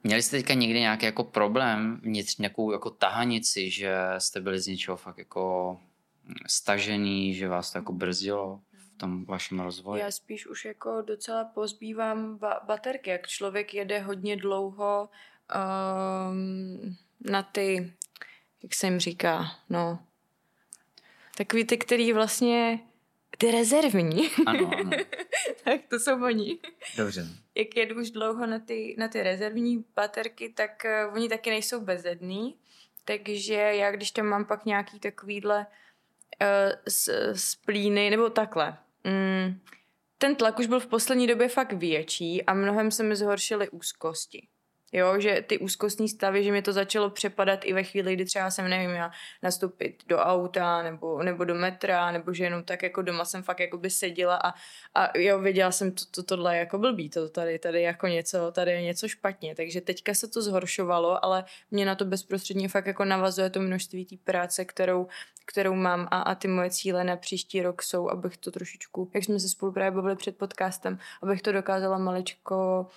Měli 0.03 0.23
jste 0.23 0.37
teďka 0.37 0.53
někdy 0.53 0.79
nějaký 0.79 1.05
jako 1.05 1.23
problém 1.23 1.99
vnitř, 2.03 2.37
nějakou 2.37 2.71
jako 2.71 2.89
tahanici, 2.89 3.69
že 3.69 3.95
jste 4.17 4.41
byli 4.41 4.59
z 4.59 4.67
něčeho 4.67 4.97
fakt 4.97 5.17
jako 5.17 5.77
stažený, 6.47 7.33
že 7.33 7.47
vás 7.47 7.71
to 7.71 7.77
jako 7.77 7.93
brzdilo 7.93 8.61
v 8.71 8.97
tom 8.97 9.25
vašem 9.25 9.59
rozvoji? 9.59 10.01
Já 10.01 10.11
spíš 10.11 10.47
už 10.47 10.65
jako 10.65 11.01
docela 11.01 11.45
pozbývám 11.45 12.37
ba- 12.37 12.59
baterky, 12.65 13.09
jak 13.09 13.27
člověk 13.27 13.73
jede 13.73 13.99
hodně 13.99 14.37
dlouho 14.37 15.09
um, 15.55 16.95
na 17.31 17.43
ty, 17.43 17.93
jak 18.63 18.75
se 18.75 18.87
jim 18.87 18.99
říká, 18.99 19.45
no, 19.69 19.99
takový 21.37 21.65
ty, 21.65 21.77
který 21.77 22.13
vlastně, 22.13 22.79
ty 23.37 23.51
rezervní, 23.51 24.29
Ano, 24.45 24.71
ano. 24.79 24.91
tak 25.63 25.81
to 25.89 25.99
jsou 25.99 26.23
oni. 26.23 26.59
Dobře. 26.97 27.27
jak 27.55 27.75
jedu 27.77 28.01
už 28.01 28.11
dlouho 28.11 28.45
na 28.45 28.59
ty, 28.59 28.95
na 28.97 29.07
ty 29.07 29.23
rezervní 29.23 29.85
baterky, 29.95 30.49
tak 30.49 30.85
uh, 31.07 31.13
oni 31.15 31.29
taky 31.29 31.49
nejsou 31.49 31.81
bezedný. 31.81 32.55
Takže 33.05 33.53
já, 33.53 33.91
když 33.91 34.11
tam 34.11 34.25
mám 34.25 34.45
pak 34.45 34.65
nějaký 34.65 34.99
takovýhle 34.99 35.57
uh, 36.41 36.47
s, 36.87 37.33
splíny, 37.33 38.09
nebo 38.09 38.29
takhle. 38.29 38.77
Mm, 39.03 39.59
ten 40.17 40.35
tlak 40.35 40.59
už 40.59 40.67
byl 40.67 40.79
v 40.79 40.87
poslední 40.87 41.27
době 41.27 41.47
fakt 41.49 41.73
větší 41.73 42.43
a 42.43 42.53
mnohem 42.53 42.91
se 42.91 43.03
mi 43.03 43.15
zhoršily 43.15 43.69
úzkosti. 43.69 44.47
Jo, 44.95 45.19
že 45.19 45.43
ty 45.47 45.57
úzkostní 45.57 46.09
stavy, 46.09 46.43
že 46.43 46.51
mi 46.51 46.61
to 46.61 46.73
začalo 46.73 47.09
přepadat 47.09 47.59
i 47.65 47.73
ve 47.73 47.83
chvíli, 47.83 48.13
kdy 48.15 48.25
třeba 48.25 48.51
jsem, 48.51 48.69
nevím, 48.69 48.89
já 48.89 49.11
nastoupit 49.43 50.03
do 50.07 50.17
auta 50.17 50.83
nebo, 50.83 51.23
nebo 51.23 51.43
do 51.43 51.55
metra, 51.55 52.11
nebo 52.11 52.33
že 52.33 52.43
jenom 52.43 52.63
tak 52.63 52.83
jako 52.83 53.01
doma 53.01 53.25
jsem 53.25 53.43
fakt 53.43 53.59
jako 53.59 53.77
by 53.77 53.89
seděla 53.89 54.35
a, 54.35 54.53
a 54.95 55.17
jo, 55.17 55.39
věděla 55.39 55.71
jsem, 55.71 55.91
to, 55.91 56.05
to, 56.11 56.23
tohle 56.23 56.55
je 56.55 56.59
jako 56.59 56.77
blbý, 56.77 57.09
to 57.09 57.29
tady, 57.29 57.59
tady 57.59 57.81
jako 57.81 58.07
něco, 58.07 58.51
tady 58.51 58.71
je 58.71 58.81
něco 58.81 59.07
špatně, 59.07 59.55
takže 59.55 59.81
teďka 59.81 60.13
se 60.13 60.27
to 60.27 60.41
zhoršovalo, 60.41 61.25
ale 61.25 61.45
mě 61.71 61.85
na 61.85 61.95
to 61.95 62.05
bezprostředně 62.05 62.69
fakt 62.69 62.85
jako 62.85 63.05
navazuje 63.05 63.49
to 63.49 63.59
množství 63.59 64.05
té 64.05 64.15
práce, 64.23 64.65
kterou, 64.65 65.07
kterou 65.45 65.73
mám 65.73 66.07
a, 66.11 66.21
a 66.21 66.35
ty 66.35 66.47
moje 66.47 66.69
cíle 66.69 67.03
na 67.03 67.15
příští 67.15 67.61
rok 67.61 67.83
jsou, 67.83 68.09
abych 68.09 68.37
to 68.37 68.51
trošičku, 68.51 69.11
jak 69.13 69.23
jsme 69.23 69.39
se 69.39 69.49
spolu 69.49 69.71
právě 69.71 69.91
bavili 69.91 70.15
před 70.15 70.37
podcastem, 70.37 70.99
abych 71.21 71.41
to 71.41 71.51
dokázala 71.51 71.97
maličko 71.97 72.87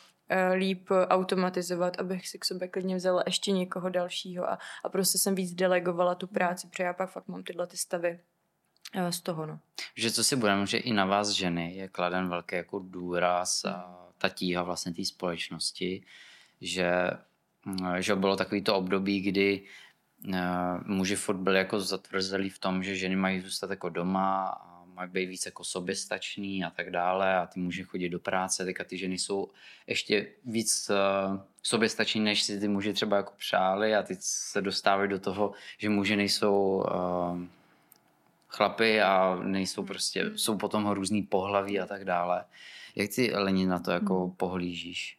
líp 0.55 0.91
automatizovat, 1.09 2.01
abych 2.01 2.29
si 2.29 2.39
k 2.39 2.45
sobě 2.45 2.69
klidně 2.69 2.97
vzala 2.97 3.23
ještě 3.27 3.53
někoho 3.53 3.89
dalšího 3.89 4.51
a, 4.51 4.59
a 4.85 4.89
prostě 4.89 5.19
jsem 5.19 5.35
víc 5.35 5.55
delegovala 5.55 6.15
tu 6.15 6.27
práci, 6.27 6.69
protože 6.69 6.83
já 6.83 6.93
pak 6.93 7.11
fakt 7.11 7.29
mám 7.29 7.43
tyhle 7.43 7.67
ty 7.67 7.77
stavy 7.77 8.21
eh, 8.95 9.13
z 9.13 9.21
toho, 9.21 9.47
no. 9.47 9.61
Že 9.97 10.11
co 10.11 10.25
si 10.25 10.37
budeme, 10.37 10.67
že 10.67 10.79
i 10.79 10.93
na 10.93 11.05
vás 11.05 11.29
ženy 11.29 11.75
je 11.75 11.89
kladen 11.89 12.29
velký 12.29 12.57
jako 12.57 12.79
důraz 12.79 13.65
a 13.65 13.99
ta 14.19 14.29
tíha 14.29 14.63
vlastně 14.63 14.95
té 14.95 15.05
společnosti, 15.05 16.05
že, 16.61 17.11
mm, 17.65 18.03
že 18.03 18.15
bylo 18.15 18.37
takový 18.37 18.63
to 18.63 18.77
období, 18.77 19.21
kdy 19.21 19.63
eh, 20.35 20.39
muži 20.85 21.17
furt 21.17 21.37
byli 21.37 21.59
jako 21.59 21.81
zatvrzelí 21.81 22.51
v 22.51 22.59
tom, 22.59 22.83
že 22.83 22.97
ženy 22.97 23.17
mají 23.17 23.41
zůstat 23.41 23.71
jako 23.71 23.89
doma 23.89 24.49
a 24.49 24.78
mají 24.99 25.11
být 25.11 25.27
víc 25.27 25.47
jako 25.47 25.65
soběstačný 25.65 26.65
a 26.65 26.71
tak 26.71 26.91
dále 26.91 27.37
a 27.37 27.47
ty 27.47 27.61
muži 27.61 27.83
chodit 27.85 28.09
do 28.09 28.21
práce, 28.21 28.65
teďka 28.65 28.85
ty 28.85 28.99
ženy 28.99 29.19
jsou 29.19 29.49
ještě 29.87 30.27
víc 30.45 30.91
uh, 30.91 31.41
soběstační, 31.63 32.21
než 32.21 32.43
si 32.43 32.61
ty 32.61 32.69
muži 32.69 32.93
třeba 32.93 33.17
jako 33.17 33.33
přáli 33.37 33.95
a 33.95 34.03
teď 34.03 34.19
se 34.21 34.63
dostávají 34.63 35.11
do 35.11 35.19
toho, 35.21 35.53
že 35.79 35.89
muži 35.89 36.17
nejsou 36.17 36.57
uh, 36.77 37.43
chlapy 38.49 39.01
a 39.01 39.35
nejsou 39.43 39.85
prostě, 39.85 40.31
jsou 40.37 40.59
potom 40.59 40.91
různý 40.91 41.23
pohlaví 41.23 41.81
a 41.81 41.87
tak 41.87 42.05
dále. 42.05 42.45
Jak 42.97 43.11
ty, 43.15 43.33
Leni, 43.35 43.67
na 43.67 43.79
to 43.79 43.91
jako 43.91 44.21
Hmm. 44.21 44.31
pohlížíš? 44.31 45.19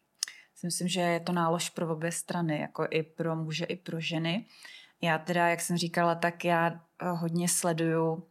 Myslím, 0.64 0.88
že 0.88 1.02
je 1.02 1.20
to 1.20 1.32
nálož 1.32 1.70
pro 1.70 1.92
obě 1.92 2.12
strany, 2.12 2.60
jako 2.60 2.88
i 2.92 3.04
pro 3.04 3.36
muže, 3.36 3.66
i 3.66 3.76
pro 3.76 4.00
ženy. 4.00 4.46
Já 5.02 5.18
teda, 5.18 5.48
jak 5.48 5.62
jsem 5.62 5.78
říkala, 5.78 6.16
tak 6.16 6.46
já 6.46 6.68
eh, 6.70 7.10
hodně 7.10 7.50
sleduju 7.50 8.24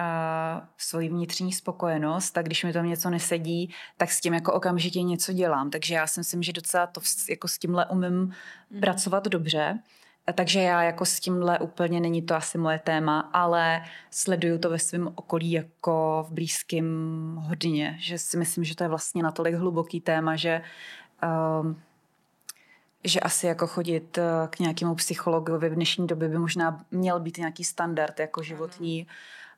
uh, 0.00 0.66
svoji 0.76 1.08
vnitřní 1.08 1.52
spokojenost, 1.52 2.30
tak 2.30 2.46
když 2.46 2.64
mi 2.64 2.72
tam 2.72 2.86
něco 2.86 3.10
nesedí, 3.10 3.74
tak 3.96 4.10
s 4.10 4.20
tím 4.20 4.34
jako 4.34 4.52
okamžitě 4.52 5.02
něco 5.02 5.32
dělám. 5.32 5.70
Takže 5.70 5.94
já 5.94 6.06
si 6.06 6.20
myslím, 6.20 6.42
že 6.42 6.52
docela 6.52 6.86
to 6.86 7.00
jako 7.30 7.48
s 7.48 7.58
tímhle 7.58 7.86
umím 7.86 8.34
Mhm. 8.70 8.80
pracovat 8.80 9.24
dobře. 9.28 9.78
A 10.26 10.32
Takže 10.32 10.60
já 10.60 10.82
jako 10.82 11.04
s 11.04 11.20
tímhle 11.20 11.58
úplně 11.58 12.00
není 12.00 12.22
to 12.22 12.34
asi 12.34 12.58
moje 12.58 12.78
téma, 12.78 13.30
ale 13.32 13.84
sleduju 14.10 14.58
to 14.58 14.70
ve 14.70 14.78
svém 14.78 15.12
okolí 15.14 15.50
jako 15.52 16.26
v 16.28 16.32
blízkém 16.32 16.86
hodně, 17.40 17.96
že 18.00 18.18
si 18.18 18.36
myslím, 18.36 18.64
že 18.64 18.76
to 18.76 18.84
je 18.84 18.88
vlastně 18.88 19.22
natolik 19.22 19.54
hluboký 19.54 20.00
téma, 20.00 20.36
že 20.36 20.62
um, 21.60 21.80
že 23.04 23.20
asi 23.20 23.46
jako 23.46 23.66
chodit 23.66 24.18
eh, 24.18 24.22
k 24.50 24.58
nějakému 24.58 24.94
psychologovi 24.94 25.68
v 25.68 25.74
dnešní 25.74 26.06
době 26.06 26.28
by 26.28 26.38
možná 26.38 26.84
měl 26.90 27.20
být 27.20 27.38
nějaký 27.38 27.64
standard 27.64 28.20
jako 28.20 28.42
životní. 28.42 29.06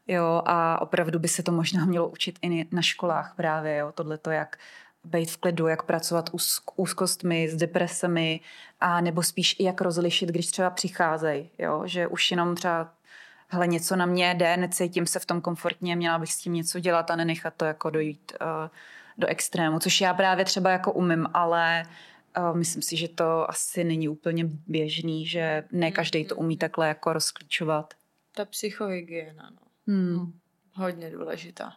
Jo, 0.08 0.42
a 0.46 0.80
opravdu 0.82 1.18
by 1.18 1.28
se 1.28 1.42
to 1.42 1.52
možná 1.52 1.84
mělo 1.84 2.08
učit 2.08 2.38
i 2.42 2.66
na 2.74 2.82
školách 2.82 3.34
právě, 3.36 3.76
jo, 3.76 3.92
tohleto, 3.92 4.30
jak 4.30 4.56
být 5.04 5.30
v 5.30 5.36
klidu, 5.36 5.66
jak 5.66 5.82
pracovat 5.82 6.30
s 6.36 6.62
úzkostmi, 6.76 7.48
s 7.48 7.56
depresemi, 7.56 8.40
a 8.80 9.00
nebo 9.00 9.22
spíš 9.22 9.56
i 9.58 9.64
jak 9.64 9.80
rozlišit, 9.80 10.28
když 10.28 10.46
třeba 10.46 10.70
přicházejí, 10.70 11.50
jo, 11.58 11.82
že 11.86 12.06
už 12.06 12.30
jenom 12.30 12.54
třeba 12.54 12.92
hele, 13.48 13.66
něco 13.66 13.96
na 13.96 14.06
mě 14.06 14.34
jde, 14.34 14.56
necítím 14.56 15.06
se 15.06 15.18
v 15.18 15.26
tom 15.26 15.40
komfortně, 15.40 15.96
měla 15.96 16.18
bych 16.18 16.32
s 16.32 16.38
tím 16.38 16.52
něco 16.52 16.80
dělat 16.80 17.10
a 17.10 17.16
nenechat 17.16 17.54
to 17.56 17.64
jako 17.64 17.90
dojít 17.90 18.32
uh, 18.40 18.46
do 19.18 19.26
extrému, 19.26 19.78
což 19.78 20.00
já 20.00 20.14
právě 20.14 20.44
třeba 20.44 20.70
jako 20.70 20.92
umím, 20.92 21.26
ale 21.34 21.82
uh, 22.38 22.56
myslím 22.56 22.82
si, 22.82 22.96
že 22.96 23.08
to 23.08 23.50
asi 23.50 23.84
není 23.84 24.08
úplně 24.08 24.44
běžný, 24.66 25.26
že 25.26 25.64
ne 25.72 25.90
každý 25.90 26.24
to 26.24 26.36
umí 26.36 26.56
takhle 26.56 26.88
jako 26.88 27.12
rozklíčovat. 27.12 27.94
Ta 28.34 28.44
psychohygiena, 28.44 29.50
no. 29.50 29.65
Hmm. 29.86 30.38
Hodně 30.74 31.10
důležitá. 31.10 31.76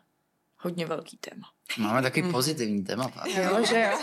Hodně 0.58 0.86
velký 0.86 1.18
téma. 1.18 1.48
Máme 1.78 2.02
taky 2.02 2.22
Mhm. 2.22 2.32
pozitivní 2.32 2.84
témata. 2.84 3.24
Jo, 3.28 3.66
že 3.66 3.80
jo. 3.92 4.00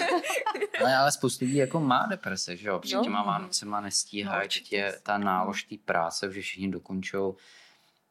Ale, 0.81 0.97
ale 0.97 1.13
spoustu 1.13 1.45
lidí 1.45 1.57
jako 1.57 1.81
má 1.81 2.07
deprese, 2.07 2.57
že 2.57 2.69
jo? 2.69 2.79
Před 2.79 3.01
těma 3.03 3.23
Vánocema 3.23 3.81
No, 3.81 3.85
nestíhají, 3.85 4.45
určitě. 4.45 4.77
je 4.77 5.01
ta 5.03 5.19
nálož 5.19 5.63
té 5.65 5.75
práce, 5.85 6.33
že 6.33 6.41
všichni 6.41 6.71
dokončují 6.71 7.33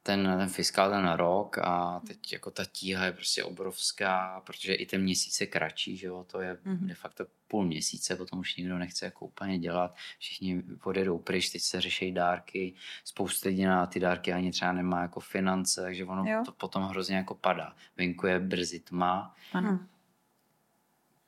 ten, 0.05 0.35
ten 0.39 0.49
fiskál 0.49 0.89
ten 0.89 1.11
rok 1.11 1.57
a 1.57 2.01
teď 2.07 2.33
jako 2.33 2.51
ta 2.51 2.65
tíha 2.65 3.05
je 3.05 3.11
prostě 3.11 3.43
obrovská, 3.43 4.41
protože 4.45 4.73
i 4.73 4.85
ten 4.85 5.01
měsíc 5.01 5.41
je 5.41 5.47
kratší, 5.47 5.97
že 5.97 6.07
jo? 6.07 6.25
To 6.31 6.41
je 6.41 6.57
Mhm. 6.63 6.87
de 6.87 6.93
facto 6.95 7.25
půl 7.47 7.65
měsíce, 7.65 8.15
potom 8.15 8.39
už 8.39 8.55
nikdo 8.55 8.77
nechce 8.77 9.05
jako 9.05 9.25
úplně 9.25 9.59
dělat, 9.59 9.95
všichni 10.19 10.63
odjedou 10.83 11.17
pryč, 11.17 11.49
teď 11.49 11.61
se 11.61 11.81
řeší 11.81 12.11
dárky, 12.11 12.73
spousta 13.03 13.49
lidí 13.49 13.63
na 13.63 13.85
ty 13.85 13.99
dárky 13.99 14.33
ani 14.33 14.51
třeba 14.51 14.71
nemá 14.71 15.01
jako 15.01 15.19
finance, 15.19 15.81
takže 15.81 16.05
ono 16.05 16.23
Jo. 16.31 16.41
to 16.45 16.51
potom 16.51 16.83
hrozně 16.83 17.15
jako 17.15 17.35
padá. 17.35 17.75
Venku 17.97 18.27
je 18.27 18.39
brzy 18.39 18.79
tma, 18.79 19.35
Ano. 19.53 19.79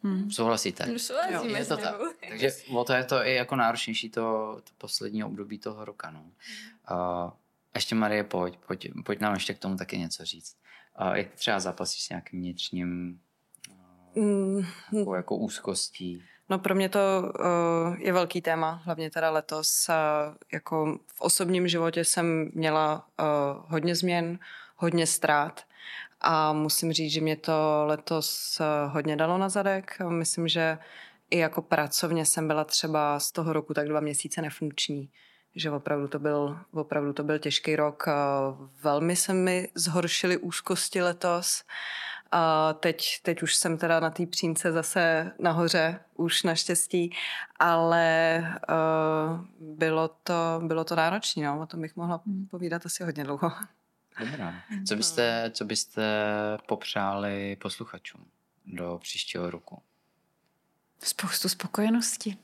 Hmm. 0.04 0.32
souhlasíte? 0.32 1.00
Souhlasíme 1.00 1.60
je 1.60 1.66
s 1.66 1.68
to 1.68 1.78
tak. 1.78 1.96
Takže 2.30 2.52
o 2.76 2.84
to 2.84 2.94
je 2.94 3.04
to 3.04 3.16
i 3.26 3.34
jako 3.36 3.56
náročnější 3.56 4.10
to, 4.10 4.22
to 4.64 4.72
poslední 4.78 5.24
období 5.24 5.60
toho 5.60 5.86
roka. 5.86 6.12
No. 6.12 6.26
A 6.86 7.34
ještě 7.78 7.96
Marie, 7.96 8.24
pojď, 8.24 8.58
pojď, 8.68 8.88
pojď 9.06 9.20
nám 9.20 9.34
ještě 9.34 9.54
k 9.54 9.60
tomu 9.60 9.76
taky 9.76 9.98
něco 9.98 10.26
říct. 10.26 10.56
A 10.96 11.16
jak 11.16 11.34
třeba 11.34 11.60
zápasíš 11.60 12.04
s 12.04 12.10
nějakým 12.10 12.40
vnitřním 12.40 13.20
mm. 14.16 14.62
jako, 14.94 15.16
jako 15.16 15.36
úzkostí? 15.36 16.24
No 16.50 16.60
pro 16.60 16.76
mě 16.76 16.90
to 16.90 17.00
uh, 17.40 18.02
je 18.02 18.14
velký 18.14 18.42
téma, 18.42 18.82
hlavně 18.86 19.12
teda 19.12 19.30
letos. 19.30 19.90
Uh, 19.90 20.36
jako 20.54 21.00
v 21.08 21.22
osobním 21.22 21.68
životě 21.68 22.06
jsem 22.06 22.52
měla 22.54 23.08
uh, 23.20 23.26
hodně 23.72 23.96
změn, 23.96 24.40
hodně 24.76 25.08
ztrát 25.08 25.66
a 26.22 26.54
musím 26.54 26.94
říct, 26.94 27.12
že 27.12 27.22
mě 27.22 27.36
to 27.36 27.84
letos 27.86 28.58
uh, 28.60 28.94
hodně 28.94 29.16
dalo 29.16 29.38
na 29.38 29.50
zadek. 29.50 29.98
Myslím, 30.10 30.48
že 30.48 30.78
i 31.30 31.38
jako 31.38 31.62
pracovně 31.62 32.26
jsem 32.26 32.48
byla 32.48 32.64
třeba 32.64 33.20
z 33.20 33.32
toho 33.32 33.54
roku 33.54 33.74
tak 33.74 33.88
dva 33.88 34.00
měsíce 34.00 34.42
nefunkční 34.42 35.10
že 35.58 35.72
opravdu 35.72 36.08
to 36.08 36.20
byl, 36.20 36.60
opravdu 36.72 37.14
to 37.14 37.24
byl 37.24 37.40
těžký 37.40 37.76
rok. 37.76 38.06
Velmi 38.84 39.16
se 39.16 39.34
mi 39.34 39.70
zhoršily 39.76 40.38
úzkosti 40.38 41.02
letos. 41.02 41.64
A 42.32 42.74
teď, 42.74 43.20
teď 43.22 43.42
už 43.44 43.56
jsem 43.56 43.78
teda 43.78 44.00
na 44.00 44.10
té 44.10 44.26
přínce 44.26 44.72
zase 44.72 45.32
nahoře, 45.40 46.00
už 46.16 46.44
naštěstí, 46.44 47.16
ale 47.60 48.40
uh, 48.70 49.46
bylo 49.60 50.08
to, 50.08 50.62
bylo 50.64 50.84
to 50.84 50.96
náročné, 50.96 51.46
no, 51.46 51.62
o 51.62 51.66
tom 51.66 51.82
bych 51.82 51.96
mohla 51.96 52.22
hmm. 52.26 52.48
povídat 52.48 52.86
asi 52.86 53.04
hodně 53.04 53.24
dlouho. 53.24 53.52
Dobrá. 54.20 54.54
Co 54.88 54.96
byste, 54.96 55.52
co 55.54 55.66
byste 55.66 56.04
popřáli 56.68 57.56
posluchačům 57.56 58.26
do 58.66 59.00
příštího 59.02 59.50
roku? 59.52 59.82
Spoustu 61.00 61.50
spokojenosti 61.50 62.38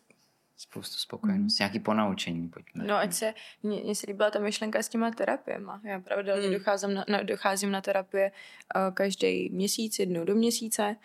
spoustu 0.63 0.97
spokojenosti, 0.97 1.63
mm. 1.63 1.65
nějaký 1.65 1.79
ponaučení, 1.79 2.49
pojďme. 2.49 2.83
No, 2.83 2.95
ať 2.95 3.13
se, 3.13 3.33
mně 3.63 3.95
se 3.95 4.07
líbila 4.07 4.31
ta 4.31 4.39
myšlenka 4.39 4.83
s 4.83 4.89
těma 4.89 5.11
terapiema. 5.11 5.81
Já 5.83 5.99
pravidelně 5.99 6.47
mm. 6.47 6.53
docházím, 6.53 6.93
na, 6.93 7.05
na, 7.09 7.23
docházím 7.23 7.71
na 7.71 7.81
terapie 7.81 8.31
uh, 8.75 8.93
každý 8.93 9.49
měsíc, 9.49 9.99
jednou 9.99 10.23
do 10.23 10.35
měsíce. 10.35 10.95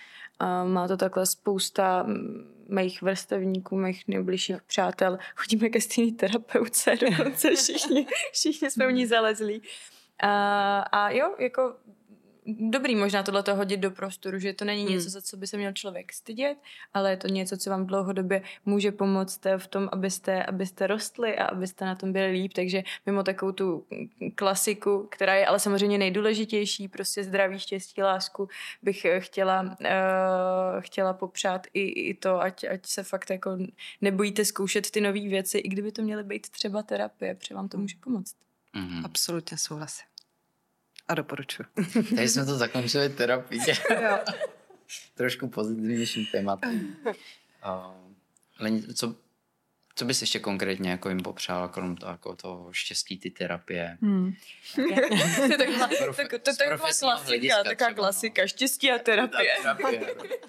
Uh, 0.41 0.69
má 0.69 0.89
to 0.89 0.97
takhle 0.97 1.27
spousta 1.27 2.07
mých 2.69 3.03
vrstevníků, 3.03 3.77
mých 3.77 4.09
nejbližších 4.09 4.63
přátel. 4.63 5.19
Chodíme 5.37 5.69
ke 5.69 5.81
stejný 5.81 6.13
terapeutce, 6.13 6.97
dokonce 7.01 7.55
všichni, 7.55 8.07
všichni 8.33 8.71
jsme 8.71 8.87
v 8.87 8.93
ní 8.93 9.07
zalezlí. 9.07 9.59
Uh, 9.59 9.65
a 10.93 11.11
jo, 11.11 11.35
jako 11.39 11.75
dobrý 12.49 12.97
možná 12.97 13.23
tohle 13.23 13.45
hodit 13.53 13.77
do 13.77 13.91
prostoru, 13.91 14.39
že 14.39 14.53
to 14.53 14.65
není 14.65 14.83
hmm. 14.83 14.93
něco, 14.93 15.11
za 15.11 15.23
co 15.23 15.37
by 15.37 15.47
se 15.47 15.57
měl 15.57 15.73
člověk 15.73 16.13
stydět, 16.13 16.59
ale 16.95 17.11
je 17.11 17.17
to 17.17 17.29
něco, 17.29 17.57
co 17.57 17.71
vám 17.71 17.87
dlouhodobě 17.87 18.43
může 18.65 18.93
pomoct 18.93 19.41
v 19.59 19.67
tom, 19.67 19.89
abyste, 19.93 20.45
abyste 20.45 20.87
rostli 20.87 21.39
a 21.39 21.45
abyste 21.45 21.85
na 21.85 21.95
tom 21.95 22.13
byli 22.13 22.31
líp, 22.31 22.53
takže 22.53 22.83
mimo 23.07 23.23
takovou 23.23 23.53
tu 23.53 23.87
klasiku, 24.35 25.09
která 25.11 25.35
je 25.35 25.47
ale 25.47 25.61
samozřejmě 25.61 25.99
nejdůležitější, 25.99 26.89
prostě 26.89 27.25
zdraví, 27.25 27.59
štěstí, 27.59 28.03
lásku, 28.03 28.49
bych 28.83 29.07
chtěla, 29.19 29.63
uh, 29.63 29.77
chtěla 30.81 31.13
popřát 31.13 31.67
i, 31.75 31.81
i 31.81 32.15
to, 32.15 32.41
ať, 32.41 32.65
ať 32.65 32.87
se 32.87 33.03
fakt 33.03 33.31
jako 33.31 33.59
nebojíte 34.01 34.45
zkoušet 34.45 34.91
ty 34.91 35.01
nové 35.01 35.21
věci, 35.21 35.59
i 35.59 35.69
kdyby 35.69 35.93
to 35.93 36.03
měly 36.03 36.25
být 36.25 36.49
třeba 36.49 36.83
terapie, 36.83 37.35
protože 37.35 37.55
vám 37.55 37.69
to 37.69 37.79
může 37.79 37.97
pomoct. 38.01 38.37
Mm-hmm. 38.75 39.05
Absolutně 39.05 39.59
souhlasím 39.59 40.08
a 41.09 41.15
doporučuji. 41.15 41.65
Tady 42.17 42.29
jsme 42.29 42.45
to 42.45 42.57
zakončili 42.57 43.09
terapii. 43.09 43.61
Trošku 45.15 45.49
pozitivnějším 45.49 46.27
tématem. 46.33 46.97
Uh, 48.61 48.79
co, 48.95 49.15
co 49.95 50.05
bys 50.05 50.21
ještě 50.21 50.39
konkrétně 50.39 50.91
jako 50.91 51.09
jim 51.09 51.21
popřála, 51.21 51.69
krom 51.69 51.97
toho, 51.97 52.13
jako 52.13 52.37
toho 52.37 52.73
štěstí, 52.73 53.19
ty 53.19 53.31
terapie? 53.31 53.99
Hmm. 54.03 54.33
to 54.75 54.83
je 55.43 55.59
taková, 55.59 55.89
klasika, 55.89 57.65
taková 57.65 57.89
no. 57.89 57.95
klasika, 57.95 58.47
štěstí 58.47 58.91
a 58.91 58.99
terapie. 58.99 59.55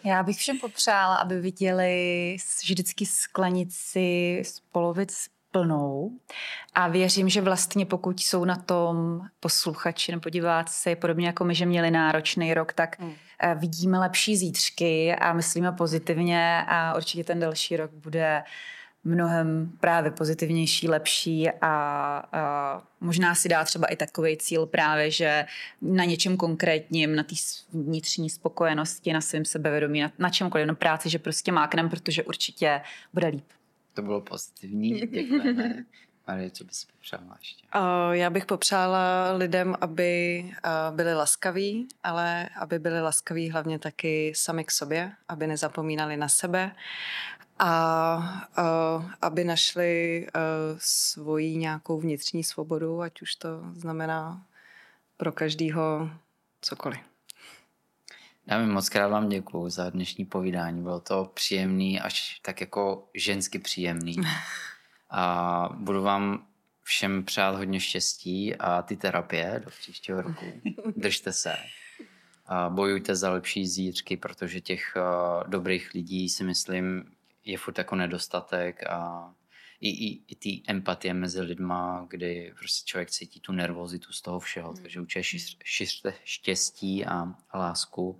Já 0.03 0.23
bych 0.23 0.38
všem 0.38 0.60
popřála, 0.60 1.15
aby 1.15 1.41
viděli 1.41 2.38
vždycky 2.64 3.06
sklenici 3.06 4.41
z 4.45 4.60
polovic 4.72 5.30
plnou 5.51 6.11
a 6.73 6.88
věřím, 6.88 7.30
že 7.30 7.41
vlastně 7.41 7.85
pokud 7.85 8.19
jsou 8.19 8.45
na 8.45 8.55
tom 8.55 9.21
posluchači 9.39 10.11
nebo 10.11 10.30
diváci, 10.30 10.95
podobně 10.95 11.27
jako 11.27 11.45
my, 11.45 11.55
že 11.55 11.65
měli 11.65 11.91
náročný 11.91 12.53
rok, 12.53 12.73
tak 12.73 12.99
hmm. 12.99 13.13
Eh, 13.43 13.55
vidíme 13.55 13.99
lepší 13.99 14.38
zítřky 14.38 15.15
a 15.15 15.34
myslíme 15.34 15.71
pozitivně 15.71 16.63
a 16.67 16.95
určitě 16.95 17.23
ten 17.23 17.39
další 17.39 17.77
rok 17.77 17.91
bude 17.91 18.43
mnohem 19.03 19.71
právě 19.80 20.11
pozitivnější, 20.11 20.89
lepší 20.89 21.49
a, 21.49 21.57
a 21.61 22.81
možná 23.01 23.35
si 23.35 23.49
dá 23.49 23.63
třeba 23.63 23.88
i 23.88 23.95
takový 23.95 24.38
cíl 24.38 24.65
právě, 24.65 25.11
že 25.11 25.45
na 25.81 26.05
něčem 26.05 26.38
konkrétním, 26.38 27.15
na 27.15 27.23
té 27.23 27.35
vnitřní 27.73 28.30
spokojenosti, 28.30 29.13
na 29.13 29.21
svém 29.21 29.45
sebevědomí, 29.45 30.01
na, 30.01 30.11
na 30.19 30.30
čemkoliv, 30.30 30.67
na 30.67 30.73
práci, 30.73 31.09
že 31.09 31.19
prostě 31.19 31.51
máknem, 31.51 31.89
protože 31.89 32.23
určitě 32.23 32.81
bude 33.13 33.27
líp. 33.27 33.45
To 33.99 34.03
bylo 34.03 34.21
pozitivní, 34.21 34.99
děkujeme. 34.99 35.85
Marie, 36.27 36.51
co 36.51 36.63
bys 36.63 36.85
popřála 36.85 37.38
ještě? 37.39 37.67
Uh, 37.76 38.11
já 38.11 38.30
bych 38.30 38.45
popřála 38.45 39.31
lidem, 39.31 39.76
aby 39.81 40.43
uh, 40.43 40.95
byli 40.95 41.13
laskaví, 41.13 41.88
ale 42.03 42.49
aby 42.59 42.80
byli 42.80 43.01
laskaví 43.01 43.49
hlavně 43.49 43.80
taky 43.80 44.34
sami 44.35 44.63
k 44.63 44.71
sobě, 44.71 45.11
aby 45.27 45.47
nezapomínali 45.47 46.17
na 46.17 46.30
sebe 46.30 46.71
a 47.59 48.47
uh, 48.57 49.11
aby 49.21 49.43
našli 49.43 50.27
uh, 50.27 50.41
svoji 50.77 51.57
nějakou 51.57 51.99
vnitřní 51.99 52.43
svobodu, 52.43 53.01
ať 53.01 53.21
už 53.21 53.35
to 53.35 53.49
znamená 53.73 54.45
pro 55.17 55.31
každýho 55.31 56.09
cokoliv. 56.61 56.99
Já 58.49 58.59
mi 58.59 58.67
moc 58.67 58.89
krát 58.89 59.07
vám 59.07 59.30
děkuju 59.30 59.69
za 59.69 59.89
dnešní 59.89 60.26
povídání. 60.26 60.84
Bylo 60.84 60.99
to 60.99 61.31
příjemný, 61.34 61.99
až 61.99 62.39
tak 62.41 62.61
jako 62.61 63.09
žensky 63.13 63.59
příjemný. 63.59 64.15
A 65.09 65.69
budu 65.76 66.01
vám 66.01 66.47
všem 66.84 67.23
přát 67.23 67.55
hodně 67.55 67.80
štěstí 67.80 68.55
a 68.55 68.81
ty 68.81 68.97
terapie 68.97 69.61
do 69.65 69.69
příštího 69.69 70.21
roku. 70.21 70.45
Držte 70.95 71.34
se. 71.34 71.55
A 72.45 72.69
bojujte 72.69 73.15
za 73.15 73.31
lepší 73.31 73.67
zítřky, 73.67 74.17
protože 74.17 74.61
těch 74.61 74.93
uh, 74.95 75.49
dobrých 75.49 75.93
lidí 75.93 76.30
si 76.30 76.43
myslím 76.43 77.11
je 77.43 77.57
furt 77.57 77.77
jako 77.77 77.95
nedostatek 77.95 78.84
a 78.89 79.31
i, 79.81 79.89
i, 79.89 80.22
i 80.27 80.35
ty 80.35 80.61
empatie 80.68 81.14
mezi 81.14 81.41
lidma, 81.41 82.06
kdy 82.10 82.53
prostě 82.60 82.85
člověk 82.85 83.11
cítí 83.11 83.39
tu 83.39 83.51
nervozitu 83.51 84.14
z 84.14 84.22
toho 84.22 84.39
všeho, 84.39 84.72
hmm. 84.72 84.81
takže 84.81 85.01
určitě 85.01 85.23
šiřte 85.64 86.14
štěstí 86.23 87.06
a, 87.06 87.34
a 87.49 87.57
lásku. 87.57 88.19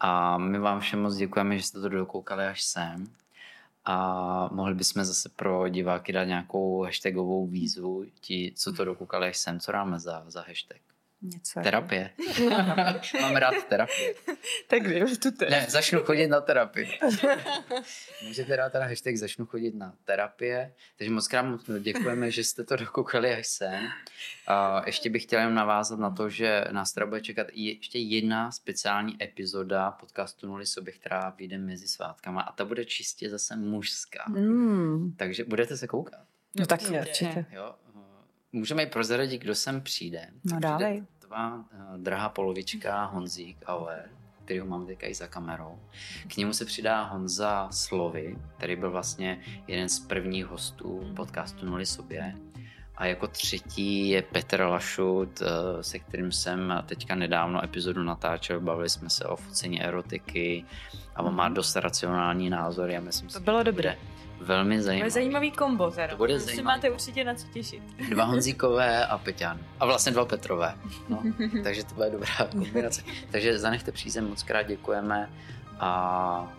A 0.00 0.38
my 0.38 0.58
vám 0.58 0.80
všem 0.80 1.02
moc 1.02 1.16
děkujeme, 1.16 1.58
že 1.58 1.62
jste 1.62 1.80
to 1.80 1.88
dokoukali 1.88 2.46
až 2.46 2.62
sem. 2.62 3.06
A 3.84 4.48
mohli 4.52 4.74
bychom 4.74 5.04
zase 5.04 5.28
pro 5.28 5.68
diváky 5.68 6.12
dát 6.12 6.24
nějakou 6.24 6.82
hashtagovou 6.82 7.46
výzvu, 7.46 8.04
ti, 8.20 8.52
co 8.56 8.72
to 8.72 8.84
dokoukali 8.84 9.28
až 9.28 9.36
sem, 9.36 9.60
co 9.60 9.72
dáme 9.72 10.00
za, 10.00 10.24
za 10.26 10.42
hashtag. 10.42 10.87
Něco 11.22 11.60
terapie. 11.60 12.10
Mám 13.20 13.36
rád 13.36 13.54
terapii. 13.68 14.14
tak 14.68 14.86
vím, 14.86 15.16
tu 15.16 15.30
terapii. 15.30 15.60
Ne, 15.60 15.66
začnu 15.68 16.00
chodit 16.00 16.26
na 16.26 16.40
terapii. 16.40 16.88
Můžete 18.26 18.56
dát 18.56 18.72
teda 18.72 18.86
hashtag 18.86 19.16
začnu 19.16 19.46
chodit 19.46 19.74
na 19.74 19.94
terapie. 20.04 20.74
Takže 20.98 21.10
moc 21.10 21.28
krát 21.28 21.46
děkujeme, 21.78 22.30
že 22.30 22.44
jste 22.44 22.64
to 22.64 22.76
dokoukali 22.76 23.34
až 23.34 23.46
sem. 23.46 23.88
A 24.46 24.82
ještě 24.86 25.10
bych 25.10 25.22
chtěl 25.22 25.40
jenom 25.40 25.54
navázat 25.54 25.98
na 25.98 26.10
to, 26.10 26.30
že 26.30 26.64
nás 26.70 26.92
teda 26.92 27.06
bude 27.06 27.20
čekat 27.20 27.46
i 27.50 27.62
ještě 27.62 27.98
jedna 27.98 28.50
speciální 28.50 29.22
epizoda 29.22 29.90
podcastu 29.90 30.46
Nuly 30.46 30.66
sobě, 30.66 30.92
která 30.92 31.30
vyjde 31.30 31.58
mezi 31.58 31.88
svátkama 31.88 32.42
a 32.42 32.52
ta 32.52 32.64
bude 32.64 32.84
čistě 32.84 33.30
zase 33.30 33.56
mužská. 33.56 34.24
Mm. 34.28 35.12
Takže 35.16 35.44
budete 35.44 35.76
se 35.76 35.86
koukat. 35.86 36.20
No 36.56 36.66
tak 36.66 36.80
určitě. 37.00 37.46
Jo, 37.52 37.74
Můžeme 38.52 38.82
i 38.82 38.86
prozradit, 38.86 39.42
kdo 39.42 39.54
sem 39.54 39.80
přijde. 39.80 40.30
No 40.44 40.60
dávej. 40.60 41.04
Tvá 41.18 41.56
uh, 41.56 41.64
drahá 41.96 42.28
polovička 42.28 43.04
Honzík 43.04 43.64
Auer, 43.66 44.10
který 44.44 44.60
ho 44.60 44.66
mám 44.66 44.86
teďka 44.86 45.06
i 45.06 45.14
za 45.14 45.26
kamerou. 45.26 45.78
K 46.28 46.36
němu 46.36 46.52
se 46.52 46.64
přidá 46.64 47.02
Honza 47.02 47.68
Slovy, 47.72 48.38
který 48.56 48.76
byl 48.76 48.90
vlastně 48.90 49.40
jeden 49.66 49.88
z 49.88 50.00
prvních 50.00 50.46
hostů 50.46 51.12
podcastu 51.16 51.66
Nuli 51.66 51.86
sobě. 51.86 52.36
A 52.98 53.06
jako 53.06 53.26
třetí 53.26 54.08
je 54.08 54.22
Petr 54.22 54.60
Lašut, 54.60 55.42
eh, 55.42 55.82
se 55.82 55.98
kterým 55.98 56.32
jsem 56.32 56.82
teďka 56.86 57.14
nedávno 57.14 57.64
epizodu 57.64 58.02
natáčel. 58.02 58.60
Bavili 58.60 58.90
jsme 58.90 59.10
se 59.10 59.24
o 59.24 59.36
focení 59.36 59.82
erotiky 59.82 60.64
a 61.16 61.22
on 61.22 61.34
má 61.34 61.48
dost 61.48 61.76
racionální 61.76 62.50
názory. 62.50 62.92
Já 62.92 63.00
myslím, 63.00 63.28
to 63.28 63.40
bylo 63.40 63.62
dobré 63.62 63.96
velmi 64.40 64.82
zajímavý. 64.82 65.00
To 65.00 65.06
je 65.06 65.10
zajímavý 65.10 65.50
kombo 65.50 65.90
teda. 65.90 66.08
To 66.08 66.16
bude 66.16 66.34
to 66.34 66.40
zajímavý. 66.44 66.64
máte 66.64 66.90
určitě 66.90 67.24
na 67.24 67.34
co 67.34 67.46
těšit. 67.46 67.82
Dva 68.10 68.24
Honzíkové 68.30 69.06
a 69.06 69.18
Peťan. 69.18 69.58
A 69.80 69.86
vlastně 69.86 70.12
dva 70.12 70.24
Petrové. 70.24 70.74
No, 71.08 71.22
takže 71.62 71.84
to 71.84 71.94
bude 71.94 72.10
dobrá 72.10 72.30
kombinace. 72.50 73.02
takže 73.30 73.58
zanechte 73.58 73.92
přízem, 73.92 74.28
moc 74.28 74.42
krát 74.42 74.62
děkujeme 74.62 75.30
a 75.80 76.52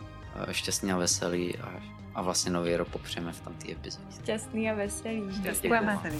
šťastný 0.52 0.92
a 0.92 0.98
veselý 0.98 1.58
a, 1.58 1.99
a 2.20 2.22
vlastně 2.22 2.52
nový 2.52 2.76
rok 2.76 2.88
popřeme 2.88 3.32
v 3.32 3.42
tamtý 3.42 3.72
epizodě. 3.72 4.06
Šťastný 4.24 4.72
a 4.72 4.74
veselý. 4.74 5.24
Šťastný 5.42 5.72
a 5.72 5.82
veselý. 5.82 6.20